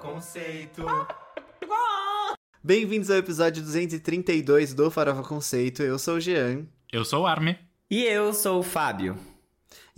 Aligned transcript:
Conceito. 0.00 0.82
Bem-vindos 2.64 3.10
ao 3.10 3.18
episódio 3.18 3.62
232 3.62 4.72
do 4.72 4.90
Farofa 4.90 5.22
Conceito. 5.22 5.82
Eu 5.82 5.98
sou 5.98 6.14
o 6.14 6.20
Jean. 6.20 6.66
Eu 6.90 7.04
sou 7.04 7.24
o 7.24 7.26
Arme. 7.26 7.58
E 7.90 8.02
eu 8.04 8.32
sou 8.32 8.60
o 8.60 8.62
Fábio. 8.62 9.18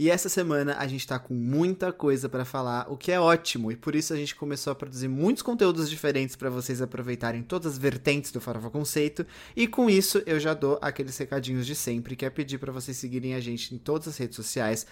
E 0.03 0.11
essa 0.11 0.29
semana 0.29 0.75
a 0.81 0.87
gente 0.89 1.07
tá 1.07 1.17
com 1.17 1.33
muita 1.33 1.93
coisa 1.93 2.29
para 2.29 2.45
falar, 2.45 2.91
o 2.91 2.97
que 2.97 3.13
é 3.13 3.21
ótimo, 3.21 3.71
e 3.71 3.77
por 3.77 3.95
isso 3.95 4.13
a 4.13 4.17
gente 4.17 4.35
começou 4.35 4.73
a 4.73 4.75
produzir 4.75 5.07
muitos 5.07 5.45
conteúdos 5.45 5.89
diferentes 5.89 6.35
para 6.35 6.51
vocês 6.51 6.83
aproveitarem 6.83 7.41
todas 7.41 7.75
as 7.75 7.79
vertentes 7.79 8.33
do 8.33 8.41
Farofa 8.41 8.69
Conceito. 8.69 9.25
E 9.55 9.69
com 9.69 9.89
isso 9.89 10.21
eu 10.27 10.41
já 10.41 10.55
dou 10.55 10.77
aqueles 10.83 11.17
recadinhos 11.17 11.65
de 11.65 11.77
sempre, 11.77 12.17
que 12.17 12.25
é 12.25 12.31
pedir 12.31 12.59
para 12.59 12.73
vocês 12.73 12.97
seguirem 12.97 13.35
a 13.35 13.41
gente 13.41 13.73
em 13.77 13.79
todas 13.79 14.09
as 14.09 14.17
redes 14.17 14.35
sociais, 14.35 14.85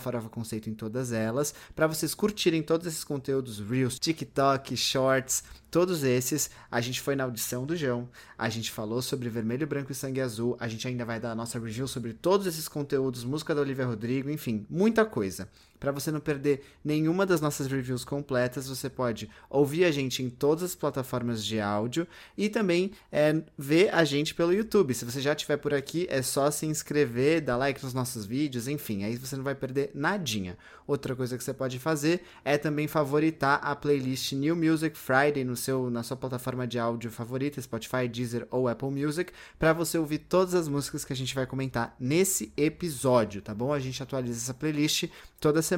Farofa 0.00 0.30
Conceito 0.30 0.70
em 0.70 0.74
todas 0.74 1.12
elas, 1.12 1.52
para 1.74 1.86
vocês 1.86 2.14
curtirem 2.14 2.62
todos 2.62 2.86
esses 2.86 3.04
conteúdos, 3.04 3.60
Reels, 3.60 3.98
TikTok, 3.98 4.74
Shorts, 4.74 5.44
Todos 5.70 6.04
esses, 6.04 6.50
a 6.70 6.80
gente 6.80 7.00
foi 7.00 7.16
na 7.16 7.24
audição 7.24 7.66
do 7.66 7.76
João, 7.76 8.08
a 8.38 8.48
gente 8.48 8.70
falou 8.70 9.02
sobre 9.02 9.28
Vermelho, 9.28 9.66
Branco 9.66 9.92
e 9.92 9.94
Sangue 9.94 10.20
Azul, 10.20 10.56
a 10.60 10.68
gente 10.68 10.86
ainda 10.86 11.04
vai 11.04 11.18
dar 11.18 11.32
a 11.32 11.34
nossa 11.34 11.58
review 11.58 11.88
sobre 11.88 12.12
todos 12.12 12.46
esses 12.46 12.68
conteúdos, 12.68 13.24
música 13.24 13.54
da 13.54 13.60
Olivia 13.60 13.84
Rodrigo, 13.84 14.30
enfim, 14.30 14.64
muita 14.70 15.04
coisa. 15.04 15.48
Para 15.86 15.92
você 15.92 16.10
não 16.10 16.18
perder 16.18 16.64
nenhuma 16.84 17.24
das 17.24 17.40
nossas 17.40 17.68
reviews 17.68 18.04
completas, 18.04 18.68
você 18.68 18.90
pode 18.90 19.30
ouvir 19.48 19.84
a 19.84 19.92
gente 19.92 20.20
em 20.20 20.28
todas 20.28 20.64
as 20.64 20.74
plataformas 20.74 21.44
de 21.44 21.60
áudio 21.60 22.08
e 22.36 22.48
também 22.48 22.90
é, 23.12 23.40
ver 23.56 23.94
a 23.94 24.02
gente 24.02 24.34
pelo 24.34 24.52
YouTube. 24.52 24.92
Se 24.94 25.04
você 25.04 25.20
já 25.20 25.32
estiver 25.32 25.58
por 25.58 25.72
aqui, 25.72 26.04
é 26.10 26.22
só 26.22 26.50
se 26.50 26.66
inscrever, 26.66 27.40
dar 27.40 27.56
like 27.56 27.84
nos 27.84 27.94
nossos 27.94 28.26
vídeos, 28.26 28.66
enfim, 28.66 29.04
aí 29.04 29.14
você 29.14 29.36
não 29.36 29.44
vai 29.44 29.54
perder 29.54 29.92
nadinha. 29.94 30.58
Outra 30.88 31.14
coisa 31.14 31.38
que 31.38 31.44
você 31.44 31.54
pode 31.54 31.78
fazer 31.78 32.22
é 32.44 32.58
também 32.58 32.88
favoritar 32.88 33.60
a 33.62 33.74
playlist 33.76 34.32
New 34.32 34.56
Music 34.56 34.98
Friday 34.98 35.44
no 35.44 35.54
seu, 35.54 35.88
na 35.88 36.02
sua 36.02 36.16
plataforma 36.16 36.66
de 36.66 36.80
áudio 36.80 37.12
favorita, 37.12 37.62
Spotify, 37.62 38.08
Deezer 38.08 38.46
ou 38.50 38.66
Apple 38.66 38.90
Music, 38.90 39.32
para 39.56 39.72
você 39.72 39.98
ouvir 39.98 40.18
todas 40.18 40.52
as 40.54 40.66
músicas 40.66 41.04
que 41.04 41.12
a 41.12 41.16
gente 41.16 41.34
vai 41.34 41.46
comentar 41.46 41.94
nesse 41.98 42.52
episódio, 42.56 43.40
tá 43.40 43.54
bom? 43.54 43.72
A 43.72 43.78
gente 43.78 44.02
atualiza 44.02 44.38
essa 44.38 44.54
playlist 44.54 45.04
toda 45.40 45.62
semana. 45.62 45.75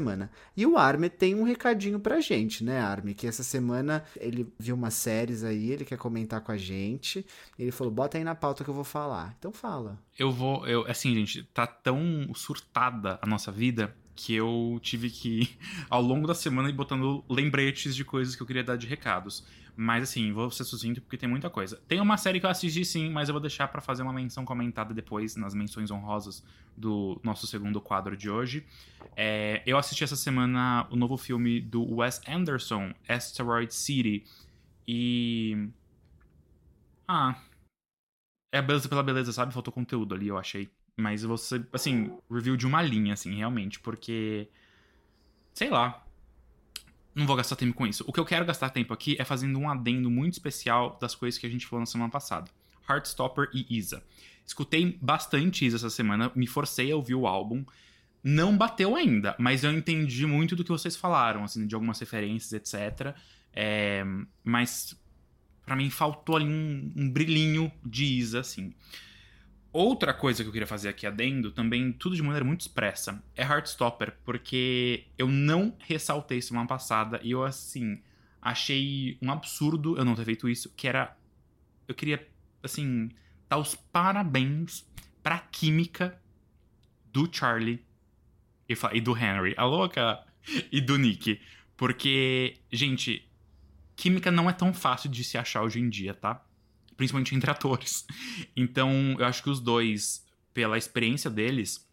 E 0.57 0.67
o 0.67 0.77
Arme 0.77 1.09
tem 1.09 1.35
um 1.35 1.43
recadinho 1.43 2.01
pra 2.01 2.21
gente, 2.21 2.65
né, 2.65 2.81
Arme? 2.81 3.15
Que 3.15 3.27
essa 3.27 3.43
semana 3.43 4.05
ele 4.17 4.53
viu 4.59 4.75
umas 4.75 4.95
séries 4.95 5.45
aí, 5.45 5.71
ele 5.71 5.85
quer 5.85 5.99
comentar 5.99 6.41
com 6.41 6.53
a 6.53 6.57
gente. 6.57 7.25
Ele 7.59 7.71
falou: 7.71 7.93
bota 7.93 8.19
aí 8.19 8.25
na 8.25 8.35
pauta 8.35 8.65
que 8.65 8.71
eu 8.71 8.75
vou 8.75 8.85
falar. 8.85 9.35
Então 9.39 9.53
fala. 9.53 9.99
Eu 10.19 10.31
vou. 10.31 10.67
Eu, 10.67 10.87
assim, 10.89 11.15
gente, 11.15 11.43
tá 11.55 11.67
tão 11.67 12.33
surtada 12.35 13.19
a 13.23 13.27
nossa 13.27 13.53
vida 13.53 13.95
que 14.19 14.35
eu 14.35 14.81
tive 14.83 15.11
que, 15.11 15.49
ao 15.89 16.03
longo 16.03 16.27
da 16.27 16.35
semana, 16.35 16.69
ir 16.69 16.73
botando 16.73 17.25
lembretes 17.29 17.95
de 17.95 18.05
coisas 18.05 18.35
que 18.35 18.43
eu 18.43 18.47
queria 18.47 18.65
dar 18.65 18.77
de 18.77 18.87
recados. 18.87 19.45
Mas 19.81 20.03
assim, 20.03 20.33
vou 20.33 20.51
ser 20.51 20.65
sucinto 20.65 21.01
porque 21.01 21.17
tem 21.17 21.29
muita 21.29 21.49
coisa. 21.49 21.81
Tem 21.87 22.01
uma 22.01 22.17
série 22.17 22.41
que 22.41 22.47
eu 22.47 22.51
assisti 22.51 22.85
sim, 22.85 23.11
mas 23.11 23.29
eu 23.29 23.33
vou 23.33 23.41
deixar 23.41 23.69
para 23.69 23.81
fazer 23.81 24.03
uma 24.03 24.13
menção 24.13 24.45
comentada 24.45 24.93
depois 24.93 25.37
nas 25.37 25.55
menções 25.55 25.89
honrosas 25.89 26.43
do 26.77 27.21
nosso 27.23 27.47
segundo 27.47 27.81
quadro 27.81 28.17
de 28.17 28.29
hoje. 28.29 28.67
É, 29.17 29.63
eu 29.65 29.79
assisti 29.79 30.03
essa 30.03 30.17
semana 30.17 30.85
o 30.91 30.97
novo 30.97 31.17
filme 31.17 31.61
do 31.61 31.95
Wes 31.95 32.21
Anderson, 32.27 32.93
Asteroid 33.09 33.73
City. 33.73 34.25
E. 34.87 35.69
Ah. 37.07 37.41
É 38.51 38.61
beleza 38.61 38.89
pela 38.89 39.05
beleza, 39.05 39.33
sabe? 39.33 39.55
Faltou 39.55 39.73
conteúdo 39.73 40.13
ali, 40.13 40.27
eu 40.27 40.37
achei. 40.37 40.69
Mas 40.97 41.23
você, 41.23 41.65
assim, 41.73 42.19
review 42.29 42.57
de 42.57 42.67
uma 42.67 42.83
linha, 42.83 43.13
assim, 43.13 43.33
realmente, 43.37 43.79
porque. 43.79 44.49
Sei 45.55 45.71
lá. 45.71 46.05
Não 47.19 47.27
vou 47.27 47.35
gastar 47.35 47.57
tempo 47.57 47.75
com 47.75 47.85
isso. 47.85 48.05
O 48.07 48.13
que 48.13 48.21
eu 48.21 48.25
quero 48.25 48.47
gastar 48.47 48.71
tempo 48.71 48.95
aqui 48.95 49.17
é 49.19 49.25
fazendo 49.25 49.59
um 49.59 49.69
adendo 49.69 50.09
muito 50.09 50.35
especial 50.35 50.97
das 51.01 51.17
coisas 51.17 51.37
que 51.37 51.45
a 51.45 51.51
gente 51.51 51.67
falou 51.67 51.81
na 51.81 51.87
semana 51.87 52.09
passada: 52.09 52.49
Heartstopper 52.89 53.51
e 53.53 53.67
Isa. 53.77 54.05
Escutei 54.47 54.97
bastante 55.03 55.67
Isa 55.67 55.79
essa 55.79 55.91
semana, 55.91 56.31
me 56.37 56.47
forcei 56.47 56.93
a 56.93 56.97
ouvir 56.97 57.17
o 57.17 57.27
álbum. 57.27 57.65
Não 58.23 58.57
bateu 58.57 58.95
ainda, 58.95 59.35
mas 59.37 59.65
eu 59.65 59.73
entendi 59.73 60.27
muito 60.27 60.55
do 60.55 60.63
que 60.63 60.71
vocês 60.71 60.95
falaram, 60.95 61.43
assim, 61.43 61.67
de 61.67 61.75
algumas 61.75 61.99
referências, 61.99 62.53
etc. 62.53 63.17
É, 63.53 64.05
mas 64.45 64.97
para 65.67 65.75
mim 65.75 65.91
faltou 65.91 66.37
ali 66.37 66.47
um, 66.47 66.93
um 66.97 67.11
brilhinho 67.11 67.73
de 67.85 68.05
Isa, 68.05 68.39
assim. 68.39 68.73
Outra 69.73 70.15
coisa 70.15 70.43
que 70.43 70.49
eu 70.49 70.53
queria 70.53 70.67
fazer 70.67 70.89
aqui 70.89 71.07
adendo, 71.07 71.51
também 71.53 71.93
tudo 71.93 72.17
de 72.17 72.23
maneira 72.23 72.45
muito 72.45 72.63
expressa, 72.63 73.23
é 73.37 73.43
Heartstopper, 73.43 74.17
porque 74.25 75.05
eu 75.19 75.29
não 75.29 75.77
ressaltei 75.79 76.41
semana 76.41 76.67
passada 76.67 77.21
e 77.23 77.33
eu, 77.33 77.45
assim, 77.45 78.01
achei 78.41 79.19
um 79.21 79.31
absurdo 79.31 79.97
eu 79.99 80.05
não 80.05 80.15
ter 80.15 80.25
feito 80.25 80.49
isso, 80.49 80.73
que 80.75 80.89
era. 80.89 81.17
Eu 81.87 81.95
queria, 81.95 82.27
assim, 82.63 83.11
dar 83.49 83.59
os 83.59 83.75
parabéns 83.75 84.87
pra 85.23 85.39
química 85.39 86.19
do 87.13 87.29
Charlie 87.31 87.85
e, 88.69 88.75
e 88.95 89.01
do 89.01 89.17
Henry, 89.17 89.55
a 89.57 89.65
louca, 89.65 90.25
e 90.73 90.81
do 90.81 90.97
Nick. 90.97 91.41
Porque, 91.77 92.59
gente, 92.73 93.29
química 93.95 94.31
não 94.31 94.49
é 94.49 94.53
tão 94.53 94.73
fácil 94.73 95.11
de 95.11 95.23
se 95.23 95.37
achar 95.37 95.63
hoje 95.63 95.79
em 95.79 95.89
dia, 95.89 96.15
tá? 96.15 96.45
Principalmente 96.99 97.35
entre 97.35 97.51
atores. 97.51 98.05
Então, 98.55 99.17
eu 99.19 99.25
acho 99.25 99.43
que 99.43 99.49
os 99.49 99.61
dois, 99.61 100.27
pela 100.53 100.77
experiência 100.77 101.31
deles, 101.31 101.89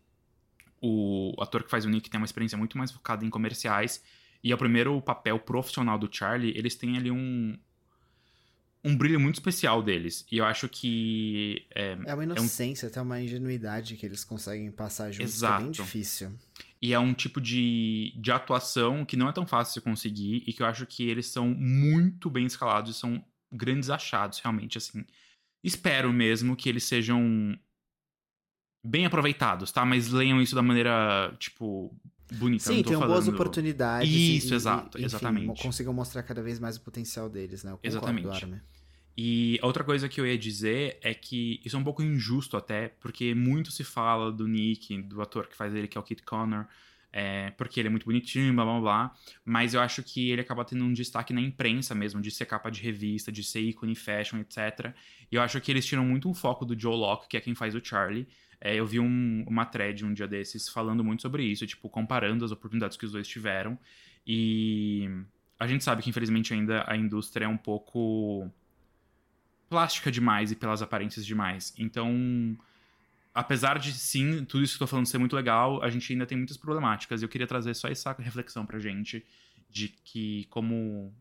o 0.82 1.34
ator 1.40 1.64
que 1.64 1.70
faz 1.70 1.86
o 1.86 1.90
Nick 1.90 2.10
tem 2.10 2.20
uma 2.20 2.26
experiência 2.26 2.58
muito 2.58 2.78
mais 2.78 2.92
focada 2.92 3.24
em 3.24 3.30
comerciais, 3.30 4.04
e 4.44 4.52
é 4.52 4.56
o 4.56 4.58
primeiro 4.58 5.00
papel 5.02 5.40
profissional 5.40 5.98
do 5.98 6.10
Charlie, 6.12 6.58
eles 6.58 6.76
têm 6.76 6.98
ali 6.98 7.12
um, 7.12 7.58
um 8.84 8.98
brilho 8.98 9.20
muito 9.20 9.36
especial 9.36 9.82
deles. 9.82 10.26
E 10.32 10.38
eu 10.38 10.46
acho 10.46 10.68
que. 10.68 11.66
É, 11.74 11.98
é 12.06 12.14
uma 12.14 12.24
inocência, 12.24 12.86
é 12.86 12.88
um... 12.88 12.92
até 12.92 13.02
uma 13.02 13.22
ingenuidade 13.22 13.96
que 13.96 14.06
eles 14.06 14.24
conseguem 14.24 14.72
passar 14.72 15.12
juntos, 15.12 15.36
Exato. 15.36 15.62
é 15.62 15.64
bem 15.64 15.72
difícil. 15.72 16.32
E 16.82 16.94
é 16.94 17.00
um 17.00 17.14
tipo 17.14 17.40
de, 17.40 18.14
de 18.18 18.32
atuação 18.32 19.06
que 19.06 19.16
não 19.16 19.30
é 19.30 19.32
tão 19.32 19.46
fácil 19.46 19.82
de 19.82 19.82
conseguir 19.82 20.44
e 20.46 20.54
que 20.54 20.62
eu 20.62 20.68
acho 20.68 20.86
que 20.86 21.08
eles 21.08 21.28
são 21.28 21.48
muito 21.48 22.30
bem 22.30 22.46
escalados 22.46 22.96
e 22.96 23.00
são 23.00 23.24
grandes 23.52 23.90
achados, 23.90 24.40
realmente, 24.40 24.78
assim. 24.78 25.06
Espero 25.64 26.14
mesmo 26.14 26.56
que 26.56 26.70
eles 26.70 26.84
sejam 26.84 27.58
bem 28.86 29.06
aproveitados, 29.06 29.72
tá? 29.72 29.84
Mas 29.84 30.10
leiam 30.10 30.42
isso 30.42 30.56
da 30.56 30.62
maneira, 30.62 31.36
tipo, 31.40 31.96
bonita. 32.34 32.66
Sim, 32.66 32.84
tenham 32.84 33.02
boas 33.02 33.28
oportunidades. 33.28 34.10
Isso, 34.10 34.54
e, 34.54 34.56
exato, 34.56 35.00
e, 35.00 35.06
exatamente. 35.06 35.52
Enfim, 35.52 35.62
consigam 35.62 35.94
mostrar 35.94 36.24
cada 36.24 36.44
vez 36.44 36.60
mais 36.60 36.78
o 36.78 36.82
potencial 36.82 37.30
deles, 37.30 37.64
né? 37.64 37.78
exatamente. 37.82 38.28
E 39.18 39.58
outra 39.64 39.84
coisa 39.84 40.10
que 40.10 40.20
eu 40.20 40.28
ia 40.28 40.38
dizer 40.38 41.00
é 41.02 41.14
que 41.14 41.62
isso 41.64 41.76
é 41.78 41.80
um 41.80 41.84
pouco 41.84 42.04
injusto 42.04 42.58
até, 42.58 42.90
porque 43.00 43.34
muito 43.34 43.72
se 43.72 43.84
fala 43.84 44.30
do 44.30 44.46
Nick, 44.46 45.02
do 45.04 45.22
ator 45.22 45.48
que 45.48 45.56
faz 45.56 45.74
ele, 45.74 45.88
que 45.88 45.98
é 45.98 46.02
o 46.02 46.04
Kit 46.04 46.22
Connor, 46.24 46.68
é, 47.18 47.52
porque 47.52 47.80
ele 47.80 47.88
é 47.88 47.90
muito 47.90 48.06
bonitinho, 48.06 48.54
blá 48.54 48.66
blá 48.66 48.80
blá. 48.82 49.16
Mas 49.46 49.74
eu 49.74 49.80
acho 49.80 50.04
que 50.04 50.32
ele 50.32 50.42
acaba 50.42 50.66
tendo 50.66 50.84
um 50.84 50.92
destaque 50.92 51.32
na 51.32 51.40
imprensa 51.40 51.96
mesmo, 51.96 52.22
de 52.22 52.30
ser 52.30 52.46
capa 52.46 52.70
de 52.70 52.82
revista, 52.82 53.32
de 53.32 53.42
ser 53.42 53.62
ícone 53.62 53.96
fashion, 53.96 54.40
etc. 54.40 54.94
E 55.32 55.36
eu 55.38 55.42
acho 55.42 55.62
que 55.62 55.72
eles 55.72 55.86
tiram 55.86 56.04
muito 56.04 56.30
um 56.30 56.34
foco 56.34 56.66
do 56.66 56.78
Joe 56.78 56.94
Locke, 56.94 57.30
que 57.30 57.38
é 57.38 57.40
quem 57.40 57.56
faz 57.56 57.74
o 57.74 57.82
Charlie. 57.82 58.28
É, 58.60 58.76
eu 58.76 58.86
vi 58.86 59.00
um, 59.00 59.46
uma 59.48 59.66
thread 59.66 60.04
um 60.04 60.14
dia 60.14 60.28
desses 60.28 60.68
falando 60.68 61.06
muito 61.06 61.22
sobre 61.22 61.44
isso, 61.46 61.66
tipo, 61.66 61.88
comparando 61.88 62.44
as 62.44 62.52
oportunidades 62.52 62.98
que 62.98 63.06
os 63.06 63.14
dois 63.14 63.26
tiveram. 63.26 63.80
E 64.28 65.10
a 65.58 65.68
gente 65.68 65.86
sabe 65.86 66.02
que, 66.02 66.10
infelizmente, 66.10 66.54
ainda 66.54 66.84
a 66.86 66.98
indústria 66.98 67.46
é 67.46 67.48
um 67.48 67.58
pouco 67.58 68.52
plástica 69.70 70.12
demais 70.12 70.52
e 70.52 70.56
pelas 70.56 70.82
aparências 70.82 71.26
demais. 71.26 71.74
Então 71.78 72.58
apesar 73.36 73.78
de 73.78 73.92
sim, 73.92 74.46
tudo 74.46 74.64
isso 74.64 74.78
que 74.78 74.84
eu 74.84 74.88
tô 74.88 74.92
falando 74.92 75.08
ser 75.08 75.18
muito 75.18 75.36
legal, 75.36 75.84
a 75.84 75.90
gente 75.90 76.12
ainda 76.14 76.26
tem 76.26 76.38
muitas 76.38 76.56
problemáticas. 76.56 77.22
E 77.22 77.26
eu 77.26 77.30
queria 77.30 77.46
trazer 77.46 77.74
só 77.74 77.90
essa 77.90 78.16
reflexão 78.18 78.66
pra 78.66 78.80
gente 78.80 79.26
de 79.70 79.90
que 79.90 80.46
como 80.50 81.14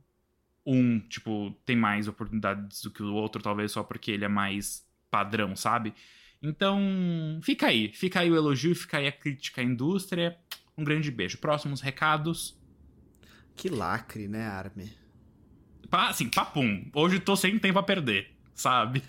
um, 0.64 1.00
tipo, 1.00 1.50
tem 1.66 1.74
mais 1.74 2.06
oportunidades 2.06 2.80
do 2.82 2.90
que 2.90 3.02
o 3.02 3.12
outro, 3.12 3.42
talvez 3.42 3.72
só 3.72 3.82
porque 3.82 4.12
ele 4.12 4.24
é 4.24 4.28
mais 4.28 4.86
padrão, 5.10 5.56
sabe? 5.56 5.92
Então, 6.40 6.80
fica 7.42 7.66
aí. 7.66 7.90
Fica 7.92 8.20
aí 8.20 8.30
o 8.30 8.36
elogio, 8.36 8.76
fica 8.76 8.98
aí 8.98 9.08
a 9.08 9.12
crítica 9.12 9.60
à 9.60 9.64
indústria. 9.64 10.38
Um 10.78 10.84
grande 10.84 11.10
beijo. 11.10 11.38
Próximos 11.38 11.80
recados. 11.80 12.56
Que 13.56 13.68
lacre, 13.68 14.28
né, 14.28 14.46
Arme? 14.46 14.92
Assim, 15.90 16.28
papum. 16.28 16.88
Hoje 16.94 17.18
tô 17.18 17.34
sem 17.34 17.58
tempo 17.58 17.78
a 17.78 17.82
perder 17.82 18.33
sabe? 18.54 19.02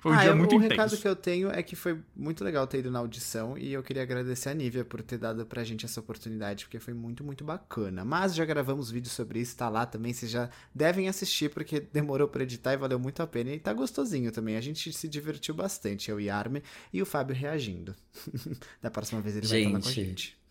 Foi 0.00 0.12
um 0.12 0.14
ah, 0.14 0.20
dia 0.20 0.30
eu, 0.30 0.36
muito 0.36 0.52
o 0.52 0.56
intenso. 0.56 0.66
O 0.66 0.70
recado 0.70 0.96
que 0.98 1.08
eu 1.08 1.14
tenho 1.14 1.50
é 1.50 1.62
que 1.62 1.76
foi 1.76 2.00
muito 2.16 2.42
legal 2.42 2.66
ter 2.66 2.78
ido 2.78 2.90
na 2.90 2.98
audição 2.98 3.56
e 3.58 3.72
eu 3.72 3.82
queria 3.82 4.02
agradecer 4.02 4.48
a 4.48 4.54
Nívia 4.54 4.84
por 4.84 5.02
ter 5.02 5.18
dado 5.18 5.44
pra 5.44 5.62
gente 5.62 5.84
essa 5.84 6.00
oportunidade, 6.00 6.64
porque 6.64 6.78
foi 6.78 6.94
muito, 6.94 7.22
muito 7.22 7.44
bacana. 7.44 8.04
Mas 8.04 8.34
já 8.34 8.44
gravamos 8.44 8.90
vídeo 8.90 9.10
sobre 9.10 9.40
isso, 9.40 9.56
tá 9.56 9.68
lá 9.68 9.84
também, 9.84 10.12
vocês 10.12 10.30
já 10.30 10.48
devem 10.74 11.08
assistir, 11.08 11.50
porque 11.50 11.80
demorou 11.92 12.28
pra 12.28 12.42
editar 12.42 12.72
e 12.72 12.76
valeu 12.76 12.98
muito 12.98 13.22
a 13.22 13.26
pena. 13.26 13.50
E 13.50 13.60
tá 13.60 13.72
gostosinho 13.72 14.32
também, 14.32 14.56
a 14.56 14.60
gente 14.60 14.92
se 14.92 15.08
divertiu 15.08 15.54
bastante, 15.54 16.10
eu 16.10 16.18
e 16.18 16.30
Arme, 16.30 16.62
e 16.92 17.02
o 17.02 17.06
Fábio 17.06 17.36
reagindo. 17.36 17.94
da 18.80 18.90
próxima 18.90 19.20
vez 19.20 19.36
ele 19.36 19.46
vai 19.46 19.58
gente, 19.58 19.70
falar 19.70 19.82
com 19.82 19.88
a 19.88 19.92
gente. 19.92 20.41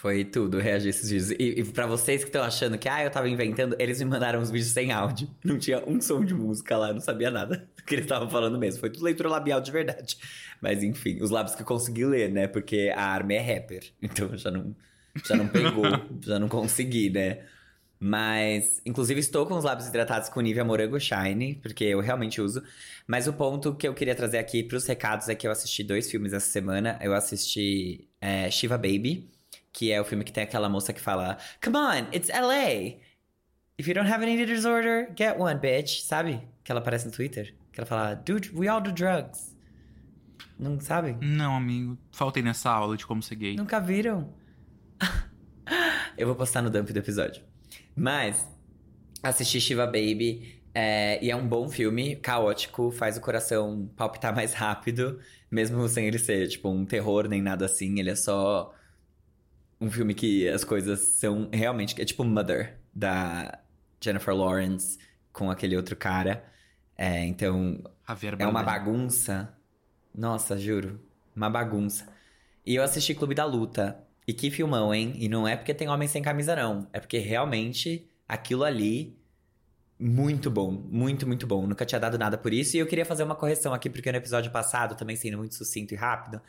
Foi 0.00 0.24
tudo 0.24 0.58
reagir 0.58 0.88
esses 0.88 1.10
vídeos. 1.10 1.30
E, 1.32 1.60
e 1.60 1.64
para 1.72 1.86
vocês 1.86 2.22
que 2.22 2.30
estão 2.30 2.42
achando 2.42 2.78
que, 2.78 2.88
ah, 2.88 3.04
eu 3.04 3.10
tava 3.10 3.28
inventando, 3.28 3.76
eles 3.78 3.98
me 3.98 4.06
mandaram 4.06 4.40
os 4.40 4.50
vídeos 4.50 4.72
sem 4.72 4.90
áudio. 4.90 5.28
Não 5.44 5.58
tinha 5.58 5.84
um 5.86 6.00
som 6.00 6.24
de 6.24 6.32
música 6.32 6.74
lá, 6.74 6.90
não 6.90 7.02
sabia 7.02 7.30
nada 7.30 7.68
do 7.76 7.82
que 7.82 7.96
eles 7.96 8.06
estavam 8.06 8.30
falando 8.30 8.58
mesmo. 8.58 8.80
Foi 8.80 8.88
tudo 8.88 9.04
leitura 9.04 9.28
labial 9.28 9.60
de 9.60 9.70
verdade. 9.70 10.16
Mas 10.58 10.82
enfim, 10.82 11.20
os 11.20 11.28
lábios 11.28 11.54
que 11.54 11.60
eu 11.60 11.66
consegui 11.66 12.06
ler, 12.06 12.30
né? 12.32 12.48
Porque 12.48 12.90
a 12.96 13.02
arma 13.02 13.34
é 13.34 13.40
rapper. 13.40 13.92
Então 14.00 14.34
já 14.38 14.50
não, 14.50 14.74
já 15.22 15.36
não 15.36 15.46
pegou, 15.46 15.84
já 16.24 16.38
não 16.38 16.48
consegui, 16.48 17.10
né? 17.10 17.40
Mas, 17.98 18.80
inclusive, 18.86 19.20
estou 19.20 19.44
com 19.44 19.54
os 19.54 19.64
lábios 19.64 19.86
hidratados 19.86 20.30
com 20.30 20.40
Nivea 20.40 20.64
Morango 20.64 20.98
Shine, 20.98 21.56
porque 21.56 21.84
eu 21.84 22.00
realmente 22.00 22.40
uso. 22.40 22.62
Mas 23.06 23.26
o 23.26 23.34
ponto 23.34 23.74
que 23.74 23.86
eu 23.86 23.92
queria 23.92 24.14
trazer 24.14 24.38
aqui 24.38 24.62
para 24.62 24.78
os 24.78 24.86
recados 24.86 25.28
é 25.28 25.34
que 25.34 25.46
eu 25.46 25.50
assisti 25.50 25.84
dois 25.84 26.10
filmes 26.10 26.32
essa 26.32 26.48
semana. 26.48 26.98
Eu 27.02 27.12
assisti 27.12 28.08
é, 28.18 28.50
Shiva 28.50 28.78
Baby, 28.78 29.28
que 29.72 29.92
é 29.92 30.00
o 30.00 30.04
filme 30.04 30.24
que 30.24 30.32
tem 30.32 30.44
aquela 30.44 30.68
moça 30.68 30.92
que 30.92 31.00
fala: 31.00 31.38
Come 31.62 31.76
on, 31.76 32.14
it's 32.14 32.28
LA! 32.28 32.98
If 33.78 33.88
you 33.88 33.94
don't 33.94 34.10
have 34.10 34.22
an 34.22 34.28
eating 34.28 34.46
disorder, 34.46 35.10
get 35.16 35.38
one, 35.38 35.58
bitch. 35.58 36.02
Sabe? 36.02 36.46
Que 36.62 36.70
ela 36.70 36.80
aparece 36.80 37.06
no 37.06 37.12
Twitter. 37.12 37.54
Que 37.72 37.80
ela 37.80 37.86
fala: 37.86 38.14
Dude, 38.14 38.50
we 38.54 38.68
all 38.68 38.80
do 38.80 38.92
drugs. 38.92 39.56
Não 40.58 40.78
sabe? 40.78 41.16
Não, 41.24 41.56
amigo. 41.56 41.96
Faltei 42.12 42.42
nessa 42.42 42.70
aula 42.70 42.96
de 42.96 43.06
como 43.06 43.22
ser 43.22 43.36
gay. 43.36 43.56
Nunca 43.56 43.80
viram? 43.80 44.34
eu 46.18 46.26
vou 46.26 46.36
postar 46.36 46.60
no 46.60 46.68
dump 46.68 46.92
do 46.92 46.98
episódio. 46.98 47.42
Mas, 47.96 48.46
assisti 49.22 49.60
Shiva 49.60 49.86
Baby. 49.86 50.60
É, 50.74 51.18
e 51.24 51.30
é 51.30 51.34
um 51.34 51.48
bom 51.48 51.68
filme, 51.68 52.14
caótico, 52.16 52.92
faz 52.92 53.16
o 53.16 53.20
coração 53.20 53.90
palpitar 53.96 54.32
mais 54.32 54.52
rápido, 54.52 55.18
mesmo 55.50 55.88
sem 55.88 56.06
ele 56.06 56.18
ser, 56.18 56.46
tipo, 56.46 56.68
um 56.68 56.84
terror 56.84 57.26
nem 57.26 57.42
nada 57.42 57.64
assim. 57.64 57.98
Ele 57.98 58.10
é 58.10 58.14
só 58.14 58.72
um 59.80 59.90
filme 59.90 60.14
que 60.14 60.48
as 60.48 60.62
coisas 60.62 61.00
são 61.00 61.48
realmente. 61.52 62.00
É 62.00 62.04
tipo 62.04 62.22
Mother, 62.22 62.78
da 62.94 63.58
Jennifer 64.00 64.34
Lawrence, 64.34 64.98
com 65.32 65.50
aquele 65.50 65.76
outro 65.76 65.96
cara. 65.96 66.44
É, 66.96 67.24
então, 67.24 67.82
Javier 68.06 68.36
é 68.38 68.46
uma 68.46 68.62
bagunça. 68.62 69.56
Nossa, 70.14 70.58
juro. 70.58 71.00
Uma 71.34 71.48
bagunça. 71.48 72.06
E 72.66 72.74
eu 72.74 72.82
assisti 72.82 73.14
Clube 73.14 73.34
da 73.34 73.44
Luta. 73.44 74.04
E 74.26 74.34
que 74.34 74.50
filmão, 74.50 74.94
hein? 74.94 75.14
E 75.16 75.28
não 75.28 75.48
é 75.48 75.56
porque 75.56 75.72
tem 75.72 75.88
homem 75.88 76.06
sem 76.06 76.22
camisa, 76.22 76.54
não. 76.54 76.86
É 76.92 77.00
porque 77.00 77.18
realmente 77.18 78.06
aquilo 78.28 78.64
ali. 78.64 79.18
Muito 79.98 80.50
bom. 80.50 80.70
Muito, 80.70 81.26
muito 81.26 81.46
bom. 81.46 81.66
Nunca 81.66 81.86
tinha 81.86 81.98
dado 81.98 82.18
nada 82.18 82.36
por 82.36 82.52
isso. 82.52 82.76
E 82.76 82.80
eu 82.80 82.86
queria 82.86 83.04
fazer 83.04 83.22
uma 83.22 83.34
correção 83.34 83.72
aqui, 83.72 83.88
porque 83.88 84.10
no 84.12 84.18
episódio 84.18 84.50
passado, 84.50 84.94
também 84.94 85.16
sendo 85.16 85.38
muito 85.38 85.54
sucinto 85.54 85.94
e 85.94 85.96
rápido, 85.96 86.40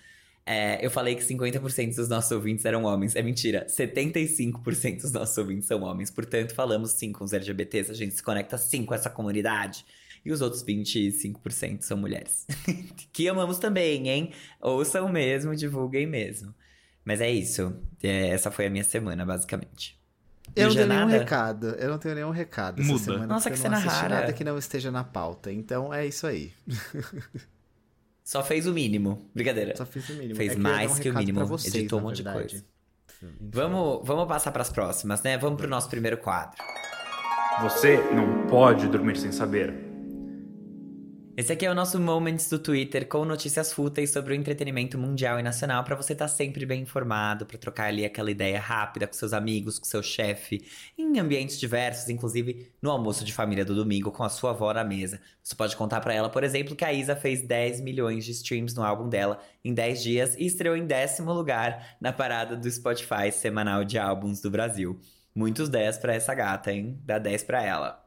é, 0.45 0.83
eu 0.85 0.89
falei 0.89 1.15
que 1.15 1.23
50% 1.23 1.95
dos 1.95 2.09
nossos 2.09 2.31
ouvintes 2.31 2.65
eram 2.65 2.83
homens. 2.83 3.15
É 3.15 3.21
mentira. 3.21 3.65
75% 3.69 5.01
dos 5.01 5.11
nossos 5.11 5.37
ouvintes 5.37 5.67
são 5.67 5.81
homens. 5.83 6.09
Portanto, 6.09 6.53
falamos 6.53 6.91
sim 6.91 7.11
com 7.11 7.23
os 7.23 7.33
LGBTs. 7.33 7.91
A 7.91 7.93
gente 7.93 8.15
se 8.15 8.23
conecta 8.23 8.57
sim 8.57 8.83
com 8.83 8.93
essa 8.93 9.09
comunidade. 9.09 9.85
E 10.23 10.31
os 10.31 10.41
outros 10.41 10.63
25% 10.63 11.81
são 11.81 11.97
mulheres. 11.97 12.45
que 13.11 13.27
amamos 13.27 13.57
também, 13.57 14.07
hein? 14.09 14.31
Ouçam 14.59 15.09
mesmo, 15.09 15.55
divulguem 15.55 16.05
mesmo. 16.05 16.53
Mas 17.03 17.21
é 17.21 17.29
isso. 17.29 17.75
É, 18.01 18.29
essa 18.29 18.51
foi 18.51 18.67
a 18.67 18.69
minha 18.69 18.83
semana, 18.83 19.25
basicamente. 19.25 19.99
Eu 20.55 20.65
não 20.65 20.71
já 20.71 20.81
tenho 20.81 20.93
nenhum 20.93 21.07
recado. 21.07 21.67
Eu 21.67 21.89
não 21.89 21.97
tenho 21.97 22.15
nenhum 22.15 22.29
recado 22.29 22.81
essa 22.81 22.91
Muda. 22.91 23.03
semana. 23.03 23.27
Nossa, 23.27 23.49
que 23.49 23.55
eu 23.55 23.57
não 23.57 23.63
cena 23.63 23.77
assisti 23.77 24.01
rara. 24.01 24.15
nada 24.21 24.33
que 24.33 24.43
não 24.43 24.57
esteja 24.57 24.91
na 24.91 25.03
pauta. 25.03 25.51
Então 25.51 25.93
é 25.93 26.05
isso 26.05 26.27
aí. 26.27 26.51
Só 28.31 28.41
fez 28.41 28.65
o 28.65 28.71
mínimo. 28.71 29.29
Brincadeira. 29.35 29.75
Só 29.75 29.85
fiz 29.85 30.07
o 30.07 30.13
mínimo. 30.13 30.37
Fez 30.37 30.53
É 30.53 30.55
ia 30.55 30.63
dar 30.63 30.69
mais 30.69 30.91
um 30.97 31.01
que 31.01 31.09
o 31.09 31.13
mínimo. 31.13 31.45
vocês, 31.45 31.75
Editou 31.75 31.99
um 31.99 32.03
monte 32.03 32.23
de 32.23 32.31
coisa. 32.31 32.63
Enfim. 33.09 33.35
Vamos, 33.41 34.07
vamos 34.07 34.25
passar 34.25 34.53
para 34.53 34.61
as 34.61 34.69
próximas, 34.69 35.21
né? 35.21 35.37
Vamos 35.37 35.59
pro 35.59 35.67
nosso 35.67 35.89
primeiro 35.89 36.17
quadro. 36.17 36.55
Você 37.61 37.97
não 38.13 38.47
pode 38.47 38.87
dormir 38.87 39.17
sem 39.17 39.33
saber. 39.33 39.90
Esse 41.41 41.53
aqui 41.53 41.65
é 41.65 41.71
o 41.71 41.73
nosso 41.73 41.99
Moments 41.99 42.47
do 42.47 42.59
Twitter 42.59 43.07
com 43.07 43.25
notícias 43.25 43.73
fúteis 43.73 44.11
sobre 44.11 44.31
o 44.31 44.35
entretenimento 44.35 44.95
mundial 44.95 45.39
e 45.39 45.41
nacional 45.41 45.83
para 45.83 45.95
você 45.95 46.13
estar 46.13 46.27
sempre 46.27 46.67
bem 46.67 46.83
informado, 46.83 47.47
para 47.47 47.57
trocar 47.57 47.85
ali 47.85 48.05
aquela 48.05 48.29
ideia 48.29 48.59
rápida 48.59 49.07
com 49.07 49.13
seus 49.13 49.33
amigos, 49.33 49.79
com 49.79 49.85
seu 49.85 50.03
chefe, 50.03 50.63
em 50.95 51.17
ambientes 51.17 51.59
diversos, 51.59 52.09
inclusive 52.09 52.71
no 52.79 52.91
almoço 52.91 53.25
de 53.25 53.33
família 53.33 53.65
do 53.65 53.73
domingo 53.73 54.11
com 54.11 54.23
a 54.23 54.29
sua 54.29 54.51
avó 54.51 54.71
na 54.71 54.83
mesa. 54.83 55.19
Você 55.41 55.55
pode 55.55 55.75
contar 55.75 55.99
para 56.01 56.13
ela, 56.13 56.29
por 56.29 56.43
exemplo, 56.43 56.75
que 56.75 56.85
a 56.85 56.93
Isa 56.93 57.15
fez 57.15 57.41
10 57.41 57.81
milhões 57.81 58.23
de 58.23 58.33
streams 58.33 58.75
no 58.75 58.83
álbum 58.83 59.09
dela 59.09 59.39
em 59.65 59.73
10 59.73 60.03
dias 60.03 60.35
e 60.37 60.45
estreou 60.45 60.77
em 60.77 60.85
décimo 60.85 61.33
lugar 61.33 61.97
na 61.99 62.13
parada 62.13 62.55
do 62.55 62.69
Spotify 62.69 63.31
semanal 63.31 63.83
de 63.83 63.97
álbuns 63.97 64.41
do 64.41 64.51
Brasil. 64.51 64.99
Muitos 65.33 65.69
10 65.69 65.97
para 65.97 66.13
essa 66.13 66.35
gata, 66.35 66.71
hein? 66.71 67.01
Dá 67.03 67.17
10 67.17 67.41
para 67.45 67.63
ela. 67.63 68.00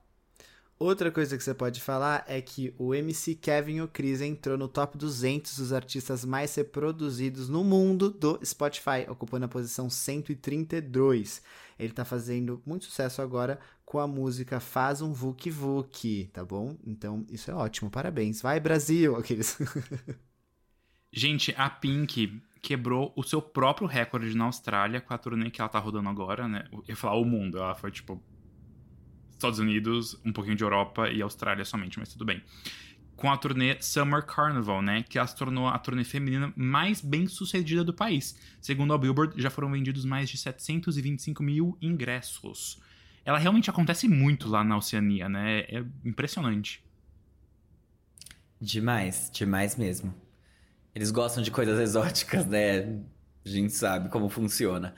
Outra 0.78 1.10
coisa 1.10 1.36
que 1.36 1.44
você 1.44 1.54
pode 1.54 1.80
falar 1.80 2.24
é 2.26 2.40
que 2.42 2.74
o 2.76 2.94
MC 2.94 3.36
Kevin 3.36 3.80
O'Cris 3.80 4.20
entrou 4.20 4.58
no 4.58 4.66
top 4.66 4.98
200 4.98 5.56
dos 5.58 5.72
artistas 5.72 6.24
mais 6.24 6.54
reproduzidos 6.54 7.48
no 7.48 7.62
mundo 7.62 8.10
do 8.10 8.40
Spotify, 8.44 9.06
ocupando 9.08 9.44
a 9.44 9.48
posição 9.48 9.88
132. 9.88 11.42
Ele 11.78 11.92
tá 11.92 12.04
fazendo 12.04 12.60
muito 12.66 12.86
sucesso 12.86 13.22
agora 13.22 13.58
com 13.84 13.98
a 13.98 14.06
música 14.06 14.58
Faz 14.58 15.00
um 15.00 15.12
Vuk 15.12 15.48
Vuk, 15.50 16.28
tá 16.32 16.44
bom? 16.44 16.76
Então 16.84 17.24
isso 17.30 17.50
é 17.50 17.54
ótimo, 17.54 17.88
parabéns. 17.90 18.42
Vai 18.42 18.58
Brasil! 18.58 19.16
Aqueles. 19.16 19.56
Gente, 21.12 21.54
a 21.56 21.70
Pink 21.70 22.42
quebrou 22.60 23.12
o 23.14 23.22
seu 23.22 23.40
próprio 23.40 23.86
recorde 23.86 24.36
na 24.36 24.46
Austrália 24.46 25.00
com 25.00 25.14
a 25.14 25.18
turnê 25.18 25.48
que 25.50 25.60
ela 25.60 25.68
tá 25.68 25.78
rodando 25.78 26.08
agora, 26.08 26.48
né? 26.48 26.66
Eu 26.72 26.82
ia 26.88 26.96
falar 26.96 27.16
o 27.16 27.24
mundo, 27.24 27.58
ela 27.58 27.74
foi 27.76 27.92
tipo. 27.92 28.20
Estados 29.44 29.58
Unidos, 29.58 30.18
um 30.24 30.32
pouquinho 30.32 30.56
de 30.56 30.64
Europa 30.64 31.08
e 31.10 31.20
Austrália 31.20 31.64
somente, 31.64 31.98
mas 31.98 32.08
tudo 32.08 32.24
bem. 32.24 32.42
Com 33.14 33.30
a 33.30 33.36
turnê 33.36 33.76
Summer 33.80 34.24
Carnival, 34.24 34.82
né? 34.82 35.04
Que 35.08 35.24
se 35.24 35.36
tornou 35.36 35.68
a 35.68 35.78
turnê 35.78 36.02
feminina 36.02 36.52
mais 36.56 37.00
bem 37.00 37.28
sucedida 37.28 37.84
do 37.84 37.92
país. 37.92 38.38
Segundo 38.60 38.92
a 38.92 38.98
Billboard, 38.98 39.40
já 39.40 39.50
foram 39.50 39.70
vendidos 39.70 40.04
mais 40.04 40.28
de 40.28 40.36
725 40.36 41.42
mil 41.42 41.78
ingressos. 41.80 42.80
Ela 43.24 43.38
realmente 43.38 43.70
acontece 43.70 44.08
muito 44.08 44.48
lá 44.48 44.64
na 44.64 44.76
Oceania, 44.76 45.28
né? 45.28 45.60
É 45.60 45.84
impressionante. 46.04 46.82
Demais, 48.60 49.30
demais 49.32 49.76
mesmo. 49.76 50.14
Eles 50.94 51.10
gostam 51.10 51.42
de 51.42 51.50
coisas 51.50 51.78
exóticas, 51.80 52.46
né? 52.46 53.00
A 53.44 53.48
gente 53.48 53.72
sabe 53.72 54.08
como 54.08 54.28
funciona. 54.28 54.94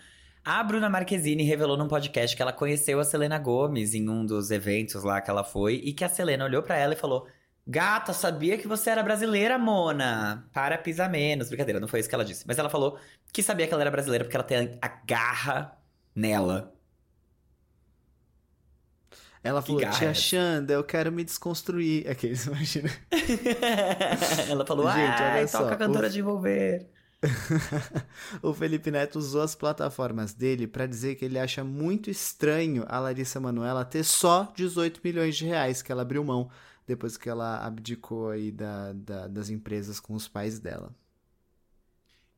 A 0.46 0.62
Bruna 0.62 0.88
Marquezine 0.88 1.42
revelou 1.42 1.76
num 1.76 1.88
podcast 1.88 2.36
que 2.36 2.40
ela 2.40 2.52
conheceu 2.52 3.00
a 3.00 3.04
Selena 3.04 3.36
Gomes 3.36 3.94
em 3.94 4.08
um 4.08 4.24
dos 4.24 4.52
eventos 4.52 5.02
lá 5.02 5.20
que 5.20 5.28
ela 5.28 5.42
foi 5.42 5.74
e 5.82 5.92
que 5.92 6.04
a 6.04 6.08
Selena 6.08 6.44
olhou 6.44 6.62
pra 6.62 6.76
ela 6.76 6.92
e 6.94 6.96
falou: 6.96 7.26
Gata, 7.66 8.12
sabia 8.12 8.56
que 8.56 8.68
você 8.68 8.90
era 8.90 9.02
brasileira, 9.02 9.58
Mona? 9.58 10.48
Para, 10.52 10.78
pisa 10.78 11.08
menos. 11.08 11.48
Brincadeira, 11.48 11.80
não 11.80 11.88
foi 11.88 11.98
isso 11.98 12.08
que 12.08 12.14
ela 12.14 12.24
disse. 12.24 12.44
Mas 12.46 12.58
ela 12.60 12.70
falou 12.70 12.96
que 13.32 13.42
sabia 13.42 13.66
que 13.66 13.74
ela 13.74 13.82
era 13.82 13.90
brasileira 13.90 14.24
porque 14.24 14.36
ela 14.36 14.44
tem 14.44 14.78
a 14.80 14.88
garra 15.04 15.76
nela. 16.14 16.72
Ela 19.42 19.60
Que 19.62 19.66
falou, 19.66 19.82
é 19.82 19.90
tia 19.90 20.10
essa?" 20.10 20.14
Xanda, 20.20 20.72
eu 20.74 20.84
quero 20.84 21.10
me 21.10 21.24
desconstruir. 21.24 22.08
Aqueles, 22.08 22.46
imagina. 22.46 22.88
ela 24.48 24.64
falou: 24.64 24.86
Gente, 24.92 25.22
olha 25.22 25.32
Ai, 25.32 25.48
só, 25.48 25.58
toca 25.64 25.76
cantora 25.76 26.06
o- 26.06 26.10
de 26.10 26.20
envolver. 26.20 26.88
o 28.42 28.52
Felipe 28.54 28.90
Neto 28.90 29.18
usou 29.18 29.42
as 29.42 29.54
plataformas 29.54 30.32
dele 30.32 30.66
pra 30.66 30.86
dizer 30.86 31.14
que 31.16 31.24
ele 31.24 31.38
acha 31.38 31.62
muito 31.64 32.10
estranho 32.10 32.84
a 32.88 32.98
Larissa 32.98 33.40
Manoela 33.40 33.84
ter 33.84 34.04
só 34.04 34.52
18 34.56 35.00
milhões 35.02 35.36
de 35.36 35.44
reais 35.44 35.82
que 35.82 35.90
ela 35.92 36.02
abriu 36.02 36.22
mão 36.24 36.50
depois 36.86 37.16
que 37.16 37.28
ela 37.28 37.64
abdicou 37.66 38.30
aí 38.30 38.50
da, 38.52 38.92
da- 38.92 39.26
das 39.28 39.50
empresas 39.50 39.98
com 39.98 40.14
os 40.14 40.28
pais 40.28 40.58
dela. 40.58 40.94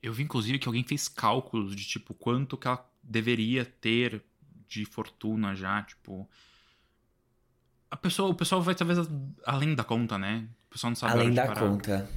Eu 0.02 0.12
vi, 0.12 0.22
inclusive, 0.22 0.58
que 0.58 0.68
alguém 0.68 0.84
fez 0.84 1.08
cálculos 1.08 1.74
de, 1.74 1.84
tipo, 1.84 2.14
quanto 2.14 2.56
que 2.56 2.66
ela 2.68 2.88
deveria 3.02 3.64
ter 3.64 4.22
de 4.68 4.84
fortuna 4.84 5.54
já, 5.54 5.82
tipo... 5.82 6.28
A 7.90 7.96
pessoa, 7.96 8.28
o 8.30 8.34
pessoal 8.34 8.60
vai, 8.62 8.74
talvez, 8.74 8.98
além 9.46 9.74
da 9.74 9.82
conta, 9.82 10.18
né? 10.18 10.46
O 10.68 10.72
pessoal 10.72 10.90
não 10.90 10.96
sabe 10.96 11.12
Além 11.14 11.32
da 11.32 11.46
parar. 11.46 11.60
conta. 11.60 12.10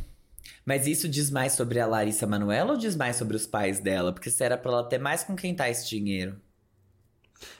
Mas 0.66 0.88
isso 0.88 1.08
diz 1.08 1.30
mais 1.30 1.54
sobre 1.54 1.80
a 1.80 1.88
Larissa 1.88 2.28
Manoela 2.28 2.72
ou 2.72 2.78
diz 2.78 2.96
mais 2.96 3.16
sobre 3.16 3.36
os 3.36 3.48
pais 3.48 3.80
dela? 3.80 4.14
Porque 4.14 4.30
se 4.30 4.44
era 4.44 4.58
pra 4.58 4.72
ela 4.72 4.90
ter 4.90 4.98
mais 4.98 5.24
com 5.24 5.36
quem 5.36 5.56
tá 5.56 5.70
esse 5.70 5.88
dinheiro. 5.88 6.40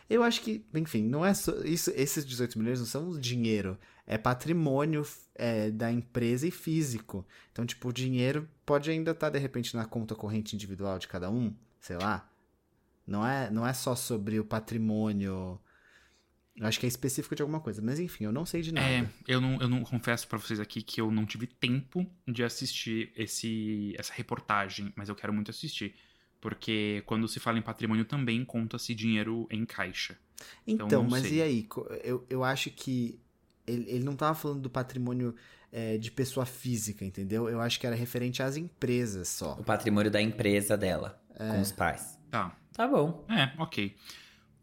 Eu 0.10 0.24
acho 0.24 0.42
que, 0.42 0.66
enfim, 0.74 1.04
não 1.04 1.26
é 1.26 1.34
só, 1.34 1.54
isso, 1.64 1.92
esses 1.96 2.26
18 2.26 2.60
milhões 2.60 2.80
não 2.80 2.86
são 2.86 3.20
dinheiro, 3.20 3.78
é 4.06 4.18
patrimônio 4.18 5.06
é, 5.36 5.72
da 5.72 5.92
empresa 5.92 6.48
e 6.48 6.52
físico. 6.52 7.26
Então, 7.52 7.66
tipo, 7.66 7.90
o 7.90 7.94
dinheiro 7.94 8.48
pode 8.66 8.92
ainda 8.92 9.12
estar, 9.12 9.30
de 9.30 9.40
repente, 9.40 9.76
na 9.76 9.86
conta 9.86 10.14
corrente 10.14 10.56
individual 10.56 11.00
de 11.00 11.08
cada 11.08 11.32
um, 11.32 11.54
sei 11.80 11.98
lá. 11.98 12.30
Não 13.08 13.26
é, 13.26 13.50
não 13.50 13.66
é 13.66 13.74
só 13.74 13.96
sobre 13.96 14.40
o 14.40 14.46
patrimônio. 14.46 15.60
Eu 16.56 16.68
acho 16.68 16.80
que 16.80 16.86
é 16.86 16.90
específico 16.90 17.34
de 17.36 17.42
alguma 17.42 17.60
coisa. 17.62 17.82
Mas, 17.82 18.00
enfim, 18.00 18.26
eu 18.26 18.32
não 18.32 18.46
sei 18.46 18.62
de 18.62 18.74
nada. 18.74 18.88
É, 18.88 19.08
eu 19.28 19.40
não, 19.40 19.60
eu 19.62 19.70
não 19.70 19.84
confesso 19.84 20.28
pra 20.28 20.38
vocês 20.38 20.60
aqui 20.60 20.82
que 20.82 21.00
eu 21.00 21.10
não 21.10 21.26
tive 21.26 21.48
tempo 21.48 22.06
de 22.28 22.44
assistir 22.44 23.12
esse, 23.16 23.96
essa 23.98 24.14
reportagem, 24.14 24.92
mas 24.96 25.08
eu 25.10 25.16
quero 25.16 25.34
muito 25.34 25.50
assistir. 25.50 25.96
Porque 26.42 27.04
quando 27.06 27.28
se 27.28 27.40
fala 27.40 27.58
em 27.58 27.62
patrimônio 27.62 28.04
também 28.04 28.44
conta-se 28.44 28.94
dinheiro 28.94 29.48
em 29.50 29.66
caixa. 29.66 30.18
Então, 30.68 30.88
Então, 30.88 31.04
mas 31.10 31.22
sei. 31.24 31.36
e 31.38 31.42
aí? 31.42 31.68
Eu, 32.04 32.26
eu 32.30 32.44
acho 32.44 32.70
que 32.72 33.20
ele, 33.66 33.90
ele 33.90 34.04
não 34.04 34.16
tava 34.16 34.34
falando 34.36 34.60
do 34.60 34.70
patrimônio 34.70 35.36
é, 35.72 35.98
de 35.98 36.12
pessoa 36.12 36.46
física, 36.46 37.06
entendeu? 37.06 37.48
Eu 37.48 37.62
acho 37.62 37.80
que 37.80 37.88
era 37.88 37.96
referente 37.96 38.42
às 38.44 38.58
empresas 38.58 39.30
só. 39.30 39.54
O 39.54 39.64
patrimônio 39.64 40.12
da 40.12 40.22
empresa 40.22 40.76
dela, 40.76 41.22
É. 41.40 41.48
com 41.48 41.62
os 41.62 41.72
pais. 41.72 42.20
Tá. 42.30 42.58
Tá 42.74 42.88
bom. 42.88 43.26
É, 43.30 43.54
ok. 43.62 43.96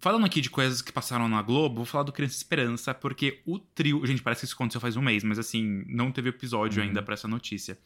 Falando 0.01 0.25
aqui 0.27 0.41
de 0.41 0.49
coisas 0.49 0.81
que 0.81 0.93
passaram 0.93 1.29
na 1.29 1.43
Globo, 1.43 1.77
vou 1.77 1.85
falar 1.85 2.05
do 2.05 2.13
Criança 2.13 2.37
Esperança, 2.37 2.95
porque 2.95 3.41
o 3.45 3.59
trio. 3.59 4.05
Gente, 4.07 4.23
parece 4.23 4.41
que 4.41 4.47
isso 4.47 4.55
aconteceu 4.55 4.81
faz 4.81 4.97
um 4.97 5.03
mês, 5.03 5.25
mas 5.25 5.39
assim, 5.39 5.85
não 5.89 6.13
teve 6.13 6.29
episódio 6.29 6.81
Uhum. 6.81 6.89
ainda 6.89 7.03
pra 7.03 7.15
essa 7.15 7.27
notícia. 7.27 7.77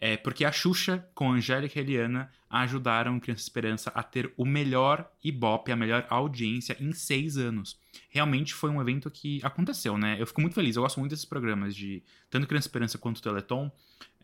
É 0.00 0.16
porque 0.16 0.44
a 0.44 0.50
Xuxa 0.50 1.06
com 1.14 1.30
a 1.30 1.36
Angélica 1.36 1.78
e 1.78 1.80
a 1.80 1.84
Eliana 1.84 2.30
ajudaram 2.50 3.16
o 3.16 3.20
Criança 3.20 3.42
Esperança 3.42 3.92
a 3.94 4.02
ter 4.02 4.32
o 4.36 4.44
melhor 4.44 5.08
Ibope, 5.22 5.70
a 5.70 5.76
melhor 5.76 6.04
audiência 6.10 6.76
em 6.80 6.92
seis 6.92 7.36
anos. 7.36 7.78
Realmente 8.08 8.52
foi 8.52 8.70
um 8.70 8.80
evento 8.80 9.08
que 9.10 9.38
aconteceu, 9.44 9.96
né? 9.96 10.16
Eu 10.18 10.26
fico 10.26 10.40
muito 10.40 10.54
feliz, 10.54 10.74
eu 10.74 10.82
gosto 10.82 10.98
muito 10.98 11.10
desses 11.10 11.24
programas 11.24 11.76
de 11.76 12.02
tanto 12.28 12.48
Criança 12.48 12.66
Esperança 12.66 12.98
quanto 12.98 13.22
Teleton. 13.22 13.70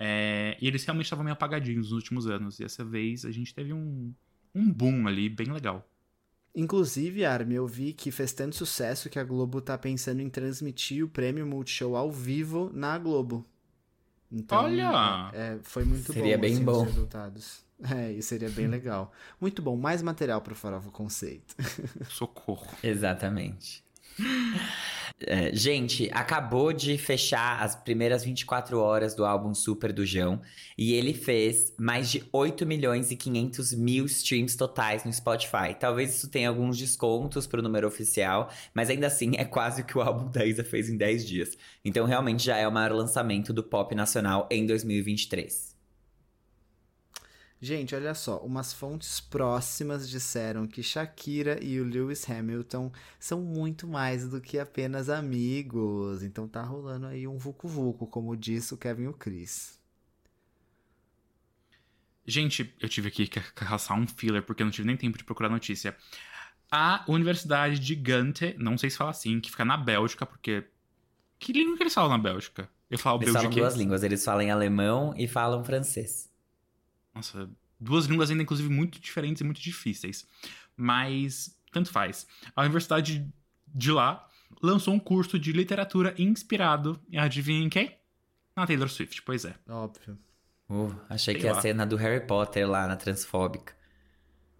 É, 0.00 0.56
e 0.60 0.66
eles 0.66 0.84
realmente 0.84 1.06
estavam 1.06 1.24
meio 1.24 1.34
apagadinhos 1.34 1.90
nos 1.90 1.92
últimos 1.92 2.26
anos. 2.26 2.58
E 2.58 2.64
dessa 2.64 2.84
vez 2.84 3.24
a 3.24 3.30
gente 3.30 3.54
teve 3.54 3.72
um, 3.72 4.12
um 4.52 4.72
boom 4.72 5.06
ali, 5.06 5.28
bem 5.28 5.46
legal. 5.52 5.88
Inclusive, 6.58 7.24
Armin, 7.24 7.54
eu 7.54 7.68
vi 7.68 7.92
que 7.92 8.10
fez 8.10 8.32
tanto 8.32 8.56
sucesso 8.56 9.08
que 9.08 9.16
a 9.16 9.22
Globo 9.22 9.60
tá 9.60 9.78
pensando 9.78 10.20
em 10.20 10.28
transmitir 10.28 11.04
o 11.04 11.08
prêmio 11.08 11.46
Multishow 11.46 11.94
ao 11.94 12.10
vivo 12.10 12.68
na 12.74 12.98
Globo. 12.98 13.46
Então, 14.30 14.64
Olha! 14.64 15.30
é, 15.32 15.58
foi 15.62 15.84
muito 15.84 16.12
Seria 16.12 16.36
bom, 16.36 16.40
bem 16.40 16.54
assim, 16.54 16.64
bom. 16.64 16.82
os 16.82 16.88
resultados. 16.88 17.60
É, 17.96 18.10
e 18.10 18.20
seria 18.20 18.50
bem 18.50 18.66
legal. 18.66 19.12
Muito 19.40 19.62
bom, 19.62 19.76
mais 19.76 20.02
material 20.02 20.40
pro 20.40 20.56
Farofa 20.56 20.90
Conceito. 20.90 21.54
Socorro. 22.10 22.66
Exatamente. 22.82 23.84
É, 25.20 25.52
gente, 25.52 26.08
acabou 26.12 26.72
de 26.72 26.96
fechar 26.96 27.60
as 27.60 27.74
primeiras 27.74 28.22
24 28.22 28.78
horas 28.78 29.16
do 29.16 29.24
álbum 29.24 29.52
Super 29.52 29.92
do 29.92 30.06
João 30.06 30.40
e 30.76 30.94
ele 30.94 31.12
fez 31.12 31.74
mais 31.76 32.08
de 32.08 32.22
8 32.32 32.64
milhões 32.64 33.10
e 33.10 33.16
500 33.16 33.74
mil 33.74 34.06
streams 34.06 34.56
totais 34.56 35.04
no 35.04 35.12
Spotify. 35.12 35.74
Talvez 35.78 36.14
isso 36.14 36.28
tenha 36.30 36.48
alguns 36.48 36.78
descontos 36.78 37.48
pro 37.48 37.62
número 37.62 37.88
oficial, 37.88 38.48
mas 38.72 38.90
ainda 38.90 39.08
assim 39.08 39.32
é 39.36 39.44
quase 39.44 39.82
o 39.82 39.84
que 39.84 39.98
o 39.98 40.00
álbum 40.00 40.30
da 40.30 40.46
Isa 40.46 40.62
fez 40.62 40.88
em 40.88 40.96
10 40.96 41.26
dias. 41.26 41.58
Então 41.84 42.06
realmente 42.06 42.44
já 42.44 42.56
é 42.56 42.68
o 42.68 42.72
maior 42.72 42.92
lançamento 42.92 43.52
do 43.52 43.64
pop 43.64 43.92
nacional 43.96 44.46
em 44.52 44.64
2023. 44.66 45.77
Gente, 47.60 47.92
olha 47.92 48.14
só, 48.14 48.38
umas 48.38 48.72
fontes 48.72 49.18
próximas 49.18 50.08
disseram 50.08 50.66
que 50.66 50.80
Shakira 50.80 51.62
e 51.62 51.80
o 51.80 51.84
Lewis 51.84 52.28
Hamilton 52.30 52.92
são 53.18 53.40
muito 53.40 53.84
mais 53.86 54.28
do 54.28 54.40
que 54.40 54.60
apenas 54.60 55.08
amigos. 55.08 56.22
Então 56.22 56.46
tá 56.46 56.62
rolando 56.62 57.06
aí 57.06 57.26
um 57.26 57.36
vucu-vucu, 57.36 58.06
como 58.06 58.36
disse 58.36 58.74
o 58.74 58.76
Kevin 58.76 59.04
e 59.04 59.08
o 59.08 59.12
Chris. 59.12 59.76
Gente, 62.24 62.72
eu 62.78 62.88
tive 62.88 63.08
aqui 63.08 63.26
que 63.26 63.40
caçar 63.40 63.98
um 63.98 64.06
filler 64.06 64.42
porque 64.42 64.62
eu 64.62 64.66
não 64.66 64.70
tive 64.70 64.86
nem 64.86 64.96
tempo 64.96 65.18
de 65.18 65.24
procurar 65.24 65.48
notícia. 65.48 65.96
A 66.70 67.04
Universidade 67.08 67.80
de 67.80 67.94
Gante, 67.96 68.54
não 68.58 68.78
sei 68.78 68.90
se 68.90 68.98
fala 68.98 69.10
assim, 69.10 69.40
que 69.40 69.50
fica 69.50 69.64
na 69.64 69.76
Bélgica, 69.76 70.26
porque. 70.26 70.64
Que 71.40 71.52
língua 71.52 71.76
que 71.76 71.82
eles 71.84 71.94
falam 71.94 72.10
na 72.10 72.18
Bélgica? 72.18 72.68
Eu 72.90 72.98
falo 72.98 73.22
Eles 73.22 73.32
falam 73.32 73.50
duas 73.50 73.74
línguas, 73.74 74.02
eles 74.02 74.24
falam 74.24 74.42
em 74.42 74.50
alemão 74.50 75.14
e 75.16 75.26
falam 75.26 75.64
francês. 75.64 76.27
Nossa, 77.14 77.48
duas 77.80 78.06
línguas 78.06 78.30
ainda, 78.30 78.42
inclusive, 78.42 78.68
muito 78.68 79.00
diferentes 79.00 79.40
e 79.40 79.44
muito 79.44 79.60
difíceis. 79.60 80.26
Mas, 80.76 81.56
tanto 81.72 81.90
faz. 81.90 82.26
A 82.54 82.62
universidade 82.62 83.26
de 83.66 83.92
lá 83.92 84.26
lançou 84.62 84.94
um 84.94 84.98
curso 84.98 85.38
de 85.38 85.52
literatura 85.52 86.14
inspirado, 86.18 87.00
e 87.10 87.18
adivinha 87.18 87.60
em 87.64 87.68
quem? 87.68 87.96
Na 88.56 88.66
Taylor 88.66 88.88
Swift, 88.88 89.22
pois 89.22 89.44
é. 89.44 89.54
Óbvio. 89.68 90.18
Uh, 90.68 90.94
achei 91.08 91.34
Sei 91.34 91.40
que 91.40 91.46
ia 91.46 91.54
lá. 91.54 91.60
ser 91.60 91.74
na 91.74 91.84
do 91.84 91.96
Harry 91.96 92.26
Potter 92.26 92.68
lá 92.68 92.86
na 92.86 92.96
Transfóbica. 92.96 93.74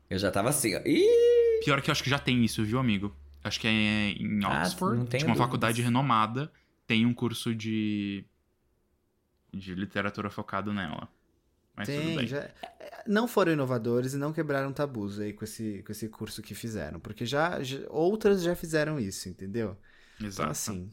Eu 0.09 0.19
já 0.19 0.31
tava 0.31 0.49
assim, 0.49 0.75
ó. 0.75 0.81
Ih! 0.87 1.61
Pior 1.65 1.83
que 1.83 1.91
eu 1.91 1.93
acho 1.93 2.03
que 2.03 2.09
já 2.11 2.19
tem 2.19 2.45
isso, 2.45 2.65
viu, 2.65 2.79
amigo? 2.79 3.15
Acho 3.45 3.61
que 3.61 3.67
é 3.67 3.71
em 4.11 4.43
Ah, 4.45 4.63
Oxford, 4.63 4.99
não 4.99 5.07
tenho 5.07 5.21
de 5.21 5.25
uma 5.25 5.35
dúvidas. 5.35 5.39
faculdade 5.39 5.83
renomada, 5.83 6.51
tem 6.87 7.05
um 7.05 7.13
curso 7.15 7.55
de 7.55 8.25
de 9.53 9.75
literatura 9.75 10.31
focado 10.31 10.73
nela. 10.73 11.09
Mas 11.79 11.91
tudo 11.91 12.01
Tem, 12.01 12.17
bem. 12.17 12.27
já... 12.27 12.39
é, 12.41 13.05
Não 13.07 13.29
foram 13.29 13.53
inovadores 13.53 14.15
e 14.15 14.19
não 14.19 14.33
quebraram 14.33 14.73
tabus 14.73 15.19
aí 15.21 15.33
com 15.33 15.45
esse, 15.45 15.83
com 15.85 15.93
esse 15.93 16.09
curso 16.09 16.43
que 16.43 16.55
fizeram. 16.55 17.01
Porque 17.01 17.25
já, 17.27 17.63
já- 17.63 17.87
outras 17.89 18.43
já 18.43 18.55
fizeram 18.57 18.99
isso, 19.01 19.29
entendeu? 19.29 19.77
Então, 20.17 20.27
Exato. 20.27 20.51
assim, 20.51 20.93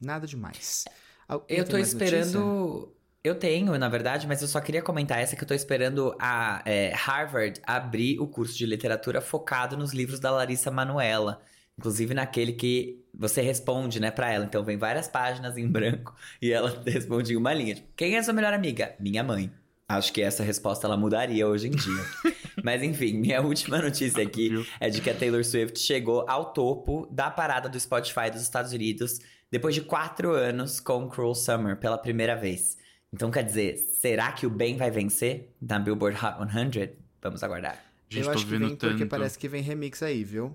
nada 0.00 0.26
demais. 0.26 0.84
Alguém 1.26 1.58
Eu 1.58 1.64
tô 1.64 1.78
mais 1.78 1.92
notícia? 1.94 2.04
esperando. 2.04 2.94
Eu 3.24 3.34
tenho, 3.34 3.76
na 3.78 3.88
verdade, 3.88 4.26
mas 4.26 4.40
eu 4.42 4.48
só 4.48 4.60
queria 4.60 4.82
comentar 4.82 5.18
essa 5.18 5.36
que 5.36 5.42
eu 5.42 5.48
tô 5.48 5.54
esperando 5.54 6.14
a 6.20 6.62
é, 6.64 6.92
Harvard 6.94 7.60
abrir 7.64 8.18
o 8.20 8.28
curso 8.28 8.56
de 8.56 8.64
literatura 8.66 9.20
focado 9.20 9.76
nos 9.76 9.92
livros 9.92 10.20
da 10.20 10.30
Larissa 10.30 10.70
Manuela. 10.70 11.42
Inclusive 11.76 12.14
naquele 12.14 12.52
que 12.52 13.04
você 13.14 13.40
responde, 13.42 14.00
né, 14.00 14.10
pra 14.10 14.30
ela. 14.32 14.44
Então 14.44 14.64
vem 14.64 14.76
várias 14.78 15.08
páginas 15.08 15.56
em 15.58 15.66
branco 15.68 16.14
e 16.40 16.52
ela 16.52 16.70
responde 16.86 17.32
em 17.34 17.36
uma 17.36 17.52
linha. 17.54 17.74
Tipo, 17.76 17.88
Quem 17.96 18.16
é 18.16 18.22
sua 18.22 18.32
melhor 18.34 18.52
amiga? 18.54 18.94
Minha 19.00 19.22
mãe. 19.24 19.52
Acho 19.88 20.12
que 20.12 20.20
essa 20.20 20.42
resposta 20.42 20.86
ela 20.86 20.96
mudaria 20.96 21.48
hoje 21.48 21.68
em 21.68 21.70
dia. 21.70 22.04
Mas 22.62 22.82
enfim, 22.82 23.14
minha 23.14 23.40
última 23.40 23.80
notícia 23.80 24.22
aqui 24.22 24.50
é 24.78 24.90
de 24.90 25.00
que 25.00 25.08
a 25.08 25.14
Taylor 25.14 25.42
Swift 25.42 25.78
chegou 25.78 26.28
ao 26.28 26.52
topo 26.52 27.06
da 27.10 27.30
parada 27.30 27.68
do 27.68 27.80
Spotify 27.80 28.30
dos 28.30 28.42
Estados 28.42 28.72
Unidos 28.72 29.18
depois 29.50 29.74
de 29.74 29.80
quatro 29.80 30.32
anos 30.32 30.78
com 30.78 31.08
Cruel 31.08 31.34
Summer 31.34 31.76
pela 31.78 31.96
primeira 31.96 32.36
vez. 32.36 32.76
Então, 33.10 33.30
quer 33.30 33.42
dizer, 33.42 33.78
será 33.78 34.30
que 34.32 34.44
o 34.46 34.50
bem 34.50 34.76
vai 34.76 34.90
vencer 34.90 35.54
na 35.62 35.78
Billboard 35.78 36.18
Hot 36.22 36.52
100? 36.52 36.92
Vamos 37.22 37.42
aguardar. 37.42 37.82
Gente, 38.10 38.26
Eu 38.26 38.32
acho 38.32 38.44
que 38.44 38.50
vem 38.50 38.60
tanto. 38.60 38.88
porque 38.88 39.06
parece 39.06 39.38
que 39.38 39.48
vem 39.48 39.62
remix 39.62 40.02
aí, 40.02 40.22
viu? 40.22 40.54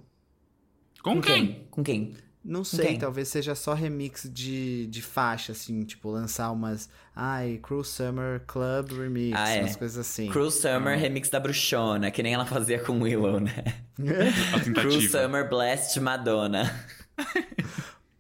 Com 1.01 1.19
quem? 1.19 1.67
Com 1.71 1.83
quem? 1.83 2.15
Não 2.43 2.63
sei, 2.65 2.87
quem? 2.87 2.99
talvez 2.99 3.29
seja 3.29 3.55
só 3.55 3.73
remix 3.73 4.29
de, 4.31 4.85
de 4.87 5.01
faixa, 5.01 5.53
assim, 5.53 5.83
tipo, 5.85 6.09
lançar 6.09 6.51
umas. 6.51 6.89
Ai, 7.15 7.57
Cruel 7.63 7.83
Summer 7.85 8.41
Club 8.45 8.91
Remix, 8.91 9.37
Ah, 9.39 9.49
é. 9.49 9.61
umas 9.61 9.75
coisas 9.77 9.97
assim. 9.97 10.29
Cruel 10.29 10.51
Summer 10.51 10.99
remix 10.99 11.29
da 11.29 11.39
Bruxona, 11.39 12.11
que 12.11 12.21
nem 12.21 12.33
ela 12.33 12.45
fazia 12.45 12.79
com 12.79 12.99
Willow, 13.01 13.39
né? 13.39 13.63
Cruel. 14.75 15.01
Summer 15.09 15.47
Blessed 15.47 16.01
Madonna. 16.01 16.69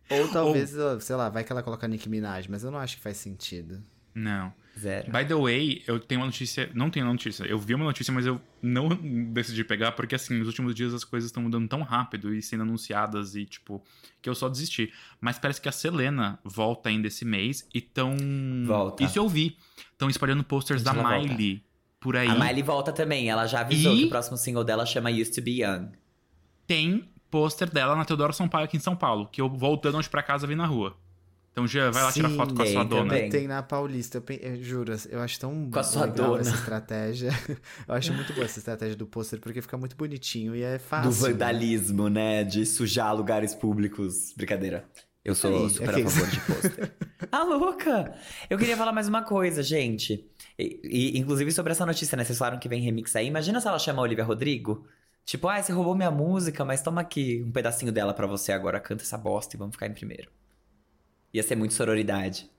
Ou 0.09 0.27
talvez, 0.29 0.77
ó, 0.77 0.99
sei 0.99 1.15
lá, 1.15 1.27
vai 1.29 1.43
que 1.43 1.51
ela 1.51 1.63
coloca 1.63 1.87
Nicki 1.87 2.07
Minaj, 2.07 2.47
mas 2.49 2.63
eu 2.63 2.71
não 2.71 2.79
acho 2.79 2.95
que 2.97 3.01
faz 3.03 3.17
sentido. 3.17 3.81
Não. 4.15 4.53
Zero. 4.77 5.11
By 5.11 5.23
the 5.25 5.35
way, 5.35 5.83
eu 5.85 5.99
tenho 5.99 6.21
uma 6.21 6.25
notícia. 6.27 6.69
Não 6.73 6.89
tenho 6.89 7.05
uma 7.05 7.11
notícia. 7.13 7.43
Eu 7.43 7.59
vi 7.59 7.75
uma 7.75 7.85
notícia, 7.85 8.11
mas 8.13 8.25
eu 8.25 8.41
não 8.61 8.89
decidi 9.31 9.63
pegar, 9.63 9.91
porque 9.91 10.15
assim, 10.15 10.37
nos 10.39 10.47
últimos 10.47 10.73
dias 10.73 10.93
as 10.93 11.03
coisas 11.03 11.29
estão 11.29 11.43
mudando 11.43 11.67
tão 11.67 11.83
rápido 11.83 12.33
e 12.33 12.41
sendo 12.41 12.63
anunciadas 12.63 13.35
e, 13.35 13.45
tipo, 13.45 13.83
que 14.21 14.27
eu 14.29 14.33
só 14.33 14.49
desisti. 14.49 14.91
Mas 15.21 15.37
parece 15.37 15.61
que 15.61 15.69
a 15.69 15.71
Selena 15.71 16.39
volta 16.43 16.89
ainda 16.89 17.07
esse 17.07 17.23
mês 17.23 17.67
e 17.73 17.79
tão. 17.81 18.15
Volta. 18.65 19.03
Isso 19.03 19.19
eu 19.19 19.29
vi. 19.29 19.57
Estão 19.91 20.09
espalhando 20.09 20.43
posters 20.43 20.81
da 20.81 20.91
ela 20.91 21.03
volta? 21.03 21.27
Miley 21.27 21.63
por 21.99 22.17
aí. 22.17 22.27
A 22.27 22.35
Miley 22.35 22.63
volta 22.63 22.91
também, 22.91 23.29
ela 23.29 23.45
já 23.47 23.61
avisou 23.61 23.93
E- 23.95 23.99
que 23.99 24.05
o 24.05 24.09
próximo 24.09 24.35
single 24.37 24.63
dela 24.63 24.85
chama 24.85 25.09
Used 25.11 25.33
to 25.35 25.41
Be 25.41 25.61
Young. 25.63 25.91
Tem 26.65 27.07
pôster 27.29 27.69
dela 27.71 27.95
na 27.95 28.05
Teodoro 28.05 28.33
Sampaio 28.33 28.65
aqui 28.65 28.77
em 28.77 28.79
São 28.79 28.95
Paulo, 28.95 29.27
que 29.27 29.39
eu 29.41 29.49
voltando 29.49 29.97
hoje 29.97 30.09
pra 30.09 30.21
casa 30.23 30.45
vi 30.47 30.55
na 30.55 30.65
rua. 30.65 30.97
Então, 31.53 31.67
Jean, 31.67 31.91
vai 31.91 32.01
lá 32.01 32.11
tirar 32.11 32.29
Sim, 32.29 32.35
foto 32.35 32.55
com 32.55 32.63
a 32.63 32.65
sua 32.65 32.83
dona. 32.83 33.03
também. 33.13 33.29
Tem 33.29 33.47
na 33.47 33.61
Paulista, 33.61 34.17
eu, 34.17 34.21
pen- 34.23 34.39
eu 34.41 34.61
juro, 34.63 34.91
eu 35.07 35.21
acho 35.21 35.39
tão 35.39 35.69
Com 35.69 35.79
a 35.79 35.83
sua 35.83 36.05
legal 36.05 36.29
dona. 36.29 36.41
essa 36.41 36.55
estratégia. 36.55 37.29
Eu 37.87 37.93
acho 37.93 38.11
muito 38.11 38.33
boa 38.33 38.43
essa 38.45 38.57
estratégia 38.57 38.95
do 38.95 39.05
pôster, 39.05 39.39
porque 39.39 39.61
fica 39.61 39.77
muito 39.77 39.95
bonitinho 39.95 40.55
e 40.55 40.63
é 40.63 40.79
fácil. 40.79 41.11
Do 41.11 41.15
vandalismo, 41.15 42.09
né? 42.09 42.43
De 42.43 42.65
sujar 42.65 43.15
lugares 43.15 43.53
públicos. 43.53 44.33
Brincadeira. 44.35 44.83
Eu 45.23 45.35
sou 45.35 45.63
Aí, 45.65 45.69
super 45.69 45.89
aqueles. 45.91 46.17
a 46.17 46.19
favor 46.21 46.31
de 46.31 46.39
pôster. 46.41 46.91
ah, 47.31 47.43
louca! 47.43 48.13
Eu 48.49 48.57
queria 48.57 48.75
falar 48.75 48.91
mais 48.91 49.07
uma 49.07 49.21
coisa, 49.21 49.61
gente. 49.61 50.27
E, 50.57 50.81
e, 50.83 51.19
inclusive 51.19 51.51
sobre 51.51 51.71
essa 51.71 51.85
notícia, 51.85 52.15
né? 52.17 52.23
Vocês 52.25 52.37
falaram 52.37 52.57
que 52.59 52.67
vem 52.67 52.81
remix 52.81 53.15
aí. 53.15 53.27
Imagina 53.27 53.61
se 53.61 53.67
ela 53.67 53.77
chama 53.77 53.99
a 53.99 54.03
Olivia 54.03 54.23
Rodrigo. 54.23 54.87
Tipo, 55.23 55.47
ah, 55.49 55.61
você 55.61 55.71
roubou 55.71 55.95
minha 55.95 56.11
música, 56.11 56.65
mas 56.65 56.81
toma 56.81 56.99
aqui 57.01 57.43
um 57.47 57.51
pedacinho 57.51 57.91
dela 57.91 58.11
pra 58.13 58.25
você 58.25 58.51
agora. 58.51 58.79
Canta 58.79 59.03
essa 59.03 59.17
bosta 59.19 59.55
e 59.55 59.59
vamos 59.59 59.75
ficar 59.75 59.85
em 59.85 59.93
primeiro. 59.93 60.29
Ia 61.33 61.43
ser 61.43 61.55
muito 61.55 61.73
sororidade. 61.73 62.49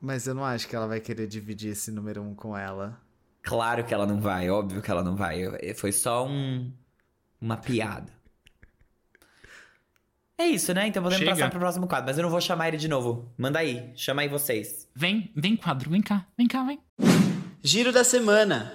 Mas 0.00 0.26
eu 0.26 0.34
não 0.34 0.44
acho 0.44 0.66
que 0.66 0.74
ela 0.74 0.86
vai 0.86 1.00
querer 1.00 1.26
dividir 1.26 1.72
esse 1.72 1.90
número 1.92 2.22
um 2.22 2.34
com 2.34 2.56
ela. 2.56 3.00
Claro 3.42 3.84
que 3.84 3.92
ela 3.92 4.06
não 4.06 4.20
vai, 4.20 4.48
óbvio 4.48 4.80
que 4.80 4.90
ela 4.90 5.02
não 5.02 5.14
vai. 5.16 5.42
Foi 5.74 5.92
só 5.92 6.26
um. 6.26 6.72
Uma 7.40 7.56
piada. 7.56 8.12
É 10.38 10.46
isso, 10.46 10.72
né? 10.72 10.88
Então 10.88 11.02
podemos 11.02 11.24
Chega. 11.24 11.36
passar 11.36 11.50
pro 11.50 11.60
próximo 11.60 11.86
quadro. 11.86 12.06
Mas 12.06 12.16
eu 12.16 12.22
não 12.22 12.30
vou 12.30 12.40
chamar 12.40 12.68
ele 12.68 12.76
de 12.76 12.88
novo. 12.88 13.32
Manda 13.36 13.58
aí, 13.58 13.92
chama 13.94 14.22
aí 14.22 14.28
vocês. 14.28 14.88
Vem, 14.94 15.30
vem, 15.36 15.56
quadro, 15.56 15.90
vem 15.90 16.02
cá, 16.02 16.26
vem 16.36 16.48
cá, 16.48 16.64
vem. 16.64 16.80
Giro 17.62 17.92
da 17.92 18.02
semana. 18.02 18.72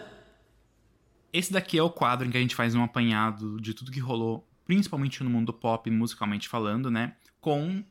Esse 1.33 1.51
daqui 1.51 1.77
é 1.77 1.83
o 1.83 1.89
quadro 1.89 2.27
em 2.27 2.31
que 2.31 2.37
a 2.37 2.41
gente 2.41 2.55
faz 2.55 2.73
um 2.73 2.83
apanhado 2.83 3.59
de 3.59 3.73
tudo 3.73 3.91
que 3.91 3.99
rolou, 3.99 4.47
principalmente 4.65 5.23
no 5.23 5.29
mundo 5.29 5.51
pop, 5.51 5.89
musicalmente 5.91 6.47
falando, 6.47 6.89
né? 6.89 7.15
Com, 7.41 7.83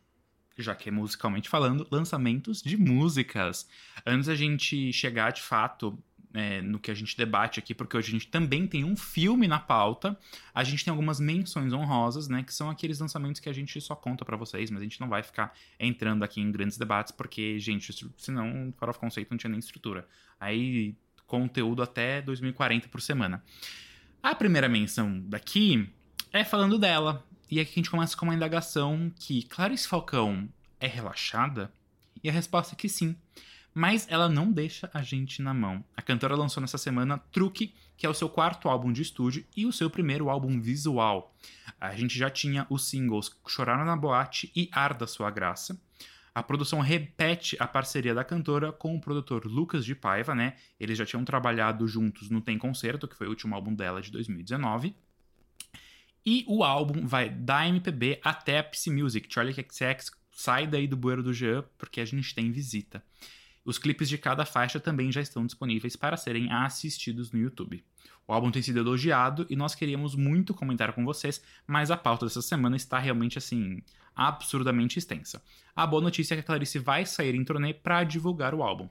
já 0.59 0.75
que 0.75 0.89
é 0.89 0.93
musicalmente 0.93 1.49
falando, 1.49 1.87
lançamentos 1.91 2.63
de 2.63 2.77
músicas. 2.77 3.69
Antes 4.05 4.27
da 4.27 4.35
gente 4.35 4.93
chegar 4.93 5.33
de 5.33 5.43
fato 5.43 5.99
é, 6.37 6.61
no 6.61 6.79
que 6.79 6.91
a 6.91 6.95
gente 6.95 7.17
debate 7.17 7.59
aqui, 7.59 7.75
porque 7.75 7.97
hoje 7.97 8.09
a 8.09 8.11
gente 8.11 8.29
também 8.29 8.67
tem 8.67 8.85
um 8.85 8.95
filme 8.95 9.49
na 9.49 9.59
pauta. 9.59 10.19
A 10.55 10.63
gente 10.63 10.85
tem 10.85 10.91
algumas 10.91 11.19
menções 11.19 11.73
honrosas, 11.73 12.29
né? 12.29 12.43
Que 12.43 12.53
são 12.53 12.69
aqueles 12.69 13.01
lançamentos 13.01 13.41
que 13.41 13.49
a 13.49 13.53
gente 13.53 13.81
só 13.81 13.95
conta 13.95 14.25
para 14.25 14.37
vocês, 14.37 14.71
mas 14.71 14.81
a 14.81 14.85
gente 14.85 15.01
não 15.01 15.09
vai 15.09 15.23
ficar 15.23 15.55
entrando 15.81 16.23
aqui 16.23 16.41
em 16.41 16.53
grandes 16.53 16.77
debates, 16.77 17.11
porque, 17.11 17.59
gente, 17.59 17.93
senão 18.19 18.69
o 18.69 18.73
Farofa 18.73 18.99
Conceito 18.99 19.31
não 19.31 19.39
tinha 19.39 19.51
nem 19.51 19.59
estrutura. 19.59 20.07
Aí, 20.39 20.95
conteúdo 21.27 21.83
até 21.83 22.21
2040 22.21 22.89
por 22.89 23.01
semana. 23.01 23.43
A 24.23 24.35
primeira 24.35 24.69
menção 24.69 25.21
daqui 25.21 25.89
é 26.33 26.45
falando 26.45 26.79
dela. 26.79 27.25
E 27.50 27.61
aqui 27.61 27.73
a 27.73 27.76
gente 27.76 27.91
começa 27.91 28.17
com 28.17 28.26
uma 28.26 28.35
indagação 28.35 29.12
que 29.19 29.43
Clarice 29.45 29.87
Falcão 29.87 30.49
é 30.81 30.87
relaxada? 30.87 31.73
E 32.23 32.29
a 32.29 32.33
resposta 32.33 32.75
é 32.75 32.76
que 32.76 32.88
sim 32.88 33.17
mas 33.79 34.07
ela 34.09 34.26
não 34.26 34.50
deixa 34.50 34.88
a 34.95 35.03
gente 35.03 35.43
na 35.43 35.53
mão. 35.53 35.85
A 35.95 36.00
cantora 36.00 36.35
lançou 36.35 36.62
nessa 36.62 36.79
semana 36.79 37.19
Truque, 37.31 37.75
que 37.95 38.07
é 38.07 38.09
o 38.09 38.15
seu 38.15 38.26
quarto 38.26 38.71
álbum 38.71 38.91
de 38.91 39.03
estúdio 39.03 39.45
e 39.55 39.67
o 39.67 39.73
seu 39.73 39.91
primeiro 39.91 40.31
álbum 40.31 40.59
visual. 40.59 41.37
A 41.79 41.95
gente 41.95 42.19
já 42.19 42.31
tinha 42.31 42.67
os 42.71 42.88
singles 42.88 43.31
Chorar 43.47 43.85
na 43.85 43.95
Boate 43.95 44.50
e 44.57 44.71
Arda 44.73 45.07
Sua 45.07 45.31
Graça. 45.31 45.79
A 46.35 46.43
produção 46.43 46.81
repete 46.81 47.55
a 47.61 47.69
parceria 47.69 48.15
da 48.15 48.25
cantora 48.25 48.73
com 48.73 48.97
o 48.97 49.00
produtor 49.00 49.45
Lucas 49.45 49.85
de 49.85 49.95
Paiva, 49.95 50.35
né? 50.35 50.55
Eles 50.81 50.97
já 50.97 51.05
tinham 51.05 51.23
trabalhado 51.23 51.87
juntos 51.87 52.31
no 52.31 52.41
Tem 52.41 52.57
Concerto, 52.57 53.07
que 53.07 53.15
foi 53.15 53.26
o 53.26 53.31
último 53.31 53.55
álbum 53.55 53.75
dela 53.75 54.00
de 54.00 54.11
2019. 54.11 54.97
E 56.26 56.45
o 56.49 56.64
álbum 56.64 57.06
vai 57.06 57.30
da 57.30 57.68
MPB 57.68 58.18
até 58.25 58.59
a 58.59 58.64
PC 58.64 58.90
Music. 58.90 59.33
Charlie 59.33 59.54
XX 59.54 60.11
sai 60.33 60.66
daí 60.66 60.88
do 60.88 60.97
bueiro 60.97 61.23
do 61.23 61.33
Jean, 61.33 61.64
porque 61.78 62.00
a 62.00 62.04
gente 62.04 62.35
tem 62.35 62.50
visita. 62.50 63.00
Os 63.64 63.78
clipes 63.78 64.09
de 64.09 64.18
cada 64.18 64.45
faixa 64.45 64.80
também 64.80 65.12
já 65.12 65.21
estão 65.21 65.47
disponíveis 65.47 65.95
para 65.95 66.16
serem 66.16 66.52
assistidos 66.52 67.30
no 67.30 67.38
YouTube. 67.38 67.85
O 68.26 68.33
álbum 68.33 68.50
tem 68.50 68.61
sido 68.61 68.80
elogiado 68.80 69.47
e 69.49 69.54
nós 69.54 69.76
queríamos 69.76 70.16
muito 70.16 70.52
comentar 70.52 70.92
com 70.92 71.04
vocês, 71.04 71.40
mas 71.64 71.92
a 71.92 71.97
pauta 71.97 72.26
dessa 72.26 72.42
semana 72.42 72.75
está 72.75 72.99
realmente 72.99 73.38
assim 73.38 73.80
absurdamente 74.14 74.99
extensa. 74.99 75.40
A 75.76 75.87
boa 75.87 76.02
notícia 76.02 76.35
é 76.35 76.37
que 76.37 76.40
a 76.40 76.45
Clarice 76.45 76.78
vai 76.80 77.06
sair 77.06 77.37
em 77.37 77.45
turnê 77.45 77.73
para 77.73 78.02
divulgar 78.02 78.52
o 78.52 78.64
álbum. 78.64 78.88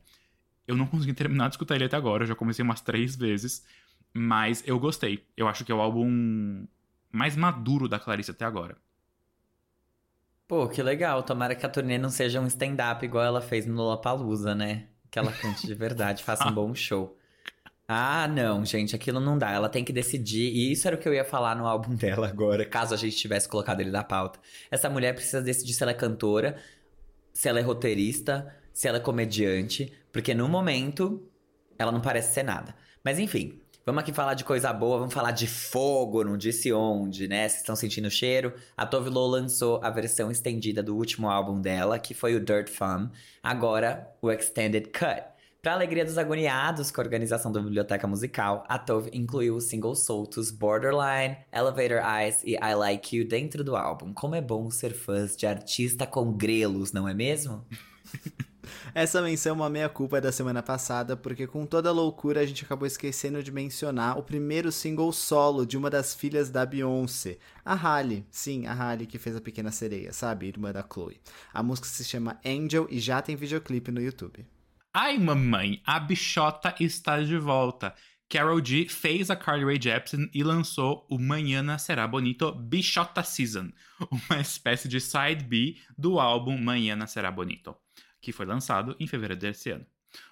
Eu 0.66 0.78
não 0.78 0.88
consegui 0.88 1.14
terminar 1.14 1.50
de 1.50 1.56
escutar 1.56 1.76
ele 1.76 1.84
até 1.84 1.98
agora, 1.98 2.24
eu 2.24 2.28
já 2.28 2.36
comecei 2.36 2.64
umas 2.64 2.80
três 2.80 3.16
vezes, 3.16 3.66
mas 4.14 4.64
eu 4.66 4.80
gostei. 4.80 5.26
Eu 5.36 5.48
acho 5.50 5.66
que 5.66 5.72
é 5.72 5.76
o 5.76 5.82
álbum 5.82 6.66
mais 7.16 7.36
maduro 7.36 7.88
da 7.88 8.00
Clarice 8.00 8.32
até 8.32 8.46
agora. 8.46 8.78
Pô, 10.48 10.68
que 10.68 10.82
legal. 10.84 11.24
Tomara 11.24 11.56
que 11.56 11.66
a 11.66 11.70
turnê 11.70 11.98
não 11.98 12.10
seja 12.10 12.40
um 12.40 12.48
stand-up 12.48 13.04
igual 13.04 13.24
ela 13.24 13.42
fez 13.42 13.66
no 13.66 13.76
Lollapalooza, 13.76 14.54
né? 14.54 14.88
Que 15.10 15.18
ela 15.18 15.32
cante 15.32 15.66
de 15.66 15.74
verdade, 15.74 16.22
faça 16.26 16.48
um 16.48 16.54
bom 16.54 16.74
show. 16.76 17.18
Ah, 17.88 18.28
não, 18.28 18.66
gente, 18.66 18.96
aquilo 18.96 19.20
não 19.20 19.38
dá. 19.38 19.52
Ela 19.52 19.70
tem 19.70 19.84
que 19.84 19.94
decidir. 19.94 20.52
E 20.52 20.72
isso 20.72 20.88
era 20.88 20.96
o 20.96 21.00
que 21.00 21.08
eu 21.08 21.14
ia 21.14 21.26
falar 21.26 21.56
no 21.56 21.68
álbum 21.68 21.94
dela 21.96 22.28
agora, 22.28 22.66
caso 22.66 22.94
a 22.94 22.98
gente 22.98 23.16
tivesse 23.16 23.48
colocado 23.48 23.80
ele 23.82 23.92
na 23.92 24.04
pauta. 24.04 24.40
Essa 24.70 24.90
mulher 24.90 25.14
precisa 25.14 25.42
decidir 25.42 25.74
se 25.74 25.84
ela 25.84 25.92
é 25.92 25.96
cantora, 25.96 26.58
se 27.34 27.48
ela 27.48 27.60
é 27.60 27.64
roteirista, 27.64 28.54
se 28.74 28.88
ela 28.88 28.98
é 28.98 29.02
comediante, 29.02 29.92
porque 30.12 30.34
no 30.34 30.48
momento 30.48 31.28
ela 31.78 31.92
não 31.92 32.02
parece 32.02 32.34
ser 32.34 32.44
nada. 32.44 32.76
Mas 33.04 33.20
enfim, 33.20 33.62
Vamos 33.88 34.02
aqui 34.02 34.12
falar 34.12 34.34
de 34.34 34.44
coisa 34.44 34.74
boa, 34.74 34.98
vamos 34.98 35.14
falar 35.14 35.30
de 35.30 35.46
fogo, 35.46 36.24
não 36.24 36.40
disse 36.40 36.74
onde, 36.74 37.28
né? 37.28 37.48
Vocês 37.48 37.62
estão 37.62 37.76
sentindo 37.76 38.08
o 38.08 38.10
cheiro? 38.10 38.52
A 38.76 38.84
Tove 38.84 39.12
Lo 39.12 39.28
lançou 39.28 39.80
a 39.84 39.92
versão 39.92 40.32
estendida 40.32 40.82
do 40.82 40.96
último 40.96 41.30
álbum 41.30 41.62
dela, 41.62 42.00
que 42.00 42.16
foi 42.16 42.34
o 42.36 42.44
Dirt 42.44 42.68
Fun. 42.68 43.12
Agora, 43.44 44.12
o 44.24 44.32
Extended 44.32 44.88
Cut. 44.88 45.22
Para 45.62 45.74
alegria 45.74 46.04
dos 46.04 46.18
agoniados 46.18 46.90
com 46.90 47.00
a 47.00 47.04
organização 47.04 47.52
da 47.52 47.62
biblioteca 47.62 48.08
musical, 48.08 48.66
a 48.68 48.80
Tove 48.80 49.12
incluiu 49.14 49.56
os 49.56 49.66
singles 49.66 50.04
soltos 50.04 50.50
Borderline, 50.50 51.38
Elevator 51.54 52.02
Eyes 52.04 52.42
e 52.44 52.56
I 52.56 52.74
Like 52.74 53.16
You 53.16 53.28
dentro 53.28 53.64
do 53.64 53.76
álbum. 53.76 54.12
Como 54.16 54.34
é 54.34 54.42
bom 54.42 54.72
ser 54.72 54.96
fãs 54.96 55.38
de 55.38 55.46
artista 55.46 56.08
com 56.08 56.34
grelos, 56.34 56.92
não 56.92 57.08
é 57.08 57.14
mesmo? 57.14 57.64
Essa 58.94 59.22
menção 59.22 59.52
é 59.52 59.54
uma 59.54 59.70
meia-culpa 59.70 60.22
da 60.22 60.32
semana 60.32 60.62
passada, 60.62 61.16
porque 61.18 61.48
com 61.48 61.66
toda 61.66 61.90
a 61.90 61.94
loucura 61.94 62.42
a 62.42 62.46
gente 62.46 62.64
acabou 62.66 62.88
esquecendo 62.88 63.44
de 63.44 63.52
mencionar 63.52 64.18
o 64.18 64.24
primeiro 64.24 64.72
single 64.72 65.12
solo 65.12 65.66
de 65.66 65.78
uma 65.78 65.90
das 65.90 66.14
filhas 66.14 66.50
da 66.50 66.66
Beyoncé, 66.66 67.38
a 67.64 67.74
Halle. 67.74 68.26
Sim, 68.30 68.66
a 68.68 68.74
Halle 68.74 69.06
que 69.06 69.18
fez 69.18 69.36
a 69.36 69.42
Pequena 69.42 69.72
Sereia, 69.72 70.14
sabe? 70.14 70.48
Irmã 70.48 70.72
da 70.72 70.84
Chloe. 70.84 71.20
A 71.54 71.64
música 71.64 71.88
se 71.88 72.04
chama 72.04 72.40
Angel 72.46 72.88
e 72.90 73.00
já 73.00 73.22
tem 73.22 73.36
videoclipe 73.36 73.92
no 73.92 74.02
YouTube. 74.02 74.46
Ai, 74.94 75.18
mamãe, 75.18 75.82
a 75.86 76.00
bichota 76.00 76.74
está 76.80 77.22
de 77.22 77.38
volta. 77.38 77.94
Carol 78.30 78.64
G 78.64 78.88
fez 78.88 79.30
a 79.30 79.36
Carly 79.36 79.66
Rae 79.66 79.80
Jepsen 79.82 80.30
e 80.34 80.44
lançou 80.44 81.06
o 81.10 81.20
Manhã 81.20 81.78
Será 81.78 82.08
Bonito 82.08 82.52
Bichota 82.54 83.22
Season, 83.24 83.72
uma 84.30 84.42
espécie 84.42 84.88
de 84.88 85.00
side 85.00 85.44
B 85.44 85.78
do 85.98 86.20
álbum 86.20 86.58
Manhã 86.58 87.06
Será 87.06 87.30
Bonito 87.30 87.76
que 88.26 88.32
foi 88.32 88.48
lançado 88.48 88.96
em 89.00 89.06
fevereiro 89.06 89.40
desse 89.40 89.70
ano. 89.70 89.86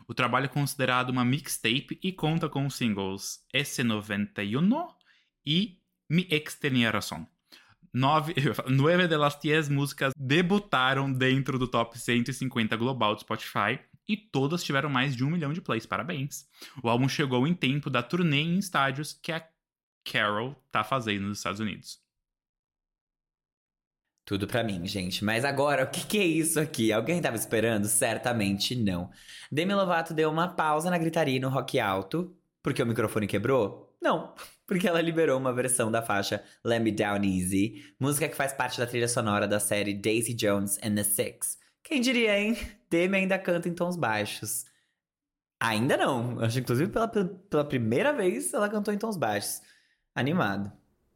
O 0.07 0.15
trabalho 0.15 0.45
é 0.45 0.49
considerado 0.49 1.11
uma 1.11 1.23
mixtape 1.23 1.99
e 2.01 2.11
conta 2.11 2.49
com 2.49 2.65
os 2.65 2.73
singles 2.73 3.45
S91 3.53 4.87
e 5.45 5.79
Mi 6.09 6.27
Ex 6.31 6.55
Tenía 6.55 6.89
Razón. 6.89 7.27
Nove, 7.93 8.33
nove 8.67 9.07
das 9.07 9.35
dez 9.35 9.69
músicas 9.69 10.11
debutaram 10.17 11.13
dentro 11.13 11.59
do 11.59 11.67
top 11.67 11.99
150 11.99 12.75
global 12.77 13.13
do 13.13 13.21
Spotify 13.21 13.79
e 14.07 14.17
todas 14.17 14.63
tiveram 14.63 14.89
mais 14.89 15.15
de 15.15 15.23
um 15.23 15.29
milhão 15.29 15.53
de 15.53 15.61
plays. 15.61 15.85
Parabéns! 15.85 16.47
O 16.81 16.89
álbum 16.89 17.07
chegou 17.07 17.45
em 17.45 17.53
tempo 17.53 17.91
da 17.91 18.01
turnê 18.01 18.41
em 18.41 18.57
estádios 18.57 19.13
que 19.13 19.31
a 19.31 19.47
Carol 20.03 20.55
tá 20.71 20.83
fazendo 20.83 21.27
nos 21.27 21.37
Estados 21.37 21.59
Unidos. 21.59 22.02
Tudo 24.25 24.47
para 24.47 24.63
mim, 24.63 24.85
gente. 24.87 25.23
Mas 25.23 25.43
agora, 25.43 25.83
o 25.83 25.87
que, 25.87 26.05
que, 26.05 26.17
é 26.17 26.23
isso 26.23 26.59
aqui? 26.59 26.93
Alguém 26.93 27.21
tava 27.21 27.35
esperando? 27.35 27.87
Certamente 27.87 28.75
não. 28.75 29.09
Demi 29.51 29.73
Lovato 29.73 30.13
deu 30.13 30.29
uma 30.29 30.47
pausa 30.47 30.89
na 30.89 30.97
gritaria 30.97 31.39
no 31.39 31.49
rock 31.49 31.79
alto. 31.79 32.33
Porque 32.61 32.81
o 32.81 32.85
microfone 32.85 33.27
quebrou? 33.27 33.93
Não. 34.01 34.33
Porque 34.65 34.87
ela 34.87 35.01
liberou 35.01 35.37
uma 35.37 35.53
versão 35.53 35.91
da 35.91 36.01
faixa 36.01 36.41
Let 36.63 36.81
Me 36.81 36.91
Down 36.91 37.21
Easy, 37.23 37.83
música 37.99 38.29
que 38.29 38.35
faz 38.35 38.53
parte 38.53 38.79
da 38.79 38.87
trilha 38.87 39.09
sonora 39.09 39.45
da 39.45 39.59
série 39.59 39.93
Daisy 39.93 40.33
Jones 40.33 40.79
and 40.81 40.95
the 40.95 41.03
Six. 41.03 41.57
Quem 41.83 41.99
diria, 41.99 42.39
hein? 42.39 42.57
Demi 42.89 43.17
ainda 43.17 43.37
canta 43.37 43.67
em 43.67 43.73
tons 43.73 43.97
baixos. 43.97 44.63
Ainda 45.59 45.97
não. 45.97 46.39
Acho 46.39 46.55
que, 46.55 46.59
inclusive, 46.61 46.91
pela, 46.91 47.07
pela 47.07 47.65
primeira 47.65 48.13
vez 48.13 48.53
ela 48.53 48.69
cantou 48.69 48.93
em 48.93 48.97
tons 48.97 49.17
baixos. 49.17 49.61
Animado. 50.15 50.71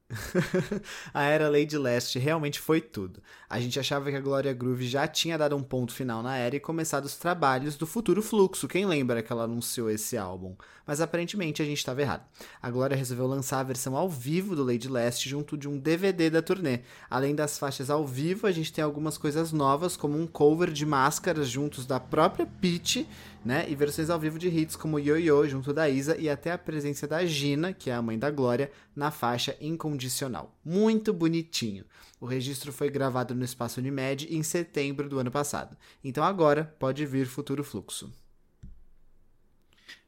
a 1.14 1.24
era 1.24 1.50
Lady 1.50 1.78
Leste 1.78 2.18
realmente 2.18 2.60
foi 2.60 2.80
tudo. 2.80 3.22
A 3.50 3.60
gente 3.60 3.80
achava 3.80 4.10
que 4.10 4.16
a 4.16 4.22
Gloria 4.22 4.54
Groove 4.54 4.88
já 4.88 5.06
tinha 5.08 5.38
dado 5.38 5.56
um 5.56 5.62
ponto 5.62 5.94
final 5.94 6.24
na 6.24 6.38
era 6.38 6.56
e 6.56 6.60
começado 6.60 7.06
os 7.06 7.18
trabalhos 7.18 7.76
do 7.76 7.86
futuro 7.86 8.22
fluxo. 8.22 8.68
Quem 8.68 8.86
lembra 8.86 9.22
que 9.22 9.32
ela 9.32 9.44
anunciou 9.44 9.90
esse 9.90 10.18
álbum? 10.18 10.56
Mas 10.86 11.02
aparentemente 11.02 11.62
a 11.62 11.66
gente 11.66 11.80
estava 11.80 12.02
errado. 12.02 12.24
A 12.62 12.72
Gloria 12.72 12.98
resolveu 12.98 13.28
lançar 13.28 13.60
a 13.60 13.64
versão 13.64 13.98
ao 13.98 14.10
vivo 14.10 14.56
do 14.56 14.64
Lady 14.64 14.88
Leste 14.88 15.28
junto 15.28 15.58
de 15.58 15.68
um 15.68 15.78
DVD 15.78 16.30
da 16.30 16.42
turnê. 16.42 16.80
Além 17.10 17.36
das 17.36 17.60
faixas 17.60 17.90
ao 17.90 18.08
vivo, 18.08 18.48
a 18.48 18.52
gente 18.52 18.72
tem 18.72 18.84
algumas 18.84 19.18
coisas 19.18 19.52
novas, 19.52 19.98
como 19.98 20.18
um 20.18 20.26
cover 20.26 20.72
de 20.72 20.86
máscaras 20.86 21.50
juntos 21.50 21.86
da 21.86 22.00
própria 22.00 22.46
Peach 22.46 23.06
né? 23.48 23.66
E 23.70 23.76
versões 23.76 24.10
ao 24.10 24.20
vivo 24.20 24.38
de 24.38 24.50
hits 24.50 24.76
como 24.76 25.00
Yo-Yo 25.00 25.48
junto 25.48 25.74
da 25.74 25.90
Isa 25.90 26.18
e 26.18 26.30
até 26.30 26.52
a 26.52 26.58
presença 26.58 27.08
da 27.08 27.26
Gina, 27.26 27.72
que 27.72 27.90
é 27.90 27.94
a 27.94 28.02
mãe 28.02 28.20
da 28.20 28.30
Glória, 28.30 28.70
na 28.94 29.10
faixa 29.10 29.56
Incondicional. 29.62 30.54
Muito 30.64 31.14
bonitinho. 31.14 31.86
O 32.20 32.26
registro 32.26 32.74
foi 32.74 32.90
gravado 32.90 33.34
no 33.34 33.46
Espaço 33.46 33.80
Unimed 33.80 34.28
em 34.30 34.44
setembro 34.44 35.08
do 35.08 35.18
ano 35.18 35.32
passado. 35.32 35.78
Então 36.04 36.26
agora 36.26 36.76
pode 36.78 37.06
vir 37.06 37.26
futuro 37.26 37.64
fluxo. 37.64 38.14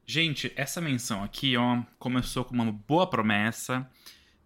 Gente, 0.06 0.52
essa 0.56 0.82
menção 0.82 1.24
aqui, 1.24 1.56
ó, 1.56 1.82
começou 1.98 2.44
com 2.44 2.54
uma 2.54 2.72
boa 2.72 3.08
promessa, 3.08 3.90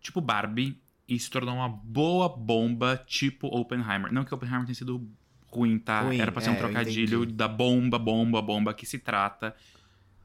tipo 0.01 0.21
Barbie, 0.21 0.79
e 1.07 1.17
se 1.17 1.29
tornou 1.29 1.55
uma 1.55 1.69
boa 1.69 2.29
bomba, 2.29 3.01
tipo 3.07 3.47
Oppenheimer. 3.47 4.13
Não 4.13 4.23
que 4.23 4.35
Oppenheimer 4.35 4.65
tenha 4.65 4.75
sido 4.75 5.09
ruim, 5.53 5.77
tá? 5.77 6.01
Ruim, 6.01 6.19
Era 6.19 6.31
pra 6.31 6.41
ser 6.41 6.49
um 6.49 6.53
é, 6.53 6.57
trocadilho 6.57 7.25
da 7.25 7.47
bomba, 7.47 7.99
bomba, 7.99 8.41
bomba 8.41 8.73
que 8.73 8.85
se 8.85 8.99
trata. 8.99 9.55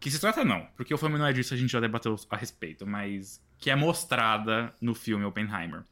Que 0.00 0.10
se 0.10 0.20
trata 0.20 0.44
não, 0.44 0.66
porque 0.76 0.94
o 0.94 0.98
filme 0.98 1.18
não 1.18 1.26
é 1.26 1.32
disso, 1.32 1.54
a 1.54 1.56
gente 1.56 1.70
já 1.70 1.80
debateu 1.80 2.16
a 2.30 2.36
respeito, 2.36 2.86
mas 2.86 3.42
que 3.58 3.70
é 3.70 3.76
mostrada 3.76 4.72
no 4.80 4.94
filme 4.94 5.24
Oppenheimer. 5.24 5.84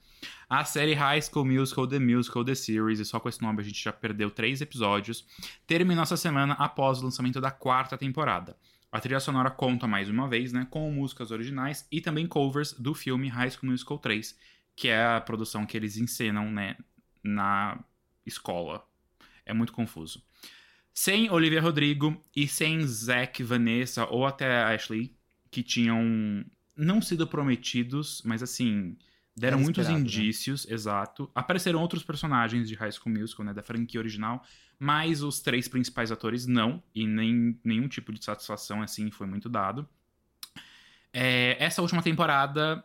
A 0.48 0.64
série 0.64 0.94
High 0.94 1.22
School 1.22 1.44
Musical, 1.44 1.86
The 1.88 1.98
Musical, 1.98 2.44
The 2.44 2.54
Series, 2.54 3.00
e 3.00 3.04
só 3.04 3.18
com 3.18 3.28
esse 3.28 3.42
nome 3.42 3.60
a 3.60 3.64
gente 3.64 3.82
já 3.82 3.92
perdeu 3.92 4.30
três 4.30 4.60
episódios, 4.60 5.26
terminou 5.66 6.02
essa 6.02 6.16
semana 6.16 6.54
após 6.54 7.00
o 7.00 7.04
lançamento 7.04 7.40
da 7.40 7.50
quarta 7.50 7.98
temporada. 7.98 8.56
A 8.92 9.00
trilha 9.00 9.18
sonora 9.18 9.50
conta 9.50 9.86
mais 9.86 10.08
uma 10.08 10.28
vez, 10.28 10.52
né, 10.52 10.66
com 10.70 10.90
músicas 10.90 11.32
originais 11.32 11.86
e 11.90 12.00
também 12.00 12.26
covers 12.26 12.72
do 12.72 12.94
filme 12.94 13.28
High 13.28 13.50
School 13.50 13.72
Musical 13.72 13.98
3, 13.98 14.38
que 14.76 14.88
é 14.88 15.04
a 15.04 15.20
produção 15.20 15.66
que 15.66 15.76
eles 15.76 15.96
encenam, 15.96 16.50
né, 16.50 16.76
na 17.22 17.78
escola. 18.24 18.86
É 19.46 19.54
muito 19.54 19.72
confuso. 19.72 20.22
Sem 20.92 21.30
Olivia 21.30 21.60
Rodrigo 21.60 22.20
e 22.34 22.48
sem 22.48 22.84
Zack, 22.86 23.42
Vanessa 23.42 24.06
ou 24.06 24.26
até 24.26 24.64
Ashley, 24.64 25.16
que 25.50 25.62
tinham 25.62 26.44
não 26.76 27.00
sido 27.00 27.26
prometidos, 27.26 28.20
mas 28.24 28.42
assim, 28.42 28.96
deram 29.36 29.58
Era 29.58 29.64
muitos 29.64 29.88
né? 29.88 29.94
indícios, 29.94 30.66
exato. 30.68 31.30
Apareceram 31.34 31.80
outros 31.80 32.02
personagens 32.02 32.68
de 32.68 32.74
High 32.74 32.92
School 32.92 33.14
Musical, 33.14 33.46
né, 33.46 33.54
da 33.54 33.62
franquia 33.62 34.00
original, 34.00 34.44
mas 34.78 35.22
os 35.22 35.40
três 35.40 35.68
principais 35.68 36.10
atores 36.10 36.46
não, 36.46 36.82
e 36.94 37.06
nem 37.06 37.58
nenhum 37.64 37.88
tipo 37.88 38.12
de 38.12 38.24
satisfação 38.24 38.82
assim 38.82 39.10
foi 39.10 39.26
muito 39.26 39.48
dado. 39.48 39.88
É, 41.12 41.56
essa 41.58 41.80
última 41.80 42.02
temporada 42.02 42.84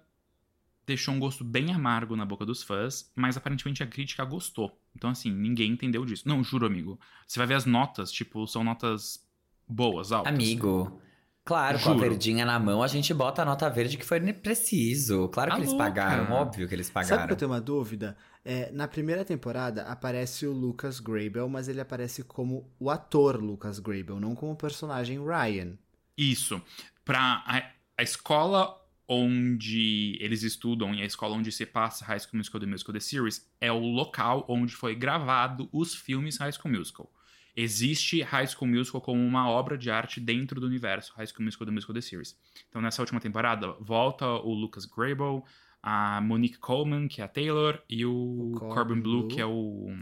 deixou 0.86 1.14
um 1.14 1.20
gosto 1.20 1.44
bem 1.44 1.72
amargo 1.74 2.16
na 2.16 2.26
boca 2.26 2.46
dos 2.46 2.64
fãs, 2.64 3.12
mas 3.16 3.38
aparentemente 3.38 3.84
a 3.84 3.88
crítica 3.88 4.24
gostou. 4.26 4.80
Então, 4.96 5.10
assim, 5.10 5.32
ninguém 5.32 5.72
entendeu 5.72 6.06
disso. 6.06 6.28
Não, 6.28 6.44
juro, 6.44 6.66
amigo. 6.66 7.00
Você 7.28 7.40
vai 7.40 7.48
ver 7.48 7.56
as 7.56 7.66
notas, 7.66 8.12
tipo, 8.12 8.46
são 8.48 8.64
notas 8.64 9.26
boas, 9.68 10.12
altas. 10.12 10.34
Amigo. 10.34 11.02
Claro, 11.44 11.80
com 11.80 11.90
a 11.90 11.94
Juro. 11.94 12.00
verdinha 12.00 12.46
na 12.46 12.60
mão, 12.60 12.84
a 12.84 12.88
gente 12.88 13.12
bota 13.16 13.42
a 13.42 13.46
nota 13.46 13.68
verde 13.68 13.98
que 13.98 14.06
foi 14.06 14.20
preciso. 14.32 15.28
Claro 15.30 15.52
que 15.52 15.58
Tá 15.58 15.60
eles 15.60 15.72
louca. 15.72 15.86
pagaram, 15.86 16.32
óbvio 16.34 16.68
que 16.68 16.76
eles 16.76 16.88
Sabe 16.88 17.06
que 17.06 17.10
pagaram. 17.10 17.30
eu 17.32 17.36
tenho 17.36 17.50
uma 17.52 17.60
dúvida? 17.60 18.16
É, 18.46 18.72
na 18.72 18.88
primeira 18.88 19.26
temporada 19.26 19.84
aparece 19.84 20.46
o 20.46 20.52
Lucas 20.54 21.00
Grabel, 21.00 21.50
mas 21.50 21.68
ele 21.68 21.82
aparece 21.82 22.24
como 22.24 22.72
o 22.80 22.92
ator 22.92 23.42
Lucas 23.42 23.80
Grabel, 23.80 24.20
não 24.20 24.36
como 24.36 24.52
o 24.52 24.56
personagem 24.56 25.20
Ryan. 25.24 25.78
Isso. 26.18 26.62
Pra 27.04 27.44
a, 27.48 27.72
a 27.98 28.04
escola 28.04 28.80
onde 29.14 30.18
eles 30.22 30.42
estudam 30.42 30.96
e 30.96 31.02
a 31.02 31.06
escola 31.06 31.36
onde 31.36 31.52
se 31.52 31.66
passa 31.66 32.06
High 32.06 32.22
School 32.22 32.38
Musical 32.38 32.62
The 32.62 32.66
Musical 32.66 32.94
The 32.94 33.00
Series 33.02 33.46
é 33.60 33.70
o 33.70 33.78
local 33.78 34.46
onde 34.48 34.74
foi 34.74 34.96
gravado 34.96 35.68
os 35.70 35.94
filmes 35.94 36.38
High 36.38 36.54
School 36.54 36.74
Musical. 36.74 37.12
Existe 37.54 38.22
High 38.22 38.48
School 38.48 38.70
Musical 38.72 39.02
como 39.02 39.22
uma 39.22 39.50
obra 39.50 39.78
de 39.78 39.92
arte 39.92 40.22
dentro 40.22 40.62
do 40.62 40.66
universo 40.66 41.12
High 41.18 41.28
School 41.28 41.44
Musical 41.44 41.66
The 41.68 41.74
Musical 41.74 41.94
The 41.94 42.00
Series. 42.02 42.40
Então 42.70 42.82
nessa 42.82 43.02
última 43.02 43.20
temporada 43.20 43.76
volta 43.82 44.26
o 44.26 44.54
Lucas 44.54 44.86
Grable, 44.86 45.44
a 45.84 46.22
Monique 46.22 46.60
Coleman, 46.60 47.10
que 47.10 47.20
é 47.20 47.26
a 47.26 47.28
Taylor, 47.28 47.82
e 47.90 48.06
o, 48.06 48.54
O 48.56 48.60
Corbin 48.60 49.02
Blue, 49.02 49.24
Blue. 49.24 49.28
que 49.28 49.42
é 49.42 49.46
o 49.46 49.94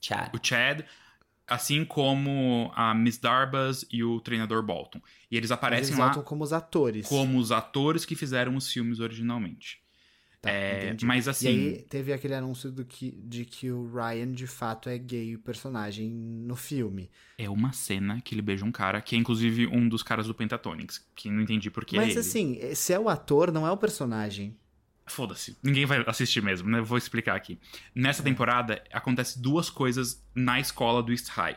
Chad. 0.00 0.32
o 0.32 0.38
Chad, 0.40 0.82
assim 1.46 1.84
como 1.84 2.70
a 2.74 2.94
Miss 2.94 3.18
Darbus 3.18 3.84
e 3.90 4.02
o 4.02 4.20
treinador 4.20 4.62
Bolton. 4.62 5.00
E 5.30 5.36
eles 5.36 5.50
aparecem 5.50 5.94
eles 5.94 5.98
lá 5.98 6.22
como 6.22 6.42
os 6.42 6.52
atores. 6.52 7.06
como 7.06 7.38
os 7.38 7.52
atores 7.52 8.04
que 8.04 8.14
fizeram 8.16 8.56
os 8.56 8.70
filmes 8.70 9.00
originalmente. 9.00 9.80
Tá, 10.40 10.50
É, 10.50 10.96
mas 11.02 11.26
E 11.26 11.30
assim, 11.30 11.48
aí 11.48 11.82
teve 11.88 12.12
aquele 12.12 12.34
anúncio 12.34 12.70
do 12.70 12.84
que, 12.84 13.10
de 13.24 13.44
que 13.44 13.70
o 13.70 13.90
Ryan 13.90 14.32
de 14.32 14.46
fato 14.46 14.88
é 14.88 14.98
gay, 14.98 15.34
o 15.34 15.38
personagem 15.38 16.10
no 16.10 16.54
filme. 16.54 17.10
é 17.38 17.48
uma 17.48 17.72
cena 17.72 18.20
que 18.20 18.34
ele 18.34 18.42
beija 18.42 18.64
um 18.64 18.72
cara, 18.72 19.00
que 19.00 19.16
é 19.16 19.18
inclusive 19.18 19.66
um 19.66 19.88
dos 19.88 20.02
caras 20.02 20.26
do 20.26 20.34
Pentatonix, 20.34 21.04
que 21.14 21.30
não 21.30 21.40
entendi 21.40 21.70
porque 21.70 21.96
é 21.96 22.00
Mas 22.00 22.10
ele. 22.10 22.20
assim, 22.20 22.74
se 22.74 22.92
é 22.92 22.98
o 22.98 23.08
ator, 23.08 23.50
não 23.50 23.66
é 23.66 23.70
o 23.70 23.76
personagem. 23.76 24.54
Foda-se, 25.06 25.56
ninguém 25.62 25.86
vai 25.86 26.02
assistir 26.06 26.42
mesmo, 26.42 26.68
né? 26.68 26.80
Vou 26.80 26.98
explicar 26.98 27.36
aqui. 27.36 27.58
Nessa 27.94 28.22
temporada, 28.22 28.82
acontece 28.92 29.40
duas 29.40 29.70
coisas 29.70 30.24
na 30.34 30.58
escola 30.58 31.02
do 31.02 31.12
East 31.12 31.28
High. 31.28 31.56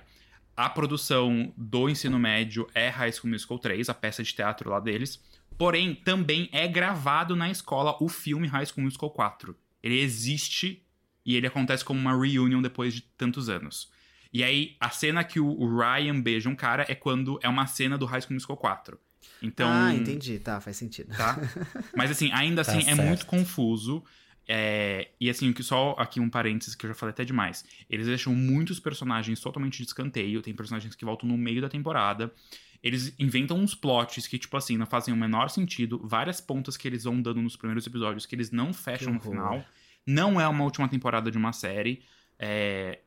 A 0.55 0.69
produção 0.69 1.51
do 1.57 1.89
ensino 1.89 2.19
médio 2.19 2.67
é 2.75 2.89
High 2.89 3.13
School 3.13 3.31
Musical 3.31 3.57
3, 3.57 3.89
a 3.89 3.93
peça 3.93 4.21
de 4.21 4.33
teatro 4.33 4.69
lá 4.69 4.79
deles. 4.79 5.23
Porém, 5.57 5.95
também 5.95 6.47
é 6.51 6.67
gravado 6.67 7.35
na 7.35 7.49
escola 7.49 7.97
o 7.99 8.07
filme 8.07 8.47
High 8.47 8.67
School 8.67 8.83
Musical 8.83 9.09
4. 9.09 9.55
Ele 9.81 9.99
existe 9.99 10.85
e 11.25 11.35
ele 11.35 11.47
acontece 11.47 11.83
como 11.83 11.99
uma 11.99 12.15
reunion 12.15 12.61
depois 12.61 12.93
de 12.93 13.01
tantos 13.01 13.49
anos. 13.49 13.91
E 14.31 14.43
aí, 14.43 14.75
a 14.79 14.89
cena 14.89 15.23
que 15.23 15.39
o 15.39 15.77
Ryan 15.77 16.21
beija 16.21 16.49
um 16.49 16.55
cara 16.55 16.85
é 16.87 16.93
quando 16.93 17.39
é 17.41 17.49
uma 17.49 17.65
cena 17.65 17.97
do 17.97 18.05
High 18.05 18.21
School 18.21 18.35
Musical 18.35 18.57
4. 18.57 18.99
Então, 19.41 19.69
Ah, 19.71 19.93
entendi. 19.93 20.39
Tá, 20.39 20.59
faz 20.61 20.77
sentido. 20.77 21.15
tá? 21.15 21.37
Mas 21.95 22.11
assim, 22.11 22.31
ainda 22.31 22.63
Tá 22.63 22.71
assim, 22.71 22.79
é 22.81 22.95
certo. 22.95 23.01
muito 23.07 23.25
confuso. 23.25 24.03
É, 24.51 25.09
e 25.19 25.29
assim, 25.29 25.53
que 25.53 25.61
só 25.61 25.95
aqui 25.99 26.19
um 26.19 26.27
parênteses 26.29 26.73
que 26.73 26.85
eu 26.85 26.89
já 26.89 26.95
falei 26.95 27.11
até 27.11 27.23
demais. 27.23 27.63
Eles 27.89 28.07
deixam 28.07 28.33
muitos 28.33 28.79
personagens 28.79 29.39
totalmente 29.39 29.77
de 29.77 29.83
escanteio. 29.83 30.41
Tem 30.41 30.53
personagens 30.55 30.95
que 30.95 31.05
voltam 31.05 31.29
no 31.29 31.37
meio 31.37 31.61
da 31.61 31.69
temporada. 31.69 32.33
Eles 32.81 33.13
inventam 33.19 33.57
uns 33.59 33.75
plots 33.75 34.25
que, 34.25 34.39
tipo 34.39 34.55
assim, 34.57 34.75
não 34.77 34.85
fazem 34.87 35.13
o 35.13 35.17
menor 35.17 35.49
sentido. 35.49 35.99
Várias 36.03 36.41
pontas 36.41 36.75
que 36.77 36.87
eles 36.87 37.03
vão 37.03 37.21
dando 37.21 37.41
nos 37.41 37.55
primeiros 37.55 37.85
episódios 37.85 38.25
que 38.25 38.33
eles 38.33 38.49
não 38.51 38.73
fecham 38.73 39.13
no 39.13 39.19
final. 39.19 39.63
Não 40.07 40.41
é 40.41 40.47
uma 40.47 40.63
última 40.63 40.87
temporada 40.87 41.29
de 41.29 41.37
uma 41.37 41.53
série. 41.53 42.01
É, 42.39 42.99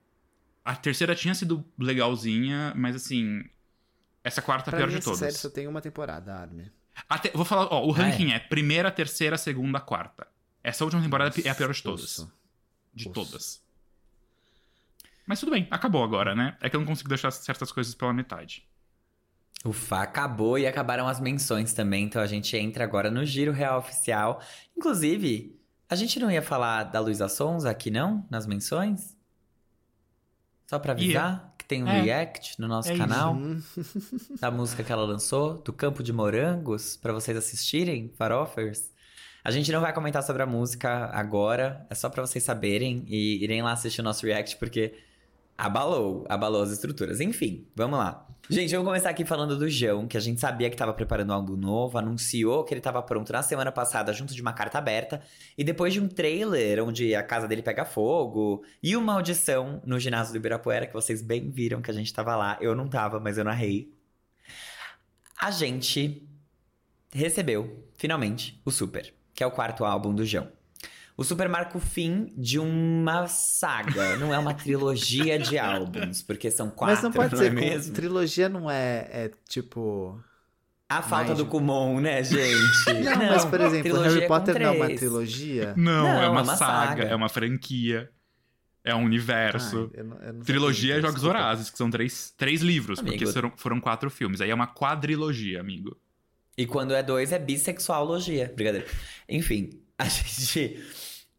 A 0.65 0.77
terceira 0.77 1.15
tinha 1.17 1.35
sido 1.35 1.65
legalzinha, 1.77 2.73
mas 2.77 2.95
assim. 2.95 3.43
Essa 4.25 4.41
quarta 4.41 4.69
é 4.69 4.71
a 4.71 4.73
Pra 4.73 4.79
pior 4.79 4.89
mim, 4.93 4.99
de 4.99 5.05
todas. 5.05 5.19
série 5.19 5.33
só 5.33 5.51
tem 5.51 5.67
uma 5.67 5.81
temporada, 5.81 6.35
Armin. 6.35 6.71
Até- 7.09 7.31
vou 7.31 7.45
falar, 7.45 7.67
ó, 7.73 7.87
o 7.87 7.93
Ah, 7.93 7.97
ranking 7.97 8.33
é? 8.33 8.39
primeira, 8.39 8.91
terceira, 8.91 9.37
segunda, 9.39 9.81
quarta. 9.81 10.27
Essa 10.63 10.85
última 10.85 11.03
temporada 11.03 11.35
é 11.45 11.49
a 11.49 11.55
pior 11.55 11.73
de 11.73 11.83
todas. 11.83 12.27
De 12.95 13.09
todas. 13.11 13.63
Mas 15.27 15.41
tudo 15.41 15.51
bem, 15.53 15.67
acabou 15.71 16.05
agora, 16.05 16.35
né? 16.35 16.57
É 16.61 16.69
que 16.69 16.77
eu 16.77 16.81
não 16.81 16.87
consigo 16.87 17.09
deixar 17.09 17.31
certas 17.31 17.73
coisas 17.73 17.95
pela 17.95 18.13
metade. 18.13 18.69
Ufa, 19.65 20.01
acabou 20.03 20.59
e 20.59 20.67
acabaram 20.67 21.07
as 21.07 21.21
menções 21.21 21.73
também, 21.73 22.05
então 22.05 22.21
a 22.21 22.27
gente 22.27 22.57
entra 22.57 22.83
agora 22.85 23.11
no 23.11 23.25
Giro 23.25 23.53
Real 23.53 23.79
Oficial. 23.79 24.43
Inclusive, 24.77 25.57
a 25.89 25.95
gente 25.95 26.19
não 26.19 26.31
ia 26.31 26.43
falar 26.43 26.85
da 26.85 26.99
Luísa 27.01 27.29
Sonza 27.29 27.71
aqui, 27.71 27.91
não? 27.91 28.27
Nas 28.29 28.47
menções? 28.47 29.17
Só 30.67 30.79
pra 30.79 30.93
avisar 30.93 31.52
tem 31.73 31.83
um 31.83 31.89
É. 31.89 32.03
react 32.03 32.61
no 32.61 32.69
nosso 32.69 32.91
É 32.93 32.97
canal 32.97 33.35
Hum, 33.35 33.63
da 34.41 34.51
música 34.51 34.83
que 34.83 34.93
ela 34.93 35.05
lançou, 35.05 35.55
do 35.55 35.73
Campo 35.73 36.03
de 36.03 36.13
Morangos, 36.13 36.97
pra 36.99 37.13
vocês 37.13 37.35
assistirem, 37.37 38.11
Farofers. 38.19 38.91
A 39.43 39.51
gente 39.51 39.73
não 39.73 39.81
vai 39.81 39.93
comentar 39.93 40.23
sobre 40.23 40.43
a 40.43 40.47
música 40.47 41.07
agora, 41.13 41.87
é 41.91 41.95
só 41.95 42.09
pra 42.11 42.21
vocês 42.25 42.45
saberem 42.45 43.05
e 43.09 43.43
irem 43.43 43.63
lá 43.63 43.73
assistir 43.73 44.01
o 44.01 44.05
nosso 44.05 44.25
react, 44.27 44.57
porque 44.59 44.95
abalou, 45.57 46.25
abalou 46.29 46.63
as 46.63 46.71
estruturas. 46.71 47.21
Enfim, 47.21 47.67
vamos 47.75 47.99
lá. 47.99 48.29
Gente, 48.51 48.73
vamos 48.73 48.87
começar 48.87 49.09
aqui 49.09 49.25
falando 49.25 49.57
do 49.57 49.71
João, 49.71 50.07
que 50.07 50.17
a 50.17 50.21
gente 50.21 50.41
sabia 50.41 50.69
que 50.69 50.77
tava 50.77 50.93
preparando 50.93 51.33
álbum 51.33 51.57
novo, 51.57 51.97
anunciou 51.97 52.65
que 52.65 52.75
ele 52.75 52.81
tava 52.81 53.01
pronto 53.01 53.33
na 53.33 53.41
semana 53.41 53.71
passada 53.71 54.13
junto 54.13 54.35
de 54.35 54.43
uma 54.43 54.53
carta 54.53 54.79
aberta, 54.79 55.23
e 55.57 55.63
depois 55.63 55.93
de 55.93 56.01
um 56.01 56.09
trailer 56.09 56.83
onde 56.83 57.15
a 57.15 57.23
casa 57.23 57.47
dele 57.47 57.63
pega 57.63 57.85
fogo, 57.85 58.65
e 58.83 58.97
uma 58.97 59.15
audição 59.15 59.81
no 59.87 59.99
ginásio 59.99 60.33
do 60.33 60.37
Ibirapuera, 60.39 60.89
que 60.89 60.93
vocês 60.93 61.23
bem 61.23 61.51
viram 61.51 61.81
que 61.81 61.91
a 61.91 61.95
gente 61.95 62.13
tava 62.13 62.35
lá, 62.35 62.59
eu 62.61 62.75
não 62.75 62.89
tava, 62.89 63.21
mas 63.21 63.39
eu 63.39 63.45
narrei. 63.45 63.93
A 65.41 65.51
gente 65.53 66.29
recebeu, 67.13 67.87
finalmente, 67.97 68.61
o 68.65 68.73
Super, 68.73 69.15
que 69.33 69.45
é 69.45 69.47
o 69.47 69.53
quarto 69.53 69.85
álbum 69.85 70.13
do 70.13 70.27
João. 70.27 70.49
O 71.23 71.25
Super 71.25 71.49
marca 71.49 71.79
o 71.79 71.81
fim 71.81 72.33
de 72.37 72.59
uma 72.59 73.29
saga, 73.29 74.17
não 74.17 74.35
é 74.35 74.39
uma 74.39 74.53
trilogia 74.55 75.39
de 75.39 75.57
álbuns, 75.59 76.21
porque 76.21 76.51
são 76.51 76.69
quatro, 76.69 76.95
Mas 76.97 77.03
não 77.05 77.13
pode 77.13 77.35
é 77.35 77.39
ser. 77.39 77.49
com- 77.55 77.61
mesmo? 77.61 77.95
Trilogia 77.95 78.49
não 78.49 78.69
é, 78.71 79.09
é 79.11 79.31
tipo. 79.49 80.21
A 80.89 81.01
falta 81.01 81.27
mais 81.29 81.39
do 81.39 81.47
Kumon, 81.47 82.01
né, 82.01 82.21
gente? 82.25 82.93
Não, 83.05 83.17
mas 83.31 83.45
por 83.45 83.61
exemplo, 83.61 84.01
Harry 84.01 84.23
é 84.25 84.27
Potter 84.27 84.59
não 84.61 84.67
é 84.67 84.71
uma 84.73 84.95
trilogia. 84.95 85.75
Não, 85.77 86.03
Não, 86.03 86.09
é, 86.09 86.29
uma 86.29 86.41
é 86.41 86.43
uma 86.43 86.57
saga, 86.57 86.87
saga. 86.89 87.03
é 87.05 87.15
uma 87.15 87.29
franquia, 87.29 88.11
é 88.85 88.95
um 88.95 89.05
universo. 89.05 89.91
Ai, 89.95 90.01
eu 90.01 90.05
não- 90.05 90.19
eu 90.19 90.33
não 90.35 90.41
Trilogia 90.41 90.95
é 90.95 91.01
Jogos 91.01 91.15
desculpa. 91.15 91.39
Vorazes, 91.39 91.71
que 91.71 91.79
são 91.79 91.89
três, 91.89 92.35
três 92.37 92.61
livros, 92.63 92.99
Amigo. 92.99 93.17
porque 93.17 93.33
foram, 93.33 93.53
foram 93.57 93.81
quatro 93.81 94.11
filmes. 94.11 94.41
Aí 94.41 94.51
é 94.51 94.55
uma 94.55 94.67
quadrilogia, 94.67 95.61
amigo. 95.61 95.97
E 96.59 96.67
quando 96.67 96.93
é 96.95 97.03
dois, 97.03 97.33
é 97.33 97.39
bissexualogia. 97.39 98.53
Brincadeira. 98.55 98.87
Enfim, 99.29 99.71
a 99.97 100.05
gente 100.05 100.79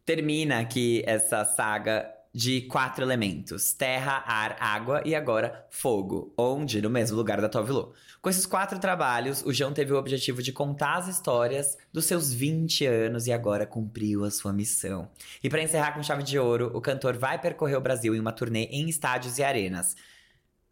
termina 0.04 0.60
aqui 0.60 1.02
essa 1.06 1.44
saga 1.44 2.10
de 2.34 2.62
quatro 2.62 3.04
elementos: 3.04 3.72
terra, 3.72 4.24
ar, 4.26 4.56
água 4.58 5.02
e 5.04 5.14
agora 5.14 5.64
fogo, 5.70 6.34
onde 6.36 6.82
no 6.82 6.90
mesmo 6.90 7.16
lugar 7.16 7.40
da 7.40 7.48
Tovilô. 7.48 7.92
Com 8.20 8.28
esses 8.28 8.46
quatro 8.46 8.78
trabalhos, 8.78 9.42
o 9.44 9.52
João 9.52 9.72
teve 9.72 9.92
o 9.92 9.96
objetivo 9.96 10.42
de 10.42 10.52
contar 10.52 10.96
as 10.96 11.08
histórias 11.08 11.78
dos 11.92 12.06
seus 12.06 12.32
20 12.32 12.86
anos 12.86 13.26
e 13.26 13.32
agora 13.32 13.66
cumpriu 13.66 14.24
a 14.24 14.30
sua 14.30 14.52
missão. 14.52 15.08
E 15.42 15.48
para 15.48 15.62
encerrar 15.62 15.92
com 15.92 16.02
chave 16.02 16.22
de 16.22 16.38
ouro, 16.38 16.70
o 16.74 16.80
cantor 16.80 17.16
vai 17.16 17.40
percorrer 17.40 17.76
o 17.76 17.80
Brasil 17.80 18.14
em 18.14 18.20
uma 18.20 18.32
turnê 18.32 18.64
em 18.64 18.88
estádios 18.88 19.38
e 19.38 19.44
arenas. 19.44 19.94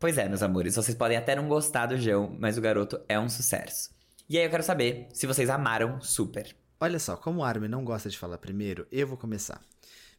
Pois 0.00 0.18
é, 0.18 0.28
meus 0.28 0.42
amores, 0.42 0.74
vocês 0.74 0.96
podem 0.96 1.16
até 1.16 1.36
não 1.36 1.46
gostar 1.46 1.86
do 1.86 1.96
João, 1.96 2.34
mas 2.40 2.58
o 2.58 2.60
garoto 2.60 3.00
é 3.08 3.20
um 3.20 3.28
sucesso. 3.28 3.90
E 4.28 4.36
aí 4.36 4.44
eu 4.44 4.50
quero 4.50 4.62
saber 4.62 5.06
se 5.12 5.26
vocês 5.26 5.48
amaram 5.48 6.00
super. 6.00 6.56
Olha 6.82 6.98
só, 6.98 7.16
como 7.16 7.42
o 7.42 7.44
Armin 7.44 7.68
não 7.68 7.84
gosta 7.84 8.10
de 8.10 8.18
falar 8.18 8.38
primeiro, 8.38 8.88
eu 8.90 9.06
vou 9.06 9.16
começar. 9.16 9.62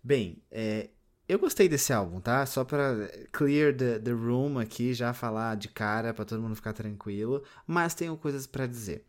Bem, 0.02 0.42
é, 0.50 0.92
Eu 1.28 1.38
gostei 1.38 1.68
desse 1.68 1.92
álbum, 1.92 2.22
tá? 2.22 2.46
Só 2.46 2.64
pra 2.64 3.10
clear 3.34 3.76
the, 3.76 4.00
the 4.00 4.12
room 4.12 4.58
aqui, 4.58 4.94
já 4.94 5.14
falar 5.14 5.58
de 5.58 5.68
cara, 5.68 6.14
pra 6.14 6.24
todo 6.24 6.42
mundo 6.42 6.56
ficar 6.56 6.72
tranquilo. 6.72 7.44
Mas 7.68 7.94
tenho 7.94 8.16
coisas 8.16 8.48
pra 8.48 8.66
dizer. 8.66 9.04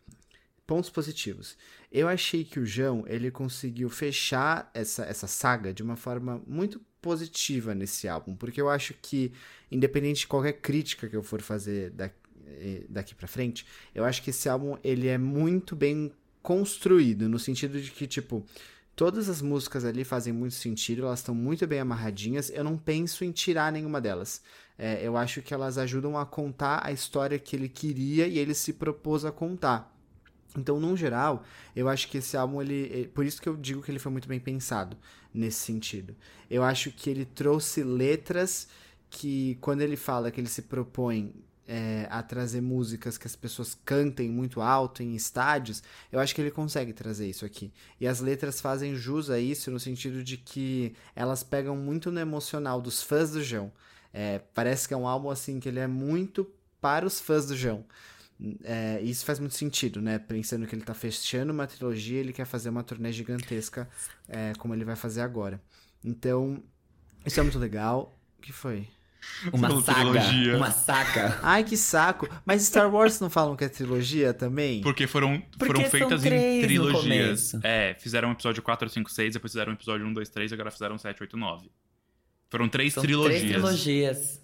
Pontos 0.66 0.90
positivos. 0.90 1.56
Eu 1.92 2.08
achei 2.08 2.42
que 2.42 2.58
o 2.58 2.66
João, 2.66 3.04
ele 3.06 3.30
conseguiu 3.30 3.88
fechar 3.88 4.68
essa, 4.74 5.04
essa 5.04 5.28
saga 5.28 5.72
de 5.72 5.80
uma 5.80 5.94
forma 5.94 6.42
muito 6.48 6.80
positiva 7.00 7.72
nesse 7.72 8.08
álbum. 8.08 8.34
Porque 8.34 8.60
eu 8.60 8.68
acho 8.68 8.94
que, 8.94 9.32
independente 9.70 10.22
de 10.22 10.26
qualquer 10.26 10.54
crítica 10.54 11.08
que 11.08 11.14
eu 11.14 11.22
for 11.22 11.40
fazer 11.40 11.90
daqui, 11.90 12.16
daqui 12.88 13.14
pra 13.14 13.28
frente, 13.28 13.64
eu 13.94 14.04
acho 14.04 14.22
que 14.24 14.30
esse 14.30 14.48
álbum, 14.48 14.76
ele 14.82 15.06
é 15.06 15.18
muito 15.18 15.76
bem 15.76 16.12
construído. 16.44 17.28
No 17.28 17.40
sentido 17.40 17.80
de 17.80 17.90
que, 17.90 18.06
tipo 18.06 18.46
Todas 18.96 19.28
as 19.28 19.42
músicas 19.42 19.84
ali 19.84 20.04
fazem 20.04 20.32
muito 20.32 20.54
sentido, 20.54 21.02
elas 21.02 21.18
estão 21.18 21.34
muito 21.34 21.66
bem 21.66 21.80
amarradinhas. 21.80 22.48
Eu 22.50 22.62
não 22.62 22.78
penso 22.78 23.24
em 23.24 23.32
tirar 23.32 23.72
nenhuma 23.72 24.00
delas. 24.00 24.40
É, 24.78 25.04
eu 25.04 25.16
acho 25.16 25.42
que 25.42 25.52
elas 25.52 25.78
ajudam 25.78 26.16
a 26.16 26.24
contar 26.24 26.80
a 26.84 26.92
história 26.92 27.36
que 27.36 27.56
ele 27.56 27.68
queria 27.68 28.28
e 28.28 28.38
ele 28.38 28.54
se 28.54 28.72
propôs 28.72 29.24
a 29.24 29.32
contar. 29.32 29.92
Então, 30.56 30.78
no 30.78 30.96
geral, 30.96 31.42
eu 31.74 31.88
acho 31.88 32.08
que 32.08 32.18
esse 32.18 32.36
álbum, 32.36 32.62
ele, 32.62 33.08
por 33.08 33.26
isso 33.26 33.42
que 33.42 33.48
eu 33.48 33.56
digo 33.56 33.82
que 33.82 33.90
ele 33.90 33.98
foi 33.98 34.12
muito 34.12 34.28
bem 34.28 34.38
pensado 34.38 34.96
nesse 35.32 35.58
sentido. 35.58 36.14
Eu 36.48 36.62
acho 36.62 36.92
que 36.92 37.10
ele 37.10 37.24
trouxe 37.24 37.82
letras 37.82 38.68
que, 39.10 39.58
quando 39.60 39.80
ele 39.80 39.96
fala 39.96 40.30
que 40.30 40.40
ele 40.40 40.48
se 40.48 40.62
propõe 40.62 41.34
é, 41.66 42.06
a 42.10 42.22
trazer 42.22 42.60
músicas 42.60 43.16
que 43.16 43.26
as 43.26 43.34
pessoas 43.34 43.76
cantem 43.84 44.28
muito 44.28 44.60
alto 44.60 45.02
em 45.02 45.14
estádios, 45.14 45.82
eu 46.12 46.20
acho 46.20 46.34
que 46.34 46.40
ele 46.40 46.50
consegue 46.50 46.92
trazer 46.92 47.28
isso 47.28 47.44
aqui. 47.44 47.72
E 48.00 48.06
as 48.06 48.20
letras 48.20 48.60
fazem 48.60 48.94
jus 48.94 49.30
a 49.30 49.38
isso 49.38 49.70
no 49.70 49.80
sentido 49.80 50.22
de 50.22 50.36
que 50.36 50.94
elas 51.14 51.42
pegam 51.42 51.76
muito 51.76 52.10
no 52.10 52.20
emocional 52.20 52.80
dos 52.80 53.02
fãs 53.02 53.30
do 53.30 53.42
João. 53.42 53.72
É, 54.12 54.40
parece 54.54 54.86
que 54.86 54.94
é 54.94 54.96
um 54.96 55.08
álbum 55.08 55.30
assim 55.30 55.58
que 55.58 55.68
ele 55.68 55.80
é 55.80 55.86
muito 55.86 56.48
para 56.80 57.06
os 57.06 57.20
fãs 57.20 57.46
do 57.46 57.56
João. 57.56 57.84
É, 58.62 59.00
isso 59.00 59.24
faz 59.24 59.38
muito 59.38 59.54
sentido, 59.54 60.02
né? 60.02 60.18
Pensando 60.18 60.66
que 60.66 60.74
ele 60.74 60.84
tá 60.84 60.92
fechando 60.92 61.52
uma 61.52 61.66
trilogia, 61.66 62.20
ele 62.20 62.32
quer 62.32 62.44
fazer 62.44 62.68
uma 62.68 62.82
turnê 62.82 63.12
gigantesca, 63.12 63.88
é, 64.28 64.52
como 64.58 64.74
ele 64.74 64.84
vai 64.84 64.96
fazer 64.96 65.20
agora. 65.20 65.60
Então, 66.02 66.62
isso 67.24 67.40
é 67.40 67.42
muito 67.42 67.58
legal. 67.58 68.18
O 68.38 68.42
que 68.42 68.52
foi? 68.52 68.88
Uma 69.52 69.82
saga. 69.82 70.00
Trilogia. 70.00 70.56
Uma 70.56 70.70
saga. 70.70 71.38
Ai, 71.42 71.64
que 71.64 71.76
saco. 71.76 72.28
Mas 72.44 72.62
Star 72.62 72.92
Wars 72.92 73.20
não 73.20 73.28
falam 73.28 73.56
que 73.56 73.64
é 73.64 73.68
trilogia 73.68 74.32
também? 74.32 74.80
Porque 74.80 75.06
foram, 75.06 75.40
Porque 75.58 75.66
foram 75.66 75.90
feitas 75.90 76.24
em 76.24 76.62
trilogias. 76.62 77.54
É, 77.62 77.94
fizeram 77.98 78.28
um 78.28 78.32
episódio 78.32 78.62
4, 78.62 78.88
5, 78.88 79.10
6, 79.10 79.34
depois 79.34 79.52
fizeram 79.52 79.72
um 79.72 79.74
episódio 79.74 80.06
1, 80.06 80.12
2, 80.12 80.28
3, 80.28 80.52
agora 80.52 80.70
fizeram 80.70 80.98
7, 80.98 81.22
8, 81.22 81.36
9. 81.36 81.70
Foram 82.50 82.68
três 82.68 82.94
São 82.94 83.02
trilogias. 83.02 83.40
Três 83.40 83.52
trilogias. 83.52 84.42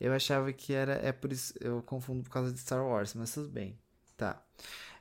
Eu 0.00 0.12
achava 0.12 0.52
que 0.52 0.72
era. 0.72 0.94
É 0.94 1.12
por 1.12 1.32
isso. 1.32 1.54
Eu 1.60 1.82
confundo 1.82 2.22
por 2.22 2.30
causa 2.30 2.52
de 2.52 2.58
Star 2.58 2.84
Wars, 2.84 3.14
mas 3.14 3.32
tudo 3.32 3.48
bem. 3.48 3.78
Tá. 4.16 4.40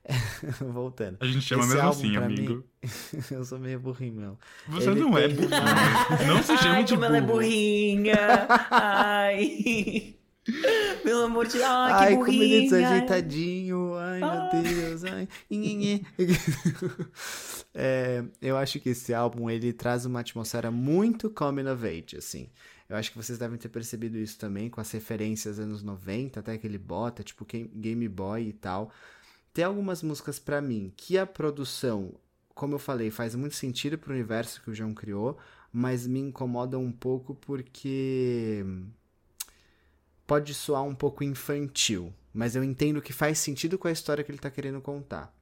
Voltando. 0.73 1.17
A 1.19 1.25
gente 1.25 1.41
chama 1.41 1.63
Esse 1.63 1.75
mesmo 1.75 1.89
assim, 1.89 2.17
amigo. 2.17 2.55
Mim, 2.55 2.63
eu 3.31 3.45
sou 3.45 3.59
meio 3.59 3.79
burrinho, 3.79 4.13
meu. 4.15 4.37
Você 4.67 4.89
Ele 4.89 4.99
não 5.01 5.17
é 5.17 5.27
burrinho. 5.27 5.49
Não 6.27 6.43
se 6.43 6.57
chama 6.57 6.75
Ai, 6.75 6.83
de 6.83 6.93
como 6.93 7.05
burro. 7.05 7.15
ela 7.15 7.17
é 7.17 7.21
burrinha. 7.21 8.47
Ai. 8.69 10.15
Pelo 11.03 11.23
amor 11.25 11.45
de 11.45 11.53
Deus, 11.53 11.65
ai, 11.65 11.87
que 11.87 12.03
ai, 12.03 12.15
burrinha. 12.15 12.25
como 12.25 12.43
ele 12.43 12.55
é 12.55 12.61
desajeitadinho. 12.61 13.93
Ai, 13.95 14.19
meu 14.19 14.63
Deus. 14.63 15.03
Ai. 15.03 15.27
é, 17.73 18.23
eu 18.41 18.57
acho 18.57 18.79
que 18.79 18.89
esse 18.89 19.13
álbum, 19.13 19.49
ele 19.49 19.71
traz 19.71 20.05
uma 20.05 20.19
atmosfera 20.21 20.71
muito 20.71 21.29
coming 21.29 21.67
of 21.67 21.85
age, 21.85 22.17
assim. 22.17 22.49
Eu 22.89 22.97
acho 22.97 23.11
que 23.11 23.17
vocês 23.17 23.37
devem 23.39 23.57
ter 23.57 23.69
percebido 23.69 24.17
isso 24.17 24.37
também, 24.37 24.69
com 24.69 24.81
as 24.81 24.91
referências 24.91 25.59
anos 25.59 25.81
90, 25.81 26.39
até 26.39 26.57
que 26.57 26.67
ele 26.67 26.77
bota, 26.77 27.23
tipo 27.23 27.45
Game 27.45 28.07
Boy 28.09 28.49
e 28.49 28.53
tal. 28.53 28.91
Tem 29.53 29.65
algumas 29.65 30.01
músicas 30.01 30.39
para 30.39 30.61
mim 30.61 30.93
que 30.95 31.17
a 31.17 31.25
produção, 31.25 32.13
como 32.55 32.75
eu 32.75 32.79
falei, 32.79 33.11
faz 33.11 33.35
muito 33.35 33.55
sentido 33.55 33.97
pro 33.97 34.13
universo 34.13 34.61
que 34.61 34.69
o 34.69 34.73
João 34.73 34.93
criou, 34.93 35.37
mas 35.71 36.07
me 36.07 36.19
incomoda 36.19 36.77
um 36.77 36.91
pouco 36.91 37.35
porque 37.35 38.65
pode 40.25 40.53
soar 40.53 40.83
um 40.83 40.95
pouco 40.95 41.23
infantil, 41.23 42.13
mas 42.33 42.55
eu 42.55 42.63
entendo 42.63 43.01
que 43.01 43.11
faz 43.11 43.39
sentido 43.39 43.77
com 43.77 43.87
a 43.87 43.91
história 43.91 44.23
que 44.23 44.31
ele 44.31 44.39
tá 44.39 44.49
querendo 44.49 44.79
contar. 44.79 45.35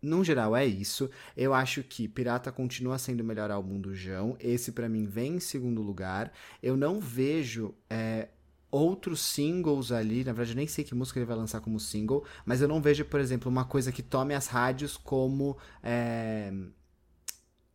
No 0.00 0.22
geral 0.22 0.54
é 0.54 0.66
isso. 0.66 1.10
Eu 1.34 1.54
acho 1.54 1.82
que 1.82 2.06
Pirata 2.06 2.52
continua 2.52 2.98
sendo 2.98 3.22
o 3.22 3.24
melhor 3.24 3.50
álbum 3.50 3.80
do 3.80 3.94
João. 3.94 4.36
Esse 4.38 4.70
para 4.70 4.86
mim 4.86 5.06
vem 5.06 5.36
em 5.36 5.40
segundo 5.40 5.80
lugar. 5.80 6.30
Eu 6.62 6.76
não 6.76 7.00
vejo 7.00 7.74
é, 7.88 8.28
outros 8.74 9.20
singles 9.20 9.92
ali. 9.92 10.24
Na 10.24 10.32
verdade, 10.32 10.52
eu 10.52 10.56
nem 10.56 10.66
sei 10.66 10.84
que 10.84 10.94
música 10.94 11.18
ele 11.18 11.26
vai 11.26 11.36
lançar 11.36 11.60
como 11.60 11.78
single. 11.78 12.24
Mas 12.44 12.60
eu 12.60 12.66
não 12.66 12.82
vejo, 12.82 13.04
por 13.04 13.20
exemplo, 13.20 13.50
uma 13.50 13.64
coisa 13.64 13.92
que 13.92 14.02
tome 14.02 14.34
as 14.34 14.48
rádios 14.48 14.96
como. 14.96 15.56
É... 15.82 16.52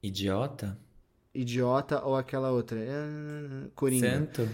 Idiota? 0.04 0.78
Idiota 1.34 2.04
ou 2.04 2.16
aquela 2.16 2.52
outra. 2.52 2.80
Coringa. 3.76 4.12
Santo? 4.12 4.50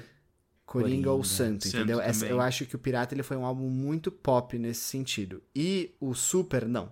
Coringa, 0.65 0.89
Coringa. 0.89 1.11
ou 1.11 1.23
Santo, 1.23 1.67
entendeu? 1.67 1.97
Santo 1.97 2.09
Essa, 2.09 2.25
eu 2.25 2.41
acho 2.41 2.65
que 2.65 2.75
o 2.75 2.79
Pirata 2.79 3.13
ele 3.13 3.21
foi 3.21 3.37
um 3.37 3.45
álbum 3.45 3.69
muito 3.69 4.11
pop 4.11 4.57
nesse 4.57 4.81
sentido. 4.81 5.41
E 5.55 5.95
o 5.99 6.13
Super, 6.13 6.67
não. 6.67 6.91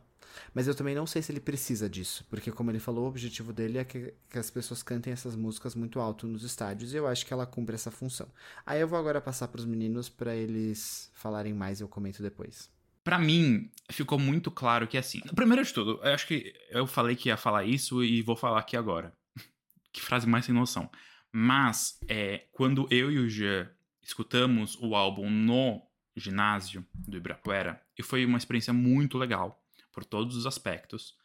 Mas 0.53 0.67
eu 0.67 0.75
também 0.75 0.95
não 0.95 1.05
sei 1.05 1.21
se 1.21 1.31
ele 1.31 1.39
precisa 1.39 1.89
disso, 1.89 2.25
porque 2.29 2.51
como 2.51 2.71
ele 2.71 2.79
falou, 2.79 3.05
o 3.05 3.07
objetivo 3.07 3.53
dele 3.53 3.77
é 3.77 3.83
que, 3.83 4.13
que, 4.29 4.39
as 4.39 4.49
pessoas 4.49 4.83
cantem 4.83 5.13
essas 5.13 5.35
músicas 5.35 5.75
muito 5.75 5.99
alto 5.99 6.27
nos 6.27 6.43
estádios, 6.43 6.93
e 6.93 6.97
eu 6.97 7.07
acho 7.07 7.25
que 7.25 7.33
ela 7.33 7.45
cumpre 7.45 7.75
essa 7.75 7.91
função. 7.91 8.27
Aí 8.65 8.79
eu 8.79 8.87
vou 8.87 8.99
agora 8.99 9.21
passar 9.21 9.47
para 9.47 9.59
os 9.59 9.65
meninos 9.65 10.09
para 10.09 10.35
eles 10.35 11.11
falarem 11.13 11.53
mais, 11.53 11.81
eu 11.81 11.87
comento 11.87 12.21
depois. 12.21 12.71
Para 13.03 13.19
mim, 13.19 13.69
ficou 13.91 14.17
muito 14.17 14.49
claro 14.49 14.87
que 14.87 14.97
assim, 14.97 15.19
primeiro 15.35 15.63
de 15.63 15.73
tudo, 15.73 15.99
eu 16.03 16.13
acho 16.13 16.25
que 16.25 16.53
eu 16.69 16.87
falei 16.87 17.15
que 17.15 17.29
ia 17.29 17.37
falar 17.37 17.65
isso 17.65 18.03
e 18.03 18.21
vou 18.21 18.35
falar 18.35 18.59
aqui 18.59 18.77
agora. 18.77 19.13
que 19.91 20.01
frase 20.01 20.27
mais 20.27 20.45
sem 20.45 20.55
noção. 20.55 20.89
Mas 21.31 21.99
é, 22.07 22.45
quando 22.51 22.87
eu 22.89 23.11
e 23.11 23.19
o 23.19 23.27
Jean 23.27 23.69
escutamos 24.01 24.77
o 24.79 24.95
álbum 24.95 25.29
no 25.29 25.81
ginásio 26.15 26.85
do 26.93 27.17
Ibirapuera, 27.17 27.81
e 27.97 28.03
foi 28.03 28.25
uma 28.25 28.37
experiência 28.37 28.73
muito 28.73 29.17
legal 29.17 29.62
por 29.93 30.03
todos 30.03 30.35
os 30.35 30.45
aspectos. 30.45 31.15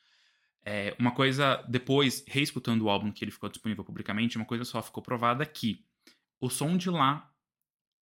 É, 0.65 0.95
uma 0.99 1.11
coisa, 1.11 1.65
depois, 1.69 2.23
reescutando 2.29 2.85
o 2.85 2.91
álbum 2.91 3.11
que 3.11 3.25
ele 3.25 3.33
ficou 3.33 3.49
disponível 3.49 3.83
publicamente, 3.83 4.37
uma 4.37 4.45
coisa 4.45 4.65
só 4.65 4.83
ficou 4.83 5.03
provada 5.03 5.45
que 5.47 5.85
o 6.41 6.49
som 6.49 6.77
de 6.77 6.91
lá 6.91 7.33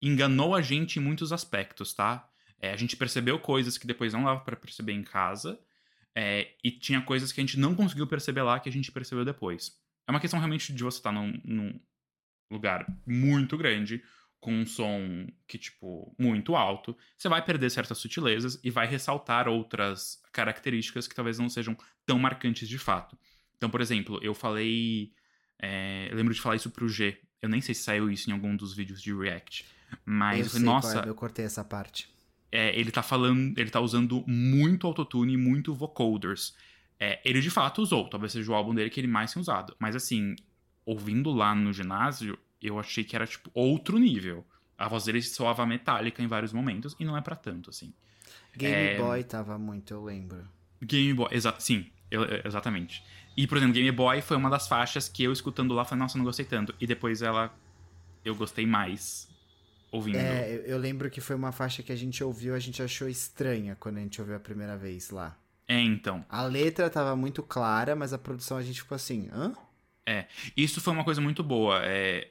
enganou 0.03 0.55
a 0.55 0.61
gente 0.61 0.99
em 0.99 1.03
muitos 1.03 1.33
aspectos, 1.33 1.95
tá? 1.95 2.29
É, 2.59 2.73
a 2.73 2.77
gente 2.77 2.97
percebeu 2.97 3.39
coisas 3.39 3.79
que 3.79 3.87
depois 3.87 4.13
não 4.13 4.25
dava 4.25 4.41
para 4.41 4.57
perceber 4.57 4.93
em 4.93 5.03
casa, 5.03 5.59
é, 6.15 6.55
e 6.65 6.71
tinha 6.71 7.01
coisas 7.03 7.31
que 7.31 7.41
a 7.41 7.45
gente 7.45 7.59
não 7.59 7.75
conseguiu 7.75 8.07
perceber 8.07 8.43
lá 8.43 8.59
que 8.59 8.69
a 8.69 8.73
gente 8.73 8.91
percebeu 8.91 9.25
depois. 9.25 9.79
É 10.09 10.11
uma 10.11 10.21
questão 10.21 10.41
realmente 10.41 10.73
de 10.73 10.83
você 10.83 10.99
estar 10.99 11.13
num, 11.13 11.39
num 11.45 11.79
lugar 12.51 12.87
muito 13.07 13.57
grande, 13.59 14.03
com 14.41 14.53
um 14.53 14.67
som 14.67 15.27
que, 15.47 15.59
tipo, 15.59 16.15
muito 16.19 16.55
alto, 16.55 16.97
você 17.17 17.29
vai 17.29 17.45
perder 17.45 17.71
certas 17.71 17.99
sutilezas 17.99 18.61
e 18.63 18.71
vai 18.71 18.87
ressaltar 18.87 19.49
outras 19.49 20.21
características 20.33 21.09
que 21.09 21.15
talvez 21.15 21.39
não 21.39 21.49
sejam 21.49 21.77
tão 22.05 22.19
marcantes 22.19 22.69
de 22.69 22.79
fato. 22.79 23.19
Então, 23.57 23.71
por 23.71 23.81
exemplo, 23.81 24.19
eu 24.23 24.35
falei. 24.35 25.13
É, 25.61 26.09
eu 26.11 26.17
lembro 26.17 26.35
de 26.35 26.41
falar 26.41 26.57
isso 26.57 26.71
pro 26.71 26.89
G. 26.89 27.19
Eu 27.41 27.49
nem 27.49 27.61
sei 27.61 27.75
se 27.75 27.83
saiu 27.83 28.11
isso 28.11 28.31
em 28.31 28.33
algum 28.33 28.55
dos 28.57 28.75
vídeos 28.75 29.03
de 29.03 29.15
React. 29.15 29.67
Mas 30.05 30.39
eu 30.39 30.45
eu 30.45 30.51
falei, 30.51 30.67
nossa. 30.67 31.01
É, 31.01 31.09
eu 31.09 31.15
cortei 31.15 31.45
essa 31.45 31.65
parte. 31.65 32.09
É, 32.53 32.79
ele 32.79 32.91
tá 32.91 33.03
falando. 33.03 33.59
Ele 33.59 33.71
tá 33.71 33.81
usando 33.81 34.23
muito 34.27 34.87
autotune 34.87 35.35
e 35.35 35.37
muito 35.37 35.75
vocoders. 35.75 36.55
É, 36.99 37.21
ele 37.25 37.41
de 37.41 37.51
fato 37.51 37.83
usou, 37.83 38.09
talvez 38.09 38.33
seja 38.33 38.51
o 38.51 38.55
álbum 38.55 38.75
dele 38.75 38.89
que 38.89 39.01
ele 39.01 39.07
mais 39.07 39.33
tem 39.33 39.41
usado. 39.41 39.77
Mas 39.79 39.95
assim, 39.95 40.35
ouvindo 40.85 41.31
lá 41.31 41.55
no 41.55 41.73
ginásio, 41.73 42.39
eu 42.69 42.79
achei 42.79 43.05
que 43.05 43.15
era, 43.15 43.27
tipo, 43.27 43.51
outro 43.55 43.99
nível. 43.99 44.45
A 44.79 44.89
voz 44.89 45.05
dele 45.05 45.23
soava 45.23 45.65
metálica 45.65 46.23
em 46.23 46.27
vários 46.27 46.53
momentos, 46.53 46.95
e 46.99 47.05
não 47.05 47.17
é 47.17 47.21
para 47.21 47.37
tanto, 47.37 47.71
assim. 47.71 47.93
Game 48.57 48.75
É, 48.75 48.97
Boy 48.99 49.25
tava 49.25 49.59
muito, 49.59 49.95
eu 49.95 50.05
lembro. 50.05 50.47
Game 50.83 51.15
Boy, 51.15 51.29
exa 51.31 51.55
sim, 51.59 51.87
eu- 52.11 52.25
exatamente. 52.45 53.03
E, 53.37 53.47
por 53.47 53.57
exemplo, 53.59 53.75
Game 53.75 53.91
Boy 53.93 54.21
foi 54.21 54.37
uma 54.37 54.51
das 54.51 54.69
faixas 54.69 55.09
que 55.09 55.23
eu 55.23 55.33
escutando 55.33 55.75
lá 55.75 55.85
falei, 55.85 56.01
nossa, 56.03 56.19
não 56.19 56.25
gostei 56.25 56.45
tanto. 56.45 56.75
E 56.81 56.87
depois 56.87 57.23
ela. 57.23 57.55
Eu 58.25 58.35
gostei 58.35 58.67
mais 58.67 59.29
ouvindo. 59.93 60.19
É, 60.19 60.53
eu, 60.57 60.61
eu 60.63 60.79
lembro 60.79 61.09
que 61.11 61.21
foi 61.21 61.37
uma 61.37 61.53
faixa 61.53 61.83
que 61.83 61.93
a 61.93 61.97
gente 61.97 62.23
ouviu, 62.25 62.55
a 62.55 62.59
gente 62.59 62.83
achou 62.83 63.09
estranha 63.09 63.77
quando 63.79 63.99
a 63.99 64.01
gente 64.01 64.21
ouviu 64.21 64.37
a 64.37 64.41
primeira 64.41 64.77
vez 64.77 65.11
lá. 65.11 65.37
É, 65.69 65.81
então. 65.81 66.25
A 66.29 66.43
letra 66.43 66.91
tava 66.91 67.15
muito 67.15 67.43
clara, 67.43 67.95
mas 67.95 68.13
a 68.13 68.19
produção 68.19 68.57
a 68.57 68.63
gente 68.63 68.83
ficou 68.83 68.97
assim, 68.97 69.29
hã? 69.33 69.55
Isso 70.57 70.81
foi 70.81 70.93
uma 70.93 71.05
coisa 71.05 71.21
muito 71.21 71.43
boa. 71.43 71.81
É, 71.85 72.29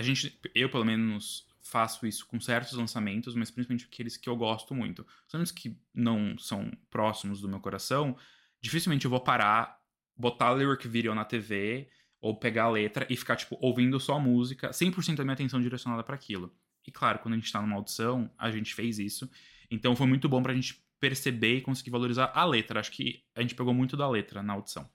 a 0.00 0.02
gente, 0.02 0.40
eu 0.54 0.70
pelo 0.70 0.84
menos 0.84 1.46
faço 1.62 2.06
isso 2.06 2.26
com 2.26 2.40
certos 2.40 2.72
lançamentos, 2.72 3.34
mas 3.34 3.50
principalmente 3.50 3.84
aqueles 3.84 4.16
que 4.16 4.28
eu 4.28 4.36
gosto 4.36 4.74
muito. 4.74 5.02
Os 5.02 5.24
lançamentos 5.26 5.52
que 5.52 5.78
não 5.94 6.38
são 6.38 6.72
próximos 6.88 7.40
do 7.40 7.48
meu 7.48 7.60
coração, 7.60 8.16
dificilmente 8.60 9.04
eu 9.04 9.10
vou 9.10 9.20
parar, 9.20 9.78
botar 10.16 10.52
lyric 10.54 10.88
video 10.88 11.14
na 11.14 11.24
TV, 11.24 11.88
ou 12.20 12.34
pegar 12.34 12.64
a 12.64 12.70
letra 12.70 13.06
e 13.08 13.16
ficar, 13.16 13.36
tipo, 13.36 13.58
ouvindo 13.60 14.00
só 14.00 14.14
a 14.14 14.20
música, 14.20 14.70
100% 14.70 15.16
da 15.16 15.24
minha 15.24 15.34
atenção 15.34 15.60
direcionada 15.60 16.02
para 16.02 16.14
aquilo. 16.14 16.54
E 16.86 16.90
claro, 16.90 17.18
quando 17.18 17.34
a 17.34 17.36
gente 17.36 17.52
tá 17.52 17.60
numa 17.60 17.76
audição, 17.76 18.30
a 18.38 18.50
gente 18.50 18.74
fez 18.74 18.98
isso. 18.98 19.30
Então 19.70 19.94
foi 19.94 20.06
muito 20.06 20.28
bom 20.28 20.42
pra 20.42 20.54
gente 20.54 20.82
perceber 20.98 21.58
e 21.58 21.60
conseguir 21.60 21.90
valorizar 21.90 22.32
a 22.34 22.44
letra. 22.44 22.80
Acho 22.80 22.90
que 22.90 23.22
a 23.34 23.42
gente 23.42 23.54
pegou 23.54 23.72
muito 23.72 23.96
da 23.96 24.08
letra 24.08 24.42
na 24.42 24.54
audição. 24.54 24.88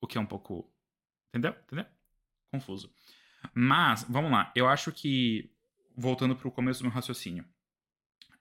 O 0.00 0.06
que 0.06 0.16
é 0.16 0.20
um 0.20 0.26
pouco. 0.26 0.72
Entendeu? 1.28 1.54
Entendeu? 1.64 1.86
Confuso. 2.50 2.92
Mas, 3.54 4.04
vamos 4.08 4.30
lá. 4.30 4.52
Eu 4.54 4.68
acho 4.68 4.92
que. 4.92 5.50
Voltando 5.96 6.36
pro 6.36 6.50
começo 6.50 6.80
do 6.80 6.84
meu 6.84 6.92
raciocínio. 6.92 7.44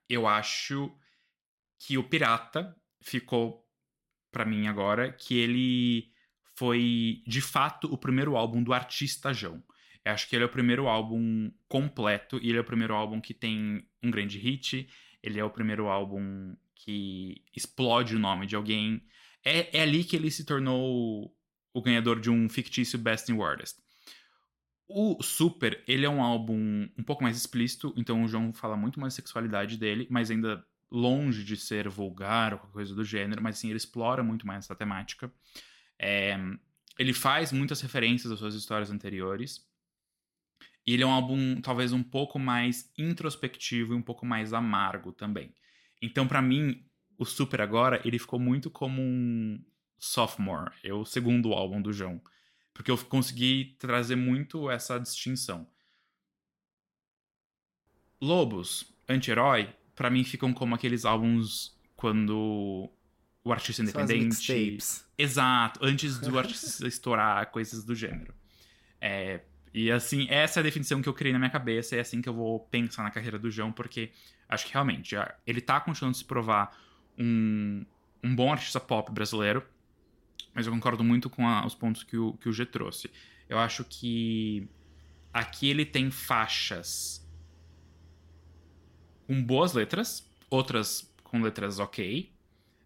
Eu 0.09 0.27
acho 0.27 0.93
que 1.79 1.97
o 1.97 2.03
Pirata 2.03 2.75
ficou 3.01 3.65
para 4.31 4.45
mim 4.45 4.67
agora 4.67 5.11
que 5.13 5.37
ele 5.37 6.11
foi 6.55 7.23
de 7.25 7.41
fato 7.41 7.87
o 7.87 7.97
primeiro 7.97 8.35
álbum 8.35 8.61
do 8.61 8.73
artista 8.73 9.33
João. 9.33 9.63
Eu 10.03 10.11
acho 10.11 10.27
que 10.27 10.35
ele 10.35 10.43
é 10.43 10.47
o 10.47 10.51
primeiro 10.51 10.87
álbum 10.87 11.51
completo 11.67 12.39
e 12.41 12.49
ele 12.49 12.57
é 12.57 12.61
o 12.61 12.65
primeiro 12.65 12.93
álbum 12.93 13.19
que 13.19 13.33
tem 13.33 13.87
um 14.03 14.11
grande 14.11 14.37
hit. 14.37 14.87
Ele 15.23 15.39
é 15.39 15.43
o 15.43 15.49
primeiro 15.49 15.87
álbum 15.87 16.55
que 16.75 17.43
explode 17.55 18.15
o 18.15 18.19
nome 18.19 18.45
de 18.45 18.55
alguém. 18.55 19.01
É, 19.43 19.79
é 19.79 19.81
ali 19.81 20.03
que 20.03 20.15
ele 20.15 20.29
se 20.29 20.45
tornou 20.45 21.33
o 21.73 21.81
ganhador 21.81 22.19
de 22.19 22.29
um 22.29 22.47
fictício 22.47 22.99
Best 22.99 23.31
New 23.31 23.43
Artist. 23.43 23.81
O 24.88 25.21
Super, 25.24 25.84
ele 25.88 26.06
é 26.06 26.10
um 26.10 26.21
álbum 26.21 26.88
um 26.98 27.04
pouco 27.04 27.24
mais 27.24 27.36
explícito, 27.36 27.93
então 27.98 28.24
o 28.24 28.28
João 28.28 28.54
fala 28.54 28.78
muito 28.78 29.00
mais 29.00 29.13
sexualidade 29.13 29.78
dele, 29.78 30.08
mas 30.10 30.30
ainda 30.30 30.63
longe 30.91 31.43
de 31.43 31.58
ser 31.58 31.89
vulgar 31.89 32.54
ou 32.54 32.60
coisa 32.60 32.93
do 32.93 33.04
gênero, 33.04 33.41
mas 33.41 33.58
sim, 33.58 33.67
ele 33.67 33.78
explora 33.78 34.24
muito 34.24 34.45
mais 34.45 34.65
essa 34.65 34.76
temática. 34.76 35.32
É, 35.98 36.38
ele 36.98 37.13
faz 37.13 37.52
muitas 37.52 37.82
referências 37.82 38.32
às 38.32 38.39
suas 38.39 38.56
histórias 38.56 38.91
anteriores. 38.91 39.67
E 40.86 40.93
ele 40.93 41.04
é 41.04 41.06
um 41.06 41.12
álbum 41.12 41.60
talvez 41.62 41.91
um 41.91 42.04
pouco 42.04 42.38
mais 42.38 42.91
introspectivo 42.98 43.93
e 43.93 43.98
um 43.98 44.02
pouco 44.02 44.26
mais 44.26 44.54
amargo 44.54 45.12
também. 45.12 45.54
Então, 46.00 46.28
para 46.28 46.41
mim, 46.41 46.86
o 47.17 47.26
Super 47.26 47.62
agora, 47.62 48.00
ele 48.06 48.19
ficou 48.19 48.39
muito 48.39 48.69
como 48.69 49.02
um 49.02 49.60
sophomore, 49.98 50.71
é 50.84 50.93
o 50.93 51.04
segundo 51.04 51.54
álbum 51.54 51.82
do 51.82 51.91
João. 51.91 52.21
Porque 52.75 52.91
eu 52.91 52.97
consegui 52.97 53.75
trazer 53.79 54.17
muito 54.17 54.69
essa 54.69 54.99
distinção. 54.99 55.65
Lobos, 58.21 58.93
Anti-Herói, 59.07 59.73
pra 59.95 60.09
mim 60.09 60.25
ficam 60.25 60.53
como 60.53 60.75
aqueles 60.75 61.05
álbuns 61.05 61.73
quando 61.95 62.91
o 63.43 63.53
artista 63.53 63.81
independente. 63.81 64.35
Exato, 65.17 65.79
antes 65.81 66.19
do 66.19 66.38
artista 66.38 66.85
estourar 66.85 67.49
coisas 67.49 67.83
do 67.85 67.95
gênero. 67.95 68.35
É, 68.99 69.41
e 69.73 69.89
assim, 69.89 70.27
essa 70.29 70.59
é 70.59 70.61
a 70.61 70.63
definição 70.63 71.01
que 71.01 71.07
eu 71.07 71.13
criei 71.13 71.31
na 71.31 71.39
minha 71.39 71.51
cabeça, 71.51 71.95
é 71.95 72.01
assim 72.01 72.21
que 72.21 72.27
eu 72.27 72.33
vou 72.33 72.59
pensar 72.59 73.03
na 73.03 73.11
carreira 73.11 73.39
do 73.39 73.49
João, 73.49 73.71
porque 73.71 74.11
acho 74.49 74.65
que 74.65 74.73
realmente 74.73 75.15
ele 75.47 75.61
tá 75.61 75.79
continuando 75.79 76.15
a 76.15 76.19
se 76.19 76.25
provar 76.25 76.77
um, 77.17 77.85
um 78.23 78.35
bom 78.35 78.51
artista 78.51 78.79
pop 78.79 79.11
brasileiro, 79.11 79.63
mas 80.54 80.65
eu 80.65 80.74
concordo 80.74 81.04
muito 81.04 81.30
com 81.30 81.48
a- 81.48 81.65
os 81.65 81.76
pontos 81.76 82.04
que 82.04 82.17
o, 82.17 82.34
que 82.34 82.48
o 82.50 82.54
G 82.54 82.65
trouxe. 82.65 83.10
Eu 83.50 83.58
acho 83.60 83.84
que 83.84 84.67
aqui 85.34 85.67
ele 85.67 85.86
tem 85.86 86.10
faixas 86.12 87.26
com 89.28 89.43
boas 89.43 89.74
letras, 89.74 90.24
outras 90.50 91.12
com 91.24 91.41
letras 91.41 91.80
ok. 91.80 92.32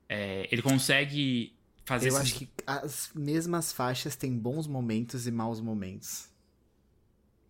É, 0.07 0.47
ele 0.51 0.61
consegue 0.61 1.55
fazer 1.85 2.07
Eu 2.09 2.13
esses- 2.13 2.21
acho 2.21 2.35
que 2.39 2.49
as 2.65 3.11
mesmas 3.13 3.71
faixas 3.71 4.15
têm 4.15 4.37
bons 4.37 4.67
momentos 4.67 5.27
e 5.27 5.31
maus 5.31 5.59
momentos. 5.59 6.29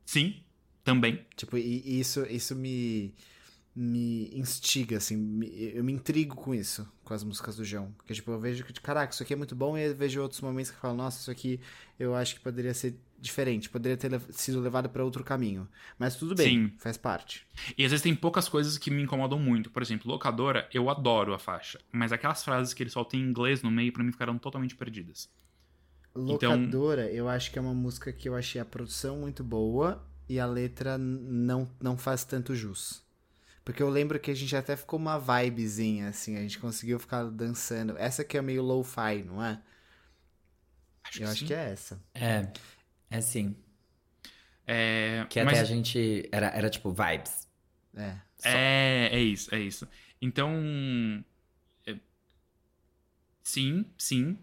Sim, 0.05 0.43
também. 0.83 1.25
Tipo, 1.35 1.57
e 1.57 1.99
isso, 1.99 2.25
isso 2.25 2.55
me, 2.55 3.13
me 3.81 4.29
instiga, 4.37 4.97
assim, 4.97 5.15
me- 5.15 5.71
eu 5.73 5.81
me 5.85 5.93
intrigo 5.93 6.35
com 6.35 6.53
isso, 6.53 6.85
com 7.05 7.13
as 7.13 7.23
músicas 7.23 7.55
do 7.55 7.63
João. 7.63 7.93
Porque, 7.97 8.13
tipo, 8.13 8.29
eu 8.29 8.37
vejo 8.37 8.65
que, 8.65 8.73
caraca, 8.73 9.13
isso 9.13 9.23
aqui 9.23 9.31
é 9.31 9.37
muito 9.37 9.55
bom, 9.55 9.77
e 9.77 9.83
eu 9.87 9.95
vejo 9.95 10.21
outros 10.21 10.41
momentos 10.41 10.69
que 10.69 10.75
eu 10.75 10.81
falo, 10.81 10.97
nossa, 10.97 11.21
isso 11.21 11.31
aqui 11.31 11.61
eu 11.97 12.13
acho 12.13 12.35
que 12.35 12.41
poderia 12.41 12.73
ser 12.73 12.99
diferente, 13.17 13.69
poderia 13.69 13.95
ter 13.95 14.09
lev- 14.11 14.29
sido 14.31 14.59
levado 14.59 14.89
pra 14.89 15.01
outro 15.03 15.23
caminho. 15.23 15.65
Mas 15.97 16.17
tudo 16.17 16.35
bem, 16.35 16.67
Sim. 16.67 16.73
faz 16.77 16.97
parte. 16.97 17.47
E 17.77 17.85
às 17.85 17.91
vezes 17.91 18.03
tem 18.03 18.13
poucas 18.13 18.49
coisas 18.49 18.77
que 18.77 18.91
me 18.91 19.01
incomodam 19.01 19.39
muito. 19.39 19.69
Por 19.71 19.81
exemplo, 19.81 20.11
locadora, 20.11 20.67
eu 20.73 20.89
adoro 20.89 21.33
a 21.33 21.39
faixa. 21.39 21.79
Mas 21.89 22.11
aquelas 22.11 22.43
frases 22.43 22.73
que 22.73 22.83
ele 22.83 22.89
solta 22.89 23.15
em 23.15 23.21
inglês 23.21 23.61
no 23.63 23.71
meio, 23.71 23.93
pra 23.93 24.03
mim, 24.03 24.11
ficaram 24.11 24.37
totalmente 24.37 24.75
perdidas. 24.75 25.29
Então- 26.13 26.51
Locadora, 26.51 27.09
eu 27.09 27.29
acho 27.29 27.49
que 27.51 27.57
é 27.57 27.61
uma 27.61 27.73
música 27.73 28.11
que 28.11 28.27
eu 28.27 28.35
achei 28.35 28.59
a 28.59 28.65
produção 28.65 29.19
muito 29.19 29.41
boa 29.41 30.03
e 30.27 30.37
a 30.37 30.45
letra 30.45 30.97
não, 30.97 31.69
não 31.81 31.97
faz 31.97 32.25
tanto 32.25 32.53
jus. 32.55 33.01
Porque 33.63 33.83
eu 33.83 33.89
lembro 33.89 34.19
que 34.19 34.31
a 34.31 34.35
gente 34.35 34.55
até 34.55 34.75
ficou 34.75 34.97
uma 34.97 35.19
vibezinha, 35.19 36.09
assim, 36.09 36.35
a 36.37 36.41
gente 36.41 36.59
conseguiu 36.59 36.99
ficar 36.99 37.25
dançando. 37.25 37.97
Essa 37.97 38.23
que 38.23 38.37
é 38.37 38.41
meio 38.41 38.63
lo-fi, 38.63 39.23
não 39.23 39.43
é? 39.43 39.61
Acho 41.03 41.23
eu 41.23 41.27
acho 41.29 41.39
sim. 41.39 41.45
que 41.47 41.53
é 41.53 41.71
essa. 41.71 42.01
É, 42.13 42.47
é 43.09 43.21
sim. 43.21 43.55
É, 44.65 45.25
Que 45.29 45.43
mas 45.43 45.53
até 45.53 45.61
a 45.61 45.65
gente. 45.65 46.29
Era, 46.31 46.47
era 46.47 46.69
tipo 46.69 46.91
vibes. 46.91 47.47
É. 47.95 48.15
É, 48.43 49.09
é 49.11 49.19
isso, 49.19 49.53
é 49.53 49.59
isso. 49.59 49.87
Então. 50.21 50.53
é, 51.85 51.95
Sim, 53.43 53.85
sim. 53.97 54.37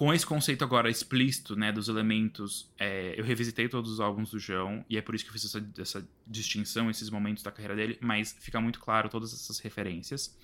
Com 0.00 0.14
esse 0.14 0.24
conceito 0.24 0.64
agora 0.64 0.88
explícito, 0.88 1.54
né, 1.54 1.70
dos 1.70 1.90
elementos, 1.90 2.72
é, 2.78 3.12
eu 3.20 3.22
revisitei 3.22 3.68
todos 3.68 3.90
os 3.92 4.00
álbuns 4.00 4.30
do 4.30 4.38
João, 4.38 4.82
e 4.88 4.96
é 4.96 5.02
por 5.02 5.14
isso 5.14 5.22
que 5.22 5.28
eu 5.28 5.34
fiz 5.34 5.44
essa, 5.44 5.62
essa 5.78 6.08
distinção, 6.26 6.88
esses 6.88 7.10
momentos 7.10 7.42
da 7.42 7.50
carreira 7.50 7.76
dele, 7.76 7.98
mas 8.00 8.34
fica 8.40 8.58
muito 8.62 8.80
claro 8.80 9.10
todas 9.10 9.34
essas 9.34 9.58
referências. 9.58 10.34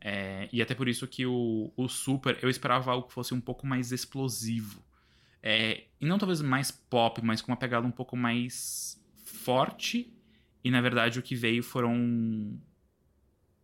É, 0.00 0.48
e 0.52 0.62
até 0.62 0.72
por 0.72 0.86
isso 0.86 1.04
que 1.08 1.26
o, 1.26 1.72
o 1.76 1.88
Super, 1.88 2.38
eu 2.42 2.48
esperava 2.48 2.92
algo 2.92 3.08
que 3.08 3.12
fosse 3.12 3.34
um 3.34 3.40
pouco 3.40 3.66
mais 3.66 3.90
explosivo. 3.90 4.80
É, 5.42 5.82
e 6.00 6.06
não 6.06 6.16
talvez 6.16 6.40
mais 6.40 6.70
pop, 6.70 7.20
mas 7.24 7.42
com 7.42 7.50
uma 7.50 7.58
pegada 7.58 7.84
um 7.84 7.90
pouco 7.90 8.16
mais 8.16 9.02
forte. 9.24 10.14
E 10.62 10.70
na 10.70 10.80
verdade 10.80 11.18
o 11.18 11.22
que 11.22 11.34
veio 11.34 11.64
foram. 11.64 12.56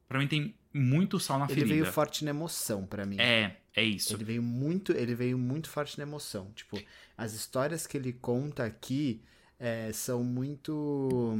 Pra 0.09 0.19
mim 0.19 0.27
tem 0.27 0.58
muito 0.73 1.19
sal 1.19 1.39
na 1.39 1.47
Ele 1.47 1.55
ferida. 1.55 1.75
veio 1.75 1.87
forte 1.87 2.25
na 2.25 2.31
emoção 2.31 2.87
pra 2.87 3.07
mim. 3.07 3.17
É, 3.19 3.57
é 3.75 3.83
isso. 3.83 4.15
Ele 4.15 4.25
veio 4.25 4.43
muito, 4.43 4.93
ele 4.93 5.15
veio 5.15 5.39
muito 5.39 5.69
forte 5.69 5.97
na 5.99 6.03
emoção. 6.03 6.51
Tipo, 6.55 6.81
as 7.17 7.33
histórias 7.33 7.87
que 7.87 7.97
ele 7.97 8.13
conta 8.13 8.65
aqui 8.65 9.23
é, 9.59 9.91
são 9.93 10.23
muito 10.23 11.39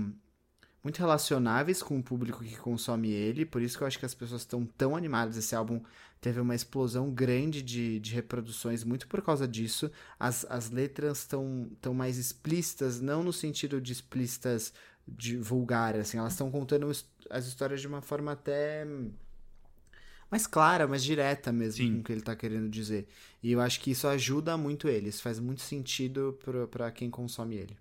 muito 0.83 0.99
relacionáveis 1.01 1.83
com 1.83 1.99
o 1.99 2.03
público 2.03 2.43
que 2.43 2.57
consome 2.57 3.11
ele, 3.11 3.45
por 3.45 3.61
isso 3.61 3.77
que 3.77 3.83
eu 3.83 3.87
acho 3.87 3.99
que 3.99 4.07
as 4.07 4.15
pessoas 4.15 4.43
estão 4.43 4.65
tão 4.65 4.97
animadas. 4.97 5.37
Esse 5.37 5.55
álbum 5.55 5.83
teve 6.21 6.41
uma 6.41 6.55
explosão 6.55 7.11
grande 7.11 7.63
de, 7.63 7.99
de 8.01 8.15
reproduções, 8.15 8.85
muito 8.85 9.07
por 9.07 9.21
causa 9.21 9.47
disso. 9.47 9.91
As, 10.19 10.47
as 10.49 10.71
letras 10.71 11.19
estão 11.19 11.69
tão 11.81 11.93
mais 11.93 12.17
explícitas, 12.17 13.01
não 13.01 13.23
no 13.23 13.33
sentido 13.33 13.81
de 13.81 13.93
explícitas 13.93 14.73
de 15.07 15.37
vulgar, 15.37 15.97
assim, 15.97 16.19
elas 16.19 16.33
estão 16.35 16.51
contando 16.51 16.91
as 17.31 17.47
histórias 17.47 17.81
de 17.81 17.87
uma 17.87 18.01
forma 18.01 18.33
até 18.33 18.87
mais 20.31 20.47
clara, 20.47 20.87
mais 20.87 21.03
direta 21.03 21.51
mesmo 21.51 21.85
Sim. 21.85 21.95
com 21.95 22.01
o 22.01 22.05
que 22.05 22.13
ele 22.13 22.21
tá 22.21 22.37
querendo 22.37 22.69
dizer. 22.69 23.09
E 23.43 23.53
eu 23.53 23.61
acho 23.61 23.81
que 23.81 23.91
isso 23.91 24.07
ajuda 24.07 24.57
muito 24.57 24.89
ele, 24.89 25.09
isso 25.09 25.23
faz 25.23 25.39
muito 25.39 25.63
sentido 25.63 26.39
pra 26.71 26.91
quem 26.91 27.11
consome 27.11 27.57
ele. 27.57 27.77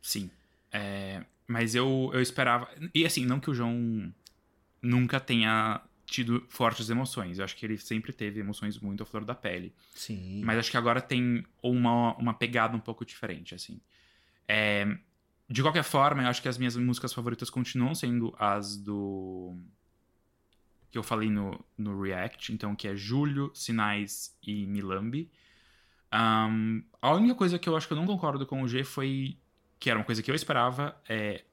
Sim. 0.00 0.30
É, 0.72 1.24
mas 1.46 1.74
eu, 1.74 2.10
eu 2.12 2.20
esperava. 2.20 2.68
E 2.94 3.06
assim, 3.06 3.24
não 3.24 3.38
que 3.38 3.50
o 3.50 3.54
João 3.54 4.12
nunca 4.80 5.20
tenha 5.20 5.80
tido 6.04 6.44
fortes 6.48 6.90
emoções. 6.90 7.38
Eu 7.38 7.44
acho 7.44 7.56
que 7.56 7.64
ele 7.64 7.78
sempre 7.78 8.12
teve 8.12 8.40
emoções 8.40 8.78
muito 8.78 9.02
à 9.02 9.06
flor 9.06 9.24
da 9.24 9.34
pele. 9.34 9.72
Sim. 9.94 10.42
Mas 10.44 10.58
acho 10.58 10.70
que 10.70 10.76
agora 10.76 11.00
tem 11.00 11.44
uma, 11.62 12.14
uma 12.16 12.34
pegada 12.34 12.76
um 12.76 12.80
pouco 12.80 13.04
diferente, 13.04 13.54
assim. 13.54 13.80
É, 14.48 14.86
de 15.52 15.62
qualquer 15.62 15.84
forma, 15.84 16.22
eu 16.22 16.28
acho 16.28 16.42
que 16.42 16.48
as 16.48 16.58
minhas 16.58 16.76
músicas 16.76 17.12
favoritas 17.12 17.50
continuam 17.50 17.94
sendo 17.94 18.34
as 18.38 18.76
do. 18.76 19.56
que 20.90 20.98
eu 20.98 21.02
falei 21.02 21.30
no, 21.30 21.58
no 21.76 22.00
React, 22.00 22.52
então, 22.52 22.76
que 22.76 22.86
é 22.86 22.94
Julho, 22.94 23.50
Sinais 23.54 24.36
e 24.42 24.66
Milambi. 24.66 25.30
Ahn, 26.10 26.82
a 27.00 27.12
única 27.14 27.34
coisa 27.34 27.58
que 27.58 27.68
eu 27.68 27.76
acho 27.76 27.86
que 27.86 27.92
eu 27.94 27.96
não 27.96 28.06
concordo 28.06 28.46
com 28.46 28.62
o 28.62 28.68
G 28.68 28.84
foi. 28.84 29.38
que 29.80 29.90
era 29.90 29.98
uma 29.98 30.04
coisa 30.04 30.22
que 30.22 30.30
eu 30.30 30.34
esperava, 30.34 30.96
é 31.08 31.44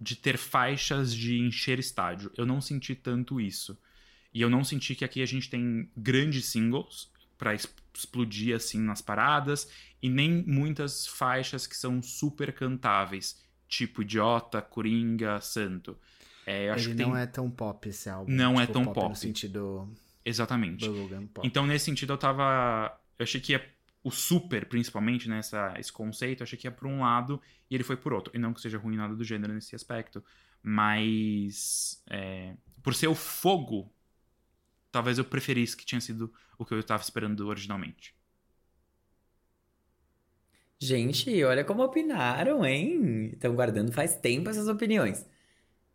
de 0.00 0.16
ter 0.16 0.36
faixas 0.38 1.14
de 1.14 1.38
encher 1.40 1.78
estádio. 1.78 2.30
Eu 2.36 2.46
não 2.46 2.60
senti 2.60 2.94
tanto 2.94 3.40
isso. 3.40 3.78
E 4.34 4.40
eu 4.42 4.50
não 4.50 4.64
senti 4.64 4.94
que 4.94 5.04
aqui 5.04 5.22
a 5.22 5.26
gente 5.26 5.50
tem 5.50 5.90
grandes 5.96 6.46
singles 6.46 7.10
es- 7.54 7.68
explodir 7.94 8.54
assim 8.54 8.80
nas 8.80 9.00
paradas 9.00 9.68
e 10.02 10.08
nem 10.08 10.44
muitas 10.46 11.06
faixas 11.06 11.66
que 11.66 11.76
são 11.76 12.02
super 12.02 12.52
cantáveis, 12.52 13.40
tipo 13.68 14.02
Idiota, 14.02 14.60
Coringa, 14.62 15.40
Santo. 15.40 15.96
É, 16.46 16.68
eu 16.68 16.72
acho 16.72 16.88
ele 16.88 16.96
que 16.96 17.02
não 17.02 17.12
tem... 17.12 17.22
é 17.22 17.26
tão 17.26 17.50
pop 17.50 17.88
esse 17.88 18.08
álbum. 18.08 18.32
Não 18.32 18.54
é 18.58 18.62
Tipo, 18.62 18.72
tão 18.72 18.84
No 18.84 18.92
pop. 18.94 19.18
sentido 19.18 19.88
Exatamente. 20.24 20.88
pop. 21.32 21.46
Então, 21.46 21.66
nesse 21.66 21.84
sentido, 21.84 22.12
eu 22.14 22.18
tava. 22.18 22.98
Eu 23.18 23.24
achei 23.24 23.40
que 23.40 23.52
ia 23.52 23.64
o 24.02 24.10
super, 24.10 24.66
principalmente, 24.66 25.28
nessa, 25.28 25.74
esse 25.78 25.92
conceito, 25.92 26.40
eu 26.40 26.44
achei 26.44 26.58
que 26.58 26.66
ia 26.66 26.70
por 26.70 26.86
um 26.86 27.00
lado 27.00 27.40
e 27.70 27.74
ele 27.74 27.84
foi 27.84 27.96
por 27.96 28.12
outro. 28.12 28.34
E 28.34 28.38
não 28.38 28.54
que 28.54 28.60
seja 28.60 28.78
ruim 28.78 28.96
nada 28.96 29.14
do 29.14 29.24
gênero 29.24 29.52
nesse 29.52 29.74
aspecto, 29.74 30.24
mas 30.62 32.02
é, 32.08 32.54
por 32.82 32.94
ser 32.94 33.08
o 33.08 33.14
fogo, 33.14 33.92
talvez 34.90 35.18
eu 35.18 35.24
preferisse 35.24 35.76
que 35.76 35.84
tinha 35.84 36.00
sido 36.00 36.32
o 36.56 36.64
que 36.64 36.72
eu 36.72 36.80
estava 36.80 37.02
esperando 37.02 37.46
originalmente. 37.46 38.14
Gente, 40.80 41.42
olha 41.44 41.64
como 41.64 41.82
opinaram, 41.82 42.64
hein? 42.64 43.30
Estão 43.32 43.54
guardando 43.54 43.92
faz 43.92 44.14
tempo 44.16 44.48
essas 44.48 44.68
opiniões. 44.68 45.26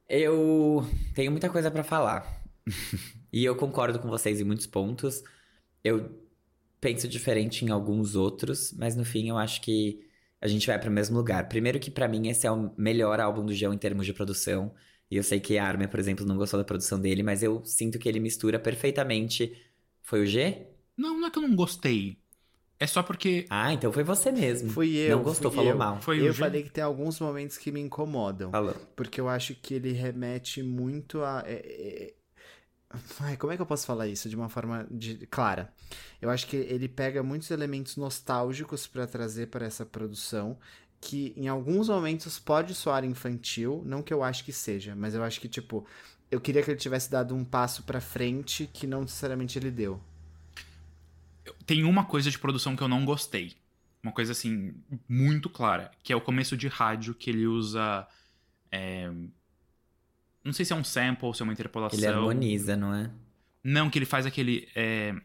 Eu 0.10 0.86
tenho 1.16 1.32
muita 1.32 1.50
coisa 1.50 1.72
pra 1.72 1.84
falar. 1.84 2.44
e 3.32 3.46
eu 3.46 3.56
concordo 3.56 4.00
com 4.00 4.10
vocês 4.10 4.42
em 4.42 4.44
muitos 4.44 4.68
pontos. 4.68 5.24
Eu 5.84 6.12
penso 6.82 7.08
diferente 7.08 7.66
em 7.66 7.72
alguns 7.72 8.16
outros, 8.16 8.74
mas 8.74 8.96
no 8.96 9.06
fim 9.06 9.30
eu 9.30 9.38
acho 9.38 9.62
que 9.62 10.06
a 10.42 10.48
gente 10.48 10.68
vai 10.68 10.80
para 10.80 10.90
o 10.90 10.94
mesmo 10.94 11.18
lugar. 11.18 11.48
Primeiro 11.50 11.80
que 11.80 11.92
para 11.92 12.08
mim 12.08 12.30
esse 12.30 12.46
é 12.48 12.52
o 12.52 12.74
melhor 12.78 13.20
álbum 13.22 13.46
do 13.46 13.54
João 13.54 13.74
em 13.74 13.78
termos 13.78 14.06
de 14.06 14.14
produção. 14.14 14.74
E 15.10 15.18
eu 15.18 15.24
sei 15.24 15.40
que 15.40 15.58
a 15.58 15.66
Armin, 15.66 15.88
por 15.88 16.00
exemplo, 16.00 16.26
não 16.26 16.38
gostou 16.38 16.60
da 16.60 16.66
produção 16.66 17.00
dele, 17.00 17.24
mas 17.24 17.44
eu 17.44 17.64
sinto 17.66 18.00
que 18.00 18.10
ele 18.10 18.20
mistura 18.20 18.60
perfeitamente. 18.60 19.56
Foi 20.02 20.24
o 20.24 20.26
G? 20.26 20.68
Não, 20.98 21.20
não 21.20 21.28
é 21.28 21.32
que 21.32 21.40
eu 21.40 21.44
não 21.44 21.56
gostei. 21.56 22.23
É 22.80 22.88
só 22.88 23.02
porque. 23.02 23.46
Ah, 23.50 23.72
então 23.74 23.92
foi 23.94 24.04
você 24.04 24.32
mesmo. 24.32 24.70
Fui 24.70 24.96
eu. 24.96 25.18
Não 25.18 25.24
gostou, 25.24 25.50
falou 25.52 25.72
eu. 25.72 25.78
mal. 25.78 26.02
Foi 26.02 26.20
eu 26.20 26.34
G. 26.34 26.40
falei 26.40 26.64
que 26.64 26.70
tem 26.70 26.84
alguns 26.84 27.20
momentos 27.20 27.58
que 27.58 27.72
me 27.72 27.80
incomodam. 27.80 28.52
Falou. 28.52 28.76
Porque 28.96 29.22
eu 29.22 29.30
acho 29.30 29.56
que 29.56 29.74
ele 29.76 29.92
remete 29.94 30.62
muito 30.62 31.22
a. 31.24 31.44
é- 31.46 31.54
é- 31.54 32.14
Ai, 33.22 33.38
como 33.38 33.52
é 33.52 33.56
que 33.56 33.62
eu 33.62 33.66
posso 33.66 33.88
falar 33.88 34.08
isso 34.08 34.30
de 34.30 34.36
uma 34.36 34.50
forma 34.50 34.86
de- 34.92 35.26
clara? 35.28 35.74
Eu 36.22 36.30
acho 36.30 36.46
que 36.46 36.56
ele 36.56 36.88
pega 36.88 37.24
muitos 37.24 37.50
elementos 37.50 37.98
nostálgicos 37.98 38.86
pra 38.86 39.08
trazer 39.08 39.48
para 39.48 39.66
essa 39.66 39.84
produção, 39.84 40.60
que 41.02 41.34
em 41.36 41.48
alguns 41.48 41.90
momentos 41.90 42.38
pode 42.38 42.76
soar 42.76 43.04
infantil, 43.04 43.82
não 43.86 44.04
que 44.04 44.14
eu 44.14 44.22
acho 44.24 44.44
que 44.46 44.54
seja, 44.54 44.96
mas 44.96 45.16
eu 45.16 45.24
acho 45.24 45.42
que, 45.42 45.50
tipo, 45.50 45.86
eu 46.30 46.40
queria 46.40 46.62
que 46.62 46.70
ele 46.70 46.78
tivesse 46.80 47.10
dado 47.10 47.34
um 47.36 47.44
passo 47.44 47.82
pra 47.82 48.00
frente 48.00 48.70
que 48.72 48.86
não 48.86 49.02
necessariamente 49.02 49.58
ele 49.58 49.72
deu. 49.72 50.00
Tem 51.66 51.84
uma 51.84 52.06
coisa 52.06 52.30
de 52.32 52.38
produção 52.40 52.76
que 52.76 52.82
eu 52.84 52.88
não 52.88 53.04
gostei. 53.06 53.54
Uma 54.02 54.12
coisa, 54.12 54.32
assim, 54.34 54.74
muito 55.08 55.50
clara. 55.50 55.92
Que 56.04 56.12
é 56.12 56.16
o 56.16 56.22
começo 56.22 56.56
de 56.58 56.68
rádio, 56.68 57.14
que 57.14 57.30
ele 57.30 57.46
usa. 57.48 58.08
é, 58.72 59.10
Não 60.44 60.52
sei 60.54 60.66
se 60.66 60.74
é 60.74 60.76
um 60.76 60.84
sample 60.84 61.26
ou 61.26 61.34
se 61.34 61.42
é 61.42 61.46
uma 61.46 61.54
interpolação. 61.54 61.98
Ele 61.98 62.08
harmoniza, 62.08 62.76
não 62.76 62.94
é? 62.94 63.10
Não, 63.64 63.90
que 63.90 63.98
ele 63.98 64.06
faz 64.06 64.26
aquele. 64.26 64.68
é, 64.76 65.16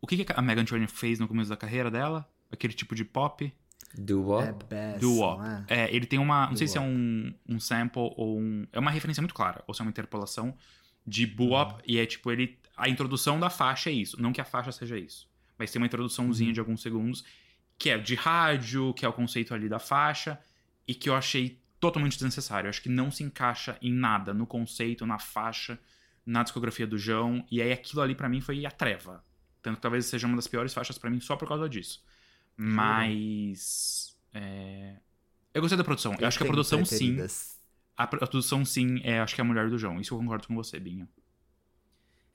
O 0.00 0.06
que 0.06 0.24
que 0.24 0.32
a 0.34 0.42
Megan 0.42 0.64
Trainor 0.64 0.88
fez 0.88 1.18
no 1.20 1.28
começo 1.28 1.48
da 1.48 1.56
carreira 1.56 1.90
dela? 1.90 2.28
Aquele 2.50 2.72
tipo 2.72 2.94
de 2.94 3.04
pop? 3.04 3.52
Do 3.96 4.20
É 4.20 4.50
Wop. 4.50 4.64
Bass, 4.68 5.00
Do 5.00 5.08
não 5.10 5.16
Wop. 5.18 5.42
é? 5.68 5.84
É, 5.84 5.94
ele 5.94 6.06
tem 6.06 6.18
uma. 6.18 6.48
Não 6.48 6.56
sei 6.56 6.66
se 6.66 6.76
é 6.76 6.80
Doo-wop. 6.80 6.96
um, 7.48 7.54
um 7.54 7.60
sample 7.60 8.12
ou 8.16 8.38
um. 8.38 8.66
É 8.72 8.78
uma 8.80 8.90
referência 8.90 9.20
muito 9.22 9.34
clara, 9.34 9.62
ou 9.66 9.72
se 9.74 9.80
é 9.80 9.84
uma 9.84 9.90
interpolação 9.90 10.56
de 11.06 11.24
bop 11.26 11.80
e 11.86 11.98
é 11.98 12.04
tipo 12.06 12.30
ele. 12.32 12.58
A 12.76 12.88
introdução 12.88 13.40
da 13.40 13.48
faixa 13.48 13.90
é 13.90 13.92
isso. 13.92 14.20
Não 14.20 14.32
que 14.32 14.40
a 14.40 14.44
faixa 14.44 14.70
seja 14.70 14.98
isso. 14.98 15.28
Mas 15.58 15.70
tem 15.70 15.80
uma 15.80 15.86
introduçãozinha 15.86 16.52
de 16.52 16.60
alguns 16.60 16.82
segundos, 16.82 17.24
que 17.78 17.88
é 17.88 17.98
de 17.98 18.14
rádio, 18.14 18.92
que 18.94 19.04
é 19.06 19.08
o 19.08 19.12
conceito 19.12 19.54
ali 19.54 19.68
da 19.68 19.78
faixa, 19.78 20.38
e 20.86 20.94
que 20.94 21.08
eu 21.08 21.14
achei 21.14 21.58
totalmente 21.80 22.14
desnecessário. 22.14 22.66
Eu 22.66 22.70
acho 22.70 22.82
que 22.82 22.88
não 22.88 23.10
se 23.10 23.22
encaixa 23.22 23.78
em 23.80 23.92
nada, 23.92 24.34
no 24.34 24.46
conceito, 24.46 25.06
na 25.06 25.18
faixa, 25.18 25.78
na 26.24 26.42
discografia 26.42 26.86
do 26.86 26.98
João. 26.98 27.46
E 27.50 27.62
aí 27.62 27.72
aquilo 27.72 28.02
ali 28.02 28.14
pra 28.14 28.28
mim 28.28 28.40
foi 28.40 28.66
a 28.66 28.70
treva. 28.70 29.24
Tanto 29.62 29.76
que 29.76 29.82
talvez 29.82 30.06
seja 30.06 30.26
uma 30.26 30.36
das 30.36 30.46
piores 30.46 30.74
faixas 30.74 30.98
pra 30.98 31.10
mim 31.10 31.20
só 31.20 31.36
por 31.36 31.48
causa 31.48 31.68
disso. 31.68 32.04
Mas. 32.56 34.16
é, 34.32 34.96
Eu 35.52 35.60
gostei 35.60 35.76
da 35.76 35.84
produção. 35.84 36.14
Eu, 36.18 36.28
acho 36.28 36.38
que 36.38 36.44
a 36.44 36.46
produção 36.46 36.84
sim. 36.84 37.16
a 37.96 38.06
produção 38.06 38.64
sim, 38.64 39.00
é, 39.02 39.20
acho 39.20 39.34
que 39.34 39.40
é 39.40 39.44
a 39.44 39.46
mulher 39.46 39.68
do 39.68 39.78
João. 39.78 40.00
Isso 40.00 40.14
eu 40.14 40.18
concordo 40.18 40.46
com 40.46 40.54
você, 40.54 40.78
Binho. 40.78 41.08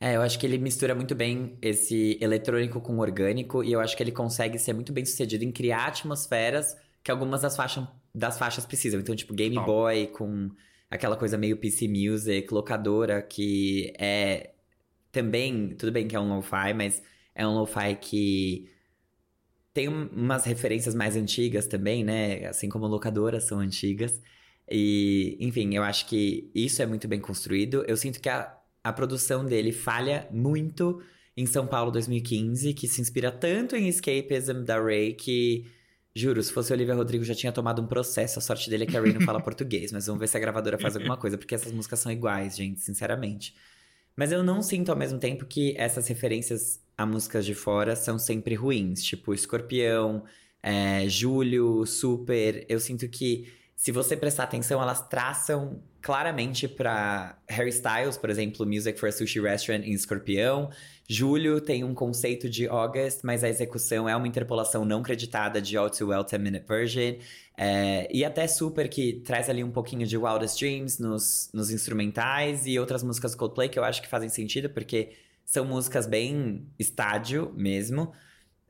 É, 0.03 0.15
eu 0.15 0.21
acho 0.23 0.39
que 0.39 0.47
ele 0.47 0.57
mistura 0.57 0.95
muito 0.95 1.13
bem 1.13 1.59
esse 1.61 2.17
eletrônico 2.19 2.81
com 2.81 2.97
orgânico 2.97 3.63
e 3.63 3.71
eu 3.71 3.79
acho 3.79 3.95
que 3.95 4.01
ele 4.01 4.11
consegue 4.11 4.57
ser 4.57 4.73
muito 4.73 4.91
bem 4.91 5.05
sucedido 5.05 5.43
em 5.43 5.51
criar 5.51 5.85
atmosferas 5.85 6.75
que 7.03 7.11
algumas 7.11 7.43
das, 7.43 7.55
faixas 7.55 7.87
das 8.13 8.39
faixas 8.39 8.65
precisam. 8.65 8.99
Então, 8.99 9.15
tipo, 9.15 9.31
Game 9.33 9.53
Total. 9.55 9.67
Boy 9.67 10.07
com 10.07 10.49
aquela 10.89 11.15
coisa 11.15 11.37
meio 11.37 11.55
PC 11.57 11.87
Music, 11.87 12.51
locadora, 12.51 13.21
que 13.21 13.93
é 13.99 14.53
também, 15.11 15.75
tudo 15.75 15.91
bem 15.91 16.07
que 16.07 16.15
é 16.15 16.19
um 16.19 16.35
lo-fi, 16.35 16.73
mas 16.75 17.03
é 17.35 17.45
um 17.47 17.53
lo-fi 17.53 17.95
que 17.95 18.71
tem 19.73 19.87
um- 19.87 20.07
umas 20.07 20.45
referências 20.45 20.95
mais 20.95 21.15
antigas 21.15 21.67
também, 21.67 22.03
né? 22.03 22.45
Assim 22.47 22.69
como 22.69 22.87
locadoras 22.87 23.43
são 23.45 23.59
antigas. 23.59 24.21
E, 24.69 25.37
enfim, 25.39 25.73
eu 25.75 25.83
acho 25.83 26.07
que 26.07 26.51
isso 26.55 26.81
é 26.81 26.85
muito 26.85 27.07
bem 27.07 27.19
construído. 27.21 27.83
Eu 27.87 27.95
sinto 27.97 28.19
que 28.19 28.29
a, 28.29 28.57
a 28.83 28.91
produção 28.91 29.45
dele 29.45 29.71
falha 29.71 30.27
muito 30.31 31.01
em 31.35 31.45
São 31.45 31.65
Paulo 31.65 31.91
2015, 31.91 32.73
que 32.73 32.87
se 32.87 33.01
inspira 33.01 33.31
tanto 33.31 33.75
em 33.75 33.87
Escapism 33.87 34.63
da 34.63 34.81
Ray 34.81 35.13
que, 35.13 35.65
juro, 36.15 36.41
se 36.41 36.51
fosse 36.51 36.73
Olivia 36.73 36.95
Rodrigo 36.95 37.23
já 37.23 37.35
tinha 37.35 37.51
tomado 37.51 37.81
um 37.81 37.87
processo. 37.87 38.39
A 38.39 38.41
sorte 38.41 38.69
dele 38.69 38.83
é 38.83 38.87
que 38.87 38.97
a 38.97 39.01
Ray 39.01 39.13
não 39.13 39.21
fala 39.21 39.39
português, 39.41 39.91
mas 39.91 40.07
vamos 40.07 40.19
ver 40.19 40.27
se 40.27 40.37
a 40.37 40.39
gravadora 40.39 40.77
faz 40.77 40.95
alguma 40.95 41.17
coisa, 41.17 41.37
porque 41.37 41.55
essas 41.55 41.71
músicas 41.71 41.99
são 41.99 42.11
iguais, 42.11 42.55
gente, 42.55 42.81
sinceramente. 42.81 43.55
Mas 44.15 44.31
eu 44.31 44.43
não 44.43 44.61
sinto 44.61 44.89
ao 44.89 44.97
mesmo 44.97 45.19
tempo 45.19 45.45
que 45.45 45.73
essas 45.77 46.07
referências 46.07 46.81
a 46.97 47.05
músicas 47.05 47.45
de 47.45 47.55
fora 47.55 47.95
são 47.95 48.19
sempre 48.19 48.55
ruins, 48.55 49.03
tipo 49.03 49.33
Escorpião, 49.33 50.23
é, 50.61 51.07
Júlio, 51.07 51.85
Super. 51.85 52.65
Eu 52.67 52.79
sinto 52.79 53.07
que 53.07 53.51
se 53.81 53.91
você 53.91 54.15
prestar 54.15 54.43
atenção, 54.43 54.79
elas 54.79 55.01
traçam 55.07 55.81
claramente 56.03 56.67
pra 56.67 57.35
Harry 57.49 57.71
Styles, 57.71 58.15
por 58.15 58.29
exemplo, 58.29 58.63
Music 58.63 58.99
for 58.99 59.09
a 59.09 59.11
Sushi 59.11 59.41
Restaurant 59.41 59.83
em 59.83 59.93
Escorpião. 59.93 60.69
Júlio 61.09 61.59
tem 61.59 61.83
um 61.83 61.95
conceito 61.95 62.47
de 62.47 62.67
August, 62.67 63.21
mas 63.23 63.43
a 63.43 63.49
execução 63.49 64.07
é 64.07 64.15
uma 64.15 64.27
interpolação 64.27 64.85
não 64.85 65.01
creditada 65.01 65.59
de 65.59 65.75
All 65.75 65.89
Too 65.89 66.09
Well 66.09 66.23
10 66.23 66.39
Minute 66.39 66.67
Version. 66.67 67.15
É, 67.57 68.07
e 68.15 68.23
até 68.23 68.45
Super, 68.45 68.87
que 68.87 69.13
traz 69.25 69.49
ali 69.49 69.63
um 69.63 69.71
pouquinho 69.71 70.05
de 70.05 70.15
Wildest 70.15 70.59
Dreams 70.59 70.99
nos, 71.01 71.49
nos 71.51 71.71
instrumentais 71.71 72.67
e 72.67 72.77
outras 72.77 73.01
músicas 73.01 73.33
Coldplay 73.33 73.67
que 73.67 73.79
eu 73.79 73.83
acho 73.83 73.99
que 73.99 74.07
fazem 74.07 74.29
sentido, 74.29 74.69
porque 74.69 75.13
são 75.43 75.65
músicas 75.65 76.05
bem 76.05 76.67
estádio 76.77 77.51
mesmo. 77.55 78.13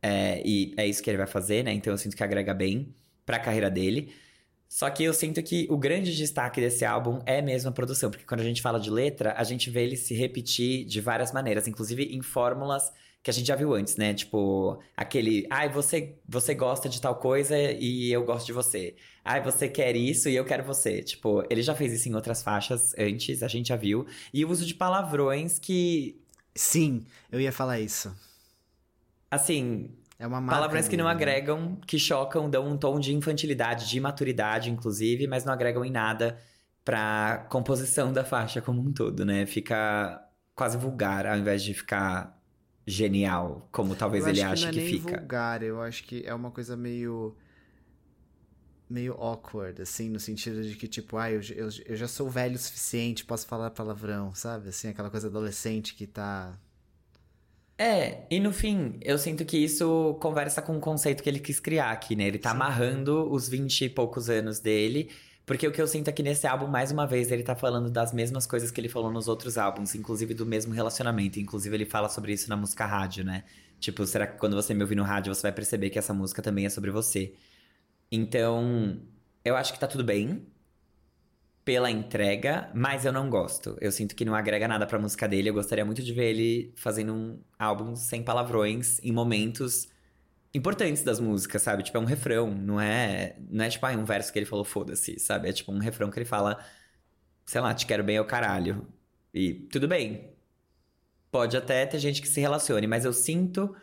É, 0.02 0.42
e 0.46 0.74
é 0.78 0.88
isso 0.88 1.04
que 1.04 1.10
ele 1.10 1.18
vai 1.18 1.28
fazer, 1.28 1.66
né? 1.66 1.74
Então 1.74 1.92
eu 1.92 1.98
sinto 1.98 2.16
que 2.16 2.24
agrega 2.24 2.54
bem 2.54 2.96
pra 3.26 3.38
carreira 3.40 3.70
dele. 3.70 4.14
Só 4.72 4.90
que 4.90 5.04
eu 5.04 5.14
sinto 5.14 5.44
que 5.44 5.68
o 5.70 5.78
grande 5.78 6.16
destaque 6.16 6.62
desse 6.62 6.86
álbum 6.86 7.20
é 7.26 7.42
mesmo 7.42 7.70
a 7.70 7.74
produção, 7.74 8.10
porque 8.10 8.24
quando 8.24 8.40
a 8.40 8.44
gente 8.46 8.62
fala 8.62 8.80
de 8.80 8.90
letra, 8.90 9.34
a 9.38 9.44
gente 9.44 9.70
vê 9.70 9.84
ele 9.84 9.98
se 9.98 10.14
repetir 10.16 10.86
de 10.86 11.02
várias 11.02 11.34
maneiras, 11.34 11.68
inclusive 11.68 12.06
em 12.06 12.22
fórmulas 12.22 12.90
que 13.22 13.30
a 13.30 13.34
gente 13.34 13.48
já 13.48 13.56
viu 13.58 13.74
antes, 13.74 13.98
né? 13.98 14.14
Tipo, 14.14 14.80
aquele, 14.96 15.46
ai, 15.50 15.68
você, 15.68 16.16
você 16.26 16.56
gosta 16.56 16.88
de 16.88 17.02
tal 17.02 17.16
coisa 17.18 17.54
e 17.60 18.14
eu 18.14 18.24
gosto 18.24 18.46
de 18.46 18.54
você. 18.54 18.96
Ai, 19.26 19.44
você 19.44 19.68
quer 19.68 19.94
isso 19.98 20.30
e 20.30 20.38
eu 20.38 20.46
quero 20.46 20.64
você. 20.64 21.04
Tipo, 21.04 21.44
ele 21.50 21.62
já 21.62 21.76
fez 21.76 21.92
isso 21.92 22.08
em 22.08 22.16
outras 22.16 22.42
faixas 22.42 22.94
antes, 22.98 23.44
a 23.44 23.50
gente 23.50 23.68
já 23.68 23.76
viu. 23.76 24.08
E 24.34 24.46
o 24.46 24.50
uso 24.50 24.66
de 24.66 24.74
palavrões 24.74 25.60
que, 25.60 26.18
Sim, 26.56 27.06
eu 27.30 27.42
ia 27.42 27.52
falar 27.52 27.82
isso. 27.82 28.16
assim, 29.30 29.90
É 30.22 30.28
uma 30.28 30.40
marca 30.40 30.56
Palavras 30.56 30.88
que 30.88 30.96
não 30.96 31.06
né? 31.06 31.12
agregam, 31.12 31.78
que 31.88 31.98
chocam, 31.98 32.48
dão 32.48 32.68
um 32.68 32.78
tom 32.78 33.00
de 33.00 33.12
infantilidade, 33.12 33.90
de 33.90 33.98
imaturidade, 33.98 34.70
inclusive, 34.70 35.26
mas 35.26 35.44
não 35.44 35.52
agregam 35.52 35.84
em 35.84 35.90
nada 35.90 36.38
pra 36.86 37.48
composição 37.50 38.14
da 38.14 38.24
faixa 38.24 38.62
como 38.62 38.80
um 38.82 38.94
todo, 38.94 39.26
né? 39.26 39.48
Fica 39.48 40.24
quase 40.54 40.78
vulgar, 40.78 41.26
ao 41.26 41.36
invés 41.38 41.64
de 41.64 41.74
ficar 41.74 42.40
genial, 42.86 43.68
como 43.72 43.96
talvez 43.96 44.28
ele 44.28 44.44
ache 44.44 44.68
que 44.68 44.70
que, 44.70 44.78
não 44.78 44.84
é 44.84 44.86
nem 44.86 45.00
fica. 45.00 45.18
vulgar, 45.18 45.64
eu 45.64 45.82
acho 45.82 46.04
que 46.04 46.24
é 46.24 46.36
uma 46.36 46.52
coisa 46.52 46.78
meio 46.78 47.36
meio 48.88 49.14
awkward, 49.14 49.82
assim, 49.82 50.08
no 50.08 50.20
sentido 50.20 50.62
de 50.62 50.76
que, 50.76 50.88
tipo, 50.88 51.18
ah, 51.18 51.32
eu, 51.32 51.42
eu, 51.56 51.70
eu 51.86 51.96
já 51.96 52.08
sou 52.08 52.30
velho 52.30 52.56
o 52.56 52.60
suficiente, 52.60 53.26
posso 53.26 53.48
falar 53.48 53.72
palavrão, 53.72 54.36
sabe? 54.36 54.70
Assim, 54.70 54.90
aquela 54.90 55.10
coisa 55.10 55.28
adolescente 55.30 55.96
que 55.96 56.06
tá... 56.06 56.60
É, 57.82 58.28
e 58.30 58.40
no 58.40 58.54
fim, 58.54 59.00
eu 59.02 59.18
sinto 59.18 59.44
que 59.44 59.58
isso 59.58 60.16
conversa 60.22 60.62
com 60.62 60.78
o 60.78 60.80
conceito 60.80 61.24
que 61.24 61.28
ele 61.28 61.40
quis 61.40 61.60
criar 61.60 61.90
aqui, 61.90 62.16
né? 62.16 62.28
Ele 62.28 62.38
tá 62.38 62.52
Sim. 62.52 62.56
amarrando 62.58 63.28
os 63.32 63.50
20 63.50 63.86
e 63.86 63.90
poucos 63.90 64.30
anos 64.30 64.60
dele, 64.60 65.10
porque 65.48 65.68
o 65.68 65.72
que 65.72 65.82
eu 65.82 65.88
sinto 65.88 66.08
é 66.08 66.12
que 66.12 66.22
nesse 66.22 66.46
álbum, 66.46 66.68
mais 66.68 66.92
uma 66.92 67.08
vez, 67.08 67.32
ele 67.32 67.42
tá 67.42 67.56
falando 67.56 67.90
das 67.90 68.14
mesmas 68.14 68.46
coisas 68.46 68.70
que 68.70 68.80
ele 68.80 68.88
falou 68.88 69.12
nos 69.12 69.28
outros 69.28 69.58
álbuns, 69.58 69.96
inclusive 69.96 70.36
do 70.36 70.46
mesmo 70.46 70.76
relacionamento. 70.76 71.40
Inclusive, 71.40 71.76
ele 71.76 71.86
fala 71.88 72.08
sobre 72.08 72.34
isso 72.34 72.48
na 72.52 72.56
música 72.56 72.86
rádio, 72.86 73.24
né? 73.26 73.46
Tipo, 73.80 74.06
será 74.06 74.28
que 74.28 74.38
quando 74.38 74.56
você 74.56 74.76
me 74.76 74.84
ouvir 74.84 74.94
no 74.94 75.04
rádio, 75.04 75.34
você 75.34 75.42
vai 75.42 75.52
perceber 75.52 75.90
que 75.90 75.98
essa 75.98 76.14
música 76.14 76.40
também 76.44 76.68
é 76.68 76.70
sobre 76.70 76.92
você? 76.92 77.34
Então, 78.12 79.02
eu 79.44 79.56
acho 79.56 79.74
que 79.74 79.80
tá 79.80 79.88
tudo 79.88 80.04
bem 80.04 80.46
pela 81.64 81.92
entrega, 81.92 82.70
mas 82.74 83.06
eu 83.06 83.12
não 83.14 83.30
gosto. 83.30 83.78
Eu 83.80 83.92
sinto 83.92 84.16
que 84.16 84.26
não 84.26 84.34
agrega 84.36 84.68
nada 84.68 84.88
pra 84.88 85.00
música 85.00 85.28
dele. 85.28 85.50
Eu 85.50 85.54
gostaria 85.54 85.86
muito 85.86 86.02
de 86.02 86.14
ver 86.14 86.32
ele 86.32 86.74
fazendo 86.76 87.14
um 87.14 87.40
álbum 87.58 87.96
sem 87.96 88.24
palavrões 88.24 89.00
em 89.04 89.12
momentos 89.12 89.88
importantes 90.54 91.04
das 91.04 91.20
músicas, 91.20 91.62
sabe? 91.62 91.84
Tipo, 91.84 91.98
é 91.98 92.02
um 92.02 92.06
refrão, 92.06 92.52
não 92.52 92.80
é, 92.80 93.36
não 93.50 93.64
é 93.64 93.70
tipo, 93.70 93.86
ah, 93.86 93.92
um 93.92 94.06
verso 94.06 94.34
que 94.34 94.40
ele 94.40 94.46
falou 94.46 94.66
foda-se, 94.66 95.20
sabe? 95.20 95.50
É 95.50 95.54
tipo 95.54 95.72
um 95.72 95.80
refrão 95.80 96.10
que 96.10 96.20
ele 96.20 96.26
fala, 96.26 96.60
sei 97.46 97.62
lá, 97.62 97.74
te 97.74 97.86
quero 97.86 98.04
bem 98.04 98.18
ao 98.18 98.26
caralho. 98.26 98.88
E 99.34 99.54
tudo 99.54 99.88
bem. 99.88 100.34
Pode 101.32 101.56
até 101.58 101.86
ter 101.86 102.00
gente 102.00 102.22
que 102.22 102.28
se 102.28 102.42
relacione, 102.42 102.88
mas 102.88 103.06
eu 103.06 103.14
sinto 103.14 103.76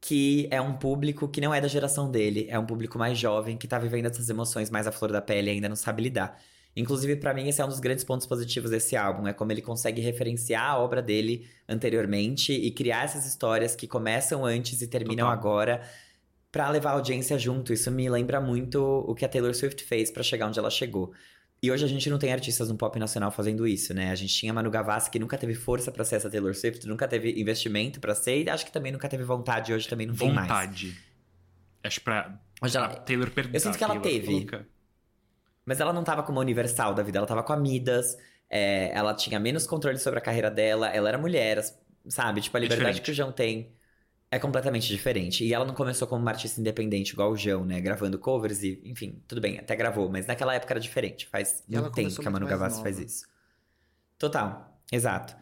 que 0.00 0.48
é 0.50 0.60
um 0.60 0.76
público 0.76 1.28
que 1.28 1.40
não 1.40 1.54
é 1.54 1.60
da 1.60 1.68
geração 1.68 2.10
dele, 2.10 2.46
é 2.50 2.58
um 2.58 2.66
público 2.66 2.98
mais 2.98 3.18
jovem 3.18 3.56
que 3.56 3.66
tá 3.66 3.78
vivendo 3.78 4.06
essas 4.06 4.28
emoções 4.28 4.70
mais 4.70 4.86
à 4.86 4.92
flor 4.92 5.10
da 5.10 5.22
pele 5.22 5.50
e 5.50 5.54
ainda 5.54 5.68
não 5.68 5.76
sabe 5.76 6.02
lidar. 6.02 6.38
Inclusive, 6.76 7.16
para 7.16 7.32
mim, 7.32 7.48
esse 7.48 7.60
é 7.60 7.64
um 7.64 7.68
dos 7.68 7.78
grandes 7.78 8.02
pontos 8.04 8.26
positivos 8.26 8.70
desse 8.70 8.96
álbum. 8.96 9.28
É 9.28 9.32
como 9.32 9.52
ele 9.52 9.62
consegue 9.62 10.00
referenciar 10.00 10.70
a 10.70 10.78
obra 10.78 11.00
dele 11.00 11.46
anteriormente 11.68 12.52
e 12.52 12.70
criar 12.70 13.04
essas 13.04 13.24
histórias 13.26 13.76
que 13.76 13.86
começam 13.86 14.44
antes 14.44 14.82
e 14.82 14.88
terminam 14.88 15.26
Total. 15.28 15.32
agora 15.32 15.82
para 16.50 16.68
levar 16.70 16.90
a 16.90 16.92
audiência 16.94 17.38
junto. 17.38 17.72
Isso 17.72 17.90
me 17.90 18.08
lembra 18.08 18.40
muito 18.40 18.80
o 19.06 19.14
que 19.14 19.24
a 19.24 19.28
Taylor 19.28 19.54
Swift 19.54 19.84
fez 19.84 20.10
para 20.10 20.22
chegar 20.22 20.48
onde 20.48 20.58
ela 20.58 20.70
chegou. 20.70 21.12
E 21.62 21.70
hoje 21.70 21.84
a 21.84 21.88
gente 21.88 22.10
não 22.10 22.18
tem 22.18 22.32
artistas 22.32 22.68
no 22.68 22.76
pop 22.76 22.98
nacional 22.98 23.30
fazendo 23.30 23.66
isso, 23.66 23.94
né? 23.94 24.10
A 24.10 24.14
gente 24.14 24.34
tinha 24.34 24.52
Manu 24.52 24.70
Gavassi 24.70 25.10
que 25.10 25.18
nunca 25.18 25.38
teve 25.38 25.54
força 25.54 25.90
para 25.90 26.04
ser 26.04 26.16
essa 26.16 26.28
Taylor 26.28 26.54
Swift, 26.54 26.86
nunca 26.86 27.08
teve 27.08 27.40
investimento 27.40 28.00
para 28.00 28.14
ser 28.14 28.42
e 28.44 28.50
acho 28.50 28.66
que 28.66 28.72
também 28.72 28.92
nunca 28.92 29.08
teve 29.08 29.22
vontade, 29.24 29.72
hoje 29.72 29.88
também 29.88 30.06
não 30.06 30.14
tem 30.14 30.30
mais. 30.32 30.46
Vontade. 30.48 30.94
Acho 31.82 32.00
pra, 32.02 32.38
Hoje 32.60 32.76
ela- 32.76 32.88
Taylor 32.88 33.30
perguntar. 33.30 33.56
Eu 33.56 33.60
sinto 33.60 33.78
que 33.78 33.84
ela 33.84 33.94
Taylor 33.98 34.10
teve. 34.12 34.26
coloca- 34.46 34.66
Mas 35.64 35.80
ela 35.80 35.92
não 35.92 36.04
tava 36.04 36.22
como 36.22 36.38
a 36.38 36.42
universal 36.42 36.94
da 36.94 37.02
vida, 37.02 37.18
ela 37.18 37.26
tava 37.26 37.42
com 37.42 37.52
a 37.52 37.56
Midas, 37.56 38.16
é, 38.50 38.90
ela 38.96 39.14
tinha 39.14 39.38
menos 39.40 39.66
controle 39.66 39.98
sobre 39.98 40.18
a 40.18 40.22
carreira 40.22 40.50
dela, 40.50 40.88
ela 40.88 41.08
era 41.08 41.18
mulher, 41.18 41.62
sabe? 42.08 42.40
Tipo, 42.40 42.56
a 42.56 42.60
liberdade 42.60 43.00
diferente. 43.00 43.02
que 43.02 43.10
o 43.10 43.14
João 43.14 43.32
tem 43.32 43.72
é 44.30 44.38
completamente 44.38 44.88
diferente. 44.88 45.44
E 45.44 45.54
ela 45.54 45.64
não 45.64 45.74
começou 45.74 46.08
como 46.08 46.22
uma 46.22 46.30
artista 46.32 46.60
independente 46.60 47.10
igual 47.12 47.32
o 47.32 47.36
João, 47.36 47.64
né? 47.64 47.80
Gravando 47.80 48.18
covers 48.18 48.62
e, 48.62 48.80
enfim, 48.84 49.22
tudo 49.28 49.40
bem, 49.40 49.58
até 49.58 49.76
gravou, 49.76 50.08
mas 50.10 50.26
naquela 50.26 50.54
época 50.54 50.72
era 50.74 50.80
diferente. 50.80 51.26
Faz 51.28 51.64
E 51.68 51.76
muito 51.76 51.90
tempo 51.90 52.18
que 52.20 52.28
a 52.28 52.30
Manu 52.30 52.46
Gavassi 52.46 52.82
faz 52.82 52.98
nova. 52.98 53.04
isso. 53.04 53.26
Total, 54.18 54.80
exato. 54.92 55.36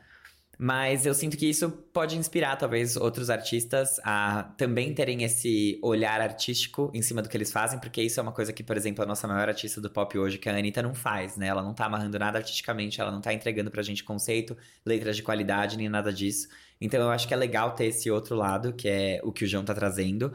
Mas 0.65 1.05
eu 1.05 1.13
sinto 1.13 1.37
que 1.37 1.51
isso 1.51 1.69
pode 1.93 2.17
inspirar, 2.17 2.55
talvez, 2.55 2.97
outros 2.97 3.31
artistas 3.31 3.99
a 4.05 4.45
também 4.57 4.95
terem 4.95 5.25
esse 5.25 5.77
olhar 5.83 6.21
artístico 6.21 6.89
em 6.95 7.03
cima 7.03 7.21
do 7.21 7.29
que 7.29 7.37
eles 7.37 7.51
fazem, 7.51 7.81
porque 7.81 8.01
isso 8.01 8.21
é 8.21 8.23
uma 8.23 8.31
coisa 8.31 8.53
que, 8.53 8.63
por 8.63 8.77
exemplo, 8.77 9.03
a 9.03 9.07
nossa 9.07 9.27
maior 9.27 9.49
artista 9.49 9.81
do 9.81 9.91
pop 9.91 10.17
hoje, 10.17 10.39
que 10.39 10.49
é 10.49 10.53
a 10.53 10.57
Anitta, 10.57 10.81
não 10.81 10.95
faz, 10.95 11.37
né? 11.37 11.49
Ela 11.49 11.65
não 11.65 11.75
tá 11.75 11.87
amarrando 11.87 12.17
nada 12.17 12.39
artisticamente, 12.39 13.01
ela 13.01 13.11
não 13.11 13.21
tá 13.21 13.35
entregando 13.35 13.73
pra 13.73 13.83
gente 13.83 14.05
conceito, 14.05 14.57
letras 14.87 15.17
de 15.17 15.25
qualidade, 15.25 15.77
nem 15.77 15.89
nada 15.89 16.13
disso. 16.13 16.47
Então 16.81 17.03
eu 17.03 17.11
acho 17.11 17.27
que 17.27 17.35
é 17.35 17.37
legal 17.37 17.75
ter 17.75 17.87
esse 17.87 18.09
outro 18.09 18.37
lado, 18.37 18.73
que 18.73 18.89
é 18.89 19.21
o 19.25 19.33
que 19.33 19.43
o 19.45 19.49
João 19.49 19.65
tá 19.65 19.75
trazendo. 19.75 20.33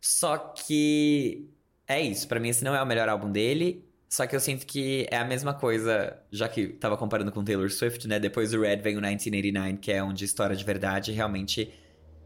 Só 0.00 0.38
que 0.38 1.50
é 1.86 2.00
isso, 2.00 2.26
pra 2.26 2.40
mim 2.40 2.48
esse 2.48 2.64
não 2.64 2.74
é 2.74 2.82
o 2.82 2.86
melhor 2.86 3.10
álbum 3.10 3.30
dele. 3.30 3.85
Só 4.16 4.26
que 4.26 4.34
eu 4.34 4.40
sinto 4.40 4.64
que 4.66 5.06
é 5.10 5.18
a 5.18 5.26
mesma 5.26 5.52
coisa, 5.52 6.16
já 6.30 6.48
que 6.48 6.68
tava 6.68 6.96
comparando 6.96 7.30
com 7.30 7.44
Taylor 7.44 7.70
Swift, 7.70 8.08
né? 8.08 8.18
Depois 8.18 8.50
do 8.50 8.62
Red 8.62 8.76
vem 8.76 8.96
o 8.96 9.00
1989, 9.02 9.76
que 9.76 9.92
é 9.92 10.02
onde 10.02 10.24
história 10.24 10.56
de 10.56 10.64
verdade 10.64 11.12
realmente 11.12 11.70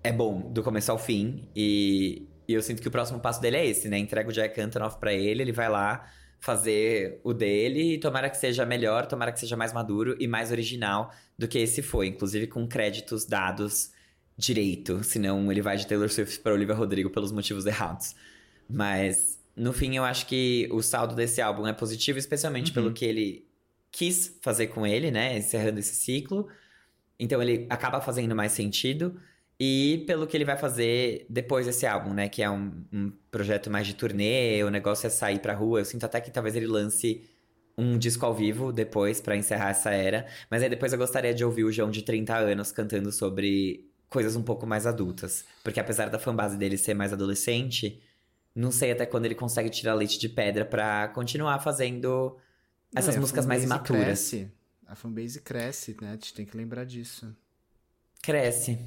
é 0.00 0.12
bom, 0.12 0.52
do 0.52 0.62
começo 0.62 0.92
ao 0.92 0.98
fim. 0.98 1.48
E, 1.52 2.28
e 2.46 2.54
eu 2.54 2.62
sinto 2.62 2.80
que 2.80 2.86
o 2.86 2.92
próximo 2.92 3.18
passo 3.18 3.40
dele 3.40 3.56
é 3.56 3.66
esse, 3.66 3.88
né? 3.88 3.98
Entrega 3.98 4.28
o 4.28 4.32
Jack 4.32 4.60
Antonoff 4.60 5.00
pra 5.00 5.12
ele, 5.12 5.42
ele 5.42 5.50
vai 5.50 5.68
lá 5.68 6.08
fazer 6.38 7.20
o 7.24 7.34
dele 7.34 7.94
e 7.94 7.98
tomara 7.98 8.30
que 8.30 8.36
seja 8.36 8.64
melhor, 8.64 9.06
tomara 9.06 9.32
que 9.32 9.40
seja 9.40 9.56
mais 9.56 9.72
maduro 9.72 10.14
e 10.20 10.28
mais 10.28 10.52
original 10.52 11.10
do 11.36 11.48
que 11.48 11.58
esse 11.58 11.82
foi, 11.82 12.06
inclusive 12.06 12.46
com 12.46 12.68
créditos 12.68 13.26
dados 13.26 13.90
direito, 14.38 15.02
senão 15.02 15.50
ele 15.50 15.60
vai 15.60 15.76
de 15.76 15.88
Taylor 15.88 16.08
Swift 16.08 16.38
para 16.38 16.54
Olivia 16.54 16.76
Rodrigo 16.76 17.10
pelos 17.10 17.32
motivos 17.32 17.66
errados. 17.66 18.14
Mas 18.68 19.39
no 19.60 19.72
fim 19.72 19.96
eu 19.96 20.04
acho 20.04 20.26
que 20.26 20.68
o 20.72 20.82
saldo 20.82 21.14
desse 21.14 21.40
álbum 21.40 21.66
é 21.66 21.72
positivo, 21.72 22.18
especialmente 22.18 22.68
Uhum. 22.68 22.74
pelo 22.74 22.92
que 22.92 23.04
ele 23.04 23.46
quis 23.92 24.38
fazer 24.40 24.68
com 24.68 24.86
ele, 24.86 25.10
né, 25.10 25.36
encerrando 25.38 25.78
esse 25.80 25.94
ciclo. 25.94 26.48
Então 27.18 27.42
ele 27.42 27.66
acaba 27.68 28.00
fazendo 28.00 28.34
mais 28.34 28.52
sentido 28.52 29.20
e 29.58 30.04
pelo 30.06 30.26
que 30.26 30.36
ele 30.36 30.44
vai 30.44 30.56
fazer 30.56 31.26
depois 31.28 31.66
desse 31.66 31.86
álbum, 31.86 32.14
né, 32.14 32.28
que 32.28 32.42
é 32.42 32.48
um, 32.50 32.72
um 32.92 33.12
projeto 33.30 33.68
mais 33.70 33.86
de 33.86 33.94
turnê, 33.94 34.62
o 34.64 34.70
negócio 34.70 35.06
é 35.06 35.10
sair 35.10 35.38
pra 35.40 35.52
rua. 35.54 35.80
Eu 35.80 35.84
sinto 35.84 36.04
até 36.04 36.20
que 36.20 36.30
talvez 36.30 36.56
ele 36.56 36.66
lance 36.66 37.22
um 37.76 37.98
disco 37.98 38.24
ao 38.26 38.34
vivo 38.34 38.72
depois 38.72 39.20
pra 39.20 39.36
encerrar 39.36 39.70
essa 39.70 39.90
era, 39.90 40.26
mas 40.50 40.62
aí 40.62 40.68
depois 40.68 40.92
eu 40.92 40.98
gostaria 40.98 41.34
de 41.34 41.44
ouvir 41.44 41.64
o 41.64 41.72
João 41.72 41.90
de 41.90 42.02
30 42.02 42.36
anos 42.36 42.72
cantando 42.72 43.10
sobre 43.12 43.86
coisas 44.08 44.36
um 44.36 44.42
pouco 44.42 44.66
mais 44.66 44.86
adultas, 44.86 45.44
porque 45.62 45.80
apesar 45.80 46.08
da 46.10 46.18
fanbase 46.18 46.56
dele 46.56 46.76
ser 46.76 46.94
mais 46.94 47.12
adolescente, 47.12 48.00
não 48.54 48.70
sei 48.70 48.92
até 48.92 49.06
quando 49.06 49.24
ele 49.26 49.34
consegue 49.34 49.70
tirar 49.70 49.94
leite 49.94 50.18
de 50.18 50.28
pedra 50.28 50.64
pra 50.64 51.08
continuar 51.08 51.58
fazendo 51.60 52.36
essas 52.94 53.16
a 53.16 53.20
músicas 53.20 53.46
mais 53.46 53.62
imaturas. 53.64 54.02
Cresce. 54.04 54.50
A 54.86 54.94
fanbase 54.94 55.40
cresce, 55.40 55.96
né? 56.00 56.08
A 56.08 56.12
gente 56.12 56.34
tem 56.34 56.44
que 56.44 56.56
lembrar 56.56 56.84
disso. 56.84 57.34
Cresce. 58.22 58.78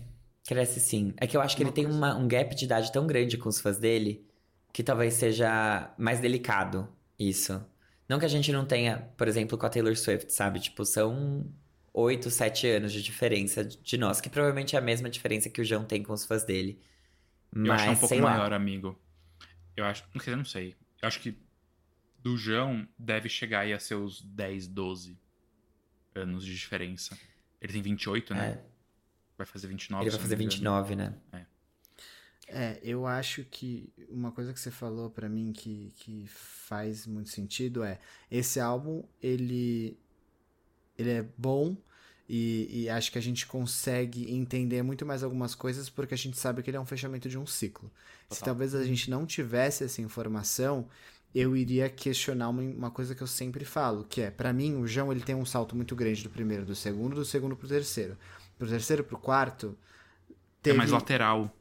Cresce 0.45 0.79
sim. 0.79 1.13
É 1.17 1.25
que 1.25 1.37
eu 1.37 1.41
acho 1.41 1.55
que 1.55 1.63
Uma 1.63 1.69
ele 1.69 1.75
tem 1.75 1.83
coisa- 1.85 1.97
uma- 1.97 2.15
um 2.15 2.27
gap 2.27 2.53
de 2.53 2.65
idade 2.65 2.91
tão 2.91 3.07
grande 3.07 3.37
com 3.37 3.47
os 3.47 3.61
fãs 3.61 3.77
dele 3.77 4.25
que 4.73 4.83
talvez 4.83 5.13
seja 5.13 5.93
mais 5.97 6.19
delicado 6.19 6.87
isso. 7.17 7.63
Não 8.09 8.19
que 8.19 8.25
a 8.25 8.29
gente 8.29 8.51
não 8.51 8.65
tenha, 8.65 8.97
por 9.17 9.27
exemplo, 9.27 9.57
com 9.57 9.65
a 9.65 9.69
Taylor 9.69 9.95
Swift, 9.95 10.33
sabe? 10.33 10.59
Tipo, 10.59 10.83
são 10.85 11.45
oito, 11.93 12.29
sete 12.29 12.67
anos 12.67 12.91
de 12.91 13.01
diferença 13.01 13.63
de 13.63 13.97
nós, 13.97 14.19
que 14.19 14.29
provavelmente 14.29 14.75
é 14.75 14.79
a 14.79 14.81
mesma 14.81 15.09
diferença 15.09 15.49
que 15.49 15.61
o 15.61 15.63
João 15.65 15.85
tem 15.85 16.03
com 16.03 16.11
os 16.11 16.25
fãs 16.25 16.43
dele. 16.43 16.81
Mas, 17.51 17.67
Eu 17.67 17.73
acho 17.73 17.83
que 17.83 17.89
é 17.89 17.91
um 17.91 17.95
pouco 17.95 18.07
sei 18.15 18.21
lá. 18.21 18.31
maior, 18.31 18.51
amigo. 18.53 18.99
Eu 19.75 19.85
acho. 19.85 20.03
Não 20.13 20.21
sei, 20.21 20.33
eu 20.33 20.37
não 20.37 20.45
sei. 20.45 20.75
Eu 21.01 21.07
acho 21.07 21.19
que 21.19 21.37
do 22.19 22.37
João 22.37 22.87
deve 22.97 23.27
chegar 23.27 23.61
aí 23.61 23.73
a 23.73 23.79
seus 23.79 24.21
10, 24.21 24.67
12 24.67 25.17
anos 26.15 26.45
de 26.45 26.55
diferença. 26.55 27.17
Ele 27.59 27.73
tem 27.73 27.81
28, 27.81 28.33
né? 28.33 28.51
É, 28.51 28.63
Vai 29.37 29.45
fazer 29.45 29.67
29. 29.67 30.03
ele 30.03 30.11
vai 30.11 30.19
fazer 30.19 30.35
não 30.35 30.39
me 30.39 30.45
engano. 30.45 30.83
29, 30.83 30.95
né? 30.95 31.47
É, 32.47 32.79
eu 32.83 33.07
acho 33.07 33.43
que 33.45 33.91
uma 34.09 34.31
coisa 34.31 34.53
que 34.53 34.59
você 34.59 34.69
falou 34.69 35.09
pra 35.09 35.27
mim 35.27 35.51
que, 35.51 35.91
que 35.95 36.27
faz 36.27 37.07
muito 37.07 37.29
sentido 37.29 37.83
é 37.83 37.99
esse 38.29 38.59
álbum 38.59 39.03
ele 39.21 39.97
ele 40.97 41.09
é 41.09 41.23
bom 41.37 41.75
e, 42.27 42.83
e 42.83 42.89
acho 42.89 43.11
que 43.11 43.17
a 43.17 43.21
gente 43.21 43.45
consegue 43.45 44.31
entender 44.33 44.81
muito 44.81 45.05
mais 45.05 45.23
algumas 45.23 45.53
coisas 45.55 45.89
porque 45.89 46.13
a 46.13 46.17
gente 46.17 46.37
sabe 46.37 46.63
que 46.63 46.69
ele 46.69 46.77
é 46.77 46.79
um 46.79 46.85
fechamento 46.85 47.27
de 47.29 47.37
um 47.37 47.45
ciclo. 47.45 47.91
Se 48.29 48.39
Total. 48.39 48.45
talvez 48.45 48.73
a 48.75 48.83
gente 48.83 49.09
não 49.09 49.25
tivesse 49.25 49.83
essa 49.83 50.01
informação, 50.01 50.87
eu 51.35 51.55
iria 51.55 51.89
questionar 51.89 52.49
uma, 52.49 52.61
uma 52.61 52.91
coisa 52.91 53.13
que 53.13 53.21
eu 53.21 53.27
sempre 53.27 53.65
falo, 53.65 54.05
que 54.05 54.21
é, 54.21 54.31
pra 54.31 54.53
mim, 54.53 54.75
o 54.75 54.87
João 54.87 55.11
ele 55.11 55.21
tem 55.21 55.35
um 55.35 55.45
salto 55.45 55.75
muito 55.75 55.95
grande 55.95 56.23
do 56.23 56.29
primeiro 56.29 56.65
do 56.65 56.75
segundo, 56.75 57.15
do 57.15 57.25
segundo 57.25 57.55
pro 57.55 57.67
terceiro. 57.67 58.17
Pro 58.57 58.67
terceiro 58.67 59.03
pro 59.03 59.17
quarto, 59.17 59.77
É 60.63 60.73
mais 60.73 60.91
lateral. 60.91 61.51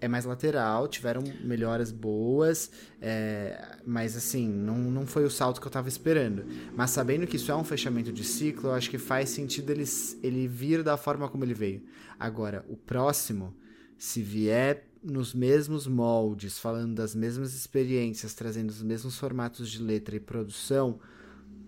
É 0.00 0.08
mais 0.08 0.24
lateral, 0.24 0.88
tiveram 0.88 1.22
melhoras 1.42 1.90
boas, 1.90 2.70
é, 3.00 3.78
mas 3.86 4.16
assim, 4.16 4.48
não, 4.48 4.78
não 4.78 5.06
foi 5.06 5.24
o 5.24 5.30
salto 5.30 5.60
que 5.60 5.66
eu 5.66 5.70
tava 5.70 5.88
esperando. 5.88 6.44
Mas 6.74 6.90
sabendo 6.90 7.26
que 7.26 7.36
isso 7.36 7.50
é 7.50 7.56
um 7.56 7.64
fechamento 7.64 8.12
de 8.12 8.24
ciclo, 8.24 8.70
eu 8.70 8.74
acho 8.74 8.90
que 8.90 8.98
faz 8.98 9.30
sentido 9.30 9.70
ele, 9.70 9.84
ele 10.22 10.46
vir 10.46 10.82
da 10.82 10.96
forma 10.96 11.28
como 11.28 11.44
ele 11.44 11.54
veio. 11.54 11.82
Agora, 12.18 12.64
o 12.68 12.76
próximo, 12.76 13.54
se 13.98 14.22
vier 14.22 14.84
nos 15.02 15.32
mesmos 15.32 15.86
moldes, 15.86 16.58
falando 16.58 16.94
das 16.94 17.14
mesmas 17.14 17.54
experiências, 17.54 18.34
trazendo 18.34 18.70
os 18.70 18.82
mesmos 18.82 19.16
formatos 19.16 19.70
de 19.70 19.80
letra 19.80 20.16
e 20.16 20.20
produção, 20.20 20.98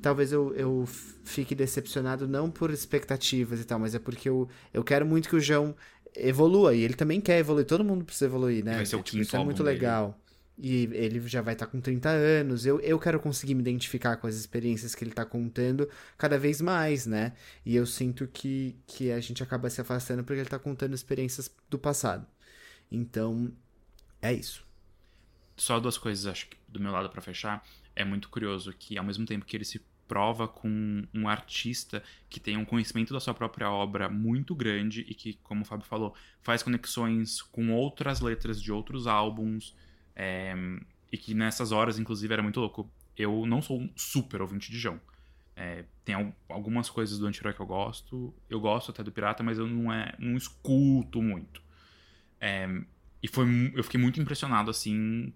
talvez 0.00 0.32
eu, 0.32 0.54
eu 0.54 0.84
fique 1.24 1.54
decepcionado 1.54 2.26
não 2.26 2.50
por 2.50 2.70
expectativas 2.70 3.60
e 3.60 3.64
tal, 3.64 3.78
mas 3.78 3.94
é 3.94 3.98
porque 3.98 4.28
eu, 4.28 4.48
eu 4.72 4.82
quero 4.82 5.06
muito 5.06 5.28
que 5.28 5.36
o 5.36 5.40
João 5.40 5.74
evolua, 6.16 6.74
e 6.74 6.82
ele 6.82 6.94
também 6.94 7.20
quer 7.20 7.38
evoluir, 7.38 7.66
todo 7.66 7.84
mundo 7.84 8.04
precisa 8.04 8.26
evoluir, 8.26 8.64
né? 8.64 8.76
Vai 8.76 8.86
ser 8.86 8.96
o 8.96 9.02
quinto 9.02 9.22
Isso 9.22 9.36
é 9.36 9.38
muito 9.38 9.62
dele. 9.62 9.76
legal. 9.76 10.18
E 10.60 10.88
ele 10.92 11.20
já 11.28 11.40
vai 11.40 11.54
estar 11.54 11.66
com 11.68 11.80
30 11.80 12.08
anos, 12.08 12.66
eu, 12.66 12.80
eu 12.80 12.98
quero 12.98 13.20
conseguir 13.20 13.54
me 13.54 13.60
identificar 13.60 14.16
com 14.16 14.26
as 14.26 14.34
experiências 14.34 14.92
que 14.94 15.04
ele 15.04 15.12
tá 15.12 15.24
contando 15.24 15.88
cada 16.16 16.36
vez 16.36 16.60
mais, 16.60 17.06
né? 17.06 17.32
E 17.64 17.76
eu 17.76 17.86
sinto 17.86 18.26
que, 18.26 18.76
que 18.86 19.12
a 19.12 19.20
gente 19.20 19.40
acaba 19.42 19.70
se 19.70 19.80
afastando 19.80 20.24
porque 20.24 20.40
ele 20.40 20.48
tá 20.48 20.58
contando 20.58 20.94
experiências 20.94 21.48
do 21.70 21.78
passado. 21.78 22.26
Então, 22.90 23.52
é 24.20 24.32
isso. 24.32 24.66
Só 25.56 25.78
duas 25.78 25.98
coisas, 25.98 26.26
acho 26.26 26.48
que 26.48 26.56
do 26.68 26.80
meu 26.80 26.90
lado 26.92 27.08
pra 27.10 27.20
fechar. 27.22 27.64
É 27.94 28.04
muito 28.04 28.28
curioso 28.28 28.72
que, 28.72 28.98
ao 28.98 29.04
mesmo 29.04 29.26
tempo 29.26 29.44
que 29.44 29.56
ele 29.56 29.64
se 29.64 29.80
prova 30.08 30.48
com 30.48 31.04
um 31.14 31.28
artista 31.28 32.02
que 32.30 32.40
tem 32.40 32.56
um 32.56 32.64
conhecimento 32.64 33.12
da 33.12 33.20
sua 33.20 33.34
própria 33.34 33.70
obra 33.70 34.08
muito 34.08 34.54
grande 34.54 35.02
e 35.08 35.14
que, 35.14 35.34
como 35.42 35.62
o 35.62 35.64
Fábio 35.64 35.86
falou, 35.86 36.14
faz 36.42 36.62
conexões 36.62 37.42
com 37.42 37.72
outras 37.72 38.20
letras 38.20 38.60
de 38.62 38.72
outros 38.72 39.06
álbuns. 39.06 39.74
é, 40.16 40.54
e 41.12 41.16
que 41.16 41.34
nessas 41.34 41.72
horas, 41.72 41.98
inclusive, 41.98 42.32
era 42.32 42.42
muito 42.42 42.60
louco. 42.60 42.90
Eu 43.16 43.46
não 43.46 43.62
sou 43.62 43.80
um 43.80 43.90
super 43.96 44.42
ouvinte 44.42 44.70
de 44.70 44.78
João. 44.78 45.00
É, 45.56 45.84
tem 46.04 46.14
al- 46.14 46.34
algumas 46.48 46.88
coisas 46.90 47.18
do 47.18 47.26
anti-herói 47.26 47.54
que 47.54 47.60
eu 47.60 47.66
gosto. 47.66 48.34
Eu 48.48 48.60
gosto 48.60 48.90
até 48.90 49.02
do 49.02 49.10
Pirata, 49.12 49.42
mas 49.42 49.58
eu 49.58 49.66
não, 49.66 49.92
é, 49.92 50.14
não 50.18 50.36
escuto 50.36 51.22
muito. 51.22 51.62
É, 52.40 52.68
E 53.22 53.28
foi, 53.28 53.46
eu 53.74 53.82
fiquei 53.82 54.00
muito 54.00 54.20
impressionado, 54.20 54.70
assim, 54.70 55.32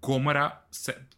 como 0.00 0.30
era 0.30 0.64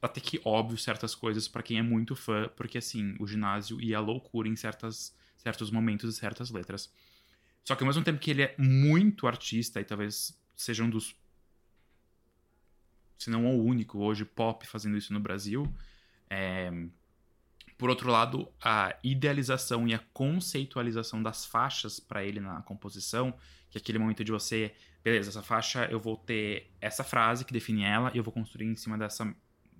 até 0.00 0.20
que 0.20 0.40
óbvio 0.44 0.78
certas 0.78 1.14
coisas 1.14 1.46
pra 1.46 1.62
quem 1.62 1.78
é 1.78 1.82
muito 1.82 2.16
fã, 2.16 2.48
porque, 2.56 2.78
assim, 2.78 3.14
o 3.18 3.26
ginásio 3.26 3.80
ia 3.80 3.98
à 3.98 4.00
loucura 4.00 4.48
em 4.48 4.56
certas, 4.56 5.14
certos 5.36 5.70
momentos 5.70 6.14
e 6.14 6.18
certas 6.18 6.50
letras. 6.50 6.92
Só 7.64 7.76
que 7.76 7.82
ao 7.82 7.86
mesmo 7.86 8.02
tempo 8.02 8.18
que 8.18 8.30
ele 8.30 8.42
é 8.42 8.54
muito 8.58 9.26
artista, 9.26 9.80
e 9.80 9.84
talvez 9.84 10.38
seja 10.56 10.82
um 10.82 10.90
dos. 10.90 11.14
Se 13.18 13.28
não 13.28 13.46
o 13.46 13.64
único 13.64 13.98
hoje 13.98 14.24
pop 14.24 14.66
fazendo 14.66 14.96
isso 14.96 15.12
no 15.12 15.20
Brasil, 15.20 15.70
é, 16.30 16.70
por 17.80 17.88
outro 17.88 18.10
lado, 18.10 18.46
a 18.62 18.94
idealização 19.02 19.88
e 19.88 19.94
a 19.94 19.98
conceitualização 20.12 21.22
das 21.22 21.46
faixas 21.46 21.98
pra 21.98 22.22
ele 22.22 22.38
na 22.38 22.60
composição, 22.60 23.32
que 23.70 23.78
é 23.78 23.80
aquele 23.80 23.98
momento 23.98 24.22
de 24.22 24.30
você, 24.30 24.74
beleza, 25.02 25.30
essa 25.30 25.42
faixa 25.42 25.86
eu 25.86 25.98
vou 25.98 26.14
ter 26.14 26.70
essa 26.78 27.02
frase 27.02 27.42
que 27.42 27.54
define 27.54 27.82
ela 27.82 28.10
e 28.12 28.18
eu 28.18 28.22
vou 28.22 28.34
construir 28.34 28.66
em 28.66 28.76
cima 28.76 28.98
dessa 28.98 29.34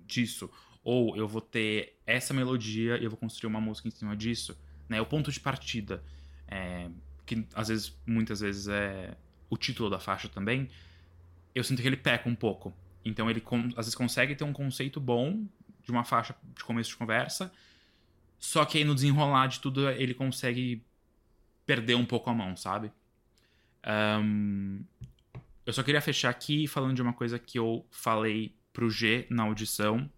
disso, 0.07 0.49
ou 0.83 1.15
eu 1.15 1.27
vou 1.27 1.41
ter 1.41 1.99
essa 2.07 2.33
melodia 2.33 2.97
e 2.97 3.03
eu 3.03 3.09
vou 3.11 3.19
construir 3.19 3.47
uma 3.47 3.61
música 3.61 3.87
em 3.87 3.91
cima 3.91 4.17
disso, 4.17 4.57
né? 4.89 4.99
O 4.99 5.05
ponto 5.05 5.31
de 5.31 5.39
partida, 5.39 6.03
é, 6.47 6.89
que 7.23 7.45
às 7.53 7.67
vezes, 7.67 7.95
muitas 8.03 8.39
vezes 8.39 8.67
é 8.67 9.15
o 9.47 9.57
título 9.57 9.91
da 9.91 9.99
faixa 9.99 10.27
também. 10.27 10.67
Eu 11.53 11.63
sinto 11.63 11.83
que 11.83 11.87
ele 11.87 11.97
peca 11.97 12.27
um 12.27 12.33
pouco. 12.33 12.73
Então 13.05 13.29
ele 13.29 13.43
às 13.77 13.85
vezes 13.85 13.93
consegue 13.93 14.33
ter 14.33 14.43
um 14.43 14.53
conceito 14.53 14.99
bom 14.99 15.45
de 15.83 15.91
uma 15.91 16.03
faixa 16.03 16.35
de 16.55 16.63
começo 16.63 16.89
de 16.89 16.95
conversa, 16.95 17.51
só 18.41 18.65
que 18.65 18.79
aí 18.79 18.83
no 18.83 18.95
desenrolar 18.95 19.45
de 19.45 19.59
tudo 19.59 19.87
ele 19.87 20.15
consegue 20.15 20.83
perder 21.63 21.95
um 21.95 22.05
pouco 22.05 22.27
a 22.27 22.33
mão, 22.33 22.57
sabe? 22.57 22.91
Ahn, 23.83 24.81
eu 25.63 25.71
só 25.71 25.83
queria 25.83 26.01
fechar 26.01 26.31
aqui 26.31 26.67
falando 26.67 26.95
de 26.95 27.03
uma 27.03 27.13
coisa 27.13 27.37
que 27.37 27.59
eu 27.59 27.85
falei 27.91 28.55
pro 28.73 28.89
G 28.89 29.27
na 29.29 29.43
audição, 29.43 30.09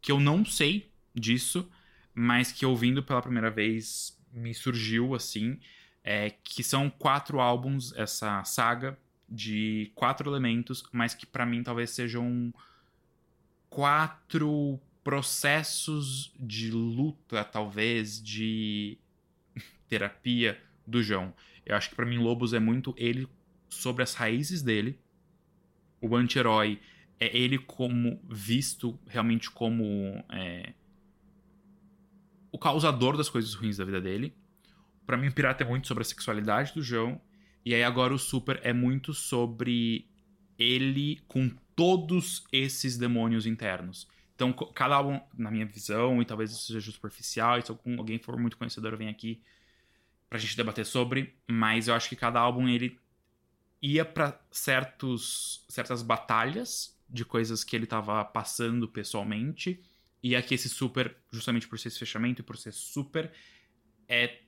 que 0.00 0.12
eu 0.12 0.20
não 0.20 0.44
sei 0.44 0.88
disso, 1.12 1.68
mas 2.14 2.52
que 2.52 2.64
ouvindo 2.64 3.02
pela 3.02 3.20
primeira 3.20 3.50
vez 3.50 4.16
me 4.32 4.54
surgiu 4.54 5.12
assim, 5.12 5.58
é 6.04 6.30
que 6.30 6.62
são 6.62 6.88
quatro 6.88 7.40
álbuns 7.40 7.92
essa 7.96 8.44
saga 8.44 8.96
de 9.28 9.90
quatro 9.96 10.30
elementos, 10.30 10.84
mas 10.92 11.12
que 11.12 11.26
pra 11.26 11.44
mim 11.44 11.64
talvez 11.64 11.90
sejam 11.90 12.54
quatro 13.68 14.78
processos 15.04 16.34
de 16.40 16.70
luta, 16.70 17.44
talvez, 17.44 18.20
de 18.20 18.98
terapia 19.88 20.60
do 20.86 21.02
João. 21.02 21.32
Eu 21.64 21.76
acho 21.76 21.90
que 21.90 21.94
pra 21.94 22.06
mim 22.06 22.18
Lobos 22.18 22.52
é 22.52 22.58
muito 22.58 22.94
ele 22.96 23.28
sobre 23.68 24.02
as 24.02 24.14
raízes 24.14 24.62
dele. 24.62 24.98
O 26.00 26.16
anti-herói 26.16 26.80
é 27.20 27.36
ele 27.36 27.58
como 27.58 28.20
visto 28.28 28.98
realmente 29.06 29.50
como 29.50 30.24
é, 30.30 30.72
o 32.50 32.58
causador 32.58 33.16
das 33.16 33.28
coisas 33.28 33.54
ruins 33.54 33.76
da 33.76 33.84
vida 33.84 34.00
dele. 34.00 34.34
Pra 35.06 35.16
mim 35.16 35.28
o 35.28 35.32
Pirata 35.32 35.64
é 35.64 35.66
muito 35.66 35.86
sobre 35.86 36.02
a 36.02 36.04
sexualidade 36.04 36.72
do 36.72 36.82
João. 36.82 37.20
E 37.64 37.74
aí 37.74 37.82
agora 37.82 38.14
o 38.14 38.18
Super 38.18 38.60
é 38.62 38.72
muito 38.72 39.12
sobre 39.12 40.06
ele 40.58 41.20
com 41.26 41.50
todos 41.74 42.44
esses 42.52 42.96
demônios 42.96 43.46
internos. 43.46 44.06
Então, 44.34 44.52
cada 44.52 44.96
álbum, 44.96 45.20
na 45.36 45.50
minha 45.50 45.64
visão, 45.64 46.20
e 46.20 46.24
talvez 46.24 46.50
isso 46.50 46.72
seja 46.72 46.90
superficial, 46.90 47.58
e 47.58 47.62
se 47.62 47.70
alguém 47.70 48.18
for 48.18 48.36
muito 48.36 48.56
conhecedor, 48.56 48.96
vem 48.96 49.08
aqui 49.08 49.40
pra 50.28 50.38
gente 50.38 50.56
debater 50.56 50.84
sobre, 50.84 51.36
mas 51.46 51.86
eu 51.86 51.94
acho 51.94 52.08
que 52.08 52.16
cada 52.16 52.40
álbum 52.40 52.68
ele 52.68 52.98
ia 53.80 54.04
pra 54.04 54.40
certos 54.50 55.64
certas 55.68 56.02
batalhas 56.02 56.98
de 57.08 57.24
coisas 57.24 57.62
que 57.62 57.76
ele 57.76 57.86
tava 57.86 58.24
passando 58.24 58.88
pessoalmente, 58.88 59.80
e 60.22 60.34
aqui 60.34 60.54
esse 60.54 60.68
super, 60.68 61.16
justamente 61.30 61.68
por 61.68 61.78
ser 61.78 61.88
esse 61.88 61.98
fechamento 61.98 62.40
e 62.40 62.44
por 62.44 62.56
ser 62.56 62.72
super, 62.72 63.30
é 64.08 64.40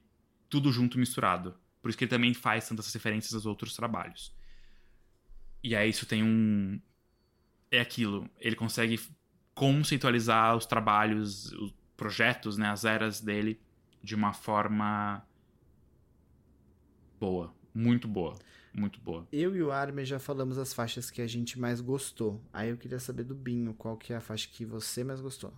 tudo 0.48 0.72
junto 0.72 0.98
misturado. 0.98 1.54
Por 1.80 1.90
isso 1.90 1.98
que 1.98 2.04
ele 2.04 2.10
também 2.10 2.34
faz 2.34 2.68
tantas 2.68 2.92
referências 2.92 3.34
aos 3.34 3.46
outros 3.46 3.76
trabalhos. 3.76 4.34
E 5.62 5.76
aí 5.76 5.90
isso 5.90 6.06
tem 6.06 6.22
um 6.22 6.80
é 7.70 7.80
aquilo, 7.80 8.28
ele 8.40 8.56
consegue 8.56 8.98
conceitualizar 9.56 10.54
os 10.54 10.66
trabalhos, 10.66 11.50
os 11.52 11.74
projetos, 11.96 12.58
né, 12.58 12.68
as 12.68 12.84
eras 12.84 13.22
dele 13.22 13.58
de 14.02 14.14
uma 14.14 14.34
forma 14.34 15.26
boa, 17.18 17.52
muito 17.74 18.06
boa, 18.06 18.36
muito 18.72 19.00
boa. 19.00 19.26
Eu 19.32 19.56
e 19.56 19.62
o 19.62 19.72
Armin 19.72 20.04
já 20.04 20.18
falamos 20.18 20.58
as 20.58 20.74
faixas 20.74 21.10
que 21.10 21.22
a 21.22 21.26
gente 21.26 21.58
mais 21.58 21.80
gostou. 21.80 22.40
Aí 22.52 22.68
eu 22.68 22.76
queria 22.76 22.98
saber 22.98 23.24
do 23.24 23.34
Binho, 23.34 23.72
qual 23.72 23.96
que 23.96 24.12
é 24.12 24.16
a 24.16 24.20
faixa 24.20 24.46
que 24.52 24.64
você 24.64 25.02
mais 25.02 25.22
gostou? 25.22 25.52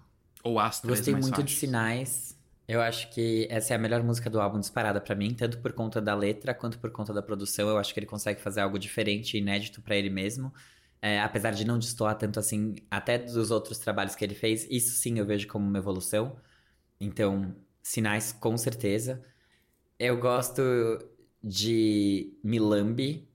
Ou 0.44 0.60
as 0.60 0.80
três 0.80 1.00
Gostei 1.00 1.12
mais 1.14 1.24
muito 1.24 1.42
de 1.42 1.52
faixas. 1.52 1.58
Sinais. 1.58 2.38
Eu 2.68 2.80
acho 2.80 3.10
que 3.10 3.48
essa 3.50 3.72
é 3.72 3.76
a 3.76 3.80
melhor 3.80 4.04
música 4.04 4.30
do 4.30 4.40
álbum 4.40 4.60
disparada 4.60 5.00
pra 5.00 5.16
mim, 5.16 5.34
tanto 5.34 5.58
por 5.58 5.72
conta 5.72 6.00
da 6.00 6.14
letra 6.14 6.54
quanto 6.54 6.78
por 6.78 6.90
conta 6.92 7.12
da 7.12 7.22
produção. 7.22 7.68
Eu 7.68 7.78
acho 7.78 7.92
que 7.92 7.98
ele 7.98 8.06
consegue 8.06 8.40
fazer 8.40 8.60
algo 8.60 8.78
diferente 8.78 9.34
e 9.34 9.40
inédito 9.40 9.82
pra 9.82 9.96
ele 9.96 10.10
mesmo. 10.10 10.54
É, 11.00 11.20
apesar 11.20 11.52
de 11.52 11.64
não 11.64 11.78
destoar 11.78 12.16
tanto 12.18 12.40
assim, 12.40 12.74
até 12.90 13.18
dos 13.18 13.50
outros 13.50 13.78
trabalhos 13.78 14.16
que 14.16 14.24
ele 14.24 14.34
fez, 14.34 14.66
isso 14.70 14.92
sim 14.92 15.18
eu 15.18 15.26
vejo 15.26 15.46
como 15.46 15.66
uma 15.66 15.78
evolução. 15.78 16.36
Então, 17.00 17.54
Sinais, 17.82 18.32
com 18.32 18.56
certeza. 18.56 19.24
Eu 19.98 20.18
gosto 20.18 20.62
de 21.42 22.36
Milambi, 22.42 23.28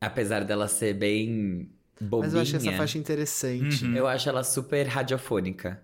apesar 0.00 0.44
dela 0.44 0.68
ser 0.68 0.94
bem 0.94 1.70
bobinha. 2.00 2.26
Mas 2.26 2.34
eu 2.34 2.40
achei 2.40 2.56
essa 2.56 2.72
faixa 2.76 2.98
interessante. 2.98 3.84
Uhum. 3.84 3.96
Eu 3.96 4.06
acho 4.06 4.28
ela 4.28 4.44
super 4.44 4.86
radiofônica. 4.86 5.82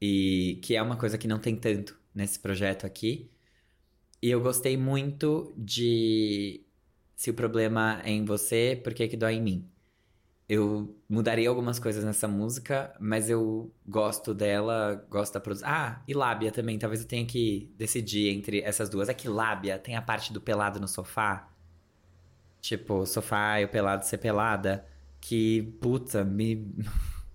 E 0.00 0.58
que 0.62 0.76
é 0.76 0.82
uma 0.82 0.96
coisa 0.96 1.16
que 1.16 1.28
não 1.28 1.38
tem 1.38 1.56
tanto 1.56 1.98
nesse 2.14 2.38
projeto 2.38 2.86
aqui. 2.86 3.30
E 4.20 4.30
eu 4.30 4.40
gostei 4.40 4.76
muito 4.76 5.52
de 5.56 6.64
Se 7.14 7.30
o 7.30 7.34
problema 7.34 8.00
é 8.04 8.10
em 8.10 8.24
você, 8.24 8.80
por 8.82 8.94
que 8.94 9.06
que 9.08 9.16
dói 9.16 9.34
em 9.34 9.42
mim? 9.42 9.71
Eu 10.48 10.94
mudaria 11.08 11.48
algumas 11.48 11.78
coisas 11.78 12.04
nessa 12.04 12.26
música, 12.28 12.94
mas 13.00 13.30
eu 13.30 13.72
gosto 13.86 14.34
dela, 14.34 15.02
gosto 15.08 15.34
da 15.34 15.40
produção. 15.40 15.68
Ah, 15.68 16.02
e 16.06 16.12
Lábia 16.12 16.50
também. 16.50 16.78
Talvez 16.78 17.00
eu 17.00 17.08
tenha 17.08 17.24
que 17.24 17.72
decidir 17.78 18.28
entre 18.28 18.60
essas 18.60 18.88
duas. 18.90 19.08
É 19.08 19.14
que 19.14 19.28
Lábia 19.28 19.78
tem 19.78 19.96
a 19.96 20.02
parte 20.02 20.32
do 20.32 20.40
pelado 20.40 20.78
no 20.80 20.88
sofá. 20.88 21.48
Tipo, 22.60 23.06
sofá 23.06 23.60
e 23.60 23.64
o 23.64 23.68
pelado 23.68 24.04
ser 24.04 24.18
pelada. 24.18 24.84
Que, 25.20 25.62
puta, 25.80 26.24
me. 26.24 26.74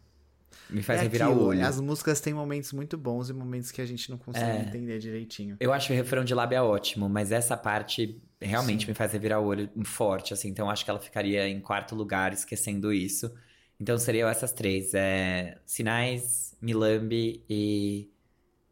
me 0.69 0.83
faz 0.83 0.99
é 0.99 1.03
revirar 1.03 1.29
aquilo, 1.29 1.43
o 1.43 1.47
olho. 1.47 1.65
As 1.65 1.79
músicas 1.79 2.19
têm 2.19 2.33
momentos 2.33 2.73
muito 2.73 2.97
bons 2.97 3.29
e 3.29 3.33
momentos 3.33 3.71
que 3.71 3.81
a 3.81 3.85
gente 3.85 4.11
não 4.11 4.17
consegue 4.17 4.45
É. 4.45 4.61
entender 4.61 4.99
direitinho. 4.99 5.55
Eu 5.59 5.71
acho 5.73 5.91
o 5.91 5.95
refrão 5.95 6.23
de 6.23 6.35
lábia 6.35 6.63
ótimo, 6.63 7.07
mas 7.09 7.31
essa 7.31 7.55
parte 7.55 8.21
realmente 8.41 8.85
Sim. 8.85 8.91
me 8.91 8.95
faz 8.95 9.11
revirar 9.13 9.41
o 9.41 9.45
olho 9.45 9.69
forte, 9.85 10.33
assim. 10.33 10.49
Então 10.49 10.69
acho 10.69 10.83
que 10.83 10.89
ela 10.91 10.99
ficaria 10.99 11.47
em 11.47 11.59
quarto 11.59 11.95
lugar, 11.95 12.33
esquecendo 12.33 12.93
isso. 12.93 13.33
Então 13.79 13.97
seriam 13.97 14.29
essas 14.29 14.51
três: 14.51 14.93
é... 14.93 15.59
Sinais, 15.65 16.55
Milambi 16.61 17.43
e 17.49 18.11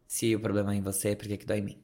Se 0.06 0.34
o 0.34 0.40
problema 0.40 0.72
é 0.74 0.76
em 0.76 0.82
você, 0.82 1.16
por 1.16 1.26
que 1.26 1.36
que 1.36 1.46
dói 1.46 1.58
em 1.58 1.62
mim? 1.62 1.82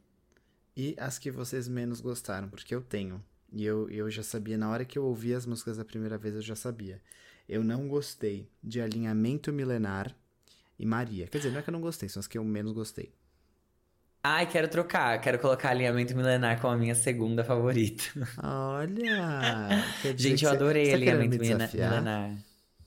E 0.77 0.95
as 0.99 1.19
que 1.19 1.31
vocês 1.31 1.69
menos 1.69 2.01
gostaram, 2.01 2.49
porque 2.49 2.75
eu 2.75 2.81
tenho. 2.81 3.23
E 3.53 3.65
eu, 3.65 3.91
eu 3.91 4.11
já 4.11 4.23
sabia, 4.23 4.57
na 4.57 4.71
hora 4.71 4.85
que 4.85 4.99
eu 4.99 5.05
ouvi 5.05 5.35
as 5.35 5.45
músicas 5.45 5.77
da 5.77 5.85
primeira 5.85 6.17
vez, 6.17 6.35
eu 6.35 6.43
já 6.43 6.57
sabia. 6.57 7.03
Eu 7.49 7.63
não 7.63 7.87
gostei 7.89 8.49
de 8.63 8.81
Alinhamento 8.81 9.53
Milenar 9.53 10.17
e 10.79 10.87
Maria. 10.87 11.27
Quer 11.27 11.39
dizer, 11.39 11.51
não 11.51 11.59
é 11.59 11.63
que 11.63 11.69
eu 11.69 11.73
não 11.73 11.81
gostei, 11.81 12.09
são 12.09 12.21
as 12.21 12.27
que 12.27 12.39
eu 12.39 12.45
menos 12.45 12.73
gostei. 12.73 13.15
Ai, 14.25 14.47
quero 14.47 14.69
trocar. 14.69 15.21
Quero 15.21 15.39
colocar 15.39 15.71
Alinhamento 15.71 16.15
Milenar 16.15 16.61
como 16.61 16.73
a 16.75 16.77
minha 16.77 16.95
segunda 16.95 17.43
favorita. 17.43 18.05
Olha! 18.43 19.69
Gente, 20.17 20.45
eu 20.45 20.51
adorei 20.51 20.85
você 20.85 20.91
tá 20.93 20.97
Alinhamento 20.97 21.39
desafiar? 21.39 21.91
Milenar. 21.91 22.37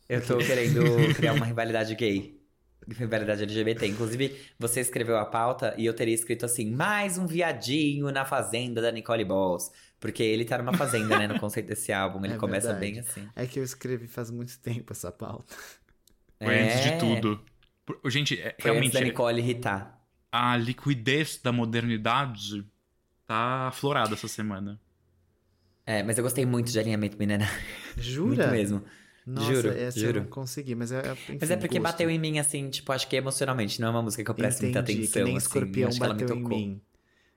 Eu 0.08 0.26
tô 0.26 0.38
querendo 0.40 1.14
criar 1.16 1.34
uma 1.34 1.46
rivalidade 1.46 1.94
gay. 1.96 2.40
Rivalidade 2.88 3.44
LGBT. 3.44 3.88
Inclusive, 3.88 4.40
você 4.58 4.80
escreveu 4.80 5.18
a 5.18 5.26
pauta 5.26 5.74
e 5.78 5.86
eu 5.86 5.94
teria 5.94 6.14
escrito 6.14 6.46
assim: 6.46 6.72
mais 6.72 7.18
um 7.18 7.26
viadinho 7.26 8.10
na 8.12 8.24
fazenda 8.24 8.82
da 8.82 8.92
Nicole 8.92 9.26
Balls. 9.26 9.72
Porque 10.00 10.22
ele 10.24 10.46
tá 10.46 10.58
numa 10.60 10.74
fazenda, 10.78 11.18
né? 11.18 11.28
No 11.28 11.40
conceito 11.40 11.68
desse 11.68 11.92
álbum. 11.92 12.24
Ele 12.24 12.36
É 12.36 12.38
começa 12.38 12.68
verdade. 12.74 12.92
bem 12.94 13.00
assim. 13.02 13.28
É 13.36 13.46
que 13.46 13.60
eu 13.60 13.64
escrevi 13.64 14.08
faz 14.08 14.30
muito 14.32 14.58
tempo 14.60 14.94
essa 14.94 15.12
pauta. 15.12 15.54
Foi 16.42 16.60
antes 16.62 16.82
de 16.82 16.90
É, 16.90 16.98
tudo. 16.98 17.44
Gente, 18.06 18.40
é- 18.40 18.42
Foi 18.42 18.50
antes 18.50 18.64
realmente, 18.64 18.94
da 18.94 19.02
Nicole 19.02 19.42
irritar. 19.42 20.05
A 20.54 20.58
liquidez 20.58 21.40
da 21.42 21.52
modernidade 21.52 22.66
tá 23.26 23.68
aflorada 23.68 24.14
essa 24.14 24.28
semana. 24.28 24.80
É, 25.86 26.02
mas 26.04 26.18
eu 26.18 26.24
gostei 26.24 26.46
muito 26.46 26.72
de 26.72 26.80
alinhamento 26.80 27.18
mineral. 27.18 27.48
Jura? 27.98 28.48
Muito 28.48 28.52
mesmo. 28.52 28.84
Nossa, 29.26 29.54
Juro, 29.56 29.70
essa 29.70 30.00
juro. 30.00 30.18
eu 30.20 30.24
não 30.24 30.30
consegui, 30.30 30.76
mas 30.76 30.92
é. 30.92 31.12
enfim, 31.12 31.38
Mas 31.42 31.50
é 31.50 31.58
porque 31.58 31.80
gosto. 31.80 31.92
bateu 31.92 32.10
em 32.12 32.20
mim, 32.20 32.38
assim, 32.38 32.70
tipo, 32.70 32.92
acho 32.92 33.08
que 33.08 33.16
emocionalmente. 33.16 33.82
Não 33.82 33.88
é 33.88 33.92
uma 33.92 34.02
música 34.04 34.24
que 34.24 34.30
eu 34.30 34.36
presto 34.36 34.62
muita 34.62 34.80
Entendi, 34.80 35.00
atenção. 35.00 35.14
que 35.14 35.24
nem 35.24 35.38
assim, 35.38 35.46
Escorpião 35.48 35.90
me 35.90 36.00
bateu 36.00 36.36
em 36.36 36.44
mim. 36.44 36.82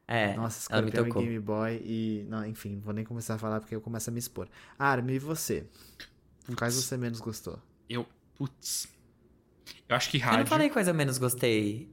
É, 0.07 0.35
Nossa, 0.37 0.71
ela 0.73 0.83
me 0.83 0.89
Escorpião 0.89 1.05
tocou. 1.09 1.23
Game 1.23 1.39
Boy 1.41 1.83
e... 1.85 2.27
Não, 2.29 2.45
enfim, 2.47 2.79
vou 2.81 2.93
nem 2.95 3.05
começar 3.05 3.35
a 3.35 3.39
falar 3.39 3.61
porque 3.61 3.75
eu 3.75 3.81
começo 3.81 4.11
a 4.11 4.13
me 4.13 4.19
expor. 4.19 4.49
Armin, 4.79 5.15
e 5.15 5.19
você? 5.19 5.67
Quais 6.57 6.75
você 6.75 6.97
menos 6.97 7.21
gostou? 7.21 7.59
Eu. 7.89 8.07
Putz. 8.35 8.89
Eu 9.89 9.97
acho 9.97 10.11
que 10.11 10.19
Eu 10.19 10.23
rádio. 10.23 10.39
não 10.41 10.47
falei 10.47 10.69
quais 10.71 10.89
eu 10.89 10.95
menos 10.95 11.17
gostei. 11.19 11.91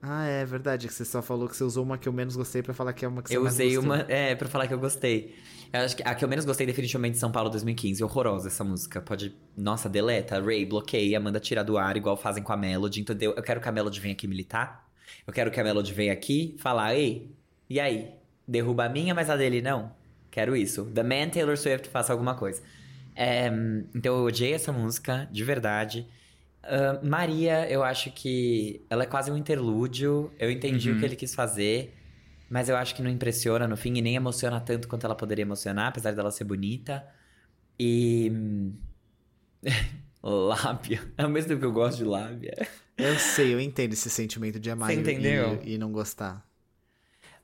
Ah, 0.00 0.26
é 0.26 0.44
verdade, 0.44 0.86
que 0.86 0.94
você 0.94 1.04
só 1.04 1.20
falou 1.20 1.48
que 1.48 1.56
você 1.56 1.64
usou 1.64 1.84
uma 1.84 1.98
que 1.98 2.08
eu 2.08 2.12
menos 2.12 2.36
gostei 2.36 2.62
pra 2.62 2.72
falar 2.72 2.92
que 2.92 3.04
é 3.04 3.08
uma 3.08 3.20
que 3.20 3.30
você 3.30 3.36
Eu 3.36 3.42
usei 3.44 3.74
gostou. 3.74 3.84
uma. 3.84 4.06
É, 4.08 4.34
pra 4.36 4.48
falar 4.48 4.68
que 4.68 4.74
eu 4.74 4.78
gostei. 4.78 5.34
Eu 5.72 5.80
acho 5.80 5.96
que 5.96 6.02
a 6.06 6.14
que 6.14 6.24
eu 6.24 6.28
menos 6.28 6.44
gostei 6.44 6.66
definitivamente 6.66 7.14
de 7.14 7.18
São 7.18 7.32
Paulo 7.32 7.50
2015. 7.50 8.02
Horrorosa 8.04 8.46
essa 8.48 8.62
música. 8.62 9.00
Pode. 9.02 9.34
Nossa, 9.56 9.88
deleta, 9.88 10.40
Ray, 10.40 10.64
bloqueia, 10.64 11.18
manda 11.18 11.40
tirar 11.40 11.64
do 11.64 11.76
ar, 11.76 11.96
igual 11.96 12.16
fazem 12.16 12.42
com 12.42 12.52
a 12.52 12.56
Melody. 12.56 13.00
Entendeu? 13.00 13.34
Eu 13.36 13.42
quero 13.42 13.60
que 13.60 13.68
a 13.68 13.72
Melody 13.72 14.00
venha 14.00 14.12
aqui 14.14 14.28
militar. 14.28 14.88
Eu 15.26 15.32
quero 15.32 15.50
que 15.50 15.60
a 15.60 15.64
Melody 15.64 15.92
venha 15.92 16.12
aqui 16.12 16.54
falar, 16.58 16.94
ei, 16.94 17.30
e 17.68 17.80
aí? 17.80 18.10
Derruba 18.46 18.84
a 18.84 18.88
minha, 18.88 19.14
mas 19.14 19.28
a 19.28 19.36
dele 19.36 19.60
não. 19.60 19.92
Quero 20.30 20.56
isso. 20.56 20.84
The 20.86 21.02
Man 21.02 21.28
Taylor 21.30 21.56
Swift 21.58 21.88
faça 21.88 22.12
alguma 22.12 22.34
coisa. 22.34 22.62
É, 23.16 23.50
então 23.94 24.16
eu 24.16 24.24
odiei 24.24 24.52
essa 24.54 24.72
música, 24.72 25.28
de 25.30 25.42
verdade. 25.44 26.06
Maria, 27.02 27.70
eu 27.70 27.82
acho 27.82 28.10
que 28.10 28.84
ela 28.90 29.04
é 29.04 29.06
quase 29.06 29.30
um 29.30 29.36
interlúdio. 29.36 30.30
Eu 30.38 30.50
entendi 30.50 30.90
Uhum. 30.90 30.96
o 30.96 30.98
que 30.98 31.04
ele 31.04 31.16
quis 31.16 31.34
fazer, 31.34 31.94
mas 32.50 32.68
eu 32.68 32.76
acho 32.76 32.94
que 32.94 33.02
não 33.02 33.10
impressiona 33.10 33.66
no 33.66 33.76
fim 33.76 33.94
e 33.96 34.02
nem 34.02 34.16
emociona 34.16 34.60
tanto 34.60 34.88
quanto 34.88 35.04
ela 35.04 35.14
poderia 35.14 35.42
emocionar, 35.42 35.88
apesar 35.88 36.12
dela 36.12 36.30
ser 36.30 36.44
bonita. 36.44 37.06
E. 37.78 38.30
hum, 38.32 38.72
lábia. 40.22 41.00
Ao 41.16 41.28
mesmo 41.28 41.48
tempo 41.48 41.60
que 41.60 41.66
eu 41.66 41.72
gosto 41.72 41.98
de 41.98 42.04
lábia. 42.04 42.54
Eu 42.96 43.18
sei, 43.18 43.54
eu 43.54 43.60
entendo 43.60 43.92
esse 43.92 44.10
sentimento 44.10 44.58
de 44.58 44.70
amar 44.70 44.90
Você 44.90 44.96
e- 44.96 45.00
entendeu? 45.00 45.60
E, 45.64 45.74
e 45.74 45.78
não 45.78 45.92
gostar. 45.92 46.44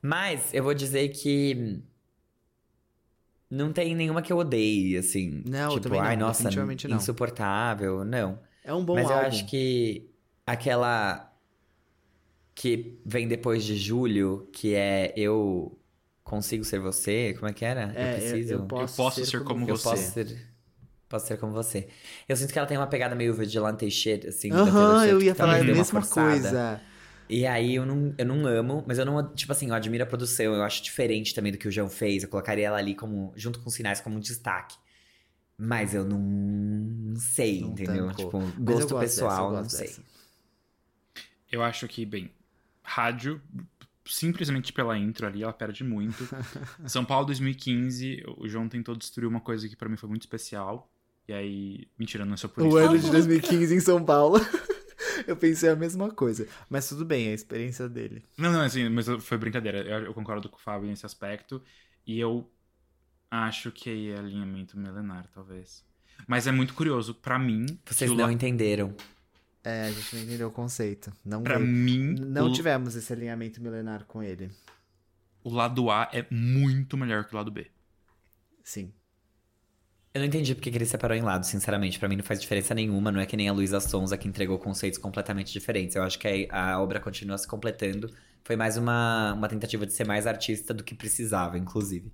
Mas 0.01 0.53
eu 0.53 0.63
vou 0.63 0.73
dizer 0.73 1.09
que. 1.09 1.55
hum, 1.57 1.81
Não 3.49 3.71
tem 3.71 3.95
nenhuma 3.95 4.21
que 4.21 4.31
eu 4.33 4.37
odeie, 4.37 4.97
assim. 4.97 5.43
Não, 5.47 5.61
eu 5.63 5.69
tipo, 5.69 5.83
também 5.83 6.01
não, 6.01 6.07
ai, 6.07 6.17
nossa, 6.17 6.49
insuportável. 6.89 8.03
Não. 8.03 8.39
É 8.65 8.73
um 8.73 8.83
bom 8.83 8.95
Mas 8.95 9.09
eu 9.09 9.15
álbum. 9.15 9.27
acho 9.27 9.45
que 9.47 10.09
aquela 10.45 11.31
que 12.53 12.99
vem 13.05 13.27
depois 13.27 13.63
de 13.63 13.77
julho, 13.77 14.49
que 14.51 14.73
é 14.73 15.13
Eu 15.15 15.77
Consigo 16.23 16.63
Ser 16.63 16.79
Você, 16.79 17.35
como 17.35 17.47
é 17.47 17.53
que 17.53 17.63
era? 17.63 17.93
É, 17.95 18.03
eu 18.03 18.11
preciso. 18.13 18.53
eu, 18.53 18.59
posso, 18.61 18.97
posso 18.97 19.25
ser 19.25 19.43
como 19.43 19.65
eu 19.67 19.75
você. 19.75 19.89
posso 19.89 20.11
ser. 20.11 20.55
Posso 21.07 21.27
ser 21.27 21.37
como 21.37 21.53
você. 21.53 21.87
Eu 22.27 22.35
sinto 22.35 22.51
que 22.51 22.57
ela 22.57 22.67
tem 22.67 22.77
uma 22.77 22.87
pegada 22.87 23.13
meio 23.13 23.33
vigilante 23.33 23.89
shit, 23.91 24.27
assim. 24.27 24.51
Aham, 24.51 25.05
Swift, 25.05 25.09
eu 25.11 25.19
que 25.19 25.25
ia 25.25 25.35
falar 25.35 25.59
a 25.59 25.63
mesma 25.63 26.01
coisa. 26.01 26.81
E 27.29 27.45
aí 27.45 27.75
eu 27.75 27.85
não, 27.85 28.13
eu 28.17 28.25
não 28.25 28.45
amo, 28.47 28.83
mas 28.87 28.97
eu 28.99 29.05
não, 29.05 29.33
tipo 29.33 29.51
assim, 29.51 29.69
eu 29.69 29.73
admiro 29.73 30.03
a 30.03 30.07
produção, 30.07 30.53
eu 30.53 30.63
acho 30.63 30.83
diferente 30.83 31.33
também 31.33 31.51
do 31.51 31.57
que 31.57 31.67
o 31.67 31.71
João 31.71 31.89
fez. 31.89 32.23
Eu 32.23 32.29
colocaria 32.29 32.67
ela 32.67 32.77
ali 32.77 32.95
como, 32.95 33.33
junto 33.35 33.59
com 33.59 33.67
os 33.69 33.73
sinais, 33.75 34.01
como 34.01 34.17
um 34.17 34.19
destaque. 34.19 34.75
Mas 35.57 35.93
eu 35.93 36.03
não, 36.03 37.15
sei, 37.17 37.61
Não 37.61 37.69
entendeu? 37.71 38.07
tancou. 38.07 38.25
Tipo, 38.43 38.61
gosto 38.61 38.87
dessa, 38.87 38.99
pessoal, 38.99 39.53
eu 39.53 39.61
não 39.61 39.69
sei. 39.69 39.87
dessa. 39.87 40.01
Eu 41.51 41.63
acho 41.63 41.87
que, 41.87 42.05
bem, 42.05 42.29
rádio, 42.83 43.41
simplesmente 44.05 44.73
pela 44.73 44.97
intro 44.97 45.25
ali, 45.25 45.43
ela 45.43 45.53
perde 45.53 45.83
muito. 45.83 46.27
São 46.87 47.05
Paulo 47.05 47.25
2015, 47.27 48.23
o 48.37 48.47
João 48.47 48.67
tentou 48.67 48.95
destruir 48.95 49.27
uma 49.27 49.39
coisa 49.39 49.67
que 49.69 49.75
pra 49.75 49.87
mim 49.87 49.95
foi 49.97 50.09
muito 50.09 50.23
especial. 50.23 50.91
E 51.27 51.33
aí, 51.33 51.87
mentira, 51.97 52.25
não 52.25 52.33
é 52.33 52.37
só 52.37 52.47
por 52.47 52.63
O 52.63 52.67
isso. 52.67 52.77
ano 52.77 52.99
de 52.99 53.09
2015 53.09 53.73
em 53.75 53.79
São 53.79 54.03
Paulo. 54.03 54.37
eu 55.25 55.35
pensei 55.35 55.69
a 55.69 55.75
mesma 55.75 56.11
coisa. 56.11 56.47
Mas 56.69 56.87
tudo 56.87 57.03
bem, 57.05 57.27
é 57.27 57.31
a 57.31 57.35
experiência 57.35 57.87
dele. 57.89 58.23
Não, 58.37 58.51
não, 58.51 58.61
assim, 58.61 58.87
mas 58.89 59.07
foi 59.21 59.37
brincadeira. 59.37 59.79
Eu, 59.79 60.05
eu 60.05 60.13
concordo 60.13 60.49
com 60.49 60.57
o 60.57 60.59
Fábio 60.61 60.87
nesse 60.87 61.05
aspecto. 61.05 61.61
E 62.05 62.19
eu 62.19 62.47
acho 63.29 63.71
que 63.71 64.11
é 64.11 64.17
alinhamento 64.17 64.77
milenar, 64.77 65.27
talvez. 65.33 65.83
Mas 66.27 66.47
é 66.47 66.51
muito 66.51 66.73
curioso, 66.73 67.13
pra 67.13 67.37
mim. 67.37 67.65
Vocês 67.85 68.09
não 68.11 68.25
La- 68.25 68.31
entenderam. 68.33 68.95
É, 69.63 69.87
a 69.87 69.91
gente 69.91 70.15
não 70.15 70.23
entendeu 70.23 70.47
o 70.47 70.51
conceito. 70.51 71.11
Não, 71.25 71.41
Pra 71.43 71.57
veio. 71.57 71.67
mim, 71.69 72.13
não 72.19 72.47
o, 72.49 72.53
tivemos 72.53 72.95
esse 72.95 73.11
alinhamento 73.11 73.61
milenar 73.61 74.05
com 74.05 74.21
ele. 74.23 74.49
o 75.43 75.49
lado 75.49 75.89
A 75.89 76.09
é 76.13 76.25
muito 76.31 76.95
melhor 76.97 77.25
que 77.25 77.33
o 77.33 77.37
lado 77.37 77.51
B. 77.51 77.67
Sim. 78.63 78.93
Eu 80.13 80.19
não 80.19 80.27
entendi 80.27 80.55
porque 80.55 80.71
que 80.71 80.77
ele 80.77 80.85
separou 80.85 81.17
em 81.17 81.21
lado, 81.21 81.45
sinceramente. 81.45 81.99
Pra 81.99 82.07
mim 82.07 82.15
não 82.15 82.23
faz 82.23 82.39
diferença 82.39 82.73
nenhuma. 82.73 83.11
Não 83.11 83.19
é 83.19 83.25
que 83.25 83.35
nem 83.35 83.49
a 83.49 83.53
Luísa 83.53 83.81
Sonza 83.81 84.17
que 84.17 84.27
entregou 84.27 84.57
conceitos 84.57 84.97
completamente 84.97 85.51
diferentes. 85.51 85.95
Eu 85.95 86.03
acho 86.03 86.17
que 86.17 86.47
a, 86.49 86.73
a 86.75 86.81
obra 86.81 86.99
continua 87.01 87.37
se 87.37 87.45
completando. 87.47 88.09
Foi 88.45 88.55
mais 88.55 88.77
uma, 88.77 89.33
uma 89.33 89.47
tentativa 89.49 89.85
de 89.85 89.91
ser 89.91 90.05
mais 90.05 90.25
artista 90.27 90.73
do 90.73 90.83
que 90.83 90.93
precisava, 90.95 91.57
inclusive. 91.57 92.11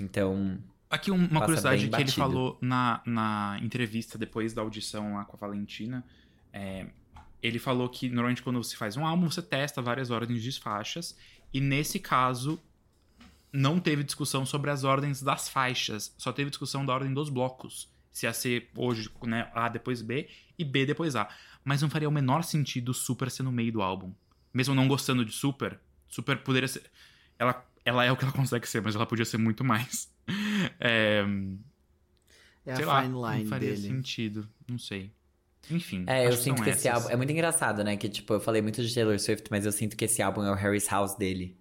Então, 0.00 0.58
Aqui 0.88 1.10
um- 1.10 1.26
uma 1.26 1.40
curiosidade 1.42 1.88
que 1.88 1.96
ele 2.02 2.10
falou 2.12 2.56
na, 2.60 3.02
na 3.04 3.58
entrevista 3.60 4.16
depois 4.16 4.54
da 4.54 4.62
audição 4.62 5.14
lá 5.14 5.24
com 5.24 5.36
a 5.36 5.40
Valentina. 5.40 6.04
é, 6.52 6.86
ele 7.42 7.58
falou 7.58 7.88
que 7.88 8.08
normalmente 8.08 8.42
quando 8.42 8.62
você 8.62 8.76
faz 8.76 8.96
um 8.96 9.04
álbum, 9.04 9.28
você 9.28 9.42
testa 9.42 9.82
várias 9.82 10.10
ordens 10.10 10.40
de 10.40 10.52
faixas. 10.60 11.16
E 11.52 11.60
nesse 11.60 11.98
caso, 11.98 12.60
não 13.52 13.80
teve 13.80 14.04
discussão 14.04 14.46
sobre 14.46 14.70
as 14.70 14.84
ordens 14.84 15.20
das 15.20 15.48
faixas. 15.48 16.14
Só 16.16 16.32
teve 16.32 16.50
discussão 16.50 16.86
da 16.86 16.94
ordem 16.94 17.12
dos 17.12 17.28
blocos. 17.28 17.90
Se 18.12 18.26
ia 18.26 18.32
ser 18.32 18.70
hoje, 18.76 19.10
né, 19.24 19.50
A 19.54 19.68
depois 19.68 20.02
B 20.02 20.28
e 20.56 20.64
B 20.64 20.86
depois 20.86 21.16
A. 21.16 21.28
Mas 21.64 21.82
não 21.82 21.90
faria 21.90 22.08
o 22.08 22.12
menor 22.12 22.44
sentido 22.44 22.94
Super 22.94 23.28
ser 23.28 23.42
no 23.42 23.50
meio 23.50 23.72
do 23.72 23.82
álbum. 23.82 24.12
Mesmo 24.52 24.74
não 24.74 24.86
gostando 24.88 25.24
de 25.24 25.32
Super, 25.32 25.78
Super 26.08 26.36
poderia 26.38 26.68
ser. 26.68 26.82
Ela, 27.38 27.64
ela 27.84 28.04
é 28.04 28.12
o 28.12 28.16
que 28.16 28.24
ela 28.24 28.32
consegue 28.36 28.68
ser, 28.68 28.82
mas 28.82 28.94
ela 28.94 29.06
podia 29.06 29.24
ser 29.24 29.38
muito 29.38 29.64
mais. 29.64 30.10
É, 30.78 31.24
É 32.64 32.76
sei 32.76 32.84
a 32.84 32.88
lá, 32.88 33.02
fine 33.02 33.14
line 33.14 33.42
não 33.44 33.50
faria 33.50 33.70
dele. 33.70 33.88
sentido. 33.88 34.48
Não 34.68 34.78
sei. 34.78 35.12
Enfim. 35.70 36.04
É, 36.06 36.26
eu 36.26 36.32
sinto 36.32 36.56
são 36.58 36.64
que 36.64 36.70
esse 36.70 36.86
essas. 36.88 37.02
álbum. 37.04 37.14
É 37.14 37.16
muito 37.16 37.32
engraçado, 37.32 37.82
né? 37.84 37.96
Que, 37.96 38.08
tipo, 38.08 38.34
eu 38.34 38.40
falei 38.40 38.62
muito 38.62 38.82
de 38.84 38.94
Taylor 38.94 39.18
Swift, 39.18 39.48
mas 39.50 39.66
eu 39.66 39.72
sinto 39.72 39.96
que 39.96 40.04
esse 40.04 40.22
álbum 40.22 40.44
é 40.44 40.50
o 40.50 40.54
Harry's 40.54 40.86
House 40.88 41.16
dele. 41.16 41.56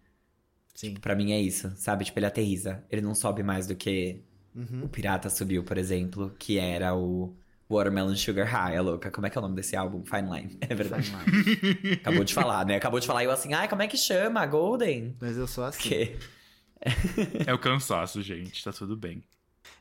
Sim. 0.75 0.95
Pra 0.95 1.15
mim 1.15 1.31
é 1.31 1.41
isso, 1.41 1.71
sabe? 1.75 2.05
Tipo, 2.05 2.19
ele 2.19 2.25
aterriza. 2.27 2.83
Ele 2.89 3.01
não 3.01 3.13
sobe 3.15 3.41
mais 3.43 3.65
do 3.67 3.75
que 3.75 4.21
Uhum. 4.55 4.83
o 4.83 4.89
Pirata 4.89 5.29
subiu, 5.29 5.63
por 5.63 5.77
exemplo, 5.77 6.35
que 6.37 6.57
era 6.57 6.93
o 6.95 7.35
Watermelon 7.71 8.15
Sugar 8.15 8.45
High, 8.47 8.77
a 8.77 8.81
louca. 8.81 9.11
Como 9.11 9.27
é 9.27 9.29
que 9.29 9.37
é 9.37 9.39
o 9.39 9.41
nome 9.41 9.55
desse 9.55 9.75
álbum? 9.75 10.03
Fine 10.05 10.29
Line. 10.29 10.57
É 10.69 10.75
verdade. 10.75 11.11
Fine 11.11 11.23
line. 11.25 11.93
Acabou 11.95 12.23
de 12.23 12.33
falar, 12.33 12.65
né? 12.65 12.75
Acabou 12.75 12.99
de 12.99 13.07
falar 13.07 13.23
e 13.23 13.25
eu 13.25 13.31
assim, 13.31 13.53
ai, 13.53 13.67
como 13.67 13.81
é 13.81 13.87
que 13.87 13.97
chama? 13.97 14.45
Golden? 14.45 15.15
Mas 15.19 15.37
eu 15.37 15.47
sou 15.47 15.63
assim. 15.63 15.89
Que? 15.89 16.17
É 17.47 17.53
o 17.53 17.59
cansaço, 17.59 18.21
gente. 18.21 18.63
Tá 18.63 18.71
tudo 18.71 18.95
bem. 18.95 19.23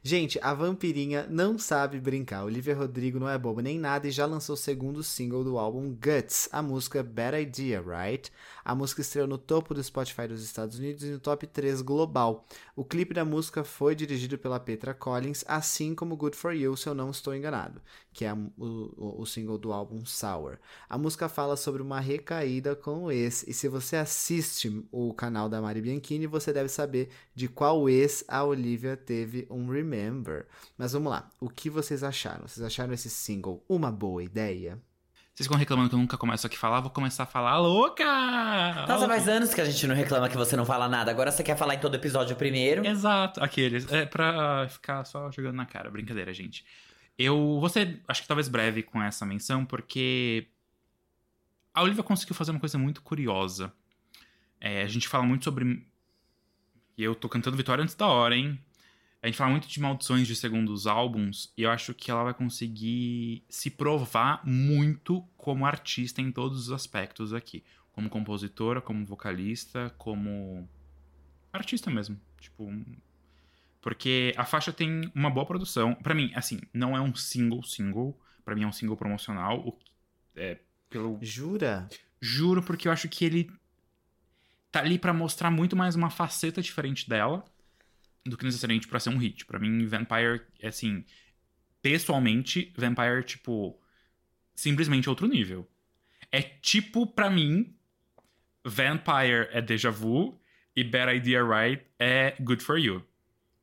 Gente, 0.03 0.41
a 0.43 0.55
vampirinha 0.55 1.27
não 1.29 1.59
sabe 1.59 2.01
brincar. 2.01 2.45
Olivia 2.45 2.75
Rodrigo 2.75 3.21
não 3.21 3.29
é 3.29 3.37
boba 3.37 3.61
nem 3.61 3.79
nada 3.79 4.09
e 4.09 4.11
já 4.11 4.25
lançou 4.25 4.55
o 4.55 4.57
segundo 4.57 5.03
single 5.03 5.45
do 5.45 5.59
álbum 5.59 5.91
Guts, 5.91 6.49
a 6.51 6.63
música 6.63 7.03
Bad 7.03 7.37
Idea, 7.37 7.83
Right? 7.83 8.33
A 8.65 8.75
música 8.75 9.03
estreou 9.03 9.29
no 9.29 9.37
topo 9.37 9.75
do 9.75 9.85
Spotify 9.85 10.27
dos 10.27 10.43
Estados 10.43 10.79
Unidos 10.79 11.05
e 11.05 11.09
no 11.09 11.21
top 11.21 11.47
3 11.47 11.83
global. 11.83 12.47
O 12.75 12.83
clipe 12.83 13.13
da 13.13 13.27
música 13.27 13.63
foi 13.63 13.95
dirigido 13.95 14.39
pela 14.39 14.59
Petra 14.59 14.95
Collins, 14.95 15.45
assim 15.47 15.95
como 15.95 16.17
Good 16.17 16.35
For 16.35 16.55
You, 16.55 16.79
se 16.79 16.89
eu 16.89 16.95
não 16.95 17.11
estou 17.11 17.35
enganado, 17.35 17.83
que 18.13 18.25
é 18.25 18.31
a- 18.31 18.35
o, 18.59 19.21
o- 19.23 19.27
single 19.27 19.57
do 19.59 19.73
álbum 19.73 20.05
Sour. 20.05 20.59
A 20.89 20.99
música 20.99 21.29
fala 21.29 21.57
sobre 21.57 21.81
uma 21.83 22.01
recaída 22.01 22.75
com 22.75 23.05
o 23.05 23.13
ex, 23.13 23.45
e 23.47 23.53
se 23.53 23.69
você 23.69 23.97
assiste 23.97 24.85
o 24.91 25.15
canal 25.15 25.49
da 25.49 25.61
Mari 25.61 25.81
Bianchini, 25.81 26.27
você 26.27 26.53
deve 26.53 26.69
saber 26.69 27.09
de 27.35 27.49
qual 27.49 27.89
ex 27.89 28.25
a 28.29 28.43
Olivia 28.45 28.97
teve 28.97 29.47
um 29.51 29.69
Remember. 29.69 30.47
Mas 30.77 30.93
vamos 30.93 31.11
lá, 31.11 31.29
o 31.41 31.49
que 31.49 31.71
vocês 31.71 32.03
acharam? 32.03 32.47
Vocês 32.49 32.65
acharam 32.67 32.93
esse 32.93 33.09
single 33.09 33.65
uma 33.69 33.91
boa 33.93 34.23
ideia? 34.23 34.79
Vocês 35.33 35.47
ficam 35.47 35.59
reclamando 35.59 35.89
que 35.89 35.95
eu 35.95 35.99
nunca 35.99 36.19
começo 36.19 36.47
aqui 36.47 36.57
a 36.57 36.59
falar, 36.59 36.81
vou 36.81 36.91
começar 36.91 37.23
a 37.23 37.27
falar 37.27 37.57
louca! 37.59 38.05
Nossa, 38.87 39.07
faz 39.07 39.27
anos 39.29 39.55
que 39.55 39.61
a 39.61 39.65
gente 39.65 39.87
não 39.87 39.95
reclama 39.95 40.29
que 40.29 40.37
você 40.37 40.55
não 40.57 40.67
fala 40.67 40.89
nada. 40.89 41.11
Agora 41.11 41.31
você 41.33 41.43
quer 41.43 41.57
falar 41.57 41.77
em 41.77 41.81
todo 41.81 41.95
episódio 41.95 42.37
primeiro. 42.37 42.85
Exato, 42.85 43.43
aqueles. 43.43 43.91
É 43.91 44.05
pra 44.05 44.69
ficar 44.69 45.05
só 45.05 45.31
jogando 45.31 45.55
na 45.57 45.65
cara. 45.65 45.91
Brincadeira, 45.91 46.35
gente. 46.35 46.65
Eu 47.23 47.61
vou 47.61 47.69
ser, 47.69 48.01
acho 48.09 48.23
que 48.23 48.29
talvez 48.29 48.49
breve 48.49 48.83
com 48.83 49.03
essa 49.03 49.27
menção, 49.27 49.67
porque 49.67 50.49
a 51.75 51.83
Olivia 51.83 52.03
conseguiu 52.03 52.35
fazer 52.35 52.51
uma 52.51 52.59
coisa 52.59 52.79
muito 52.79 53.03
curiosa. 53.03 53.71
É, 54.59 54.81
a 54.81 54.89
gente 54.89 55.07
fala 55.07 55.27
muito 55.27 55.45
sobre. 55.45 55.87
Eu 56.97 57.15
tô 57.15 57.29
cantando 57.29 57.59
Vitória 57.59 57.85
antes 57.85 57.95
da 57.95 58.07
hora, 58.07 58.35
hein? 58.35 58.59
A 59.23 59.27
gente 59.27 59.37
fala 59.37 59.51
muito 59.51 59.69
de 59.69 59.81
maldições 59.81 60.27
de 60.27 60.35
segundos 60.35 60.87
álbuns, 60.87 61.53
e 61.59 61.63
eu 61.65 61.71
acho 61.71 61.93
que 61.93 62.11
ela 62.11 62.25
vai 62.25 62.33
conseguir 62.33 63.45
se 63.51 63.69
provar 63.69 64.41
muito 64.43 65.21
como 65.37 65.67
artista 65.67 66.23
em 66.23 66.33
todos 66.33 66.59
os 66.59 66.73
aspectos 66.73 67.35
aqui. 67.35 67.63
Como 67.93 68.09
compositora, 68.09 68.81
como 68.81 69.05
vocalista, 69.05 69.95
como 69.99 70.67
artista 71.53 71.91
mesmo. 71.91 72.19
Tipo, 72.41 72.73
porque 73.81 74.35
a 74.37 74.45
faixa 74.45 74.73
tem 74.73 75.11
uma 75.15 75.31
boa 75.31 75.47
produção. 75.47 75.95
Pra 75.95 76.15
mim, 76.15 76.31
assim, 76.35 76.61
não 76.73 76.97
é 76.97 77.01
um 77.01 77.15
single 77.15 77.63
single, 77.63 78.19
Pra 78.45 78.55
mim 78.55 78.65
é 78.65 78.67
um 78.67 78.73
single 78.73 78.97
promocional, 78.97 79.61
o 79.61 79.79
é 80.35 80.59
pelo 80.89 81.19
Jura? 81.23 81.89
Juro, 82.21 82.63
porque 82.63 82.89
eu 82.89 82.93
acho 82.93 83.09
que 83.09 83.25
ele 83.25 83.51
tá 84.73 84.81
ali 84.81 84.99
pra 84.99 85.13
mostrar 85.13 85.51
muito 85.51 85.77
mais 85.77 85.95
uma 85.95 86.11
faceta 86.11 86.61
diferente 86.61 87.09
dela 87.09 87.45
do 88.25 88.37
que 88.37 88.45
necessariamente 88.45 88.89
pra 88.89 89.01
ser 89.01 89.11
um 89.11 89.19
hit. 89.19 89.47
Pra 89.47 89.59
mim, 89.59 89.87
Vampire, 89.87 90.43
é 90.59 90.69
assim. 90.69 91.05
pessoalmente, 91.81 92.73
Vampire, 92.77 93.25
tipo, 93.25 93.81
simplesmente 94.55 95.09
outro 95.09 95.27
nível. 95.27 95.69
É 96.33 96.43
tipo, 96.43 97.07
pra 97.07 97.31
mim, 97.31 97.75
Vampire 98.65 99.49
é 99.53 99.63
Deja 99.63 99.91
Vu 99.91 100.41
e 100.75 100.85
Bad 100.85 101.17
Idea 101.17 101.43
Right 101.45 101.85
é 101.99 102.37
Good 102.41 102.63
For 102.63 102.79
You. 102.79 103.07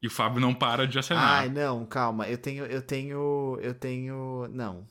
E 0.01 0.07
o 0.07 0.11
Fábio 0.11 0.39
não 0.39 0.53
para 0.53 0.87
de 0.87 0.99
acenar. 0.99 1.41
Ai, 1.41 1.49
não, 1.49 1.85
calma. 1.85 2.27
Eu 2.27 2.37
tenho. 2.37 2.65
Eu 2.65 2.81
tenho. 2.81 3.57
Eu 3.61 3.73
tenho. 3.73 4.47
Não. 4.51 4.85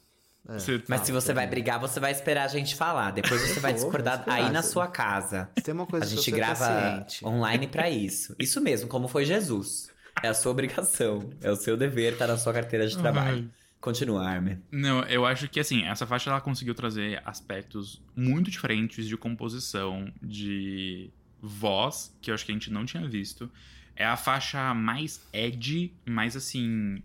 É. 0.49 0.59
Você- 0.59 0.83
Mas 0.89 1.03
se 1.03 1.13
você 1.13 1.33
vai 1.33 1.47
brigar, 1.47 1.79
você 1.81 1.99
vai 2.01 2.11
esperar 2.13 2.45
a 2.45 2.49
gente 2.49 2.75
falar. 2.77 3.11
Depois 3.13 3.41
você 3.41 3.61
vai 3.61 3.73
discordar 3.75 4.25
aí 4.27 4.51
na 4.51 4.63
sua 4.63 4.87
casa. 4.89 5.49
Tem 5.63 5.73
uma 5.75 5.87
coisa 5.87 6.07
A 6.07 6.09
que 6.09 6.15
eu 6.15 6.23
gente 6.23 6.31
grava 6.35 6.65
paciente. 6.67 7.25
online 7.27 7.67
pra 7.69 7.89
isso. 7.91 8.35
Isso 8.39 8.61
mesmo, 8.61 8.89
como 8.89 9.07
foi 9.09 9.25
Jesus. 9.25 9.91
É 10.23 10.29
a 10.29 10.35
sua 10.35 10.51
obrigação. 10.53 11.31
É 11.41 11.51
o 11.51 11.57
seu 11.57 11.77
dever, 11.77 12.17
tá 12.17 12.27
na 12.27 12.37
sua 12.39 12.53
carteira 12.53 12.87
de 12.87 12.97
trabalho. 12.97 13.51
Continua, 13.81 14.27
Armin. 14.27 14.59
Não, 14.73 15.03
eu 15.05 15.25
acho 15.27 15.49
que 15.49 15.61
assim, 15.61 15.85
essa 15.85 16.07
faixa 16.07 16.31
ela 16.31 16.41
conseguiu 16.41 16.75
trazer 16.75 17.21
aspectos 17.25 18.03
muito 18.17 18.51
diferentes 18.51 19.07
de 19.07 19.17
composição, 19.17 20.11
de 20.23 21.11
voz, 21.41 22.17
que 22.21 22.31
eu 22.31 22.35
acho 22.35 22.45
que 22.45 22.51
a 22.51 22.55
gente 22.55 22.73
não 22.73 22.85
tinha 22.85 23.07
visto. 23.07 23.49
É 23.97 24.05
a 24.05 24.17
faixa 24.17 24.75
mais 24.75 25.27
edgy, 25.33 25.93
mais 26.05 26.37
assim, 26.37 27.03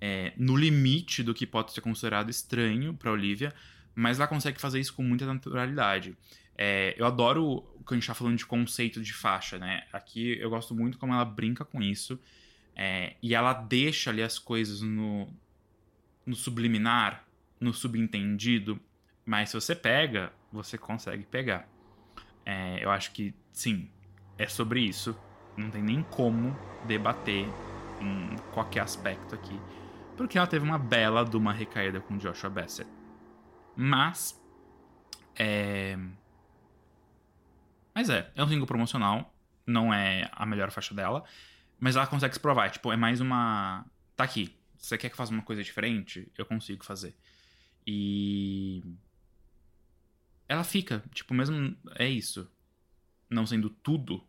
é, 0.00 0.32
no 0.36 0.56
limite 0.56 1.22
do 1.22 1.34
que 1.34 1.46
pode 1.46 1.72
ser 1.72 1.80
considerado 1.80 2.30
estranho 2.30 2.94
pra 2.94 3.10
Olivia, 3.10 3.52
mas 3.94 4.18
ela 4.18 4.28
consegue 4.28 4.60
fazer 4.60 4.80
isso 4.80 4.94
com 4.94 5.02
muita 5.02 5.26
naturalidade. 5.26 6.16
É, 6.56 6.94
eu 6.96 7.06
adoro 7.06 7.44
o 7.74 7.84
que 7.84 7.94
a 7.94 7.96
gente 7.96 8.06
tá 8.06 8.14
falando 8.14 8.36
de 8.36 8.46
conceito 8.46 9.02
de 9.02 9.12
faixa, 9.12 9.58
né? 9.58 9.84
Aqui 9.92 10.38
eu 10.38 10.48
gosto 10.48 10.74
muito 10.74 10.98
como 10.98 11.12
ela 11.12 11.24
brinca 11.24 11.64
com 11.64 11.82
isso. 11.82 12.18
é, 12.76 13.16
e 13.22 13.34
ela 13.34 13.52
deixa 13.52 14.10
ali 14.10 14.22
as 14.22 14.38
coisas 14.38 14.80
no, 14.80 15.28
no 16.24 16.34
subliminar, 16.34 17.26
no 17.60 17.74
subentendido, 17.74 18.80
mas 19.24 19.50
se 19.50 19.54
você 19.54 19.74
pega, 19.74 20.32
você 20.52 20.78
consegue 20.78 21.24
pegar. 21.24 21.68
É, 22.44 22.82
eu 22.82 22.90
acho 22.90 23.12
que, 23.12 23.34
sim, 23.52 23.90
é 24.38 24.46
sobre 24.48 24.80
isso. 24.80 25.14
Não 25.60 25.70
tem 25.70 25.82
nem 25.82 26.02
como 26.02 26.56
debater 26.86 27.46
em 28.00 28.36
qualquer 28.52 28.80
aspecto 28.80 29.34
aqui. 29.34 29.60
Porque 30.16 30.38
ela 30.38 30.46
teve 30.46 30.64
uma 30.64 30.78
bela 30.78 31.24
de 31.24 31.36
uma 31.36 31.52
recaída 31.52 32.00
com 32.00 32.16
Joshua 32.16 32.50
Bassett. 32.50 32.90
Mas, 33.76 34.40
é... 35.36 35.98
Mas 37.94 38.08
é, 38.08 38.30
é 38.34 38.42
um 38.42 38.48
single 38.48 38.66
promocional. 38.66 39.34
Não 39.66 39.92
é 39.92 40.28
a 40.32 40.44
melhor 40.46 40.70
faixa 40.70 40.94
dela. 40.94 41.24
Mas 41.78 41.96
ela 41.96 42.06
consegue 42.06 42.34
se 42.34 42.40
provar. 42.40 42.70
Tipo, 42.70 42.92
é 42.92 42.96
mais 42.96 43.20
uma... 43.20 43.84
Tá 44.16 44.24
aqui. 44.24 44.56
Você 44.78 44.96
quer 44.96 45.08
que 45.08 45.12
eu 45.12 45.16
faça 45.16 45.32
uma 45.32 45.42
coisa 45.42 45.62
diferente? 45.62 46.30
Eu 46.36 46.46
consigo 46.46 46.84
fazer. 46.84 47.14
E. 47.86 48.82
Ela 50.48 50.64
fica, 50.64 51.02
tipo, 51.12 51.34
mesmo. 51.34 51.76
É 51.96 52.08
isso. 52.08 52.50
Não 53.28 53.46
sendo 53.46 53.68
tudo, 53.68 54.26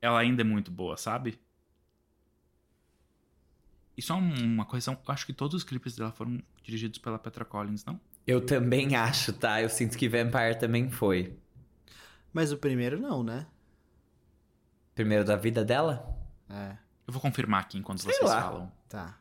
ela 0.00 0.18
ainda 0.20 0.42
é 0.42 0.44
muito 0.44 0.70
boa, 0.70 0.96
sabe? 0.96 1.38
E 3.96 4.02
só 4.02 4.14
um- 4.16 4.44
uma 4.54 4.64
correção, 4.64 4.94
eu 5.06 5.12
acho 5.12 5.26
que 5.26 5.32
todos 5.32 5.54
os 5.54 5.64
clipes 5.64 5.94
dela 5.96 6.12
foram 6.12 6.42
dirigidos 6.62 6.98
pela 6.98 7.18
Petra 7.18 7.44
Collins, 7.44 7.84
não? 7.84 8.00
Eu 8.26 8.44
também 8.44 8.94
acho, 8.94 9.32
tá? 9.32 9.60
Eu 9.60 9.68
sinto 9.68 9.96
que 9.98 10.08
Vampire 10.08 10.58
também 10.58 10.90
foi. 10.90 11.36
Mas 12.32 12.52
o 12.52 12.56
primeiro 12.56 12.98
não, 13.00 13.22
né? 13.22 13.46
Primeiro 14.94 15.24
da 15.24 15.36
vida 15.36 15.64
dela? 15.64 16.16
É. 16.48 16.76
Eu 17.06 17.12
vou 17.12 17.20
confirmar 17.20 17.62
aqui 17.62 17.78
enquanto 17.78 18.00
Sei 18.02 18.12
vocês 18.12 18.30
lá. 18.30 18.42
falam. 18.42 18.72
Tá. 18.88 19.18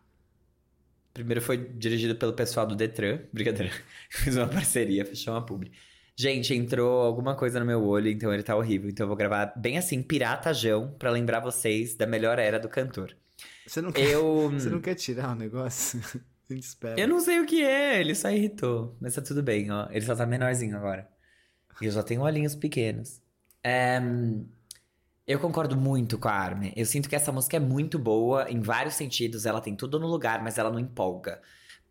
Primeiro 1.13 1.41
foi 1.41 1.57
dirigido 1.57 2.15
pelo 2.15 2.33
pessoal 2.33 2.67
do 2.67 2.75
Detran. 2.75 3.19
Brincadeira. 3.33 3.73
Fiz 4.09 4.35
uma 4.37 4.47
parceria, 4.47 5.05
fechou 5.05 5.33
uma 5.33 5.45
publi. 5.45 5.71
Gente, 6.21 6.53
entrou 6.53 7.01
alguma 7.01 7.33
coisa 7.33 7.61
no 7.61 7.65
meu 7.65 7.81
olho, 7.81 8.09
então 8.09 8.33
ele 8.33 8.43
tá 8.43 8.53
horrível. 8.53 8.89
Então 8.89 9.05
eu 9.05 9.07
vou 9.07 9.15
gravar 9.15 9.53
bem 9.55 9.77
assim, 9.77 10.03
piratajão, 10.03 10.93
pra 10.99 11.09
lembrar 11.09 11.39
vocês 11.39 11.95
da 11.95 12.05
melhor 12.05 12.37
era 12.37 12.59
do 12.59 12.67
cantor. 12.67 13.15
Você 13.65 13.81
não 13.81 13.89
quer, 13.89 14.11
Eu. 14.11 14.49
você 14.51 14.69
não 14.69 14.81
quer 14.81 14.95
tirar 14.95 15.31
o 15.31 15.35
negócio? 15.35 15.97
A 16.49 16.53
gente 16.53 16.63
espera. 16.63 16.99
Eu 16.99 17.07
não 17.07 17.21
sei 17.21 17.39
o 17.39 17.45
que 17.45 17.63
é, 17.63 18.01
ele 18.01 18.13
só 18.13 18.29
irritou. 18.29 18.97
Mas 18.99 19.15
tá 19.15 19.21
tudo 19.21 19.41
bem, 19.41 19.71
ó. 19.71 19.87
Ele 19.91 20.03
só 20.03 20.13
tá 20.13 20.25
menorzinho 20.25 20.75
agora. 20.75 21.07
E 21.81 21.85
eu 21.85 21.91
só 21.93 22.03
tenho 22.03 22.21
olhinhos 22.21 22.53
pequenos. 22.53 23.21
É, 23.63 24.01
Eu 25.25 25.39
concordo 25.39 25.77
muito 25.77 26.17
com 26.17 26.27
a 26.27 26.33
Armin. 26.33 26.73
Eu 26.75 26.85
sinto 26.85 27.07
que 27.07 27.15
essa 27.15 27.31
música 27.31 27.55
é 27.55 27.59
muito 27.61 27.97
boa 27.97 28.51
em 28.51 28.59
vários 28.59 28.95
sentidos. 28.95 29.45
Ela 29.45 29.61
tem 29.61 29.73
tudo 29.73 29.97
no 29.97 30.07
lugar, 30.07 30.43
mas 30.43 30.57
ela 30.57 30.69
não 30.69 30.79
empolga. 30.79 31.39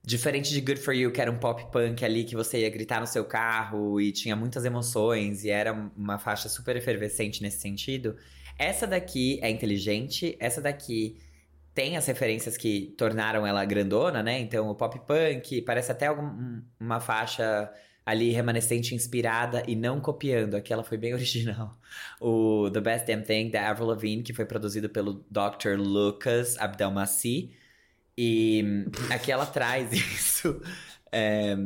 Diferente 0.08 0.54
de 0.54 0.60
Good 0.62 0.80
For 0.80 0.94
You, 0.94 1.12
que 1.12 1.20
era 1.20 1.30
um 1.30 1.36
pop 1.36 1.70
punk 1.70 2.02
ali 2.02 2.24
que 2.24 2.34
você 2.34 2.60
ia 2.60 2.70
gritar 2.70 2.98
no 2.98 3.06
seu 3.06 3.26
carro 3.26 4.00
e 4.00 4.10
tinha 4.10 4.34
muitas 4.34 4.64
emoções 4.64 5.44
e 5.44 5.50
era 5.50 5.70
uma 5.94 6.18
faixa 6.18 6.48
super 6.48 6.74
efervescente 6.76 7.42
nesse 7.42 7.60
sentido. 7.60 8.16
Essa 8.58 8.86
daqui 8.86 9.38
é 9.42 9.50
inteligente, 9.50 10.34
essa 10.40 10.62
daqui 10.62 11.18
tem 11.74 11.98
as 11.98 12.06
referências 12.06 12.56
que 12.56 12.94
tornaram 12.96 13.46
ela 13.46 13.62
grandona, 13.66 14.22
né? 14.22 14.40
Então, 14.40 14.70
o 14.70 14.74
pop 14.74 14.98
punk 15.06 15.60
parece 15.60 15.92
até 15.92 16.06
algum- 16.06 16.22
um- 16.24 16.62
uma 16.80 17.00
faixa 17.00 17.70
ali 18.06 18.30
remanescente 18.30 18.94
inspirada 18.94 19.62
e 19.68 19.76
não 19.76 20.00
copiando. 20.00 20.54
Aqui 20.54 20.72
ela 20.72 20.82
foi 20.82 20.96
bem 20.96 21.12
original. 21.20 21.78
O 22.18 22.70
The 22.72 22.80
Best 22.80 23.06
Damn 23.06 23.22
Thing, 23.24 23.50
da 23.50 23.68
Avril 23.68 23.88
Lavigne, 23.88 24.22
que 24.22 24.32
foi 24.32 24.46
produzido 24.46 24.88
pelo 24.88 25.22
Dr. 25.30 25.76
Lucas 25.78 26.56
Abdelmaci. 26.58 27.50
E 28.20 28.64
aqui 29.10 29.30
ela 29.30 29.46
traz 29.46 29.92
isso. 29.94 30.60
é, 31.12 31.56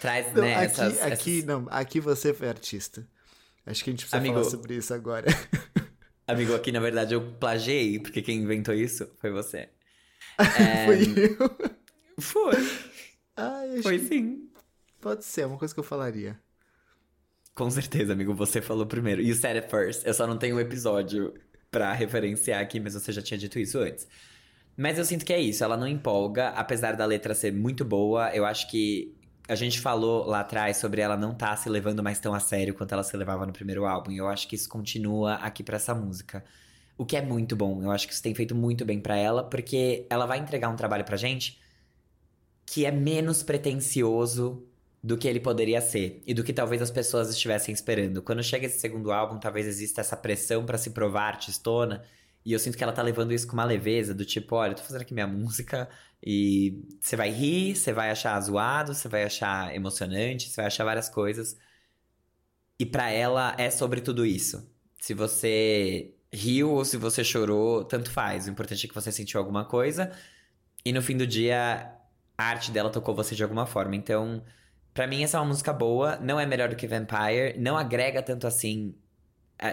traz, 0.00 0.32
Não, 0.34 0.42
né, 0.42 0.54
aqui, 0.56 0.64
essas- 0.66 1.00
aqui, 1.02 1.36
essas- 1.38 1.44
não, 1.44 1.66
aqui 1.70 1.98
você 2.00 2.34
foi 2.34 2.46
artista. 2.48 3.08
Acho 3.64 3.82
que 3.82 3.88
a 3.88 3.92
gente 3.92 4.00
precisa 4.00 4.18
Amigo. 4.18 4.34
falar 4.34 4.50
sobre 4.50 4.76
isso 4.76 4.92
agora. 4.92 5.26
Amigo, 6.26 6.54
aqui 6.54 6.70
na 6.70 6.80
verdade 6.80 7.14
eu 7.14 7.32
plagiei, 7.40 7.98
porque 7.98 8.20
quem 8.20 8.38
inventou 8.42 8.74
isso 8.74 9.10
foi 9.18 9.30
você. 9.30 9.68
É, 10.38 10.84
Foi 10.86 11.02
eu. 11.16 11.74
Foi, 12.20 12.54
Ai, 13.36 13.82
foi 13.82 13.98
que 13.98 14.06
sim. 14.08 14.48
pode 15.00 15.24
ser, 15.24 15.42
é 15.42 15.46
uma 15.46 15.56
coisa 15.58 15.72
que 15.72 15.78
eu 15.80 15.84
falaria. 15.84 16.38
Com 17.54 17.70
certeza, 17.70 18.12
amigo, 18.12 18.34
você 18.34 18.60
falou 18.60 18.84
primeiro. 18.86 19.22
You 19.22 19.34
said 19.34 19.56
it 19.56 19.70
first. 19.70 20.04
Eu 20.04 20.12
só 20.12 20.26
não 20.26 20.36
tenho 20.36 20.56
um 20.56 20.60
episódio 20.60 21.32
pra 21.70 21.92
referenciar 21.92 22.60
aqui, 22.60 22.80
mas 22.80 22.94
você 22.94 23.12
já 23.12 23.22
tinha 23.22 23.38
dito 23.38 23.58
isso 23.58 23.78
antes. 23.78 24.06
Mas 24.76 24.98
eu 24.98 25.04
sinto 25.04 25.24
que 25.24 25.32
é 25.32 25.40
isso, 25.40 25.62
ela 25.62 25.76
não 25.76 25.86
empolga, 25.86 26.48
apesar 26.48 26.96
da 26.96 27.04
letra 27.04 27.34
ser 27.34 27.52
muito 27.52 27.84
boa. 27.84 28.34
Eu 28.34 28.44
acho 28.44 28.68
que 28.68 29.14
a 29.48 29.54
gente 29.54 29.80
falou 29.80 30.24
lá 30.26 30.40
atrás 30.40 30.78
sobre 30.78 31.00
ela 31.00 31.16
não 31.16 31.32
estar 31.32 31.56
se 31.56 31.68
levando 31.68 32.02
mais 32.02 32.18
tão 32.18 32.34
a 32.34 32.40
sério 32.40 32.74
quanto 32.74 32.92
ela 32.92 33.02
se 33.02 33.16
levava 33.16 33.46
no 33.46 33.52
primeiro 33.52 33.84
álbum. 33.84 34.10
E 34.10 34.16
eu 34.16 34.28
acho 34.28 34.48
que 34.48 34.56
isso 34.56 34.68
continua 34.68 35.34
aqui 35.34 35.62
pra 35.62 35.76
essa 35.76 35.94
música. 35.94 36.44
O 36.96 37.04
que 37.04 37.16
é 37.16 37.22
muito 37.22 37.54
bom. 37.54 37.82
Eu 37.82 37.90
acho 37.90 38.06
que 38.06 38.14
isso 38.14 38.22
tem 38.22 38.34
feito 38.34 38.54
muito 38.54 38.84
bem 38.84 39.00
pra 39.00 39.16
ela, 39.16 39.44
porque 39.44 40.06
ela 40.08 40.26
vai 40.26 40.38
entregar 40.38 40.68
um 40.68 40.76
trabalho 40.76 41.04
pra 41.04 41.16
gente 41.16 41.60
que 42.66 42.86
é 42.86 42.90
menos 42.90 43.42
pretensioso 43.42 44.66
do 45.02 45.18
que 45.18 45.28
ele 45.28 45.38
poderia 45.38 45.82
ser 45.82 46.22
e 46.26 46.32
do 46.32 46.42
que 46.42 46.52
talvez 46.52 46.80
as 46.80 46.90
pessoas 46.90 47.28
estivessem 47.28 47.74
esperando. 47.74 48.22
Quando 48.22 48.42
chega 48.42 48.64
esse 48.64 48.80
segundo 48.80 49.12
álbum, 49.12 49.38
talvez 49.38 49.66
exista 49.66 50.00
essa 50.00 50.16
pressão 50.16 50.64
pra 50.64 50.78
se 50.78 50.90
provar 50.90 51.28
artistona, 51.28 52.02
e 52.44 52.52
eu 52.52 52.58
sinto 52.58 52.76
que 52.76 52.84
ela 52.84 52.92
tá 52.92 53.02
levando 53.02 53.32
isso 53.32 53.46
com 53.46 53.54
uma 53.54 53.64
leveza, 53.64 54.14
do 54.14 54.24
tipo, 54.24 54.56
olha, 54.56 54.72
eu 54.72 54.76
tô 54.76 54.82
fazendo 54.82 55.02
aqui 55.02 55.14
minha 55.14 55.26
música 55.26 55.88
e 56.22 56.82
você 57.00 57.16
vai 57.16 57.30
rir, 57.30 57.76
você 57.76 57.92
vai 57.92 58.10
achar 58.10 58.40
zoado, 58.40 58.94
você 58.94 59.08
vai 59.08 59.24
achar 59.24 59.74
emocionante, 59.74 60.50
você 60.50 60.56
vai 60.56 60.66
achar 60.66 60.84
várias 60.84 61.08
coisas. 61.08 61.56
E 62.78 62.84
pra 62.86 63.10
ela 63.10 63.54
é 63.58 63.70
sobre 63.70 64.00
tudo 64.00 64.26
isso. 64.26 64.68
Se 65.00 65.14
você 65.14 66.14
riu 66.32 66.70
ou 66.72 66.84
se 66.84 66.96
você 66.96 67.22
chorou, 67.24 67.84
tanto 67.84 68.10
faz. 68.10 68.46
O 68.46 68.50
importante 68.50 68.86
é 68.86 68.88
que 68.88 68.94
você 68.94 69.12
sentiu 69.12 69.38
alguma 69.40 69.64
coisa. 69.64 70.12
E 70.84 70.92
no 70.92 71.02
fim 71.02 71.16
do 71.16 71.26
dia, 71.26 71.92
a 72.36 72.44
arte 72.44 72.70
dela 72.72 72.90
tocou 72.90 73.14
você 73.14 73.34
de 73.34 73.42
alguma 73.42 73.66
forma. 73.66 73.96
Então, 73.96 74.42
Pra 74.94 75.08
mim, 75.08 75.24
essa 75.24 75.36
é 75.36 75.40
uma 75.40 75.48
música 75.48 75.72
boa, 75.72 76.16
não 76.18 76.38
é 76.38 76.46
melhor 76.46 76.68
do 76.68 76.76
que 76.76 76.86
Vampire, 76.86 77.58
não 77.58 77.76
agrega 77.76 78.22
tanto 78.22 78.46
assim. 78.46 78.94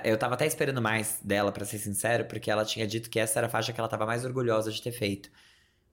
Eu 0.04 0.18
tava 0.18 0.36
até 0.36 0.46
esperando 0.46 0.82
mais 0.82 1.20
dela, 1.24 1.52
pra 1.52 1.66
ser 1.66 1.78
sincero, 1.78 2.26
porque 2.26 2.50
ela 2.50 2.64
tinha 2.66 2.88
dito 2.88 3.10
que 3.10 3.20
essa 3.20 3.40
era 3.40 3.48
a 3.48 3.50
faixa 3.50 3.74
que 3.74 3.80
ela 3.80 3.90
tava 3.90 4.06
mais 4.06 4.24
orgulhosa 4.26 4.72
de 4.72 4.82
ter 4.82 4.92
feito. 4.92 5.30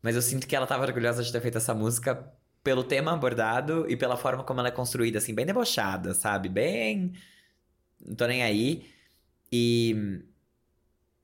Mas 0.03 0.14
eu 0.16 0.22
sinto 0.22 0.46
que 0.46 0.55
ela 0.55 0.66
tava 0.66 0.84
orgulhosa 0.84 1.22
de 1.22 1.32
ter 1.32 1.40
feito 1.40 1.59
essa 1.59 1.74
música 1.74 2.32
pelo 2.62 2.84
tema 2.84 3.12
abordado 3.12 3.86
e 3.90 3.96
pela 3.96 4.16
forma 4.16 4.44
como 4.44 4.61
ela 4.61 4.68
é 4.68 4.72
construída, 4.72 5.18
assim, 5.18 5.34
bem 5.34 5.46
debochada, 5.46 6.14
sabe? 6.14 6.49
Bem. 6.49 7.12
Não 8.05 8.14
tô 8.14 8.26
nem 8.26 8.42
aí. 8.42 8.86
E. 9.53 10.22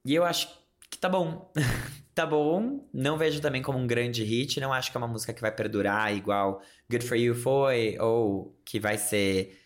E 0.04 0.14
eu 0.14 0.24
acho 0.24 0.48
que 0.90 0.98
tá 0.98 1.08
bom. 1.08 1.52
tá 2.14 2.26
bom. 2.26 2.88
Não 2.92 3.16
vejo 3.18 3.40
também 3.40 3.62
como 3.62 3.78
um 3.78 3.86
grande 3.86 4.24
hit. 4.24 4.60
Não 4.60 4.72
acho 4.72 4.90
que 4.90 4.96
é 4.96 4.98
uma 4.98 5.08
música 5.08 5.32
que 5.32 5.40
vai 5.40 5.52
perdurar 5.52 6.14
igual 6.14 6.62
Good 6.90 7.06
For 7.06 7.16
You 7.16 7.34
foi, 7.34 7.98
ou 8.00 8.58
que 8.64 8.80
vai 8.80 8.98
ser 8.98 9.63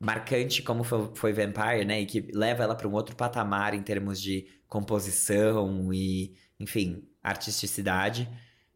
marcante 0.00 0.62
como 0.62 0.84
foi, 0.84 1.10
foi 1.14 1.32
Vampire, 1.32 1.84
né? 1.84 2.00
E 2.02 2.06
que 2.06 2.20
leva 2.32 2.64
ela 2.64 2.74
para 2.74 2.88
um 2.88 2.92
outro 2.92 3.16
patamar 3.16 3.74
em 3.74 3.82
termos 3.82 4.20
de 4.20 4.46
composição 4.68 5.92
e, 5.92 6.36
enfim, 6.58 7.08
artisticidade. 7.22 8.28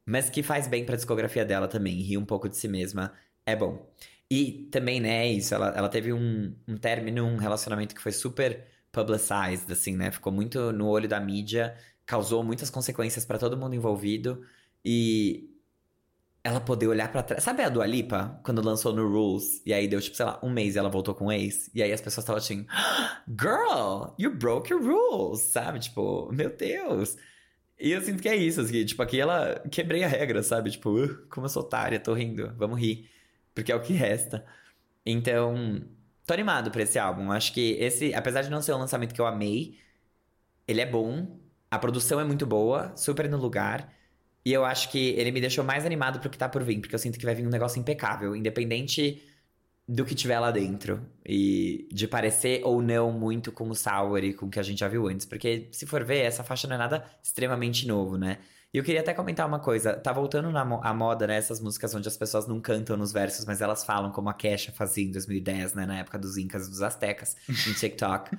mas 0.07 0.31
que 0.31 0.43
faz 0.43 0.67
bem 0.69 0.85
pra 0.85 0.97
discografia 0.97 1.45
dela 1.45 1.69
também. 1.69 2.03
Rir 2.03 2.19
um 2.19 2.25
pouco 2.27 2.49
de 2.49 2.57
si 2.57 2.69
mesma 2.69 3.13
é 3.47 3.55
bom. 3.57 3.89
E 4.31 4.69
também, 4.71 5.01
né, 5.01 5.27
isso, 5.29 5.55
ela, 5.55 5.69
ela 5.77 5.89
teve 5.89 6.13
um, 6.13 6.55
um 6.69 6.77
término, 6.77 7.25
um 7.27 7.37
relacionamento 7.37 7.95
que 7.95 8.01
foi 8.01 8.13
super 8.13 8.67
publicized, 8.93 9.71
assim, 9.73 9.97
né? 9.97 10.11
Ficou 10.11 10.33
muito 10.33 10.73
no 10.73 10.89
olho 10.89 11.09
da 11.09 11.21
mídia, 11.21 11.77
causou 12.07 12.43
muitas 12.45 12.71
consequências 12.71 13.25
pra 13.25 13.39
todo 13.39 13.57
mundo 13.57 13.75
envolvido. 13.75 14.45
E 14.85 15.50
ela 16.43 16.61
poder 16.61 16.87
olhar 16.87 17.11
pra 17.13 17.23
trás. 17.23 17.43
Sabe 17.43 17.63
a 17.63 17.69
Dua 17.69 17.87
Lipa, 17.87 18.41
quando 18.43 18.63
lançou 18.65 18.93
no 18.95 19.07
Rules? 19.09 19.63
E 19.67 19.73
aí 19.75 19.87
deu, 19.87 20.01
tipo, 20.01 20.17
sei 20.17 20.25
lá, 20.25 20.41
um 20.43 20.51
mês 20.51 20.75
e 20.75 20.79
ela 20.79 20.89
voltou 20.89 21.15
com 21.15 21.27
o 21.27 21.33
ex. 21.33 21.71
E 21.75 21.83
aí 21.83 21.93
as 21.93 22.01
pessoas 22.01 22.25
estavam 22.25 22.39
assim, 22.39 22.67
Girl, 23.29 24.15
you 24.19 24.35
broke 24.35 24.73
your 24.73 24.83
rules, 24.83 25.41
sabe? 25.41 25.81
Tipo, 25.81 26.33
meu 26.33 26.57
Deus. 26.57 27.17
E 27.79 27.93
eu 27.93 28.01
sinto 28.03 28.23
que 28.23 28.29
é 28.29 28.37
isso, 28.37 28.61
assim, 28.61 28.85
tipo, 28.85 29.03
aqui 29.03 29.21
ela 29.21 29.63
quebrei 29.71 30.05
a 30.05 30.09
regra, 30.09 30.43
sabe? 30.43 30.71
Tipo, 30.71 30.91
uh, 30.91 31.27
como 31.29 31.47
eu 31.47 31.51
sou 31.51 31.63
otária, 31.63 32.01
tô 32.01 32.13
rindo, 32.15 32.53
vamos 32.57 32.79
rir. 32.79 33.11
Porque 33.55 33.73
é 33.73 33.77
o 33.77 33.81
que 33.81 33.93
resta. 33.93 34.45
Então, 35.05 35.83
tô 36.27 36.35
animado 36.35 36.71
pra 36.71 36.83
esse 36.83 36.99
álbum. 36.99 37.33
Acho 37.33 37.53
que 37.53 37.73
esse, 37.73 38.15
apesar 38.15 38.43
de 38.43 38.51
não 38.51 38.63
ser 38.63 38.73
um 38.75 38.79
lançamento 38.79 39.15
que 39.15 39.21
eu 39.21 39.27
amei, 39.27 39.79
ele 40.69 40.81
é 40.81 40.87
bom, 40.87 41.39
a 41.71 41.79
produção 41.79 42.21
é 42.21 42.25
muito 42.25 42.47
boa, 42.47 42.95
super 42.97 43.29
no 43.29 43.37
lugar. 43.39 43.93
E 44.45 44.53
eu 44.53 44.65
acho 44.65 44.91
que 44.91 45.11
ele 45.11 45.31
me 45.31 45.41
deixou 45.41 45.63
mais 45.65 45.85
animado 45.85 46.19
pro 46.21 46.31
que 46.31 46.39
tá 46.39 46.49
por 46.49 46.63
vir, 46.63 46.81
porque 46.81 46.95
eu 46.95 46.99
sinto 46.99 47.19
que 47.19 47.25
vai 47.27 47.35
vir 47.35 47.47
um 47.47 47.51
negócio 47.51 47.79
impecável, 47.79 48.35
independente 48.35 49.23
do 49.87 50.05
que 50.05 50.15
tiver 50.15 50.39
lá 50.39 50.51
dentro. 50.51 51.01
E 51.27 51.87
de 51.93 52.07
parecer 52.09 52.61
ou 52.65 52.81
não 52.81 53.13
muito 53.13 53.53
com 53.53 53.69
o 53.69 53.75
Sour 53.75 54.25
e 54.25 54.33
com 54.33 54.47
o 54.47 54.51
que 54.51 54.59
a 54.59 54.63
gente 54.63 54.79
já 54.79 54.89
viu 54.89 55.07
antes. 55.09 55.27
Porque, 55.27 55.69
se 55.73 55.85
for 55.85 56.05
ver, 56.05 56.21
essa 56.21 56.43
faixa 56.45 56.67
não 56.69 56.77
é 56.77 56.79
nada 56.79 57.05
extremamente 57.23 57.87
novo, 57.87 58.17
né? 58.17 58.39
E 58.73 58.79
eu 58.79 58.85
queria 58.85 59.01
até 59.01 59.13
comentar 59.13 59.47
uma 59.49 59.59
coisa. 59.59 59.95
Tá 59.95 60.13
voltando 60.13 60.49
na 60.53 60.65
mo- 60.65 60.81
a 60.83 60.95
moda, 60.95 61.27
né? 61.27 61.37
Essas 61.37 61.61
músicas 61.61 61.93
onde 61.93 62.07
as 62.07 62.17
pessoas 62.17 62.47
não 62.47 62.61
cantam 62.61 62.97
nos 62.97 63.11
versos, 63.13 63.45
mas 63.45 63.61
elas 63.61 63.85
falam 63.85 64.13
como 64.13 64.29
a 64.29 64.33
Kesha 64.35 64.71
fazia 64.71 65.05
em 65.05 65.11
2010, 65.11 65.75
né? 65.75 65.85
Na 65.85 65.99
época 65.99 66.19
dos 66.19 66.37
Incas 66.37 66.67
e 66.69 66.71
dos 66.71 66.81
Aztecas, 66.81 67.37
em 67.49 67.53
TikTok. 67.75 68.31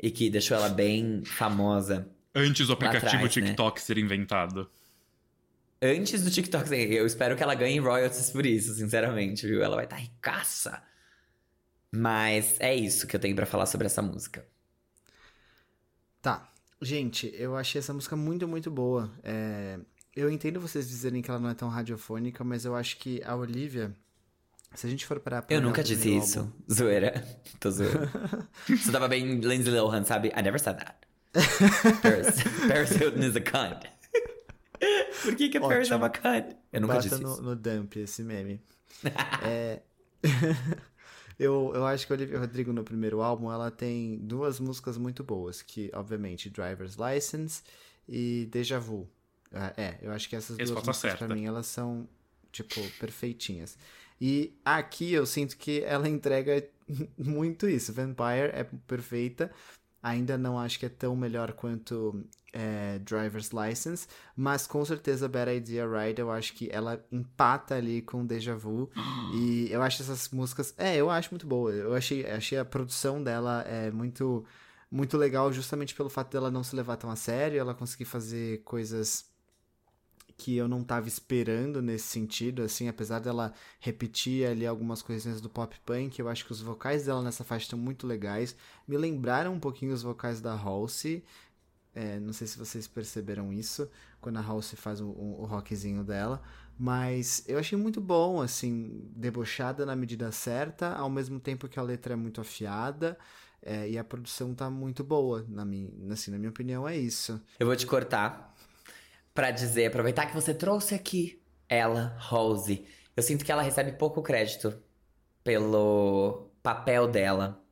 e 0.00 0.08
que 0.10 0.30
deixou 0.30 0.56
ela 0.56 0.68
bem 0.68 1.22
famosa. 1.24 2.06
Antes 2.34 2.68
do 2.68 2.72
aplicativo 2.74 3.06
atrás, 3.08 3.22
né? 3.36 3.42
TikTok 3.48 3.80
ser 3.80 3.98
inventado. 3.98 4.70
Antes 5.82 6.22
do 6.22 6.30
TikTok, 6.30 6.64
assim, 6.64 6.76
eu 6.76 7.04
espero 7.04 7.36
que 7.36 7.42
ela 7.42 7.54
ganhe 7.56 7.78
royalties 7.80 8.30
por 8.30 8.46
isso, 8.46 8.72
sinceramente, 8.74 9.46
viu? 9.46 9.62
Ela 9.64 9.74
vai 9.74 9.84
estar 9.84 9.96
ricaça. 9.96 10.80
Mas 11.90 12.56
é 12.60 12.74
isso 12.74 13.06
que 13.06 13.16
eu 13.16 13.20
tenho 13.20 13.34
pra 13.34 13.44
falar 13.46 13.66
sobre 13.66 13.86
essa 13.86 14.00
música. 14.00 14.46
Tá. 16.20 16.48
Gente, 16.80 17.32
eu 17.36 17.56
achei 17.56 17.78
essa 17.78 17.92
música 17.92 18.16
muito, 18.16 18.46
muito 18.48 18.70
boa. 18.70 19.10
É, 19.22 19.78
Eu 20.14 20.30
entendo 20.30 20.60
vocês 20.60 20.88
dizerem 20.88 21.20
que 21.22 21.30
ela 21.30 21.40
não 21.40 21.48
é 21.50 21.54
tão 21.54 21.68
radiofônica, 21.68 22.44
mas 22.44 22.64
eu 22.64 22.74
acho 22.76 22.96
que 22.98 23.22
a 23.24 23.34
Olivia. 23.34 23.92
Se 24.74 24.86
a 24.86 24.90
gente 24.90 25.04
for 25.04 25.20
parar 25.20 25.42
pra 25.42 25.54
Eu 25.54 25.60
nunca 25.60 25.82
disse 25.82 26.16
isso. 26.16 26.38
álbum- 26.40 26.52
Zoeira. 26.72 27.22
Tô 27.60 27.70
zoeira. 27.70 28.10
Você 28.68 28.90
tava 28.90 29.06
bem 29.08 29.40
Lindsay 29.40 29.72
Lohan, 29.72 30.04
sabe? 30.04 30.28
I 30.28 30.42
never 30.42 30.58
said 30.60 30.78
that. 30.78 30.96
Paris, 32.02 32.36
Paris 32.68 32.90
Hilton 32.92 33.20
is 33.22 33.36
a 33.36 33.40
cunt. 33.40 33.84
Por 35.22 35.36
que, 35.36 35.48
que 35.48 35.58
a 35.58 35.60
Paris 35.60 35.88
Ótimo. 35.90 35.96
uma 35.98 36.10
cunt? 36.10 36.56
Eu 36.72 36.80
nunca 36.80 36.94
Bota 36.94 37.08
disse 37.08 37.22
no, 37.22 37.32
isso. 37.32 37.42
no 37.42 37.56
dump 37.56 37.96
esse 37.96 38.22
meme. 38.22 38.60
É, 39.44 39.80
eu, 41.38 41.72
eu 41.74 41.86
acho 41.86 42.06
que 42.06 42.12
a 42.12 42.16
Olivia 42.16 42.38
Rodrigo 42.38 42.72
no 42.72 42.84
primeiro 42.84 43.20
álbum 43.22 43.50
ela 43.50 43.70
tem 43.70 44.18
duas 44.18 44.60
músicas 44.60 44.96
muito 44.96 45.24
boas, 45.24 45.62
que 45.62 45.90
obviamente 45.94 46.50
Driver's 46.50 46.96
License 46.96 47.62
e 48.08 48.48
Deja 48.50 48.78
Vu. 48.78 49.08
Ah, 49.52 49.72
É, 49.76 49.98
eu 50.02 50.12
acho 50.12 50.28
que 50.28 50.36
essas 50.36 50.56
duas 50.56 50.70
músicas 50.70 50.98
pra 51.00 51.10
certa. 51.18 51.34
mim 51.34 51.44
elas 51.46 51.66
são 51.66 52.08
tipo 52.50 52.80
perfeitinhas. 53.00 53.76
E 54.20 54.56
aqui 54.64 55.12
eu 55.12 55.26
sinto 55.26 55.56
que 55.56 55.82
ela 55.82 56.08
entrega 56.08 56.64
muito 57.18 57.68
isso. 57.68 57.92
Vampire 57.92 58.50
é 58.52 58.64
perfeita. 58.86 59.50
Ainda 60.02 60.36
não 60.38 60.58
acho 60.58 60.78
que 60.78 60.86
é 60.86 60.88
tão 60.88 61.16
melhor 61.16 61.52
quanto 61.52 62.24
é, 62.52 62.98
Driver's 62.98 63.50
License, 63.50 64.06
mas 64.36 64.66
com 64.66 64.84
certeza 64.84 65.28
Bad 65.28 65.50
Idea 65.50 65.86
Ride 65.86 66.20
eu 66.20 66.30
acho 66.30 66.52
que 66.52 66.68
ela 66.70 67.02
empata 67.10 67.74
ali 67.74 68.02
com 68.02 68.26
Deja 68.26 68.54
Vu. 68.54 68.90
e 69.34 69.68
eu 69.70 69.80
acho 69.82 70.02
essas 70.02 70.28
músicas. 70.28 70.74
É, 70.76 70.96
eu 70.96 71.10
acho 71.10 71.30
muito 71.30 71.46
boa. 71.46 71.72
Eu 71.72 71.94
achei, 71.94 72.26
achei 72.26 72.58
a 72.58 72.64
produção 72.64 73.22
dela 73.22 73.62
é 73.62 73.90
muito, 73.90 74.44
muito 74.90 75.16
legal, 75.16 75.52
justamente 75.52 75.94
pelo 75.94 76.10
fato 76.10 76.30
dela 76.30 76.50
não 76.50 76.62
se 76.62 76.76
levar 76.76 76.96
tão 76.96 77.10
a 77.10 77.16
sério, 77.16 77.58
ela 77.58 77.74
conseguir 77.74 78.04
fazer 78.04 78.62
coisas 78.64 79.32
que 80.36 80.56
eu 80.56 80.66
não 80.66 80.82
tava 80.82 81.06
esperando 81.06 81.80
nesse 81.80 82.08
sentido, 82.08 82.62
assim, 82.62 82.88
apesar 82.88 83.20
dela 83.20 83.52
repetir 83.78 84.44
ali 84.44 84.66
algumas 84.66 85.00
coisinhas 85.00 85.40
do 85.40 85.48
pop 85.48 85.78
punk, 85.86 86.18
eu 86.18 86.28
acho 86.28 86.44
que 86.44 86.50
os 86.50 86.60
vocais 86.60 87.04
dela 87.04 87.22
nessa 87.22 87.44
faixa 87.44 87.66
estão 87.66 87.78
muito 87.78 88.08
legais. 88.08 88.56
Me 88.88 88.96
lembraram 88.96 89.54
um 89.54 89.60
pouquinho 89.60 89.92
os 89.92 90.02
vocais 90.02 90.40
da 90.40 90.52
Halsey. 90.52 91.22
É, 91.94 92.18
não 92.20 92.32
sei 92.32 92.46
se 92.46 92.58
vocês 92.58 92.86
perceberam 92.88 93.52
isso 93.52 93.88
quando 94.20 94.38
a 94.38 94.42
Halsey 94.42 94.78
faz 94.78 95.00
o, 95.00 95.08
o, 95.08 95.42
o 95.42 95.44
rockzinho 95.44 96.02
dela, 96.02 96.42
mas 96.78 97.44
eu 97.46 97.58
achei 97.58 97.76
muito 97.76 98.00
bom, 98.00 98.40
assim, 98.40 99.10
debochada 99.14 99.84
na 99.84 99.94
medida 99.94 100.32
certa, 100.32 100.94
ao 100.94 101.10
mesmo 101.10 101.38
tempo 101.38 101.68
que 101.68 101.78
a 101.78 101.82
letra 101.82 102.14
é 102.14 102.16
muito 102.16 102.40
afiada. 102.40 103.18
é, 103.62 103.88
e 103.88 103.96
a 103.98 104.04
produção 104.04 104.54
tá 104.54 104.68
muito 104.68 105.04
boa, 105.04 105.44
na 105.48 105.64
minha, 105.64 105.90
assim, 106.12 106.30
na 106.30 106.38
minha 106.38 106.50
opinião, 106.50 106.86
é 106.88 106.96
isso. 106.96 107.40
Eu 107.58 107.66
vou 107.66 107.76
te 107.76 107.86
cortar 107.86 108.54
pra 109.34 109.50
dizer, 109.50 109.86
aproveitar 109.86 110.26
que 110.26 110.34
você 110.34 110.52
trouxe 110.52 110.94
aqui 110.94 111.40
ela, 111.68 112.16
Rose. 112.18 112.84
Eu 113.16 113.22
sinto 113.22 113.44
que 113.44 113.52
ela 113.52 113.62
recebe 113.62 113.92
pouco 113.92 114.20
crédito 114.22 114.76
pelo 115.44 116.50
papel 116.62 117.06
dela 117.08 117.62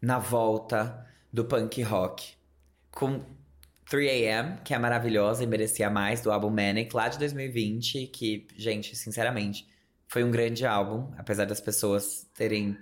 na 0.00 0.18
volta 0.18 1.06
do 1.32 1.44
punk 1.44 1.82
rock. 1.82 2.34
Com 2.90 3.24
3AM, 3.90 4.62
que 4.62 4.74
é 4.74 4.78
maravilhosa 4.78 5.42
e 5.42 5.46
merecia 5.46 5.88
mais, 5.88 6.20
do 6.20 6.30
álbum 6.30 6.50
Manic, 6.50 6.94
lá 6.94 7.08
de 7.08 7.18
2020, 7.18 8.06
que, 8.08 8.46
gente, 8.56 8.94
sinceramente, 8.94 9.66
foi 10.06 10.22
um 10.22 10.30
grande 10.30 10.66
álbum, 10.66 11.10
apesar 11.16 11.46
das 11.46 11.60
pessoas 11.60 12.26
terem 12.34 12.76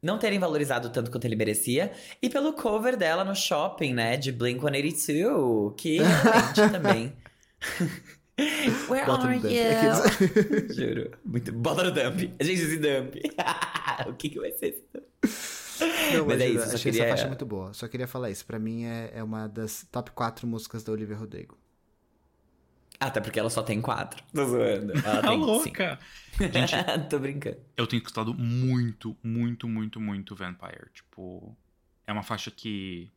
não 0.00 0.18
terem 0.18 0.38
valorizado 0.38 0.90
tanto 0.90 1.10
quanto 1.10 1.24
ele 1.24 1.34
merecia, 1.34 1.90
e 2.20 2.28
pelo 2.28 2.52
cover 2.52 2.94
dela 2.94 3.24
no 3.24 3.34
shopping, 3.34 3.94
né, 3.94 4.18
de 4.18 4.30
Blink-182, 4.32 5.74
que 5.76 5.96
realmente 5.96 6.68
também... 6.70 7.12
Where 8.88 9.06
Bota 9.06 9.28
are 9.28 9.36
you? 9.36 9.44
Juro. 10.74 11.12
Muito... 11.24 11.52
Bota 11.52 11.84
no 11.84 11.92
dump. 11.92 12.18
Gente, 12.40 12.62
esse 12.62 12.78
dump. 12.78 13.14
o 14.08 14.12
que 14.14 14.28
que 14.28 14.40
vai 14.40 14.50
ser 14.50 14.66
esse 14.66 14.84
dump? 14.92 15.63
Não, 15.80 16.26
Mas 16.26 16.40
é 16.40 16.48
isso, 16.48 16.74
achei 16.74 16.92
queria- 16.92 17.04
essa 17.06 17.16
faixa 17.16 17.28
muito 17.28 17.44
boa. 17.46 17.72
Só 17.72 17.88
queria 17.88 18.06
falar 18.06 18.30
isso. 18.30 18.44
Pra 18.46 18.58
mim 18.58 18.84
é, 18.84 19.10
é 19.14 19.22
uma 19.22 19.46
das 19.48 19.86
top 19.90 20.10
4 20.12 20.46
músicas 20.46 20.82
da 20.84 20.92
Olivia 20.92 21.16
Rodrigo. 21.16 21.58
Até 23.00 23.20
porque 23.20 23.38
ela 23.40 23.50
só 23.50 23.62
tem 23.62 23.80
quatro. 23.80 24.22
Tô 24.32 24.44
zoando. 24.46 24.92
Ela 24.92 25.20
Tá 25.22 25.28
tem 25.28 25.38
louca! 25.38 25.98
Gente. 26.38 26.74
Tô 27.10 27.18
brincando. 27.18 27.58
eu 27.76 27.86
tenho 27.86 27.98
escutado 28.00 28.32
muito, 28.32 29.16
muito, 29.22 29.68
muito, 29.68 30.00
muito 30.00 30.34
Vampire. 30.36 30.88
Tipo, 30.92 31.56
é 32.06 32.12
uma 32.12 32.22
faixa 32.22 32.50
que. 32.50 33.10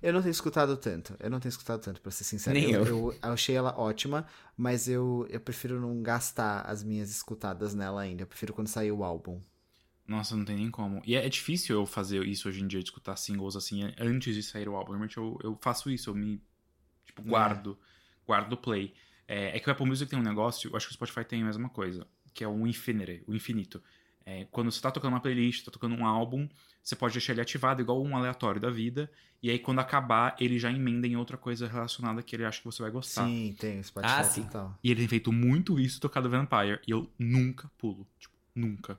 Eu 0.00 0.12
não 0.12 0.20
tenho 0.20 0.30
escutado 0.30 0.76
tanto. 0.76 1.16
Eu 1.18 1.28
não 1.30 1.40
tenho 1.40 1.50
escutado 1.50 1.80
tanto, 1.80 2.00
pra 2.00 2.12
ser 2.12 2.22
sincero. 2.24 2.54
Nem 2.56 2.70
eu. 2.70 2.86
eu. 2.86 3.12
eu 3.20 3.32
achei 3.32 3.56
ela 3.56 3.76
ótima, 3.76 4.26
mas 4.56 4.86
eu, 4.88 5.26
eu 5.28 5.40
prefiro 5.40 5.80
não 5.80 6.00
gastar 6.02 6.60
as 6.62 6.84
minhas 6.84 7.10
escutadas 7.10 7.74
nela 7.74 8.02
ainda. 8.02 8.22
Eu 8.22 8.26
prefiro 8.26 8.52
quando 8.52 8.68
sair 8.68 8.92
o 8.92 9.02
álbum. 9.02 9.40
Nossa, 10.08 10.34
não 10.34 10.44
tem 10.44 10.56
nem 10.56 10.70
como. 10.70 11.02
E 11.04 11.14
é, 11.14 11.26
é 11.26 11.28
difícil 11.28 11.76
eu 11.76 11.84
fazer 11.84 12.26
isso 12.26 12.48
hoje 12.48 12.62
em 12.62 12.66
dia, 12.66 12.80
de 12.80 12.86
escutar 12.86 13.14
singles 13.16 13.54
assim, 13.54 13.82
antes 13.98 14.34
de 14.34 14.42
sair 14.42 14.66
o 14.66 14.74
álbum. 14.74 14.92
Normalmente 14.92 15.18
eu, 15.18 15.38
eu 15.44 15.58
faço 15.60 15.90
isso, 15.90 16.08
eu 16.08 16.14
me. 16.14 16.40
Tipo, 17.04 17.22
guardo. 17.22 17.78
Guardo 18.26 18.54
o 18.54 18.56
play. 18.56 18.94
É, 19.26 19.54
é 19.54 19.60
que 19.60 19.68
o 19.68 19.72
Apple 19.72 19.86
Music 19.86 20.10
tem 20.10 20.18
um 20.18 20.22
negócio, 20.22 20.70
eu 20.70 20.76
acho 20.76 20.86
que 20.86 20.92
o 20.92 20.94
Spotify 20.94 21.24
tem 21.24 21.42
a 21.42 21.44
mesma 21.44 21.68
coisa, 21.68 22.06
que 22.32 22.42
é 22.42 22.48
o 22.48 22.66
Infinity, 22.66 23.22
o 23.26 23.34
infinito. 23.34 23.82
É, 24.24 24.46
quando 24.50 24.70
você 24.70 24.80
tá 24.80 24.90
tocando 24.90 25.12
uma 25.12 25.20
playlist, 25.20 25.64
tá 25.64 25.70
tocando 25.70 25.94
um 25.94 26.04
álbum, 26.06 26.48
você 26.82 26.96
pode 26.96 27.12
deixar 27.12 27.32
ele 27.32 27.40
ativado 27.40 27.80
igual 27.82 28.02
um 28.02 28.16
aleatório 28.16 28.60
da 28.60 28.70
vida. 28.70 29.10
E 29.42 29.50
aí, 29.50 29.58
quando 29.58 29.78
acabar, 29.78 30.36
ele 30.40 30.58
já 30.58 30.70
emenda 30.70 31.06
em 31.06 31.16
outra 31.16 31.36
coisa 31.36 31.66
relacionada 31.66 32.22
que 32.22 32.34
ele 32.34 32.44
acha 32.44 32.58
que 32.58 32.64
você 32.64 32.82
vai 32.82 32.90
gostar. 32.90 33.26
Sim, 33.26 33.54
tem 33.58 33.80
o 33.80 33.84
Spotify 33.84 34.12
Ah, 34.12 34.24
sim. 34.24 34.42
total. 34.44 34.78
E 34.82 34.90
ele 34.90 35.00
tem 35.00 35.08
feito 35.08 35.32
muito 35.32 35.78
isso 35.78 36.00
tocado 36.00 36.28
Vampire. 36.28 36.80
E 36.86 36.90
eu 36.90 37.10
nunca 37.18 37.70
pulo. 37.78 38.06
Tipo, 38.18 38.34
nunca. 38.54 38.98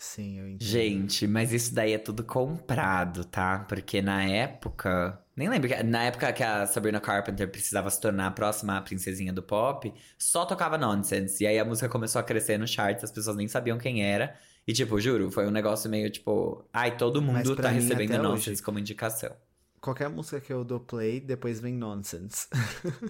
Sim, 0.00 0.38
eu 0.38 0.46
entendo. 0.48 0.62
Gente, 0.68 1.26
mas 1.26 1.52
isso 1.52 1.74
daí 1.74 1.92
é 1.92 1.98
tudo 1.98 2.22
comprado, 2.22 3.24
tá? 3.24 3.58
Porque 3.68 4.00
na 4.00 4.22
época. 4.24 5.20
Nem 5.36 5.48
lembro. 5.48 5.68
que- 5.68 5.82
Na 5.82 6.04
época 6.04 6.32
que 6.32 6.42
a 6.42 6.66
Sabrina 6.66 7.00
Carpenter 7.00 7.50
precisava 7.50 7.90
se 7.90 8.00
tornar 8.00 8.28
a 8.28 8.30
próxima 8.30 8.80
princesinha 8.80 9.32
do 9.32 9.42
pop, 9.42 9.92
só 10.16 10.44
tocava 10.46 10.78
Nonsense. 10.78 11.42
E 11.42 11.46
aí 11.48 11.58
a 11.58 11.64
música 11.64 11.88
começou 11.88 12.20
a 12.20 12.22
crescer 12.22 12.58
no 12.58 12.66
charts, 12.66 13.02
as 13.04 13.10
pessoas 13.10 13.36
nem 13.36 13.48
sabiam 13.48 13.76
quem 13.76 14.04
era. 14.04 14.36
E, 14.66 14.72
tipo, 14.72 15.00
juro, 15.00 15.30
foi 15.32 15.46
um 15.48 15.50
negócio 15.50 15.90
meio 15.90 16.08
tipo. 16.10 16.64
Ai, 16.72 16.96
todo 16.96 17.20
mundo 17.20 17.56
tá 17.56 17.70
mim, 17.70 17.74
recebendo 17.80 18.22
Nonsense 18.22 18.50
hoje- 18.52 18.62
como 18.62 18.78
indicação. 18.78 19.34
qualquer 19.80 20.08
música 20.08 20.40
que 20.40 20.52
eu 20.52 20.62
dou 20.64 20.78
play, 20.78 21.18
depois 21.20 21.58
vem 21.58 21.74
nonsense. 21.74 22.46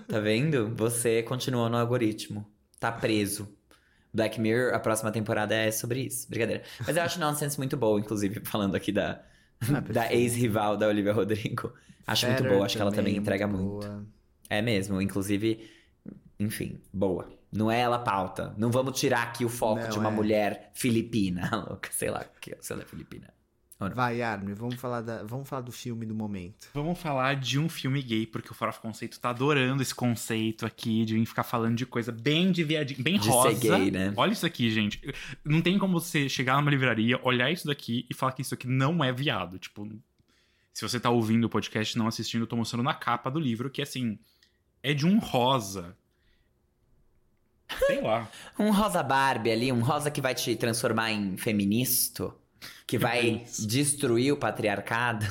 Tá 0.07 0.21
vendo? 0.21 0.73
Você 0.77 1.23
continua 1.23 1.69
no 1.69 1.77
algoritmo. 1.77 2.47
Tá 2.81 2.93
preso. 2.93 3.49
Black 4.13 4.41
Mirror, 4.41 4.75
a 4.75 4.79
próxima 4.81 5.11
temporada 5.13 5.55
é 5.55 5.71
sobre 5.71 6.01
isso. 6.01 6.29
Brincadeira. 6.29 6.63
Mas 6.87 6.97
eu 6.97 7.03
acho 7.03 7.21
Nonsense 7.21 7.59
muito 7.59 7.77
boa, 7.77 7.99
inclusive, 8.01 8.41
falando 8.45 8.75
aqui 8.75 8.91
da, 8.93 9.21
Ah, 9.61 9.81
da 9.93 10.13
ex-rival 10.13 10.77
da 10.77 10.87
Olivia 10.89 11.13
Rodrigo. 11.13 11.73
Acho 12.07 12.27
muito 12.27 12.45
boa, 12.45 12.65
acho 12.65 12.77
que 12.77 12.83
ela 12.83 12.93
também 12.93 13.15
é 13.15 13.19
entrega 13.19 13.47
muito. 13.47 13.65
boa. 13.87 14.07
É 14.49 14.63
mesmo, 14.63 15.01
inclusive, 15.03 15.69
enfim, 16.39 16.81
boa. 16.93 17.29
Não 17.53 17.71
é 17.71 17.81
ela 17.81 17.97
a 17.97 18.01
pauta. 18.01 18.55
Não 18.57 18.71
vamos 18.71 18.99
tirar 18.99 19.23
aqui 19.23 19.45
o 19.45 19.49
foco 19.49 19.83
Não, 19.83 19.89
de 19.91 19.99
uma 19.99 20.09
é. 20.09 20.13
mulher 20.13 20.71
filipina, 20.75 21.51
louca, 21.69 21.91
sei 21.93 22.11
lá, 22.11 22.25
que- 22.41 22.57
se 22.61 22.73
ela 22.73 22.83
é 22.83 22.85
filipina. 22.87 23.29
Vai, 23.95 24.21
Armin, 24.23 24.55
vamos 24.55 24.75
falar, 24.75 25.03
da, 25.03 25.23
vamos 25.23 25.49
falar 25.49 25.63
do 25.63 25.71
filme 25.71 26.05
do 26.05 26.13
momento. 26.13 26.69
Vamos 26.75 26.99
falar 26.99 27.37
de 27.37 27.61
um 27.61 27.69
filme 27.69 28.03
gay, 28.03 28.27
porque 28.27 28.51
o 28.51 28.55
Farofa 28.55 28.81
Conceito 28.81 29.21
tá 29.21 29.31
adorando 29.31 29.81
esse 29.81 29.95
conceito 29.95 30.67
aqui 30.67 31.05
de 31.05 31.15
vir 31.15 31.25
ficar 31.25 31.45
falando 31.45 31.77
de 31.77 31.87
coisa 31.87 32.11
bem 32.11 32.51
de 32.51 32.65
viadinho, 32.65 33.01
bem 33.01 33.19
De 33.19 33.27
ser 33.27 33.31
rosa. 33.31 33.79
gay, 33.79 33.91
né? 33.93 34.13
Olha 34.17 34.33
isso 34.33 34.45
aqui, 34.45 34.69
gente. 34.69 35.01
Não 35.45 35.63
tem 35.63 35.79
como 35.79 36.01
você 36.01 36.29
chegar 36.29 36.57
numa 36.57 36.73
livraria, 36.73 37.21
olhar 37.23 37.53
isso 37.53 37.69
daqui 37.69 38.05
e 38.11 38.15
falar 38.15 38.33
que 38.33 38.43
isso 38.43 38.53
aqui 38.53 38.67
não 38.67 39.05
é 39.05 39.13
viado. 39.13 39.61
Tipo, 39.61 39.89
se 40.73 40.83
você 40.83 40.99
tá 40.99 41.11
ouvindo 41.11 41.45
o 41.45 41.49
podcast 41.49 41.95
e 41.95 41.99
não 41.99 42.09
assistindo, 42.09 42.43
eu 42.43 42.47
tô 42.49 42.57
mostrando 42.57 42.83
na 42.83 42.95
capa 42.95 43.31
do 43.31 43.39
livro, 43.39 43.71
que 43.71 43.81
assim, 43.81 44.19
é 44.83 44.93
de 44.93 45.07
um 45.07 45.21
rosa. 45.21 45.97
Sei 47.87 48.01
lá. 48.01 48.29
Um 48.59 48.73
rosa 48.73 49.03
Barbie 49.05 49.53
ali, 49.53 49.71
um 49.71 49.83
rosa 49.83 50.11
que 50.11 50.21
vai 50.21 50.35
te 50.35 50.57
transformar 50.57 51.13
em 51.13 51.37
feministo, 51.37 52.35
que 52.87 52.99
vai 52.99 53.45
destruir 53.59 54.33
o 54.33 54.37
patriarcado. 54.37 55.27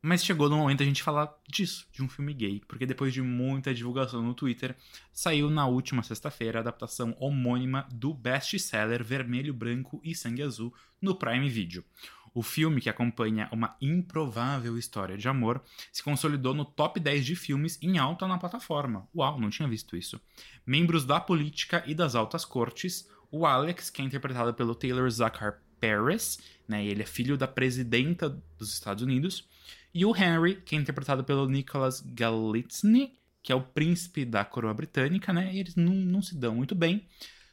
Mas 0.00 0.24
chegou 0.24 0.48
no 0.48 0.56
momento 0.56 0.82
a 0.82 0.86
gente 0.86 1.02
falar 1.02 1.34
disso, 1.48 1.86
de 1.92 2.02
um 2.02 2.08
filme 2.08 2.32
gay, 2.32 2.62
porque 2.68 2.86
depois 2.86 3.12
de 3.12 3.20
muita 3.20 3.74
divulgação 3.74 4.22
no 4.22 4.32
Twitter, 4.32 4.76
saiu 5.12 5.50
na 5.50 5.66
última 5.66 6.04
sexta-feira 6.04 6.58
a 6.58 6.62
adaptação 6.62 7.16
homônima 7.18 7.86
do 7.92 8.14
best-seller 8.14 9.02
Vermelho, 9.02 9.52
Branco 9.52 10.00
e 10.04 10.14
Sangue 10.14 10.42
Azul 10.42 10.72
no 11.02 11.16
Prime 11.16 11.48
Video. 11.48 11.84
O 12.32 12.42
filme, 12.42 12.80
que 12.80 12.88
acompanha 12.88 13.48
uma 13.50 13.76
improvável 13.80 14.78
história 14.78 15.18
de 15.18 15.28
amor, 15.28 15.60
se 15.90 16.02
consolidou 16.02 16.54
no 16.54 16.64
top 16.64 17.00
10 17.00 17.26
de 17.26 17.34
filmes 17.34 17.76
em 17.82 17.98
alta 17.98 18.28
na 18.28 18.38
plataforma. 18.38 19.08
Uau, 19.12 19.40
não 19.40 19.50
tinha 19.50 19.66
visto 19.66 19.96
isso. 19.96 20.20
Membros 20.64 21.04
da 21.04 21.18
política 21.18 21.82
e 21.86 21.94
das 21.94 22.14
altas 22.14 22.44
cortes, 22.44 23.10
o 23.32 23.44
Alex, 23.44 23.90
que 23.90 24.00
é 24.00 24.04
interpretado 24.04 24.54
pelo 24.54 24.76
Taylor 24.76 25.10
Zachar 25.10 25.60
Paris, 25.80 26.38
né, 26.66 26.84
ele 26.84 27.02
é 27.02 27.06
filho 27.06 27.36
da 27.36 27.46
presidenta 27.46 28.28
dos 28.58 28.72
Estados 28.72 29.02
Unidos, 29.02 29.48
e 29.94 30.04
o 30.04 30.14
Henry, 30.14 30.56
que 30.56 30.76
é 30.76 30.78
interpretado 30.78 31.24
pelo 31.24 31.48
Nicholas 31.48 32.00
Galitzny, 32.00 33.18
que 33.42 33.52
é 33.52 33.54
o 33.54 33.62
príncipe 33.62 34.24
da 34.24 34.44
coroa 34.44 34.74
britânica, 34.74 35.32
né? 35.32 35.50
E 35.54 35.60
eles 35.60 35.74
não, 35.74 35.94
não 35.94 36.20
se 36.20 36.36
dão 36.36 36.54
muito 36.54 36.74
bem. 36.74 37.06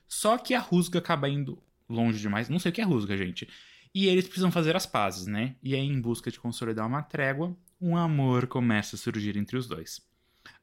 Só 0.08 0.38
que 0.38 0.54
a 0.54 0.60
rusga 0.60 1.00
acaba 1.00 1.30
indo 1.30 1.58
longe 1.88 2.20
demais. 2.20 2.50
Não 2.50 2.60
sei 2.60 2.72
o 2.72 2.74
que 2.74 2.82
é 2.82 2.84
rusga, 2.84 3.16
gente. 3.16 3.48
E 3.94 4.08
eles 4.08 4.26
precisam 4.26 4.52
fazer 4.52 4.76
as 4.76 4.86
pazes, 4.86 5.26
né? 5.26 5.56
E 5.64 5.74
aí, 5.74 5.88
em 5.88 6.02
busca 6.02 6.30
de 6.30 6.40
consolidar 6.40 6.86
uma 6.86 7.02
trégua, 7.02 7.56
um 7.80 7.96
amor 7.96 8.48
começa 8.48 8.96
a 8.96 9.00
surgir 9.00 9.38
entre 9.38 9.58
os 9.58 9.68
dois. 9.68 10.02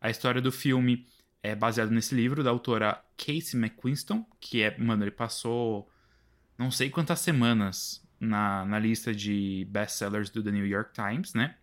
A 0.01 0.11
história 0.11 0.41
do 0.41 0.53
filme 0.53 1.07
é 1.43 1.55
baseada 1.55 1.91
nesse 1.91 2.15
livro 2.15 2.45
da 2.45 2.51
autora 2.51 3.03
Casey 3.17 3.59
McQuiston, 3.59 4.25
que 4.39 4.63
é, 4.63 4.77
mano, 4.79 5.03
ele 5.03 5.11
passou 5.11 5.89
não 6.59 6.71
sei 6.71 6.91
quantas 6.91 7.21
semanas 7.21 8.03
na, 8.19 8.65
na 8.65 8.79
lista 8.79 9.15
de 9.15 9.67
best-sellers 9.71 10.31
do 10.31 10.43
The 10.43 10.51
New 10.51 10.67
York 10.67 10.93
Times, 10.93 11.35
né? 11.35 11.57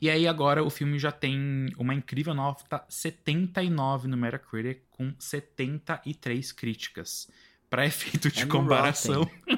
E 0.00 0.10
aí 0.10 0.28
agora 0.28 0.62
o 0.62 0.68
filme 0.68 0.98
já 0.98 1.10
tem 1.10 1.68
uma 1.78 1.94
incrível 1.94 2.34
nota 2.34 2.84
79 2.88 4.08
no 4.08 4.16
Metacritic 4.16 4.82
com 4.90 5.14
73 5.18 6.52
críticas. 6.52 7.30
Para 7.70 7.86
efeito 7.86 8.30
de 8.30 8.42
É 8.42 8.46
comparação. 8.46 9.28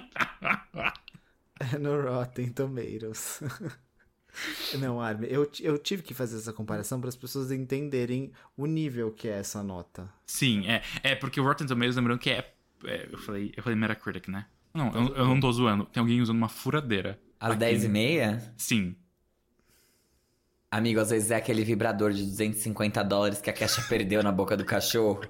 É 1.60 1.76
no 1.76 2.00
Rotten 2.00 2.52
Tomatoes. 2.52 3.40
Não, 4.78 5.00
Armin, 5.00 5.26
eu, 5.26 5.50
eu 5.60 5.76
tive 5.76 6.02
que 6.02 6.14
fazer 6.14 6.36
essa 6.36 6.52
comparação 6.52 7.00
para 7.00 7.08
as 7.08 7.16
pessoas 7.16 7.50
entenderem 7.50 8.32
o 8.56 8.66
nível 8.66 9.10
que 9.10 9.26
é 9.26 9.38
essa 9.38 9.62
nota. 9.62 10.08
Sim, 10.26 10.68
é, 10.68 10.82
é 11.02 11.14
porque 11.16 11.40
o 11.40 11.44
Rotten 11.44 11.66
Tomatoes, 11.66 11.96
lembrando 11.96 12.20
que 12.20 12.30
é, 12.30 12.54
é, 12.84 13.08
eu 13.10 13.18
falei, 13.18 13.52
eu 13.56 13.62
falei 13.62 13.78
Metacritic, 13.78 14.28
né? 14.28 14.46
Não, 14.74 14.92
eu, 14.92 15.16
eu 15.16 15.26
não 15.26 15.40
tô 15.40 15.50
zoando. 15.50 15.84
Tem 15.86 16.00
alguém 16.00 16.20
usando 16.20 16.36
uma 16.36 16.48
furadeira. 16.48 17.18
Às 17.40 17.50
aqui. 17.50 17.60
10 17.60 17.84
e 17.84 17.88
meia, 17.88 18.54
Sim. 18.56 18.96
amigo, 20.70 21.00
às 21.00 21.10
vezes 21.10 21.30
é 21.30 21.36
aquele 21.36 21.64
vibrador 21.64 22.12
de 22.12 22.22
250 22.24 23.02
dólares 23.04 23.40
que 23.40 23.50
a 23.50 23.52
Kesha 23.52 23.82
perdeu 23.82 24.22
na 24.22 24.32
boca 24.32 24.56
do 24.56 24.64
cachorro. 24.64 25.22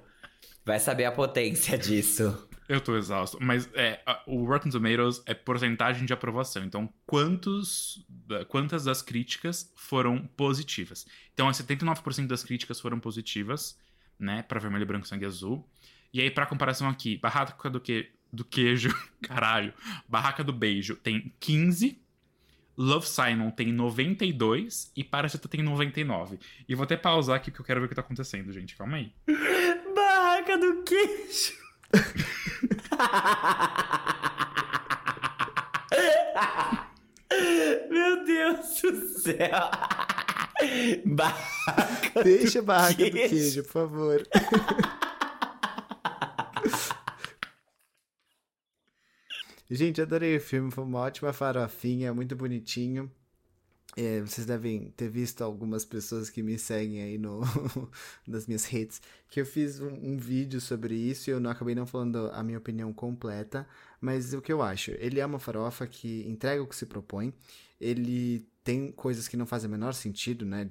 Vai 0.65 0.81
saber 0.81 1.05
a 1.05 1.13
potência 1.13 1.79
disso. 1.79 2.49
Eu 2.69 2.83
tô 2.83 2.95
exausto. 2.97 3.39
Mas 3.41 3.69
é, 3.75 4.01
o 4.27 4.45
Rotten 4.45 4.71
Tomatoes 4.71 5.23
é 5.25 5.33
porcentagem 5.33 6.05
de 6.05 6.13
aprovação. 6.13 6.63
Então, 6.63 6.93
quantos, 7.07 8.07
quantas 8.49 8.85
das 8.85 9.01
críticas 9.01 9.73
foram 9.75 10.27
positivas? 10.37 11.07
Então, 11.33 11.49
79% 11.49 12.27
das 12.27 12.45
críticas 12.45 12.79
foram 12.79 13.01
positivas, 13.01 13.79
né? 14.19 14.43
Pra 14.43 14.61
Vermelho, 14.61 14.85
Branco, 14.85 15.09
Sangue 15.09 15.25
Azul. 15.25 15.67
E 16.13 16.21
aí, 16.21 16.31
pra 16.31 16.47
comparação 16.47 16.89
aqui, 16.89 17.17
Barraca 17.19 17.69
do, 17.71 17.81
que, 17.81 18.11
do 18.33 18.45
Queijo, 18.45 18.95
caralho. 19.23 19.73
Barraca 20.09 20.43
do 20.43 20.53
Beijo 20.53 20.97
tem 20.97 21.33
15. 21.41 22.01
Love 22.77 23.07
Simon 23.09 23.51
tem 23.51 23.73
92 23.73 24.93
e 24.97 25.03
Parasita 25.03 25.49
tem 25.49 25.63
99. 25.63 26.39
E 26.69 26.75
vou 26.77 26.85
até 26.85 26.97
pausar 26.97 27.37
aqui 27.37 27.51
porque 27.51 27.63
eu 27.63 27.67
quero 27.67 27.81
ver 27.81 27.87
o 27.87 27.89
que 27.89 27.95
tá 27.95 28.03
acontecendo, 28.03 28.53
gente. 28.53 28.77
Calma 28.77 28.99
aí. 28.99 29.13
Barraca 29.95 30.57
do 30.59 30.83
queijo. 30.85 31.55
Meu 37.91 38.25
Deus 38.25 38.81
do 38.83 39.09
céu. 39.21 39.71
Barraca 41.05 42.23
Deixa 42.25 42.59
a 42.59 42.63
do 42.63 42.67
barraca 42.67 42.95
do 43.05 43.11
queijo. 43.11 43.29
queijo, 43.29 43.63
por 43.65 43.73
favor. 43.73 44.27
Gente, 49.71 50.01
adorei 50.01 50.37
o 50.37 50.41
filme, 50.41 50.71
foi 50.71 50.83
uma 50.85 51.01
ótima 51.01 51.33
farofinha, 51.33 52.15
muito 52.15 52.35
bonitinho. 52.35 53.11
É, 53.97 54.21
vocês 54.21 54.47
devem 54.47 54.91
ter 54.93 55.11
visto 55.11 55.43
algumas 55.43 55.85
pessoas 55.85 56.31
que 56.31 56.43
me 56.43 56.59
seguem 56.59 57.03
aí 57.03 57.19
no 57.19 57.41
nas 58.27 58.47
minhas 58.47 58.65
redes, 58.65 59.03
que 59.29 59.41
eu 59.41 59.47
fiz 59.47 59.81
um, 59.81 59.89
um 59.89 60.17
vídeo 60.19 60.61
sobre 60.61 60.95
isso 60.95 61.29
e 61.29 61.33
eu 61.33 61.41
não 61.41 61.51
acabei 61.51 61.75
não 61.75 61.87
falando 61.87 62.31
a 62.33 62.43
minha 62.43 62.59
opinião 62.59 62.93
completa, 62.93 63.67
mas 64.01 64.33
o 64.35 64.41
que 64.41 64.53
eu 64.53 64.63
acho, 64.63 64.93
ele 64.93 65.21
é 65.21 65.27
uma 65.27 65.39
farofa 65.39 65.87
que 65.87 66.27
entrega 66.29 66.63
o 66.63 66.67
que 66.67 66.77
se 66.77 66.87
propõe, 66.87 67.35
ele 67.81 68.47
tem 68.65 68.93
coisas 68.93 69.29
que 69.29 69.37
não 69.37 69.47
fazem 69.47 69.69
o 69.69 69.71
menor 69.73 69.93
sentido, 69.95 70.47
né? 70.47 70.71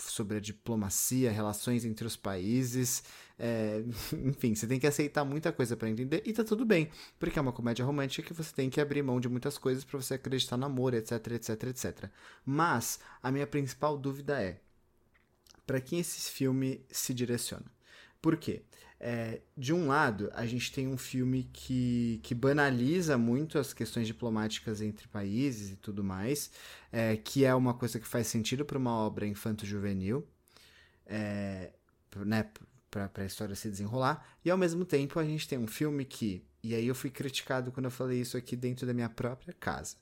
Sobre 0.00 0.36
a 0.36 0.40
diplomacia, 0.40 1.30
relações 1.30 1.84
entre 1.84 2.06
os 2.06 2.16
países, 2.16 3.02
é, 3.38 3.82
enfim, 4.24 4.54
você 4.54 4.66
tem 4.66 4.78
que 4.78 4.86
aceitar 4.86 5.24
muita 5.24 5.52
coisa 5.52 5.76
pra 5.76 5.88
entender 5.88 6.22
e 6.24 6.32
tá 6.32 6.44
tudo 6.44 6.64
bem, 6.64 6.90
porque 7.18 7.38
é 7.38 7.42
uma 7.42 7.52
comédia 7.52 7.84
romântica 7.84 8.26
que 8.26 8.34
você 8.34 8.54
tem 8.54 8.70
que 8.70 8.80
abrir 8.80 9.02
mão 9.02 9.20
de 9.20 9.28
muitas 9.28 9.58
coisas 9.58 9.84
pra 9.84 10.00
você 10.00 10.14
acreditar 10.14 10.56
no 10.56 10.66
amor, 10.66 10.94
etc, 10.94 11.12
etc, 11.32 11.64
etc. 11.64 12.10
Mas 12.44 12.98
a 13.22 13.30
minha 13.30 13.46
principal 13.46 13.96
dúvida 13.96 14.40
é 14.40 14.60
para 15.66 15.80
quem 15.80 16.00
esse 16.00 16.30
filme 16.30 16.80
se 16.90 17.12
direciona. 17.12 17.77
Por 18.20 18.36
quê? 18.36 18.62
É, 19.00 19.40
de 19.56 19.72
um 19.72 19.86
lado, 19.86 20.28
a 20.34 20.44
gente 20.44 20.72
tem 20.72 20.88
um 20.88 20.98
filme 20.98 21.48
que, 21.52 22.18
que 22.24 22.34
banaliza 22.34 23.16
muito 23.16 23.56
as 23.58 23.72
questões 23.72 24.08
diplomáticas 24.08 24.80
entre 24.82 25.06
países 25.06 25.70
e 25.70 25.76
tudo 25.76 26.02
mais, 26.02 26.50
é, 26.90 27.16
que 27.16 27.44
é 27.44 27.54
uma 27.54 27.74
coisa 27.74 28.00
que 28.00 28.08
faz 28.08 28.26
sentido 28.26 28.64
para 28.64 28.76
uma 28.76 28.90
obra 28.90 29.24
infanto-juvenil, 29.24 30.26
é, 31.06 31.72
né, 32.26 32.50
para 32.90 33.10
a 33.14 33.24
história 33.24 33.54
se 33.54 33.70
desenrolar, 33.70 34.26
e 34.44 34.50
ao 34.50 34.58
mesmo 34.58 34.84
tempo 34.84 35.20
a 35.20 35.24
gente 35.24 35.46
tem 35.46 35.58
um 35.58 35.68
filme 35.68 36.04
que, 36.04 36.44
e 36.60 36.74
aí 36.74 36.86
eu 36.88 36.94
fui 36.94 37.10
criticado 37.10 37.70
quando 37.70 37.84
eu 37.84 37.90
falei 37.92 38.20
isso 38.20 38.36
aqui 38.36 38.56
dentro 38.56 38.84
da 38.84 38.92
minha 38.92 39.08
própria 39.08 39.52
casa, 39.52 39.96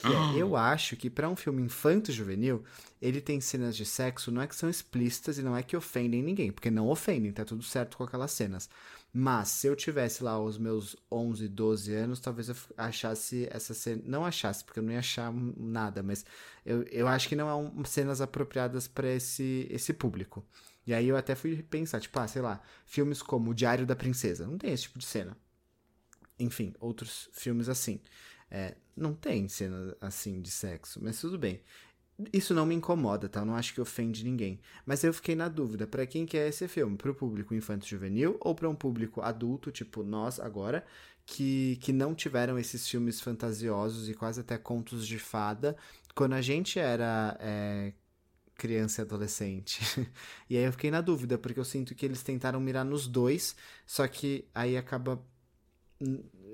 que 0.00 0.06
Ah. 0.06 0.32
é, 0.34 0.42
eu 0.42 0.56
acho 0.56 0.96
que 0.96 1.08
para 1.10 1.28
um 1.28 1.36
filme 1.36 1.62
infanto-juvenil, 1.62 2.64
ele 3.00 3.20
tem 3.20 3.40
cenas 3.40 3.76
de 3.76 3.84
sexo, 3.84 4.30
não 4.32 4.42
é 4.42 4.46
que 4.46 4.56
são 4.56 4.68
explícitas 4.70 5.38
e 5.38 5.42
não 5.42 5.56
é 5.56 5.62
que 5.62 5.76
ofendem 5.76 6.22
ninguém, 6.22 6.50
porque 6.52 6.70
não 6.70 6.88
ofendem, 6.88 7.32
tá 7.32 7.44
tudo 7.44 7.62
certo 7.62 7.96
com 7.96 8.04
aquelas 8.04 8.32
cenas. 8.32 8.68
Mas 9.12 9.48
se 9.48 9.66
eu 9.66 9.74
tivesse 9.74 10.22
lá 10.22 10.38
os 10.40 10.56
meus 10.56 10.96
11, 11.10 11.48
12 11.48 11.92
anos, 11.92 12.20
talvez 12.20 12.48
eu 12.48 12.56
achasse 12.76 13.48
essa 13.50 13.74
cena. 13.74 14.00
Não 14.06 14.24
achasse, 14.24 14.64
porque 14.64 14.78
eu 14.78 14.84
não 14.84 14.92
ia 14.92 15.00
achar 15.00 15.32
nada, 15.56 16.02
mas 16.02 16.24
eu, 16.64 16.84
eu 16.84 17.08
acho 17.08 17.28
que 17.28 17.34
não 17.34 17.48
é 17.48 17.54
um, 17.54 17.84
cenas 17.84 18.20
apropriadas 18.20 18.86
para 18.86 19.08
esse, 19.08 19.66
esse 19.70 19.92
público. 19.92 20.44
E 20.86 20.94
aí 20.94 21.08
eu 21.08 21.16
até 21.16 21.34
fui 21.34 21.62
pensar, 21.62 22.00
tipo, 22.00 22.18
ah, 22.20 22.28
sei 22.28 22.40
lá, 22.40 22.60
filmes 22.86 23.20
como 23.20 23.50
O 23.50 23.54
Diário 23.54 23.84
da 23.84 23.96
Princesa. 23.96 24.46
Não 24.46 24.56
tem 24.56 24.72
esse 24.72 24.84
tipo 24.84 24.98
de 24.98 25.04
cena. 25.04 25.36
Enfim, 26.38 26.72
outros 26.80 27.28
filmes 27.32 27.68
assim. 27.68 28.00
É, 28.50 28.74
não 28.96 29.14
tem 29.14 29.48
cena 29.48 29.96
assim 30.00 30.40
de 30.40 30.50
sexo, 30.50 31.00
mas 31.02 31.20
tudo 31.20 31.38
bem. 31.38 31.60
Isso 32.32 32.52
não 32.52 32.66
me 32.66 32.74
incomoda, 32.74 33.28
tá? 33.28 33.40
Eu 33.40 33.46
não 33.46 33.56
acho 33.56 33.72
que 33.72 33.80
ofende 33.80 34.24
ninguém. 34.24 34.60
Mas 34.84 35.02
eu 35.02 35.12
fiquei 35.14 35.34
na 35.34 35.48
dúvida, 35.48 35.86
pra 35.86 36.06
quem 36.06 36.26
que 36.26 36.36
é 36.36 36.48
esse 36.48 36.68
filme? 36.68 36.96
Pro 36.96 37.14
público 37.14 37.54
infanto-juvenil 37.54 38.36
ou 38.40 38.54
pra 38.54 38.68
um 38.68 38.74
público 38.74 39.22
adulto, 39.22 39.70
tipo 39.72 40.02
nós 40.02 40.38
agora, 40.38 40.84
que, 41.24 41.78
que 41.80 41.92
não 41.92 42.14
tiveram 42.14 42.58
esses 42.58 42.86
filmes 42.88 43.20
fantasiosos 43.20 44.08
e 44.08 44.14
quase 44.14 44.40
até 44.40 44.58
contos 44.58 45.06
de 45.06 45.18
fada 45.18 45.76
quando 46.14 46.34
a 46.34 46.42
gente 46.42 46.78
era 46.78 47.36
é, 47.40 47.92
criança 48.54 49.00
e 49.00 49.04
adolescente. 49.04 49.80
e 50.50 50.56
aí 50.56 50.64
eu 50.64 50.72
fiquei 50.72 50.90
na 50.90 51.00
dúvida, 51.00 51.38
porque 51.38 51.58
eu 51.58 51.64
sinto 51.64 51.94
que 51.94 52.04
eles 52.04 52.22
tentaram 52.22 52.60
mirar 52.60 52.84
nos 52.84 53.06
dois, 53.06 53.56
só 53.86 54.06
que 54.06 54.46
aí 54.54 54.76
acaba 54.76 55.24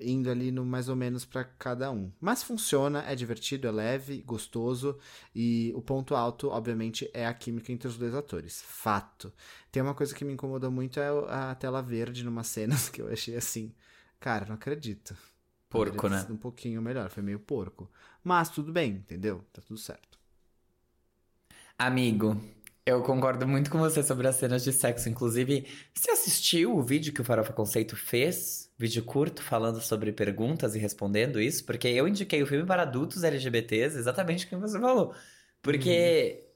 indo 0.01 0.31
ali 0.31 0.51
no 0.51 0.65
mais 0.65 0.89
ou 0.89 0.97
menos 0.97 1.25
para 1.25 1.45
cada 1.45 1.91
um. 1.91 2.11
Mas 2.21 2.43
funciona, 2.43 3.05
é 3.07 3.15
divertido, 3.15 3.67
é 3.67 3.71
leve, 3.71 4.23
gostoso 4.23 4.99
e 5.35 5.73
o 5.75 5.81
ponto 5.81 6.15
alto, 6.15 6.49
obviamente, 6.49 7.11
é 7.15 7.27
a 7.27 7.35
química 7.35 7.73
entre 7.73 7.89
os 7.89 7.97
dois 7.97 8.15
atores. 8.15 8.63
Fato. 8.63 9.33
Tem 9.71 9.83
uma 9.83 9.95
coisa 9.95 10.15
que 10.15 10.25
me 10.25 10.33
incomodou 10.33 10.71
muito 10.71 11.01
é 11.01 11.09
a 11.29 11.55
tela 11.55 11.83
verde 11.83 12.25
numa 12.25 12.45
cenas 12.45 12.89
que 12.91 13.01
eu 13.01 13.09
achei 13.09 13.37
assim, 13.37 13.73
cara, 14.21 14.47
não 14.47 14.55
acredito. 14.55 15.17
Porco, 15.69 16.09
né? 16.09 16.25
Um 16.31 16.37
pouquinho 16.37 16.81
melhor, 16.81 17.11
foi 17.11 17.23
meio 17.23 17.41
porco. 17.41 17.91
Mas 18.23 18.49
tudo 18.49 18.73
bem, 18.73 18.93
entendeu? 18.93 19.45
Tá 19.53 19.61
tudo 19.67 19.79
certo. 19.79 20.19
Amigo, 21.79 22.41
eu 22.87 23.03
concordo 23.03 23.47
muito 23.47 23.71
com 23.71 23.79
você 23.79 24.03
sobre 24.03 24.27
as 24.29 24.37
cenas 24.37 24.63
de 24.65 24.73
sexo. 24.73 25.09
Inclusive, 25.09 25.67
você 25.93 26.11
assistiu 26.11 26.75
o 26.77 26.83
vídeo 26.83 27.13
que 27.13 27.21
o 27.21 27.25
Farofa 27.25 27.53
Conceito 27.53 27.97
fez? 27.97 28.66
Vídeo 28.79 29.03
curto 29.03 29.43
falando 29.43 29.81
sobre 29.81 30.13
perguntas 30.13 30.75
e 30.75 30.79
respondendo 30.79 31.41
isso? 31.41 31.65
Porque 31.65 31.89
eu 31.89 32.07
indiquei 32.07 32.43
o 32.43 32.47
filme 32.47 32.67
para 32.67 32.83
adultos 32.83 33.25
LGBTs 33.25 33.97
exatamente 33.97 34.47
como 34.47 34.61
você 34.61 34.79
falou. 34.79 35.15
Porque. 35.63 36.41
Hum. 36.43 36.47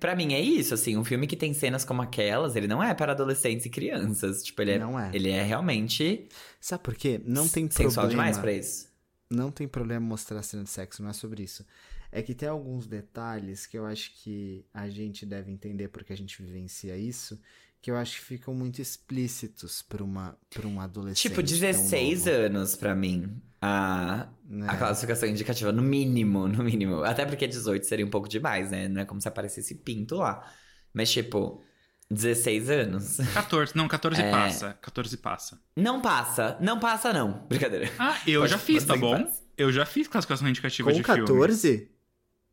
Pra 0.00 0.16
mim 0.16 0.34
é 0.34 0.40
isso, 0.40 0.74
assim, 0.74 0.96
um 0.96 1.04
filme 1.04 1.26
que 1.26 1.36
tem 1.36 1.54
cenas 1.54 1.84
como 1.84 2.02
aquelas, 2.02 2.56
ele 2.56 2.66
não 2.66 2.82
é 2.82 2.92
para 2.94 3.12
adolescentes 3.12 3.64
e 3.64 3.70
crianças. 3.70 4.42
Tipo, 4.42 4.62
ele 4.62 4.72
é, 4.72 4.78
não 4.78 4.98
é. 4.98 5.10
Ele 5.14 5.30
é 5.30 5.42
realmente. 5.42 6.28
Sabe 6.60 6.82
por 6.82 6.94
quê? 6.94 7.20
Não 7.24 7.48
tem 7.48 7.70
sensual 7.70 8.06
problema. 8.06 8.10
demais 8.10 8.38
pra 8.38 8.52
isso. 8.52 8.88
Não 9.30 9.50
tem 9.50 9.68
problema 9.68 10.04
mostrar 10.04 10.42
cena 10.42 10.64
de 10.64 10.70
sexo, 10.70 11.02
não 11.02 11.10
é 11.10 11.12
sobre 11.12 11.42
isso. 11.42 11.64
É 12.10 12.22
que 12.22 12.34
tem 12.34 12.48
alguns 12.48 12.86
detalhes 12.86 13.66
que 13.66 13.76
eu 13.76 13.84
acho 13.86 14.12
que 14.22 14.64
a 14.72 14.88
gente 14.88 15.26
deve 15.26 15.50
entender 15.50 15.88
porque 15.88 16.12
a 16.12 16.16
gente 16.16 16.40
vivencia 16.42 16.96
isso, 16.96 17.40
que 17.84 17.90
eu 17.90 17.98
acho 17.98 18.18
que 18.18 18.24
ficam 18.24 18.54
muito 18.54 18.80
explícitos 18.80 19.82
para 19.82 20.02
uma 20.02 20.38
para 20.48 20.66
um 20.66 20.80
adolescente. 20.80 21.28
Tipo, 21.28 21.42
16 21.42 22.26
anos 22.26 22.74
para 22.74 22.94
mim. 22.94 23.42
A, 23.60 24.26
é. 24.50 24.68
a 24.68 24.76
classificação 24.78 25.28
indicativa, 25.28 25.70
no 25.70 25.82
mínimo, 25.82 26.48
no 26.48 26.64
mínimo. 26.64 27.04
Até 27.04 27.26
porque 27.26 27.46
18 27.46 27.84
seria 27.84 28.06
um 28.06 28.08
pouco 28.08 28.26
demais, 28.26 28.70
né? 28.70 28.88
Não 28.88 29.02
é 29.02 29.04
como 29.04 29.20
se 29.20 29.28
aparecesse 29.28 29.74
pinto 29.74 30.16
lá. 30.16 30.50
Mas, 30.94 31.12
tipo, 31.12 31.62
16 32.10 32.70
anos. 32.70 33.18
14, 33.34 33.76
não, 33.76 33.86
14 33.86 34.18
é... 34.18 34.30
passa. 34.30 34.78
14 34.80 35.16
passa. 35.18 35.60
Não 35.76 36.00
passa, 36.00 36.56
não 36.62 36.80
passa, 36.80 37.12
não. 37.12 37.46
Brincadeira. 37.50 37.92
Ah, 37.98 38.18
eu 38.26 38.40
pode, 38.40 38.52
já 38.52 38.58
fiz, 38.58 38.82
tá 38.82 38.96
bom? 38.96 39.30
Eu 39.58 39.70
já 39.70 39.84
fiz 39.84 40.08
classificação 40.08 40.48
indicativa 40.48 40.90
Com 40.90 40.96
de 40.96 41.02
14? 41.02 41.68
filme. 41.68 41.93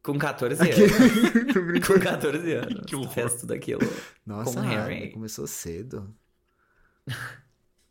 Com 0.04 0.18
14 0.18 0.62
anos. 0.62 1.86
Com 1.86 2.00
14 2.00 2.54
anos. 2.54 2.86
Que 2.88 2.96
horror. 2.96 3.10
Fez 3.10 3.36
tudo 3.36 3.54
aquilo. 3.54 3.82
Nossa, 4.26 4.60
com 4.60 4.68
Harry. 4.68 5.12
começou 5.12 5.46
cedo. 5.46 6.14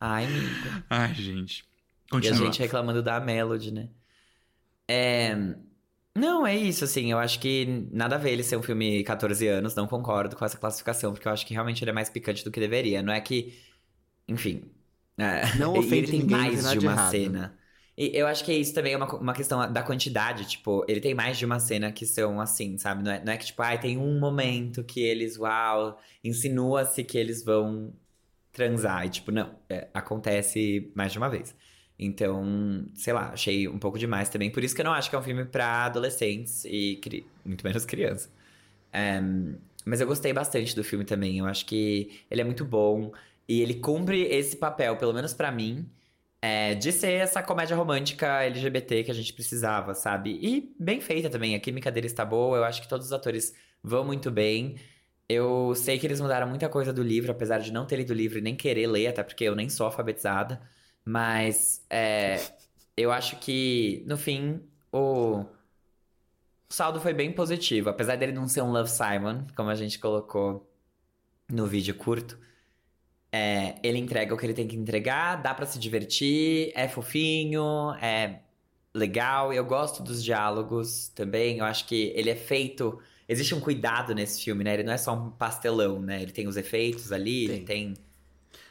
Ai, 0.00 0.24
amigo. 0.24 0.84
Ai, 0.88 1.14
gente. 1.14 1.64
E 2.06 2.10
Continua. 2.10 2.34
a 2.34 2.44
gente 2.44 2.58
reclamando 2.58 3.02
da 3.02 3.20
Melody, 3.20 3.70
né? 3.70 3.88
É... 4.88 5.36
Não, 6.16 6.44
é 6.44 6.56
isso, 6.56 6.82
assim, 6.82 7.12
eu 7.12 7.18
acho 7.18 7.38
que 7.38 7.86
nada 7.92 8.16
a 8.16 8.18
ver 8.18 8.32
ele 8.32 8.42
ser 8.42 8.56
um 8.56 8.62
filme 8.62 9.04
14 9.04 9.46
anos, 9.46 9.76
não 9.76 9.86
concordo 9.86 10.34
com 10.34 10.44
essa 10.44 10.58
classificação, 10.58 11.12
porque 11.12 11.28
eu 11.28 11.32
acho 11.32 11.46
que 11.46 11.54
realmente 11.54 11.84
ele 11.84 11.92
é 11.92 11.94
mais 11.94 12.10
picante 12.10 12.44
do 12.44 12.50
que 12.50 12.58
deveria. 12.58 13.02
Não 13.02 13.12
é 13.12 13.20
que. 13.20 13.56
Enfim. 14.26 14.64
É... 15.16 15.54
Não 15.56 15.76
e 15.76 15.78
ofende 15.78 16.10
ele 16.10 16.10
tem 16.10 16.20
ninguém, 16.20 16.36
mais 16.36 16.70
de 16.72 16.78
uma 16.80 16.92
errado. 16.92 17.10
cena. 17.12 17.59
E 18.00 18.16
eu 18.16 18.26
acho 18.26 18.42
que 18.42 18.50
isso 18.54 18.72
também 18.72 18.94
é 18.94 18.96
uma, 18.96 19.14
uma 19.14 19.34
questão 19.34 19.70
da 19.70 19.82
quantidade, 19.82 20.48
tipo, 20.48 20.82
ele 20.88 21.02
tem 21.02 21.12
mais 21.12 21.36
de 21.36 21.44
uma 21.44 21.58
cena 21.60 21.92
que 21.92 22.06
são 22.06 22.40
assim, 22.40 22.78
sabe? 22.78 23.02
Não 23.04 23.12
é, 23.12 23.22
não 23.22 23.30
é 23.30 23.36
que, 23.36 23.44
tipo, 23.44 23.60
ai, 23.60 23.78
tem 23.78 23.98
um 23.98 24.18
momento 24.18 24.82
que 24.82 25.00
eles, 25.02 25.36
uau, 25.36 26.00
insinua-se 26.24 27.04
que 27.04 27.18
eles 27.18 27.44
vão 27.44 27.92
transar. 28.52 29.04
E, 29.04 29.10
tipo, 29.10 29.30
não, 29.30 29.54
é, 29.68 29.88
acontece 29.92 30.90
mais 30.94 31.12
de 31.12 31.18
uma 31.18 31.28
vez. 31.28 31.54
Então, 31.98 32.86
sei 32.94 33.12
lá, 33.12 33.32
achei 33.34 33.68
um 33.68 33.78
pouco 33.78 33.98
demais 33.98 34.30
também. 34.30 34.50
Por 34.50 34.64
isso 34.64 34.74
que 34.74 34.80
eu 34.80 34.86
não 34.86 34.94
acho 34.94 35.10
que 35.10 35.16
é 35.16 35.18
um 35.18 35.22
filme 35.22 35.44
pra 35.44 35.84
adolescentes 35.84 36.64
e 36.64 36.96
cri... 37.02 37.26
muito 37.44 37.62
menos 37.66 37.84
criança. 37.84 38.30
É, 38.92 39.20
mas 39.84 40.00
eu 40.00 40.06
gostei 40.06 40.32
bastante 40.32 40.74
do 40.74 40.82
filme 40.82 41.04
também. 41.04 41.38
Eu 41.38 41.46
acho 41.46 41.66
que 41.66 42.22
ele 42.30 42.40
é 42.40 42.44
muito 42.44 42.64
bom. 42.64 43.12
E 43.46 43.60
ele 43.60 43.74
cumpre 43.74 44.22
esse 44.22 44.56
papel, 44.56 44.96
pelo 44.96 45.12
menos 45.12 45.34
pra 45.34 45.52
mim, 45.52 45.86
é, 46.42 46.74
de 46.74 46.90
ser 46.92 47.12
essa 47.12 47.42
comédia 47.42 47.76
romântica 47.76 48.42
LGBT 48.42 49.04
que 49.04 49.10
a 49.10 49.14
gente 49.14 49.32
precisava, 49.32 49.94
sabe? 49.94 50.38
E 50.42 50.74
bem 50.78 51.00
feita 51.00 51.28
também. 51.28 51.54
A 51.54 51.60
química 51.60 51.90
deles 51.90 52.12
tá 52.12 52.24
boa. 52.24 52.56
Eu 52.58 52.64
acho 52.64 52.80
que 52.80 52.88
todos 52.88 53.06
os 53.06 53.12
atores 53.12 53.54
vão 53.82 54.04
muito 54.04 54.30
bem. 54.30 54.76
Eu 55.28 55.74
sei 55.76 55.98
que 55.98 56.06
eles 56.06 56.20
mudaram 56.20 56.48
muita 56.48 56.68
coisa 56.68 56.92
do 56.92 57.02
livro, 57.02 57.30
apesar 57.30 57.58
de 57.58 57.72
não 57.72 57.86
ter 57.86 57.96
lido 57.96 58.10
o 58.10 58.14
livro 58.14 58.38
e 58.38 58.42
nem 58.42 58.56
querer 58.56 58.86
ler, 58.86 59.08
até 59.08 59.22
porque 59.22 59.44
eu 59.44 59.54
nem 59.54 59.68
sou 59.68 59.86
alfabetizada. 59.86 60.60
Mas 61.04 61.84
é, 61.90 62.40
eu 62.96 63.12
acho 63.12 63.36
que, 63.38 64.02
no 64.06 64.16
fim, 64.16 64.60
o... 64.92 65.40
o 65.40 65.46
saldo 66.68 67.00
foi 67.00 67.12
bem 67.14 67.32
positivo. 67.32 67.90
Apesar 67.90 68.16
dele 68.16 68.32
não 68.32 68.48
ser 68.48 68.62
um 68.62 68.72
Love 68.72 68.90
Simon, 68.90 69.46
como 69.54 69.70
a 69.70 69.74
gente 69.74 69.98
colocou 69.98 70.68
no 71.50 71.66
vídeo 71.66 71.94
curto. 71.94 72.38
É, 73.32 73.76
ele 73.82 73.98
entrega 73.98 74.34
o 74.34 74.36
que 74.36 74.44
ele 74.44 74.54
tem 74.54 74.66
que 74.66 74.76
entregar, 74.76 75.36
dá 75.36 75.54
pra 75.54 75.64
se 75.64 75.78
divertir, 75.78 76.72
é 76.74 76.88
fofinho, 76.88 77.92
é 78.00 78.40
legal. 78.94 79.52
Eu 79.52 79.64
gosto 79.64 80.02
dos 80.02 80.22
diálogos 80.22 81.08
também. 81.14 81.58
Eu 81.58 81.64
acho 81.64 81.86
que 81.86 82.12
ele 82.14 82.30
é 82.30 82.36
feito. 82.36 82.98
Existe 83.28 83.54
um 83.54 83.60
cuidado 83.60 84.14
nesse 84.14 84.42
filme, 84.42 84.64
né? 84.64 84.74
Ele 84.74 84.82
não 84.82 84.92
é 84.92 84.98
só 84.98 85.14
um 85.14 85.30
pastelão, 85.30 86.00
né? 86.00 86.20
Ele 86.22 86.32
tem 86.32 86.48
os 86.48 86.56
efeitos 86.56 87.12
ali, 87.12 87.46
Tem. 87.46 87.56
ele 87.56 87.64
tem 87.64 87.94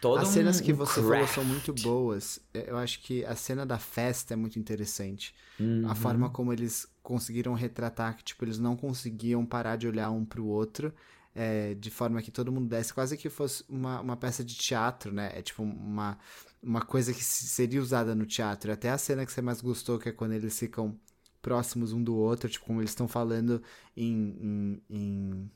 todo 0.01 0.19
As 0.21 0.27
um 0.29 0.31
cenas 0.33 0.59
que 0.59 0.73
você 0.73 0.95
falou 0.95 1.11
craft. 1.11 1.33
são 1.33 1.45
muito 1.45 1.73
boas. 1.73 2.41
É, 2.53 2.69
Eu 2.69 2.77
acho 2.77 2.99
que 3.01 3.23
a 3.23 3.35
cena 3.35 3.65
da 3.65 3.77
festa 3.79 4.33
é 4.33 4.37
muito 4.37 4.59
interessante. 4.59 5.33
Uhum. 5.57 5.89
A 5.89 5.95
forma 5.95 6.29
como 6.29 6.51
eles 6.51 6.85
conseguiram 7.01 7.53
retratar 7.53 8.17
que, 8.17 8.23
tipo, 8.23 8.43
eles 8.43 8.59
não 8.59 8.75
conseguiam 8.75 9.45
parar 9.45 9.77
de 9.77 9.87
olhar 9.87 10.09
um 10.11 10.25
pro 10.25 10.45
outro. 10.45 10.93
É, 11.35 11.73
de 11.75 11.89
forma 11.91 12.21
que 12.21 12.31
todo 12.31 12.51
mundo 12.51 12.67
desse 12.69 12.93
quase 12.93 13.17
que 13.17 13.29
fosse 13.29 13.63
uma, 13.69 14.01
uma 14.01 14.17
peça 14.17 14.43
de 14.43 14.55
teatro, 14.55 15.11
né? 15.13 15.31
É 15.35 15.41
tipo 15.41 15.63
uma, 15.63 16.17
uma 16.61 16.81
coisa 16.81 17.13
que 17.13 17.23
se- 17.23 17.47
seria 17.47 17.81
usada 17.81 18.15
no 18.15 18.25
teatro. 18.25 18.71
Até 18.71 18.89
a 18.89 18.97
cena 18.97 19.25
que 19.25 19.31
você 19.31 19.41
mais 19.41 19.61
gostou, 19.61 19.99
que 19.99 20.09
é 20.09 20.11
quando 20.11 20.33
eles 20.33 20.57
ficam 20.57 20.97
próximos 21.41 21.93
um 21.93 22.03
do 22.03 22.15
outro, 22.15 22.49
tipo, 22.49 22.65
como 22.65 22.81
eles 22.81 22.91
estão 22.91 23.07
falando 23.07 23.61
em, 23.95 24.35
em- 24.41 24.81
em 24.89 25.51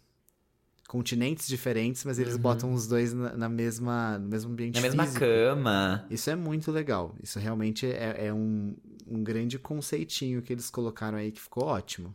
continentes 0.87 1.47
diferentes, 1.47 2.03
mas 2.05 2.19
eles 2.19 2.37
botam 2.37 2.73
os 2.73 2.87
dois 2.87 3.13
na, 3.13 3.35
na 3.35 3.49
mesma, 3.49 4.17
no 4.19 4.27
mesmo 4.27 4.51
ambiente 4.51 4.75
Na 4.75 4.81
mesma 4.81 5.05
físico. 5.05 5.19
cama. 5.19 6.05
Isso 6.09 6.29
é 6.29 6.35
muito 6.35 6.71
legal. 6.71 7.15
Isso 7.23 7.39
realmente 7.39 7.85
é, 7.87 8.27
é 8.27 8.33
um, 8.33 8.75
um 9.07 9.23
grande 9.23 9.57
conceitinho 9.57 10.41
que 10.41 10.53
eles 10.53 10.69
colocaram 10.69 11.17
aí 11.17 11.31
que 11.31 11.41
ficou 11.41 11.63
ótimo. 11.65 12.13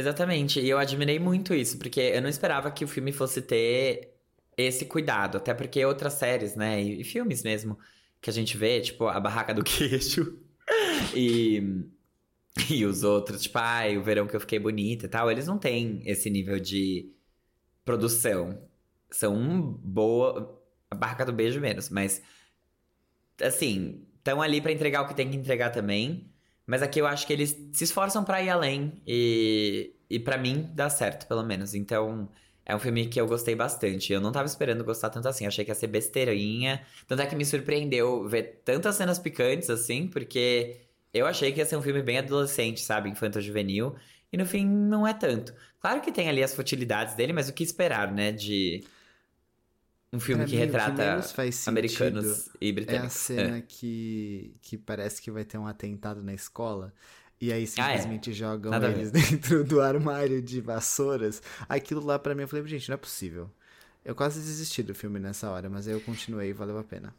Exatamente, 0.00 0.60
e 0.60 0.68
eu 0.68 0.78
admirei 0.78 1.18
muito 1.18 1.52
isso, 1.52 1.76
porque 1.78 2.00
eu 2.00 2.22
não 2.22 2.28
esperava 2.28 2.70
que 2.70 2.84
o 2.84 2.88
filme 2.88 3.12
fosse 3.12 3.42
ter 3.42 4.14
esse 4.56 4.86
cuidado, 4.86 5.36
até 5.36 5.52
porque 5.52 5.84
outras 5.84 6.14
séries, 6.14 6.56
né, 6.56 6.82
e, 6.82 7.02
e 7.02 7.04
filmes 7.04 7.42
mesmo, 7.42 7.78
que 8.20 8.30
a 8.30 8.32
gente 8.32 8.56
vê, 8.56 8.80
tipo, 8.80 9.06
A 9.06 9.20
Barraca 9.20 9.52
do 9.52 9.62
Queijo 9.64 10.38
e, 11.14 11.84
e 12.70 12.86
os 12.86 13.02
outros, 13.04 13.42
tipo, 13.42 13.58
ai, 13.58 13.98
o 13.98 14.02
verão 14.02 14.26
que 14.26 14.34
eu 14.34 14.40
fiquei 14.40 14.58
bonita 14.58 15.04
e 15.04 15.08
tal, 15.08 15.30
eles 15.30 15.46
não 15.46 15.58
têm 15.58 16.02
esse 16.06 16.30
nível 16.30 16.58
de 16.58 17.12
produção. 17.84 18.58
São 19.10 19.34
um 19.34 19.60
boa. 19.60 20.58
A 20.90 20.94
Barraca 20.94 21.24
do 21.26 21.32
Beijo 21.32 21.60
menos, 21.60 21.90
mas. 21.90 22.22
Assim, 23.42 24.06
estão 24.18 24.40
ali 24.40 24.60
pra 24.60 24.72
entregar 24.72 25.02
o 25.02 25.08
que 25.08 25.14
tem 25.14 25.30
que 25.30 25.36
entregar 25.36 25.70
também. 25.70 26.30
Mas 26.70 26.82
aqui 26.82 27.00
eu 27.00 27.06
acho 27.08 27.26
que 27.26 27.32
eles 27.32 27.50
se 27.72 27.82
esforçam 27.82 28.22
pra 28.22 28.40
ir 28.40 28.48
além 28.48 28.92
e, 29.04 29.92
e 30.08 30.20
para 30.20 30.38
mim 30.38 30.70
dá 30.72 30.88
certo, 30.88 31.26
pelo 31.26 31.42
menos. 31.42 31.74
Então, 31.74 32.28
é 32.64 32.76
um 32.76 32.78
filme 32.78 33.08
que 33.08 33.20
eu 33.20 33.26
gostei 33.26 33.56
bastante. 33.56 34.12
Eu 34.12 34.20
não 34.20 34.30
tava 34.30 34.46
esperando 34.46 34.84
gostar 34.84 35.10
tanto 35.10 35.26
assim, 35.26 35.44
achei 35.44 35.64
que 35.64 35.72
ia 35.72 35.74
ser 35.74 35.88
besteirinha. 35.88 36.80
Tanto 37.08 37.22
é 37.22 37.26
que 37.26 37.34
me 37.34 37.44
surpreendeu 37.44 38.28
ver 38.28 38.62
tantas 38.64 38.94
cenas 38.94 39.18
picantes 39.18 39.68
assim, 39.68 40.06
porque 40.06 40.76
eu 41.12 41.26
achei 41.26 41.50
que 41.50 41.58
ia 41.58 41.66
ser 41.66 41.74
um 41.74 41.82
filme 41.82 42.02
bem 42.02 42.18
adolescente, 42.18 42.82
sabe? 42.82 43.10
Infanto-juvenil. 43.10 43.96
E 44.32 44.36
no 44.36 44.46
fim, 44.46 44.64
não 44.64 45.04
é 45.04 45.12
tanto. 45.12 45.52
Claro 45.80 46.00
que 46.00 46.12
tem 46.12 46.28
ali 46.28 46.40
as 46.40 46.54
futilidades 46.54 47.16
dele, 47.16 47.32
mas 47.32 47.48
o 47.48 47.52
que 47.52 47.64
esperar, 47.64 48.12
né? 48.12 48.30
De 48.30 48.84
um 50.12 50.18
filme 50.20 50.42
Pra 50.42 50.50
que 50.50 50.56
mim, 50.56 50.60
que 50.60 50.66
retrata 50.66 51.22
faz 51.22 51.54
sentido 51.54 51.68
americanos 51.68 52.50
e 52.60 52.66
É 52.68 52.70
a 52.70 52.74
britânicos. 52.74 53.12
cena 53.14 53.60
que, 53.62 54.54
que 54.60 54.76
parece 54.76 55.22
que 55.22 55.30
vai 55.30 55.44
ter 55.44 55.58
um 55.58 55.66
atentado 55.66 56.22
na 56.22 56.34
escola. 56.34 56.92
E 57.40 57.52
aí 57.52 57.62
Ah, 57.78 57.92
é. 57.92 57.96
simplesmente 57.98 58.32
jogam 58.32 58.70
Nada 58.70 58.88
eles 58.88 59.10
dentro 59.10 59.64
do 59.64 59.80
armário 59.80 60.42
de 60.42 60.60
vassouras. 60.60 61.42
Aquilo 61.68 62.04
lá 62.04 62.18
pra 62.18 62.34
mim 62.34 62.42
eu 62.42 62.48
falei, 62.48 62.66
gente, 62.66 62.88
não 62.88 62.94
é 62.94 62.98
possível. 62.98 63.50
Eu 64.04 64.14
quase 64.14 64.40
desisti 64.40 64.82
do 64.82 64.94
filme 64.94 65.18
nessa 65.18 65.50
hora, 65.50 65.68
mas 65.70 65.86
aí 65.86 65.94
eu 65.94 66.00
continuei 66.00 66.50
e 66.50 66.52
valeu 66.52 66.78
a 66.78 66.84
pena. 66.84 67.14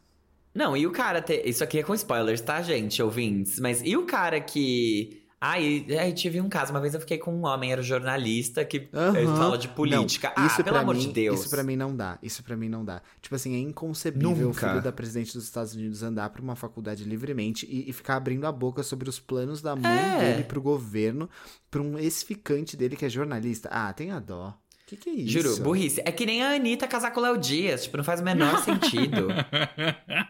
Não, 0.54 0.76
e 0.76 0.86
o 0.86 0.90
cara. 0.92 1.22
Te... 1.22 1.42
Isso 1.48 1.64
aqui 1.64 1.78
é 1.78 1.82
com 1.82 1.94
spoilers, 1.94 2.40
tá, 2.40 2.60
gente, 2.60 3.02
ouvintes? 3.02 3.58
Mas 3.58 3.80
e 3.82 3.96
o 3.96 4.04
cara 4.04 4.40
que. 4.40 5.21
Ai, 5.44 5.84
ai, 5.98 6.12
tive 6.12 6.40
um 6.40 6.48
caso. 6.48 6.70
Uma 6.70 6.80
vez 6.80 6.94
eu 6.94 7.00
fiquei 7.00 7.18
com 7.18 7.34
um 7.34 7.44
homem, 7.44 7.72
era 7.72 7.82
jornalista 7.82 8.64
que 8.64 8.88
ele 8.92 9.26
fala 9.36 9.58
de 9.58 9.66
política. 9.66 10.32
Não, 10.36 10.46
isso 10.46 10.60
ah, 10.60 10.64
pelo 10.64 10.76
amor 10.76 10.94
mim, 10.94 11.00
de 11.00 11.08
Deus. 11.12 11.40
Isso 11.40 11.50
pra 11.50 11.64
mim 11.64 11.74
não 11.74 11.96
dá. 11.96 12.16
Isso 12.22 12.44
pra 12.44 12.56
mim 12.56 12.68
não 12.68 12.84
dá. 12.84 13.02
Tipo 13.20 13.34
assim, 13.34 13.56
é 13.56 13.58
inconcebível 13.58 14.46
Nunca. 14.48 14.66
o 14.66 14.68
filho 14.70 14.82
da 14.82 14.92
presidente 14.92 15.32
dos 15.34 15.42
Estados 15.42 15.74
Unidos 15.74 16.00
andar 16.04 16.30
pra 16.30 16.40
uma 16.40 16.54
faculdade 16.54 17.02
livremente 17.02 17.66
e, 17.68 17.90
e 17.90 17.92
ficar 17.92 18.14
abrindo 18.14 18.46
a 18.46 18.52
boca 18.52 18.84
sobre 18.84 19.08
os 19.10 19.18
planos 19.18 19.60
da 19.60 19.74
mãe 19.74 19.90
É. 19.90 20.18
dele 20.32 20.44
pro 20.44 20.62
governo, 20.62 21.28
pra 21.68 21.82
um 21.82 21.98
ex-ficante 21.98 22.76
dele 22.76 22.94
que 22.94 23.04
é 23.04 23.08
jornalista. 23.08 23.68
Ah, 23.72 23.92
tenha 23.92 24.20
dó. 24.20 24.54
Que 24.86 24.96
que 24.96 25.10
é 25.10 25.12
isso? 25.14 25.32
Juro, 25.40 25.56
burrice. 25.62 26.02
É 26.04 26.12
que 26.12 26.24
nem 26.24 26.42
a 26.44 26.50
Anitta 26.54 26.86
casar 26.86 27.10
com 27.12 27.18
o 27.18 27.22
Léo 27.24 27.38
Dias. 27.38 27.82
Tipo, 27.84 27.96
não 27.96 28.04
faz 28.04 28.20
o 28.20 28.22
menor 28.24 28.58
sentido. 28.62 29.26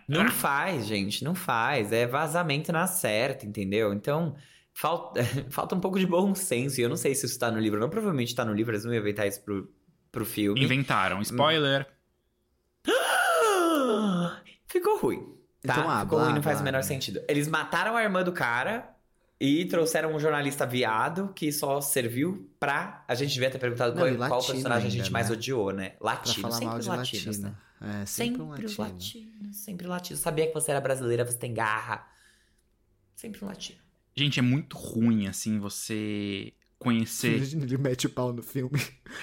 Não 0.08 0.28
faz, 0.30 0.86
gente. 0.86 1.24
Não 1.24 1.34
faz. 1.34 1.92
É 1.92 2.06
vazamento 2.06 2.72
na 2.72 2.86
certa, 2.86 3.44
entendeu? 3.44 3.92
Então, 3.92 4.34
falta, 4.72 5.22
falta 5.50 5.74
um 5.74 5.80
pouco 5.80 5.98
de 5.98 6.06
bom 6.06 6.34
senso. 6.34 6.80
E 6.80 6.82
eu 6.82 6.88
não 6.88 6.96
sei 6.96 7.14
se 7.14 7.26
isso 7.26 7.38
tá 7.38 7.50
no 7.50 7.58
livro. 7.58 7.78
Não, 7.80 7.88
provavelmente 7.90 8.34
tá 8.34 8.44
no 8.44 8.52
livro. 8.52 8.72
Eles 8.72 8.84
não 8.84 8.92
iam 8.92 9.00
inventar 9.00 9.26
isso 9.26 9.42
pro, 9.42 9.72
pro 10.10 10.24
filme. 10.24 10.62
Inventaram. 10.62 11.20
Spoiler. 11.22 11.86
Ficou 14.66 14.98
ruim. 14.98 15.20
Tá? 15.62 15.74
Então, 15.74 15.90
ah, 15.90 16.00
Ficou 16.00 16.18
blá, 16.18 16.24
ruim, 16.26 16.34
não 16.34 16.42
faz 16.42 16.56
blá, 16.56 16.62
o 16.62 16.64
menor 16.64 16.82
sentido. 16.82 17.20
Eles 17.28 17.46
mataram 17.48 17.96
a 17.96 18.02
irmã 18.02 18.22
do 18.24 18.32
cara 18.32 18.88
e 19.40 19.64
trouxeram 19.66 20.14
um 20.14 20.18
jornalista 20.18 20.66
viado 20.66 21.32
que 21.34 21.52
só 21.52 21.80
serviu 21.80 22.50
pra. 22.58 23.04
A 23.06 23.14
gente 23.14 23.32
devia 23.34 23.50
ter 23.50 23.58
perguntado 23.58 23.94
Não, 23.94 24.16
qual, 24.16 24.28
qual 24.28 24.44
personagem 24.44 24.70
a 24.88 24.90
ainda, 24.90 24.90
gente 24.90 25.12
mais 25.12 25.28
né? 25.28 25.36
odiou, 25.36 25.72
né? 25.72 25.90
Pra 25.90 26.06
Latino. 26.12 26.42
falar 26.42 26.52
sempre 26.54 26.66
mal 26.68 26.78
os 26.78 26.84
de 26.84 26.90
latinos, 26.90 27.26
latino. 27.38 27.48
né? 27.48 27.56
É, 28.02 28.06
sempre, 28.06 28.38
Sempre, 28.38 28.42
um 28.42 28.48
os 28.50 28.76
latino. 28.76 28.84
latinos, 28.84 29.56
sempre 29.56 29.86
latinos. 29.88 30.20
Sabia 30.22 30.46
que 30.46 30.54
você 30.54 30.70
era 30.70 30.80
brasileira, 30.80 31.24
você 31.24 31.36
tem 31.38 31.52
garra. 31.52 32.06
Sempre 33.16 33.44
um 33.44 33.48
latino. 33.48 33.81
Gente, 34.16 34.38
é 34.38 34.42
muito 34.42 34.76
ruim, 34.76 35.26
assim, 35.26 35.58
você 35.58 36.52
conhecer. 36.78 37.36
Imagina, 37.36 37.64
Ele 37.64 37.78
mete 37.78 38.06
o 38.06 38.10
pau 38.10 38.32
no 38.32 38.42
filme. 38.42 38.78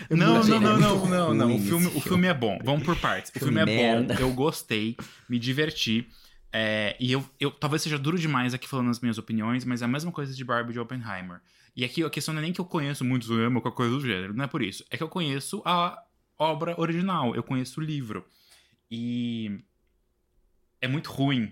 É 0.10 0.16
Não, 0.16 0.44
não, 0.44 0.60
não, 0.60 0.80
não, 0.80 1.06
não, 1.08 1.34
não. 1.34 1.56
O 1.56 1.60
filme, 1.60 1.88
o 1.88 2.00
filme 2.00 2.28
é 2.28 2.34
bom. 2.34 2.58
Vamos 2.64 2.84
por 2.84 2.96
partes. 2.96 3.32
O 3.36 3.40
Filme 3.40 3.60
é 3.60 3.66
bom, 3.66 4.14
eu 4.20 4.34
gostei, 4.34 4.96
me 5.28 5.38
diverti. 5.38 6.08
É, 6.52 6.96
e 7.00 7.12
eu, 7.12 7.24
eu 7.40 7.52
talvez 7.52 7.82
seja 7.82 8.00
duro 8.00 8.18
demais 8.18 8.54
aqui 8.54 8.68
falando 8.68 8.90
as 8.90 9.00
minhas 9.00 9.18
opiniões, 9.18 9.66
mas 9.66 9.82
é 9.82 9.86
a 9.86 9.88
mesma 9.88 10.12
coisa 10.12 10.34
de 10.34 10.44
Barbie 10.44 10.74
de 10.74 10.80
Oppenheimer. 10.80 11.42
E 11.76 11.84
aqui 11.84 12.04
a 12.04 12.10
questão 12.10 12.34
não 12.34 12.42
é 12.42 12.44
nem 12.44 12.54
que 12.54 12.62
eu 12.62 12.66
conheço 12.66 13.06
muito 13.06 13.26
cinema 13.26 13.58
ou 13.58 13.62
qualquer 13.62 13.78
coisa 13.78 13.96
do 13.96 14.02
gênero, 14.02 14.34
não 14.34 14.46
é 14.46 14.48
por 14.48 14.62
isso. 14.62 14.84
É 14.90 14.98
que 14.98 15.04
eu 15.04 15.10
conheço 15.10 15.62
a 15.66 16.02
obra 16.38 16.80
original, 16.80 17.36
eu 17.36 17.44
conheço 17.44 17.80
o 17.80 17.84
livro. 17.84 18.26
E 18.90 19.60
é 20.82 20.88
muito 20.88 21.12
ruim, 21.12 21.52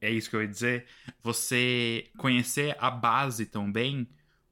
é 0.00 0.10
isso 0.10 0.30
que 0.30 0.36
eu 0.36 0.42
ia 0.42 0.48
dizer, 0.48 0.86
você 1.22 2.10
conhecer 2.18 2.76
a 2.78 2.90
base 2.90 3.46
tão 3.46 3.70
bem, 3.70 4.08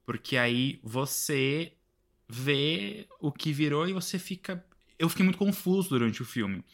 porque 0.07 0.37
aí 0.37 0.81
você 0.83 1.73
vê 2.29 3.07
o 3.21 3.33
que 3.33 3.53
virou 3.53 3.89
e 3.89 3.93
você 3.93 4.19
fica. 4.19 4.65
Eu 4.99 5.09
fiquei 5.09 5.25
muito 5.25 5.39
confuso 5.39 5.91
durante 5.91 6.23
o 6.23 6.25
filme. 6.25 6.65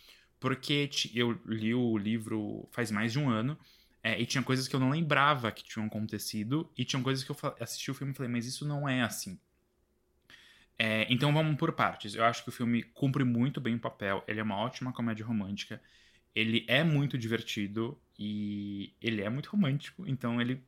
Porque 0.40 0.90
eu 1.14 1.32
li 1.46 1.74
o 1.74 1.96
livro 1.96 2.68
faz 2.72 2.90
mais 2.90 3.12
de 3.12 3.18
um 3.18 3.30
ano. 3.30 3.58
é, 4.02 4.20
e 4.20 4.26
tinha 4.26 4.42
coisas 4.42 4.68
que 4.68 4.76
eu 4.76 4.80
não 4.80 4.90
lembrava 4.90 5.50
que 5.52 5.64
tinham 5.64 5.86
acontecido. 5.86 6.70
E 6.76 6.84
tinham 6.84 7.02
coisas 7.02 7.24
que 7.24 7.30
eu 7.30 7.36
assisti 7.60 7.90
o 7.90 7.94
filme 7.94 8.12
e 8.12 8.16
falei, 8.16 8.30
mas 8.32 8.46
isso 8.46 8.66
não 8.66 8.88
é 8.88 9.02
assim. 9.02 9.38
É, 10.78 11.06
então 11.12 11.32
vamos 11.32 11.56
por 11.56 11.72
partes. 11.72 12.14
Eu 12.14 12.24
acho 12.24 12.42
que 12.42 12.48
o 12.48 12.52
filme 12.52 12.82
cumpre 12.82 13.24
muito 13.24 13.60
bem 13.60 13.74
o 13.76 13.80
papel. 13.80 14.24
Ele 14.26 14.40
é 14.40 14.42
uma 14.42 14.56
ótima 14.56 14.92
comédia 14.92 15.24
romântica. 15.24 15.80
Ele 16.34 16.64
é 16.68 16.82
muito 16.82 17.16
divertido 17.16 18.00
e 18.18 18.92
ele 19.00 19.22
é 19.22 19.28
muito 19.28 19.50
romântico. 19.50 20.06
Então 20.06 20.40
ele 20.40 20.62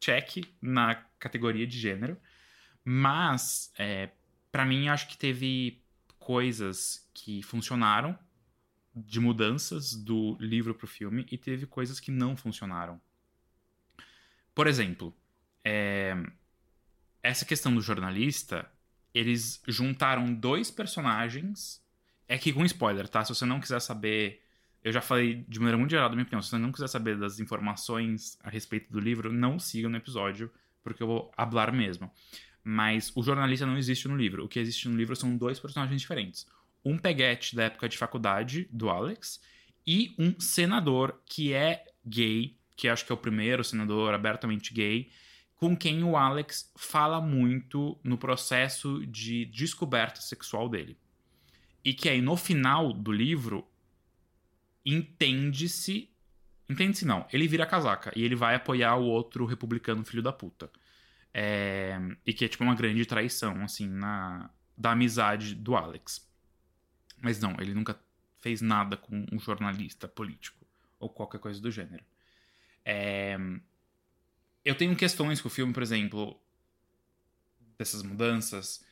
check 0.00 0.44
na 0.60 0.96
categoria 1.18 1.66
de 1.66 1.78
gênero. 1.78 2.16
Mas, 2.84 3.72
é, 3.78 4.10
para 4.50 4.64
mim, 4.64 4.88
acho 4.88 5.08
que 5.08 5.16
teve 5.16 5.80
coisas 6.18 7.08
que 7.14 7.42
funcionaram 7.42 8.18
de 8.94 9.20
mudanças 9.20 9.94
do 9.94 10.36
livro 10.38 10.74
pro 10.74 10.86
filme 10.86 11.26
e 11.30 11.38
teve 11.38 11.66
coisas 11.66 11.98
que 11.98 12.10
não 12.10 12.36
funcionaram. 12.36 13.00
Por 14.54 14.66
exemplo, 14.66 15.16
é, 15.64 16.14
essa 17.22 17.44
questão 17.44 17.74
do 17.74 17.80
jornalista, 17.80 18.70
eles 19.14 19.62
juntaram 19.66 20.32
dois 20.32 20.70
personagens. 20.70 21.82
É 22.28 22.36
que 22.36 22.52
com 22.52 22.64
spoiler, 22.64 23.08
tá? 23.08 23.24
Se 23.24 23.34
você 23.34 23.44
não 23.44 23.60
quiser 23.60 23.80
saber. 23.80 24.42
Eu 24.84 24.92
já 24.92 25.00
falei 25.00 25.44
de 25.48 25.58
maneira 25.60 25.78
muito 25.78 25.90
geral 25.90 26.08
da 26.08 26.16
minha 26.16 26.24
opinião. 26.24 26.42
Se 26.42 26.50
você 26.50 26.58
não 26.58 26.72
quiser 26.72 26.88
saber 26.88 27.16
das 27.16 27.38
informações 27.38 28.36
a 28.42 28.50
respeito 28.50 28.92
do 28.92 28.98
livro, 28.98 29.32
não 29.32 29.58
siga 29.58 29.88
no 29.88 29.96
episódio, 29.96 30.50
porque 30.82 31.02
eu 31.02 31.06
vou 31.06 31.32
hablar 31.36 31.72
mesmo. 31.72 32.10
Mas 32.64 33.12
o 33.14 33.22
jornalista 33.22 33.64
não 33.64 33.78
existe 33.78 34.08
no 34.08 34.16
livro. 34.16 34.44
O 34.44 34.48
que 34.48 34.58
existe 34.58 34.88
no 34.88 34.96
livro 34.96 35.14
são 35.14 35.36
dois 35.36 35.60
personagens 35.60 36.00
diferentes. 36.00 36.46
Um 36.84 36.98
peguete 36.98 37.54
da 37.54 37.64
época 37.64 37.88
de 37.88 37.96
faculdade, 37.96 38.68
do 38.72 38.90
Alex, 38.90 39.40
e 39.86 40.14
um 40.18 40.38
senador 40.40 41.20
que 41.26 41.52
é 41.52 41.84
gay, 42.04 42.56
que 42.76 42.88
acho 42.88 43.06
que 43.06 43.12
é 43.12 43.14
o 43.14 43.18
primeiro 43.18 43.62
senador 43.62 44.12
abertamente 44.14 44.74
gay, 44.74 45.10
com 45.54 45.76
quem 45.76 46.02
o 46.02 46.16
Alex 46.16 46.72
fala 46.76 47.20
muito 47.20 47.96
no 48.02 48.18
processo 48.18 49.06
de 49.06 49.44
descoberta 49.44 50.20
sexual 50.20 50.68
dele. 50.68 50.96
E 51.84 51.94
que 51.94 52.08
aí 52.08 52.20
no 52.20 52.36
final 52.36 52.92
do 52.92 53.12
livro 53.12 53.64
entende-se. 54.84 56.10
Entende-se 56.68 57.04
não. 57.04 57.26
Ele 57.32 57.46
vira 57.48 57.66
casaca 57.66 58.12
e 58.16 58.22
ele 58.22 58.34
vai 58.34 58.54
apoiar 58.54 58.96
o 58.96 59.04
outro 59.04 59.44
republicano 59.44 60.04
filho 60.04 60.22
da 60.22 60.32
puta. 60.32 60.70
É, 61.34 61.98
e 62.26 62.32
que 62.32 62.44
é 62.44 62.48
tipo 62.48 62.62
uma 62.62 62.74
grande 62.74 63.06
traição, 63.06 63.62
assim, 63.62 63.88
na, 63.88 64.50
da 64.76 64.92
amizade 64.92 65.54
do 65.54 65.76
Alex. 65.76 66.28
Mas 67.20 67.40
não, 67.40 67.56
ele 67.60 67.74
nunca 67.74 67.98
fez 68.40 68.60
nada 68.60 68.96
com 68.96 69.24
um 69.32 69.38
jornalista 69.38 70.08
político 70.08 70.66
ou 70.98 71.08
qualquer 71.08 71.38
coisa 71.38 71.60
do 71.60 71.70
gênero. 71.70 72.04
É, 72.84 73.36
eu 74.64 74.74
tenho 74.74 74.94
questões 74.96 75.40
com 75.40 75.48
o 75.48 75.50
filme, 75.50 75.72
por 75.72 75.82
exemplo, 75.82 76.40
dessas 77.78 78.02
mudanças, 78.02 78.84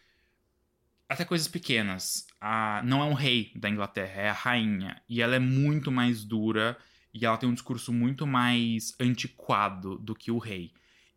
até 1.10 1.24
coisas 1.24 1.48
pequenas. 1.48 2.24
A, 2.40 2.80
não 2.84 3.02
é 3.02 3.04
um 3.04 3.14
rei 3.14 3.50
da 3.56 3.68
Inglaterra, 3.68 4.22
é 4.22 4.28
a 4.30 4.32
rainha. 4.32 5.02
E 5.08 5.20
ela 5.20 5.34
é 5.34 5.40
muito 5.40 5.90
mais 5.90 6.24
dura 6.24 6.78
e 7.12 7.26
ela 7.26 7.36
tem 7.36 7.48
um 7.48 7.52
discurso 7.52 7.92
muito 7.92 8.28
mais 8.28 8.94
antiquado 9.00 9.98
do 9.98 10.14
que 10.14 10.30
o 10.30 10.38
rei. 10.38 10.72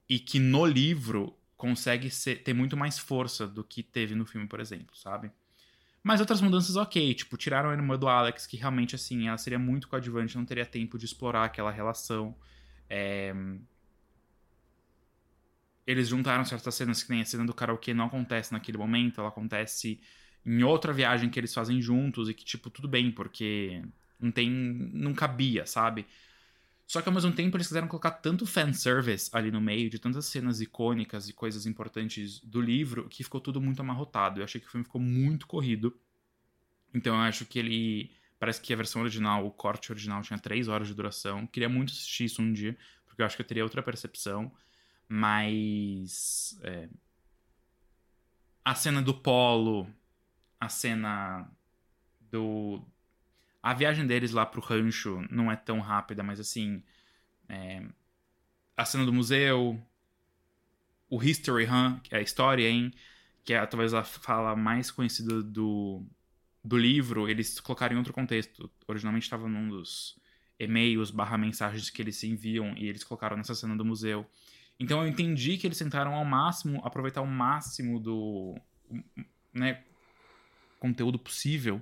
E 0.10 0.18
que 0.18 0.40
no 0.40 0.66
livro 0.66 1.38
consegue 1.56 2.10
ser- 2.10 2.44
ter 2.44 2.54
muito 2.54 2.76
mais 2.76 2.98
força 2.98 3.48
do 3.48 3.64
que 3.64 3.84
teve 3.84 4.16
no 4.16 4.26
filme, 4.26 4.48
por 4.48 4.60
exemplo, 4.60 4.98
sabe? 4.98 5.32
Mas 6.02 6.20
outras 6.20 6.42
mudanças, 6.42 6.76
ok. 6.76 7.14
Tipo, 7.14 7.38
tiraram 7.38 7.70
a 7.70 7.74
irmã 7.74 7.98
do 7.98 8.08
Alex, 8.08 8.48
que 8.48 8.58
realmente, 8.58 8.96
assim, 8.96 9.28
ela 9.28 9.38
seria 9.38 9.60
muito 9.60 9.88
coadjuvante, 9.88 10.36
não 10.36 10.44
teria 10.44 10.66
tempo 10.66 10.98
de 10.98 11.06
explorar 11.06 11.46
aquela 11.46 11.72
relação. 11.72 12.36
É, 12.90 13.34
Eles 15.86 16.08
juntaram 16.08 16.46
certas 16.46 16.76
cenas, 16.76 17.04
que 17.04 17.10
nem 17.12 17.22
a 17.22 17.26
cena 17.26 17.46
do 17.46 17.54
karaokê 17.54 17.94
não 17.94 18.06
acontece 18.06 18.54
naquele 18.54 18.78
momento, 18.78 19.20
ela 19.20 19.30
acontece 19.30 20.00
em 20.46 20.64
outra 20.64 20.94
viagem 20.94 21.30
que 21.30 21.40
eles 21.40 21.54
fazem 21.54 21.82
juntos 21.82 22.30
e 22.30 22.34
que, 22.34 22.44
tipo, 22.44 22.70
tudo 22.70 22.88
bem, 22.88 23.12
porque 23.12 23.82
não 24.20 24.32
tem. 24.32 24.50
não 24.50 25.14
cabia, 25.14 25.66
sabe? 25.66 26.06
Só 26.86 27.02
que 27.02 27.10
ao 27.10 27.14
mesmo 27.16 27.32
tempo 27.32 27.58
eles 27.58 27.68
quiseram 27.68 27.88
colocar 27.88 28.12
tanto 28.12 28.46
fanservice 28.46 29.30
ali 29.34 29.50
no 29.52 29.62
meio, 29.62 29.90
de 29.90 29.98
tantas 30.00 30.26
cenas 30.26 30.62
icônicas 30.62 31.30
e 31.30 31.34
coisas 31.34 31.66
importantes 31.66 32.40
do 32.42 32.62
livro, 32.62 33.08
que 33.10 33.24
ficou 33.24 33.42
tudo 33.42 33.62
muito 33.62 33.80
amarrotado. 33.82 34.40
Eu 34.40 34.44
achei 34.44 34.60
que 34.62 34.68
o 34.68 34.70
filme 34.70 34.84
ficou 34.84 35.02
muito 35.02 35.48
corrido. 35.48 35.98
Então 36.94 37.16
eu 37.16 37.22
acho 37.22 37.46
que 37.46 37.60
ele. 37.60 38.12
Parece 38.40 38.62
que 38.62 38.74
a 38.74 38.76
versão 38.76 39.02
original, 39.02 39.46
o 39.46 39.52
corte 39.52 39.92
original, 39.92 40.22
tinha 40.22 40.38
três 40.38 40.68
horas 40.68 40.88
de 40.88 40.94
duração. 40.94 41.48
Queria 41.48 41.70
muito 41.70 41.92
assistir 41.94 42.26
isso 42.26 42.42
um 42.42 42.52
dia, 42.52 42.78
porque 43.06 43.22
eu 43.22 43.26
acho 43.26 43.36
que 43.38 43.42
eu 43.42 43.48
teria 43.48 43.64
outra 43.64 43.82
percepção. 43.82 44.52
Mas. 45.16 46.58
é, 46.64 46.90
A 48.66 48.76
cena 48.76 49.02
do 49.02 49.14
polo, 49.14 49.88
a 50.60 50.70
cena 50.70 51.50
do. 52.32 52.82
A 53.62 53.74
viagem 53.74 54.08
deles 54.08 54.32
lá 54.32 54.46
pro 54.46 54.62
rancho 54.62 55.26
não 55.30 55.52
é 55.52 55.56
tão 55.56 55.80
rápida, 55.82 56.24
mas 56.24 56.40
assim. 56.40 56.84
é, 57.50 57.84
A 58.78 58.86
cena 58.86 59.06
do 59.06 59.14
museu. 59.14 59.82
O 61.10 61.22
History, 61.24 61.66
huh? 61.66 62.00
que 62.02 62.16
é 62.16 62.18
a 62.20 62.22
história, 62.22 62.68
hein? 62.68 62.92
Que 63.44 63.54
é 63.54 63.66
talvez 63.66 63.94
a 63.94 64.04
fala 64.04 64.56
mais 64.56 64.90
conhecida 64.90 65.44
do, 65.44 66.04
do 66.64 66.78
livro, 66.78 67.30
eles 67.30 67.60
colocaram 67.60 67.96
em 67.96 68.00
outro 68.00 68.14
contexto. 68.14 68.70
Originalmente 68.88 69.26
estava 69.26 69.48
num 69.48 69.70
dos 69.70 70.18
e-mails 70.60 71.12
barra 71.12 71.38
mensagens 71.38 71.90
que 71.90 72.02
eles 72.02 72.16
se 72.18 72.28
enviam 72.28 72.76
e 72.78 72.88
eles 72.88 73.04
colocaram 73.04 73.38
nessa 73.38 73.56
cena 73.56 73.76
do 73.78 73.86
museu. 73.86 74.26
Então 74.80 75.02
eu 75.02 75.08
entendi 75.08 75.58
que 75.58 75.68
eles 75.68 75.78
tentaram 75.78 76.14
ao 76.14 76.26
máximo 76.26 76.82
aproveitar 76.84 77.22
o 77.22 77.28
máximo 77.28 78.00
do 78.00 78.56
né, 79.54 79.84
conteúdo 80.80 81.18
possível. 81.18 81.82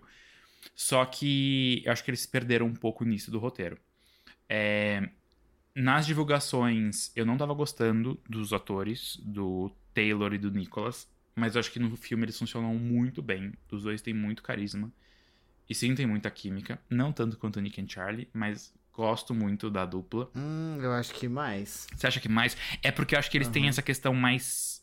Só 0.76 1.04
que 1.06 1.82
eu 1.86 1.92
acho 1.92 2.04
que 2.04 2.12
eles 2.12 2.26
perderam 2.26 2.68
um 2.68 2.76
pouco 2.76 3.04
nisso 3.04 3.32
do 3.32 3.40
roteiro. 3.40 3.78
É, 4.48 5.10
nas 5.74 6.06
divulgações, 6.06 7.12
eu 7.16 7.26
não 7.26 7.38
tava 7.38 7.54
gostando 7.54 8.20
dos 8.30 8.54
atores, 8.54 9.18
do 9.24 9.72
Taylor 9.94 10.34
e 10.34 10.38
do 10.38 10.52
Nicholas. 10.52 11.10
Mas 11.36 11.56
eu 11.56 11.60
acho 11.60 11.72
que 11.72 11.80
no 11.80 11.96
filme 11.96 12.26
eles 12.26 12.38
funcionam 12.38 12.76
muito 12.76 13.22
bem. 13.22 13.54
Os 13.72 13.84
dois 13.84 14.02
têm 14.02 14.14
muito 14.14 14.44
carisma. 14.44 14.92
E 15.70 15.74
sim, 15.74 15.96
tem 15.96 16.06
muita 16.06 16.30
química. 16.30 16.80
Não 16.90 17.14
tanto 17.14 17.38
quanto 17.38 17.58
o 17.58 17.62
Nick 17.62 17.82
e 17.82 17.90
Charlie, 17.90 18.30
mas 18.34 18.74
gosto 18.94 19.34
muito 19.34 19.70
da 19.70 19.86
dupla. 19.86 20.30
Hum, 20.36 20.78
eu 20.82 20.92
acho 20.94 21.14
que 21.14 21.28
mais. 21.28 21.88
Você 21.96 22.08
acha 22.08 22.20
que 22.20 22.30
mais? 22.30 22.56
É 22.84 22.92
porque 22.92 23.16
eu 23.16 23.20
acho 23.20 23.30
que 23.32 23.38
eles 23.38 23.48
têm 23.48 23.64
Uhum. 23.64 23.70
essa 23.70 23.82
questão 23.82 24.14
mais. 24.14 24.82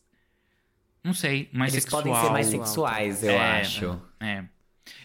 Não 1.05 1.14
sei, 1.14 1.48
mais 1.52 1.72
Eles 1.72 1.85
sexual. 1.85 2.02
podem 2.02 2.20
ser 2.20 2.30
mais 2.30 2.47
sexuais, 2.48 3.22
eu 3.22 3.30
É, 3.30 3.60
acho. 3.60 4.01
É. 4.20 4.44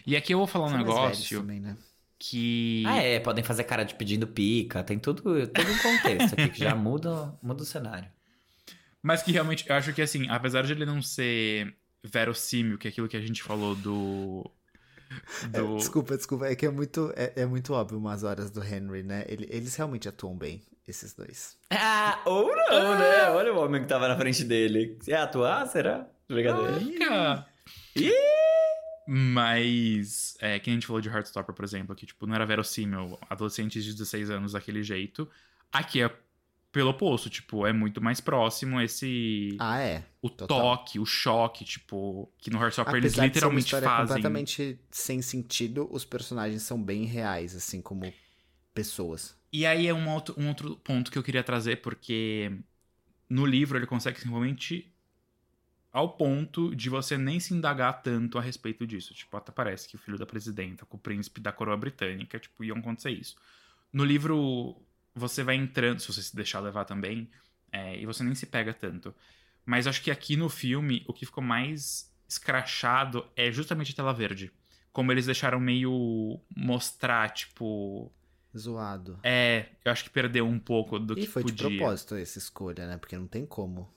E 0.06 0.16
aqui 0.16 0.32
eu 0.34 0.38
vou 0.38 0.46
falar 0.46 0.66
um 0.66 0.68
São 0.70 0.78
velhos 0.78 0.94
negócio 0.94 1.40
também, 1.40 1.60
né? 1.60 1.76
que. 2.18 2.82
Ah, 2.86 2.96
é, 2.96 3.20
podem 3.20 3.44
fazer 3.44 3.64
cara 3.64 3.84
de 3.84 3.94
pedindo 3.94 4.26
pica, 4.26 4.82
tem 4.82 4.98
tudo, 4.98 5.22
todo 5.46 5.70
um 5.70 5.78
contexto 5.78 6.32
aqui 6.34 6.48
que 6.48 6.58
já 6.60 6.74
muda, 6.76 7.34
muda 7.42 7.62
o 7.62 7.66
cenário. 7.66 8.08
Mas 9.02 9.22
que 9.22 9.30
realmente, 9.32 9.64
eu 9.68 9.74
acho 9.76 9.92
que 9.92 10.00
assim, 10.00 10.26
apesar 10.30 10.62
de 10.62 10.72
ele 10.72 10.86
não 10.86 11.02
ser 11.02 11.76
verossímil, 12.02 12.78
que 12.78 12.88
é 12.88 12.90
aquilo 12.90 13.08
que 13.08 13.16
a 13.16 13.20
gente 13.20 13.42
falou 13.42 13.74
do. 13.74 14.50
É, 15.52 15.58
do... 15.60 15.76
desculpa, 15.76 16.16
desculpa. 16.16 16.46
É 16.46 16.54
que 16.54 16.66
é 16.66 16.70
muito, 16.70 17.12
é, 17.16 17.32
é 17.36 17.46
muito 17.46 17.72
óbvio 17.72 17.98
umas 17.98 18.22
horas 18.24 18.50
do 18.50 18.62
Henry, 18.62 19.02
né? 19.02 19.24
Ele- 19.28 19.46
eles 19.50 19.74
realmente 19.76 20.08
atuam 20.08 20.36
bem, 20.36 20.62
esses 20.86 21.14
dois. 21.14 21.56
Ah, 21.70 22.20
ou 22.24 22.54
não, 22.54 22.98
né? 22.98 23.30
Olha 23.30 23.52
o 23.54 23.58
homem 23.58 23.82
que 23.82 23.88
tava 23.88 24.08
na 24.08 24.16
frente 24.16 24.44
dele. 24.44 24.96
Você 25.00 25.10
ia 25.12 25.22
atuar, 25.22 25.66
será? 25.68 26.06
Brincadeira. 26.28 27.46
Ih! 27.96 28.12
Mas, 29.06 30.34
é, 30.40 30.58
que 30.58 30.70
a 30.70 30.72
gente 30.72 30.86
falou 30.86 31.00
de 31.00 31.08
Heartstopper, 31.08 31.54
por 31.54 31.64
exemplo, 31.64 31.94
que 31.94 32.06
tipo, 32.06 32.26
não 32.26 32.34
era 32.34 32.46
verossímil 32.46 33.18
adolescentes 33.28 33.84
de 33.84 33.92
16 33.92 34.30
anos 34.30 34.52
daquele 34.52 34.82
jeito. 34.82 35.28
Aqui 35.72 36.00
é 36.02 36.10
pelo 36.74 36.90
oposto, 36.90 37.30
tipo, 37.30 37.64
é 37.64 37.72
muito 37.72 38.02
mais 38.02 38.20
próximo 38.20 38.80
esse. 38.80 39.56
Ah, 39.60 39.78
é. 39.78 40.04
o 40.20 40.28
total. 40.28 40.58
toque, 40.58 40.98
o 40.98 41.06
choque, 41.06 41.64
tipo, 41.64 42.28
que 42.36 42.50
no 42.50 42.60
Heartstopper 42.60 42.96
eles 42.96 43.12
Apesar 43.12 43.28
de 43.28 43.38
ser 43.38 43.46
uma 43.46 43.60
literalmente 43.60 43.70
fazem. 43.70 44.16
completamente 44.16 44.80
sem 44.90 45.22
sentido, 45.22 45.88
os 45.92 46.04
personagens 46.04 46.64
são 46.64 46.82
bem 46.82 47.04
reais, 47.04 47.54
assim, 47.54 47.80
como 47.80 48.12
pessoas. 48.74 49.36
E 49.52 49.64
aí 49.64 49.86
é 49.86 49.94
um 49.94 50.12
outro, 50.12 50.34
um 50.36 50.48
outro 50.48 50.74
ponto 50.78 51.12
que 51.12 51.16
eu 51.16 51.22
queria 51.22 51.44
trazer, 51.44 51.80
porque 51.80 52.50
no 53.30 53.46
livro 53.46 53.78
ele 53.78 53.86
consegue 53.86 54.18
simplesmente 54.20 54.92
ao 55.92 56.16
ponto 56.16 56.74
de 56.74 56.90
você 56.90 57.16
nem 57.16 57.38
se 57.38 57.54
indagar 57.54 58.02
tanto 58.02 58.36
a 58.36 58.40
respeito 58.42 58.84
disso. 58.84 59.14
Tipo, 59.14 59.36
até 59.36 59.52
parece 59.52 59.88
que 59.88 59.94
o 59.94 59.98
filho 60.00 60.18
da 60.18 60.26
presidenta 60.26 60.84
com 60.84 60.96
o 60.96 61.00
príncipe 61.00 61.40
da 61.40 61.52
coroa 61.52 61.76
britânica, 61.76 62.36
tipo, 62.36 62.64
iam 62.64 62.78
acontecer 62.78 63.12
isso. 63.12 63.36
No 63.92 64.04
livro, 64.04 64.74
você 65.14 65.42
vai 65.42 65.54
entrando, 65.56 66.00
se 66.00 66.08
você 66.12 66.22
se 66.22 66.34
deixar 66.34 66.60
levar 66.60 66.84
também, 66.84 67.30
é, 67.72 67.96
e 67.98 68.06
você 68.06 68.22
nem 68.24 68.34
se 68.34 68.46
pega 68.46 68.72
tanto. 68.74 69.14
Mas 69.64 69.86
acho 69.86 70.02
que 70.02 70.10
aqui 70.10 70.36
no 70.36 70.48
filme, 70.48 71.04
o 71.08 71.12
que 71.12 71.24
ficou 71.26 71.42
mais 71.42 72.12
escrachado 72.28 73.26
é 73.36 73.50
justamente 73.52 73.92
a 73.92 73.96
tela 73.96 74.12
verde. 74.12 74.52
Como 74.92 75.10
eles 75.10 75.26
deixaram 75.26 75.58
meio 75.58 76.40
mostrar, 76.54 77.30
tipo, 77.30 78.12
Zoado. 78.56 79.18
é, 79.22 79.66
eu 79.84 79.90
acho 79.90 80.04
que 80.04 80.10
perdeu 80.10 80.46
um 80.46 80.58
pouco 80.58 80.98
do 80.98 81.14
E 81.14 81.22
que 81.22 81.26
foi 81.26 81.42
de 81.42 81.52
podia. 81.52 81.78
propósito 81.78 82.14
essa 82.14 82.38
escolha, 82.38 82.86
né? 82.86 82.96
Porque 82.96 83.16
não 83.16 83.26
tem 83.26 83.44
como. 83.44 83.92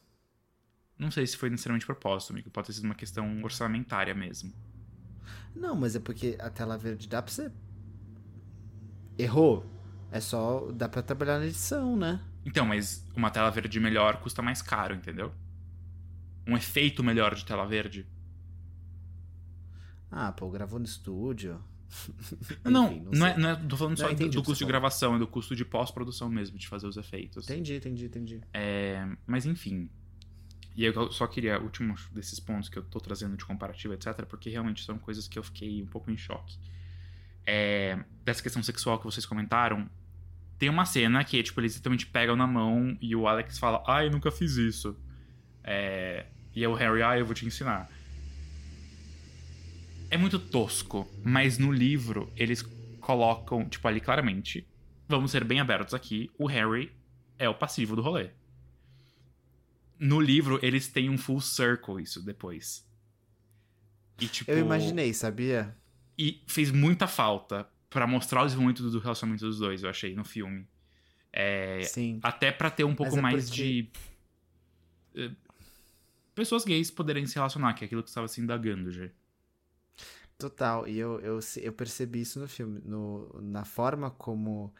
Não 0.97 1.11
sei 1.11 1.27
se 1.27 1.37
foi 1.37 1.49
necessariamente 1.51 1.83
de 1.83 1.85
propósito, 1.85 2.31
amigo. 2.31 2.49
Pode 2.49 2.67
ter 2.67 2.73
sido 2.73 2.85
uma 2.85 2.95
questão 2.95 3.43
orçamentária 3.43 4.15
mesmo. 4.15 4.51
Não, 5.55 5.75
mas 5.75 5.95
é 5.95 5.99
porque 5.99 6.35
a 6.39 6.49
tela 6.49 6.77
verde 6.77 7.07
dá 7.07 7.21
pra 7.21 7.31
você. 7.31 7.51
Errou. 9.17 9.65
É 10.11 10.19
só. 10.19 10.71
dá 10.71 10.87
pra 10.87 11.01
trabalhar 11.01 11.39
na 11.39 11.45
edição, 11.45 11.95
né? 11.95 12.19
Então, 12.45 12.65
mas 12.65 13.05
uma 13.15 13.29
tela 13.29 13.49
verde 13.49 13.79
melhor 13.79 14.17
custa 14.21 14.41
mais 14.41 14.61
caro, 14.61 14.95
entendeu? 14.95 15.33
Um 16.45 16.55
efeito 16.55 17.03
melhor 17.03 17.35
de 17.35 17.45
tela 17.45 17.65
verde. 17.65 18.05
Ah, 20.09 20.31
pô, 20.31 20.49
gravou 20.49 20.79
no 20.79 20.85
estúdio. 20.85 21.61
não, 22.63 22.87
Enfim, 22.91 23.07
não, 23.11 23.27
é, 23.27 23.33
sei. 23.33 23.41
não 23.43 23.49
é. 23.49 23.55
Tô 23.55 23.77
falando 23.77 23.97
Não, 23.97 23.97
só 23.97 24.13
do, 24.13 24.13
entendi 24.13 24.37
do 24.37 24.43
custo 24.43 24.53
de 24.53 24.59
falou. 24.59 24.67
gravação, 24.67 25.15
é 25.15 25.19
do 25.19 25.27
custo 25.27 25.55
de 25.55 25.65
pós-produção 25.65 26.29
mesmo, 26.29 26.57
de 26.57 26.67
fazer 26.67 26.87
os 26.87 26.97
efeitos. 26.97 27.49
Entendi, 27.49 27.75
entendi, 27.75 28.05
entendi. 28.05 28.41
É, 28.53 29.07
mas 29.25 29.45
enfim. 29.45 29.89
E 30.75 30.85
eu 30.85 31.11
só 31.11 31.25
queria, 31.27 31.59
último 31.59 31.95
desses 32.11 32.39
pontos 32.39 32.69
que 32.69 32.77
eu 32.77 32.83
tô 32.83 32.99
trazendo 32.99 33.35
de 33.35 33.43
comparativo, 33.43 33.93
etc., 33.93 34.25
porque 34.25 34.49
realmente 34.49 34.83
são 34.85 34.97
coisas 34.99 35.27
que 35.27 35.37
eu 35.39 35.43
fiquei 35.43 35.81
um 35.81 35.87
pouco 35.87 36.11
em 36.11 36.17
choque. 36.17 36.57
É, 37.49 37.97
dessa 38.25 38.43
questão 38.43 38.61
sexual 38.61 38.99
que 38.99 39.05
vocês 39.05 39.25
comentaram, 39.25 39.89
tem 40.59 40.69
uma 40.69 40.85
cena 40.85 41.23
que, 41.23 41.41
tipo, 41.41 41.61
eles 41.61 41.75
literalmente 41.75 42.05
pegam 42.05 42.35
na 42.35 42.45
mão 42.45 42.97
e 42.99 43.15
o 43.15 43.27
Alex 43.27 43.57
fala, 43.57 43.81
ah, 43.87 44.03
eu 44.03 44.11
nunca 44.11 44.29
fiz 44.29 44.57
isso. 44.57 44.97
É, 45.63 46.25
e 46.53 46.59
aí 46.59 46.67
o 46.67 46.73
Harry, 46.73 47.01
ah, 47.01 47.17
eu 47.17 47.25
vou 47.25 47.33
te 47.33 47.45
ensinar. 47.45 47.89
É 50.09 50.17
muito 50.17 50.37
tosco, 50.39 51.07
mas 51.23 51.57
no 51.57 51.71
livro 51.71 52.31
eles 52.35 52.61
colocam, 52.99 53.67
tipo, 53.69 53.87
ali 53.87 54.01
claramente, 54.01 54.67
vamos 55.07 55.31
ser 55.31 55.43
bem 55.43 55.59
abertos 55.59 55.93
aqui, 55.93 56.29
o 56.37 56.47
Harry 56.47 56.91
é 57.39 57.47
o 57.47 57.53
passivo 57.53 57.95
do 57.95 58.01
rolê. 58.01 58.31
No 59.99 60.19
livro, 60.19 60.59
eles 60.61 60.87
têm 60.87 61.09
um 61.09 61.17
full 61.17 61.41
circle 61.41 62.01
isso 62.01 62.21
depois. 62.21 62.85
E, 64.19 64.27
tipo, 64.27 64.51
Eu 64.51 64.59
imaginei, 64.59 65.13
sabia? 65.13 65.75
E 66.17 66.43
fez 66.47 66.71
muita 66.71 67.07
falta 67.07 67.67
pra 67.89 68.07
mostrar 68.07 68.41
o 68.41 68.45
desenvolvimento 68.45 68.89
do 68.89 68.99
relacionamento 68.99 69.45
dos 69.45 69.59
dois, 69.59 69.83
eu 69.83 69.89
achei, 69.89 70.15
no 70.15 70.25
filme. 70.25 70.67
É, 71.31 71.81
Sim. 71.83 72.19
até 72.23 72.51
pra 72.51 72.69
ter 72.71 72.83
um 72.83 72.95
pouco 72.95 73.17
é 73.17 73.21
mais 73.21 73.49
de. 73.49 73.89
eh, 75.15 75.31
Pessoas 76.33 76.63
gays 76.63 76.91
poderem 76.91 77.25
se 77.25 77.35
relacionar, 77.35 77.73
que 77.73 77.83
é 77.83 77.85
aquilo 77.85 78.03
que 78.03 78.09
você 78.09 78.11
estava 78.11 78.27
se 78.27 78.39
indagando, 78.39 78.91
já. 78.91 79.09
Total, 80.37 80.87
e 80.87 80.99
eu, 80.99 81.19
eu, 81.19 81.39
eu 81.57 81.73
percebi 81.73 82.21
isso 82.21 82.39
no 82.39 82.47
filme, 82.47 82.79
no, 82.85 83.39
na 83.41 83.65
forma 83.65 84.11
como 84.11 84.71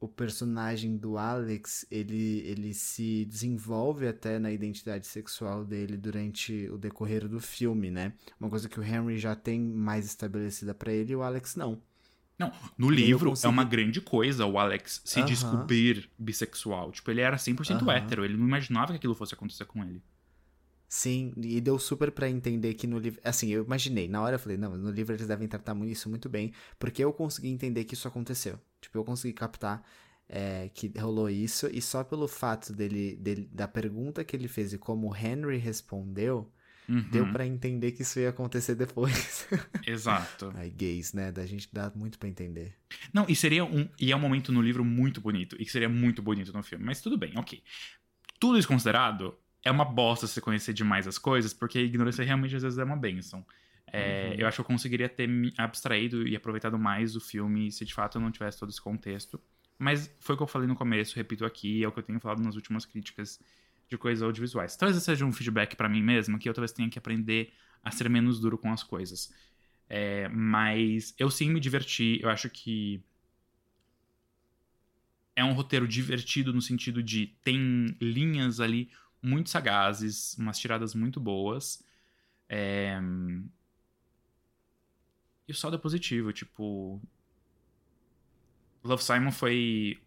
o 0.00 0.08
personagem 0.08 0.96
do 0.96 1.16
Alex, 1.16 1.86
ele, 1.90 2.40
ele 2.40 2.74
se 2.74 3.24
desenvolve 3.24 4.06
até 4.06 4.38
na 4.38 4.50
identidade 4.52 5.06
sexual 5.06 5.64
dele 5.64 5.96
durante 5.96 6.68
o 6.68 6.76
decorrer 6.78 7.26
do 7.28 7.40
filme, 7.40 7.90
né? 7.90 8.12
Uma 8.38 8.50
coisa 8.50 8.68
que 8.68 8.78
o 8.78 8.82
Henry 8.82 9.18
já 9.18 9.34
tem 9.34 9.60
mais 9.60 10.04
estabelecida 10.04 10.74
pra 10.74 10.92
ele 10.92 11.12
e 11.12 11.16
o 11.16 11.22
Alex 11.22 11.56
não. 11.56 11.82
Não, 12.38 12.52
no 12.76 12.90
E 12.90 12.96
livro 12.96 13.32
é 13.42 13.48
uma 13.48 13.64
grande 13.64 14.00
coisa 14.00 14.44
o 14.44 14.58
Alex 14.58 15.00
se 15.04 15.20
Aham. 15.20 15.26
descobrir 15.28 16.10
bissexual. 16.18 16.90
Tipo, 16.92 17.10
ele 17.10 17.20
era 17.20 17.38
100% 17.38 17.84
Aham. 17.84 17.90
hétero, 17.90 18.24
ele 18.24 18.36
não 18.36 18.46
imaginava 18.46 18.92
que 18.92 18.96
aquilo 18.96 19.14
fosse 19.14 19.34
acontecer 19.34 19.64
com 19.66 19.84
ele. 19.84 20.02
Sim, 20.88 21.32
e 21.36 21.60
deu 21.60 21.78
super 21.78 22.12
pra 22.12 22.28
entender 22.28 22.74
que 22.74 22.86
no 22.86 22.98
livro. 22.98 23.20
Assim, 23.24 23.48
eu 23.50 23.64
imaginei, 23.64 24.08
na 24.08 24.22
hora 24.22 24.36
eu 24.36 24.38
falei, 24.38 24.56
não, 24.56 24.76
no 24.76 24.90
livro 24.90 25.14
eles 25.14 25.26
devem 25.26 25.48
tratar 25.48 25.76
isso 25.86 26.08
muito 26.08 26.28
bem, 26.28 26.52
porque 26.78 27.02
eu 27.02 27.12
consegui 27.12 27.48
entender 27.48 27.84
que 27.84 27.94
isso 27.94 28.06
aconteceu. 28.06 28.60
Tipo, 28.84 28.98
eu 28.98 29.04
consegui 29.04 29.34
captar 29.34 29.82
é, 30.28 30.70
que 30.72 30.92
rolou 30.98 31.28
isso, 31.28 31.68
e 31.72 31.80
só 31.82 32.02
pelo 32.02 32.26
fato 32.26 32.72
dele, 32.72 33.16
dele, 33.16 33.48
da 33.52 33.68
pergunta 33.68 34.24
que 34.24 34.34
ele 34.34 34.48
fez 34.48 34.72
e 34.72 34.78
como 34.78 35.10
o 35.10 35.16
Henry 35.16 35.58
respondeu, 35.58 36.50
Uhum, 36.86 37.00
deu 37.10 37.26
pra 37.32 37.46
entender 37.46 37.92
que 37.92 38.02
isso 38.02 38.20
ia 38.20 38.28
acontecer 38.28 38.74
depois. 38.74 39.48
Exato. 39.86 40.52
Aí, 40.54 40.68
gays, 40.68 41.14
né? 41.14 41.32
Da 41.32 41.46
gente 41.46 41.68
dá 41.72 41.90
muito 41.94 42.18
pra 42.18 42.28
entender. 42.28 42.74
Não, 43.12 43.24
e 43.26 43.34
seria 43.34 43.64
um. 43.64 43.88
E 43.98 44.12
é 44.12 44.16
um 44.16 44.20
momento 44.20 44.52
no 44.52 44.60
livro 44.60 44.84
muito 44.84 45.18
bonito. 45.20 45.56
E 45.58 45.64
que 45.64 45.72
seria 45.72 45.88
muito 45.88 46.20
bonito 46.20 46.52
no 46.52 46.62
filme. 46.62 46.84
Mas 46.84 47.00
tudo 47.00 47.16
bem, 47.16 47.32
ok. 47.36 47.62
Tudo 48.38 48.58
isso 48.58 48.68
considerado, 48.68 49.34
é 49.64 49.70
uma 49.70 49.84
bosta 49.84 50.26
você 50.26 50.42
conhecer 50.42 50.74
demais 50.74 51.08
as 51.08 51.16
coisas, 51.16 51.54
porque 51.54 51.78
a 51.78 51.82
ignorância 51.82 52.22
realmente 52.22 52.54
às 52.54 52.62
vezes 52.62 52.78
é 52.78 52.84
uma 52.84 52.96
benção. 52.96 53.46
É, 53.96 54.30
Uhum. 54.30 54.34
Eu 54.40 54.46
acho 54.48 54.56
que 54.56 54.60
eu 54.62 54.64
conseguiria 54.64 55.08
ter 55.08 55.28
me 55.28 55.52
abstraído 55.56 56.26
e 56.26 56.34
aproveitado 56.34 56.78
mais 56.78 57.14
o 57.14 57.20
filme 57.20 57.70
se 57.70 57.84
de 57.84 57.94
fato 57.94 58.18
eu 58.18 58.22
não 58.22 58.30
tivesse 58.32 58.58
todo 58.58 58.70
esse 58.70 58.80
contexto. 58.80 59.40
Mas 59.78 60.12
foi 60.20 60.34
o 60.34 60.38
que 60.38 60.42
eu 60.42 60.46
falei 60.48 60.66
no 60.66 60.74
começo, 60.74 61.16
repito 61.16 61.44
aqui, 61.44 61.82
é 61.84 61.88
o 61.88 61.92
que 61.92 61.98
eu 61.98 62.02
tenho 62.02 62.20
falado 62.20 62.42
nas 62.42 62.56
últimas 62.56 62.84
críticas 62.84 63.40
de 63.88 63.96
coisas 63.98 64.22
audiovisuais. 64.22 64.76
Talvez 64.76 65.00
seja 65.02 65.24
um 65.24 65.32
feedback 65.32 65.76
pra 65.76 65.88
mim 65.88 66.02
mesmo, 66.02 66.38
que 66.38 66.48
eu 66.48 66.54
talvez 66.54 66.72
tenha 66.72 66.88
que 66.88 66.98
aprender 66.98 67.52
a 67.82 67.90
ser 67.90 68.08
menos 68.08 68.40
duro 68.40 68.58
com 68.58 68.72
as 68.72 68.82
coisas. 68.82 69.32
É, 69.88 70.28
mas 70.28 71.14
eu 71.18 71.30
sim 71.30 71.50
me 71.50 71.60
diverti, 71.60 72.18
eu 72.22 72.30
acho 72.30 72.48
que 72.50 73.02
é 75.36 75.44
um 75.44 75.52
roteiro 75.52 75.86
divertido 75.86 76.52
no 76.52 76.62
sentido 76.62 77.02
de 77.02 77.26
tem 77.42 77.96
linhas 78.00 78.60
ali 78.60 78.90
muito 79.22 79.50
sagazes, 79.50 80.36
umas 80.38 80.58
tiradas 80.58 80.94
muito 80.94 81.20
boas. 81.20 81.84
É... 82.48 83.00
E 85.46 85.52
o 85.52 85.54
saldo 85.54 85.76
é 85.76 85.80
positivo, 85.80 86.32
tipo. 86.32 87.00
Love 88.82 89.02
Simon 89.02 89.32
foi 89.32 89.98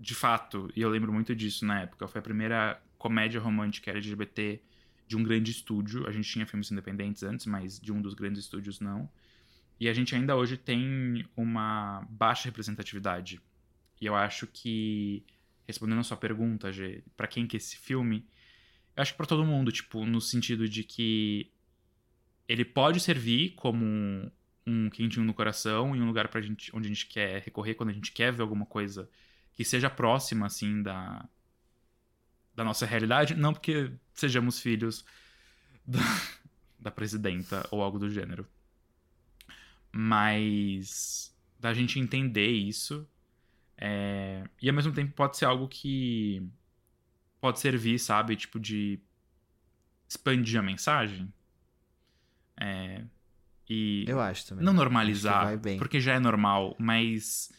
de 0.00 0.14
fato, 0.14 0.70
e 0.74 0.80
eu 0.80 0.88
lembro 0.88 1.12
muito 1.12 1.36
disso 1.36 1.66
na 1.66 1.82
época, 1.82 2.08
foi 2.08 2.20
a 2.20 2.22
primeira 2.22 2.82
comédia 2.96 3.38
romântica 3.38 3.90
LGBT 3.90 4.62
de 5.06 5.16
um 5.16 5.22
grande 5.22 5.50
estúdio. 5.50 6.06
A 6.06 6.10
gente 6.10 6.30
tinha 6.30 6.46
filmes 6.46 6.70
independentes 6.70 7.22
antes, 7.22 7.44
mas 7.44 7.78
de 7.78 7.92
um 7.92 8.00
dos 8.00 8.14
grandes 8.14 8.44
estúdios 8.44 8.80
não. 8.80 9.10
E 9.78 9.88
a 9.88 9.92
gente 9.92 10.14
ainda 10.14 10.36
hoje 10.36 10.56
tem 10.56 11.26
uma 11.36 12.06
baixa 12.08 12.46
representatividade. 12.46 13.40
E 14.00 14.06
eu 14.06 14.14
acho 14.14 14.46
que, 14.46 15.22
respondendo 15.66 16.00
a 16.00 16.04
sua 16.04 16.16
pergunta, 16.16 16.72
G, 16.72 17.04
pra 17.14 17.26
quem 17.26 17.46
que 17.46 17.56
é 17.56 17.58
esse 17.58 17.76
filme, 17.76 18.26
eu 18.96 19.02
acho 19.02 19.12
que 19.12 19.18
pra 19.18 19.26
todo 19.26 19.44
mundo, 19.44 19.70
tipo, 19.70 20.06
no 20.06 20.20
sentido 20.20 20.66
de 20.66 20.82
que 20.82 21.52
ele 22.48 22.64
pode 22.64 23.00
servir 23.00 23.50
como 23.50 24.32
um, 24.66 24.90
quentinho 24.90 25.24
no 25.26 25.34
coração 25.34 25.96
e 25.96 26.00
um 26.00 26.06
lugar 26.06 26.28
pra 26.28 26.40
gente, 26.40 26.74
onde 26.74 26.86
a 26.86 26.88
gente 26.88 27.06
quer 27.06 27.42
recorrer 27.42 27.74
quando 27.74 27.90
a 27.90 27.92
gente 27.92 28.12
quer 28.12 28.32
ver 28.32 28.42
alguma 28.42 28.66
coisa 28.66 29.08
que 29.54 29.64
seja 29.64 29.90
próxima, 29.90 30.46
assim, 30.46 30.82
da, 30.82 31.28
da 32.54 32.64
nossa 32.64 32.86
realidade. 32.86 33.34
Não 33.34 33.52
porque 33.52 33.92
sejamos 34.14 34.60
filhos 34.60 35.04
da, 35.86 36.00
da 36.78 36.90
presidenta 36.90 37.66
ou 37.70 37.82
algo 37.82 37.98
do 37.98 38.10
gênero. 38.10 38.46
Mas 39.92 41.34
da 41.58 41.74
gente 41.74 41.98
entender 41.98 42.48
isso. 42.48 43.08
é, 43.78 44.44
E 44.62 44.68
ao 44.68 44.74
mesmo 44.74 44.92
tempo 44.92 45.12
pode 45.14 45.36
ser 45.38 45.46
algo 45.46 45.68
que 45.68 46.42
pode 47.40 47.60
servir, 47.60 47.98
sabe? 47.98 48.36
Tipo, 48.36 48.58
de 48.60 49.00
expandir 50.08 50.58
a 50.58 50.62
mensagem. 50.62 51.32
É, 52.60 53.04
E 53.70 54.04
Eu 54.08 54.20
acho 54.20 54.48
também. 54.48 54.64
não 54.64 54.72
Acho 54.72 54.78
que 54.78 54.84
normalizar, 54.84 55.44
vai 55.44 55.56
bem. 55.56 55.78
porque 55.78 56.00
já 56.00 56.14
é 56.14 56.18
normal, 56.18 56.76
mas 56.78 57.50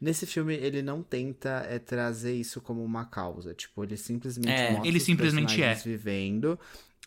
Nesse 0.00 0.26
filme, 0.26 0.54
ele 0.54 0.80
não 0.82 1.02
tenta 1.02 1.66
é, 1.68 1.78
trazer 1.78 2.34
isso 2.34 2.60
como 2.60 2.82
uma 2.82 3.04
causa. 3.04 3.54
Tipo, 3.54 3.84
ele 3.84 3.98
simplesmente 3.98 4.48
É, 4.50 4.70
mostra 4.72 4.88
ele 4.88 4.96
os 4.98 5.04
simplesmente 5.04 5.56
personagens 5.56 5.84
vivendo. 5.84 6.58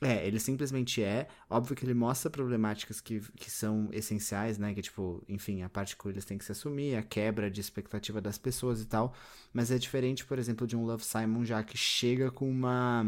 É, 0.02 0.28
ele 0.28 0.40
simplesmente 0.40 1.02
é. 1.04 1.28
Óbvio 1.50 1.76
que 1.76 1.84
ele 1.86 1.94
mostra 1.96 2.30
problemáticas 2.30 3.02
que, 3.02 3.20
que 3.36 3.50
são 3.50 3.90
essenciais, 3.92 4.60
né? 4.60 4.74
Que, 4.76 4.82
tipo, 4.84 5.24
enfim, 5.28 5.64
a 5.64 5.70
parte 5.70 5.98
que 5.98 6.08
eles 6.08 6.24
têm 6.26 6.38
que 6.38 6.46
se 6.46 6.52
assumir, 6.52 6.96
a 6.96 7.02
quebra 7.02 7.50
de 7.50 7.62
expectativa 7.62 8.22
das 8.22 8.38
pessoas 8.38 8.82
e 8.82 8.86
tal. 8.86 9.16
Mas 9.52 9.72
é 9.72 9.78
diferente, 9.80 10.24
por 10.26 10.38
exemplo, 10.38 10.68
de 10.68 10.76
um 10.76 10.86
Love 10.86 11.04
Simon 11.04 11.44
já 11.46 11.64
que 11.64 11.78
chega 11.78 12.30
com 12.30 12.48
uma 12.50 13.06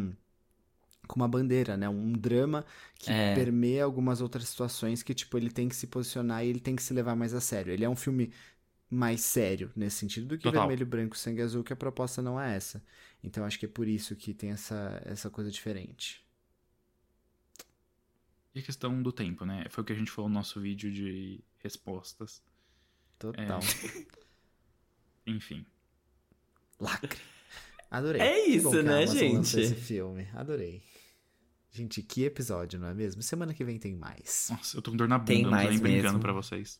com 1.07 1.15
uma 1.17 1.27
bandeira, 1.27 1.75
né? 1.77 1.87
Um 1.89 2.11
drama 2.13 2.65
que 2.97 3.11
É. 3.11 3.33
permeia 3.35 3.83
algumas 3.83 4.21
outras 4.21 4.47
situações 4.47 5.01
que, 5.03 5.13
tipo, 5.13 5.37
ele 5.37 5.49
tem 5.49 5.67
que 5.69 5.75
se 5.75 5.87
posicionar 5.87 6.43
e 6.45 6.49
ele 6.49 6.59
tem 6.59 6.75
que 6.75 6.83
se 6.83 6.93
levar 6.93 7.15
mais 7.15 7.33
a 7.33 7.41
sério. 7.41 7.71
Ele 7.73 7.85
é 7.85 7.89
um 7.89 7.95
filme 7.95 8.31
mais 8.89 9.21
sério 9.21 9.71
nesse 9.75 9.97
sentido 9.97 10.27
do 10.27 10.37
que 10.37 10.43
Total. 10.43 10.61
Vermelho, 10.67 10.85
Branco, 10.85 11.17
Sangue 11.17 11.41
Azul, 11.41 11.63
que 11.63 11.73
a 11.73 11.75
proposta 11.75 12.21
não 12.21 12.39
é 12.39 12.55
essa. 12.55 12.83
Então 13.23 13.43
acho 13.43 13.57
que 13.59 13.65
é 13.65 13.69
por 13.69 13.87
isso 13.87 14.15
que 14.15 14.33
tem 14.33 14.51
essa, 14.51 15.01
essa 15.05 15.29
coisa 15.29 15.49
diferente. 15.49 16.23
E 18.53 18.59
a 18.59 18.61
questão 18.61 19.01
do 19.03 19.11
tempo, 19.11 19.43
né? 19.45 19.65
Foi 19.69 19.81
o 19.83 19.85
que 19.85 19.91
a 19.91 19.95
gente 19.95 20.09
falou 20.11 20.29
no 20.29 20.35
nosso 20.35 20.61
vídeo 20.61 20.91
de 20.91 21.43
respostas. 21.59 22.41
Total. 23.19 23.59
Enfim. 25.27 25.65
Lacre. 26.79 27.19
Adorei. 27.89 28.21
É 28.21 28.33
Que 28.45 28.51
isso, 28.51 28.69
bom 28.71 28.81
né, 28.83 29.07
gente? 29.07 29.59
esse 29.59 29.75
filme. 29.75 30.27
Adorei. 30.33 30.81
Gente, 31.75 32.01
que 32.01 32.23
episódio, 32.23 32.79
não 32.79 32.87
é 32.87 32.93
mesmo? 32.93 33.21
Semana 33.21 33.53
que 33.53 33.63
vem 33.65 33.77
tem 33.77 33.93
mais. 33.93 34.47
Nossa, 34.49 34.77
eu 34.77 34.81
tô 34.81 34.91
com 34.91 34.97
dor 34.97 35.09
na 35.09 35.17
bunda, 35.17 35.27
Tem 35.27 35.43
não 35.43 35.49
tô 35.51 35.55
nem 35.57 35.65
mais 35.67 35.79
brincando 35.81 36.03
mesmo. 36.03 36.19
pra 36.19 36.31
vocês. 36.31 36.79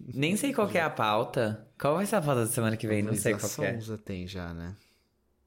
Nem 0.00 0.36
sei 0.36 0.52
qual 0.52 0.68
que 0.68 0.76
é 0.76 0.82
a 0.82 0.90
pauta. 0.90 1.68
Qual 1.80 1.94
vai 1.94 2.04
ser 2.04 2.16
a 2.16 2.20
pauta 2.20 2.40
da 2.44 2.50
semana 2.50 2.76
que 2.76 2.88
vem? 2.88 3.00
Não 3.00 3.14
sei 3.14 3.34
qual 3.34 3.48
que 3.48 3.64
é. 3.64 3.74
Sonza 3.74 3.96
tem 3.96 4.26
já, 4.26 4.52
né? 4.52 4.74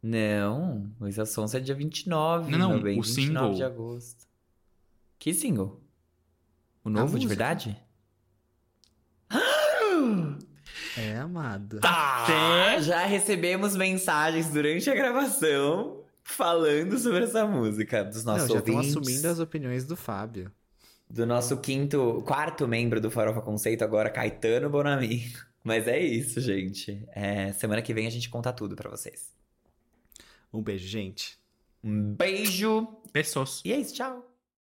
Não, 0.01 0.89
Luísa 1.01 1.25
Sonsa 1.25 1.57
é 1.57 1.59
dia 1.59 1.75
29, 1.75 2.49
Não, 2.49 2.57
não, 2.57 2.69
meu 2.75 2.81
bem, 2.81 2.97
o 2.99 3.03
29 3.03 3.27
single. 3.27 3.53
de 3.55 3.63
agosto. 3.63 4.25
Que 5.19 5.33
single? 5.33 5.79
O 6.83 6.89
novo, 6.89 7.19
de 7.19 7.25
música. 7.25 7.29
verdade? 7.29 7.77
É, 10.97 11.17
amado. 11.17 11.79
Até 11.83 12.81
já 12.81 13.05
recebemos 13.05 13.75
mensagens 13.75 14.49
durante 14.49 14.89
a 14.89 14.95
gravação 14.95 16.00
falando 16.23 16.97
sobre 16.97 17.23
essa 17.25 17.45
música 17.45 18.03
dos 18.03 18.23
Não, 18.25 18.33
nossos 18.33 18.49
já 18.49 18.59
estão 18.59 18.75
ouvintes. 18.75 18.97
assumindo 18.97 19.27
as 19.27 19.39
opiniões 19.39 19.85
do 19.85 19.95
Fábio. 19.95 20.51
Do 21.09 21.25
nosso 21.25 21.57
quinto, 21.57 22.23
quarto 22.25 22.67
membro 22.67 23.01
do 23.01 23.11
Farofa 23.11 23.41
Conceito, 23.41 23.83
agora 23.83 24.09
Caetano 24.09 24.69
Bonami. 24.69 25.31
Mas 25.63 25.87
é 25.87 25.99
isso, 25.99 26.39
gente. 26.41 27.05
É, 27.13 27.51
semana 27.51 27.81
que 27.81 27.93
vem 27.93 28.07
a 28.07 28.09
gente 28.09 28.29
conta 28.29 28.51
tudo 28.53 28.75
pra 28.75 28.89
vocês. 28.89 29.29
Um 30.53 30.61
beijo, 30.61 30.87
gente. 30.87 31.37
Um 31.83 32.13
beijo 32.15 32.87
Pessoas. 33.11 33.61
e 33.65 33.73
é 33.73 33.77
isso, 33.77 33.93
tchau. 33.93 34.30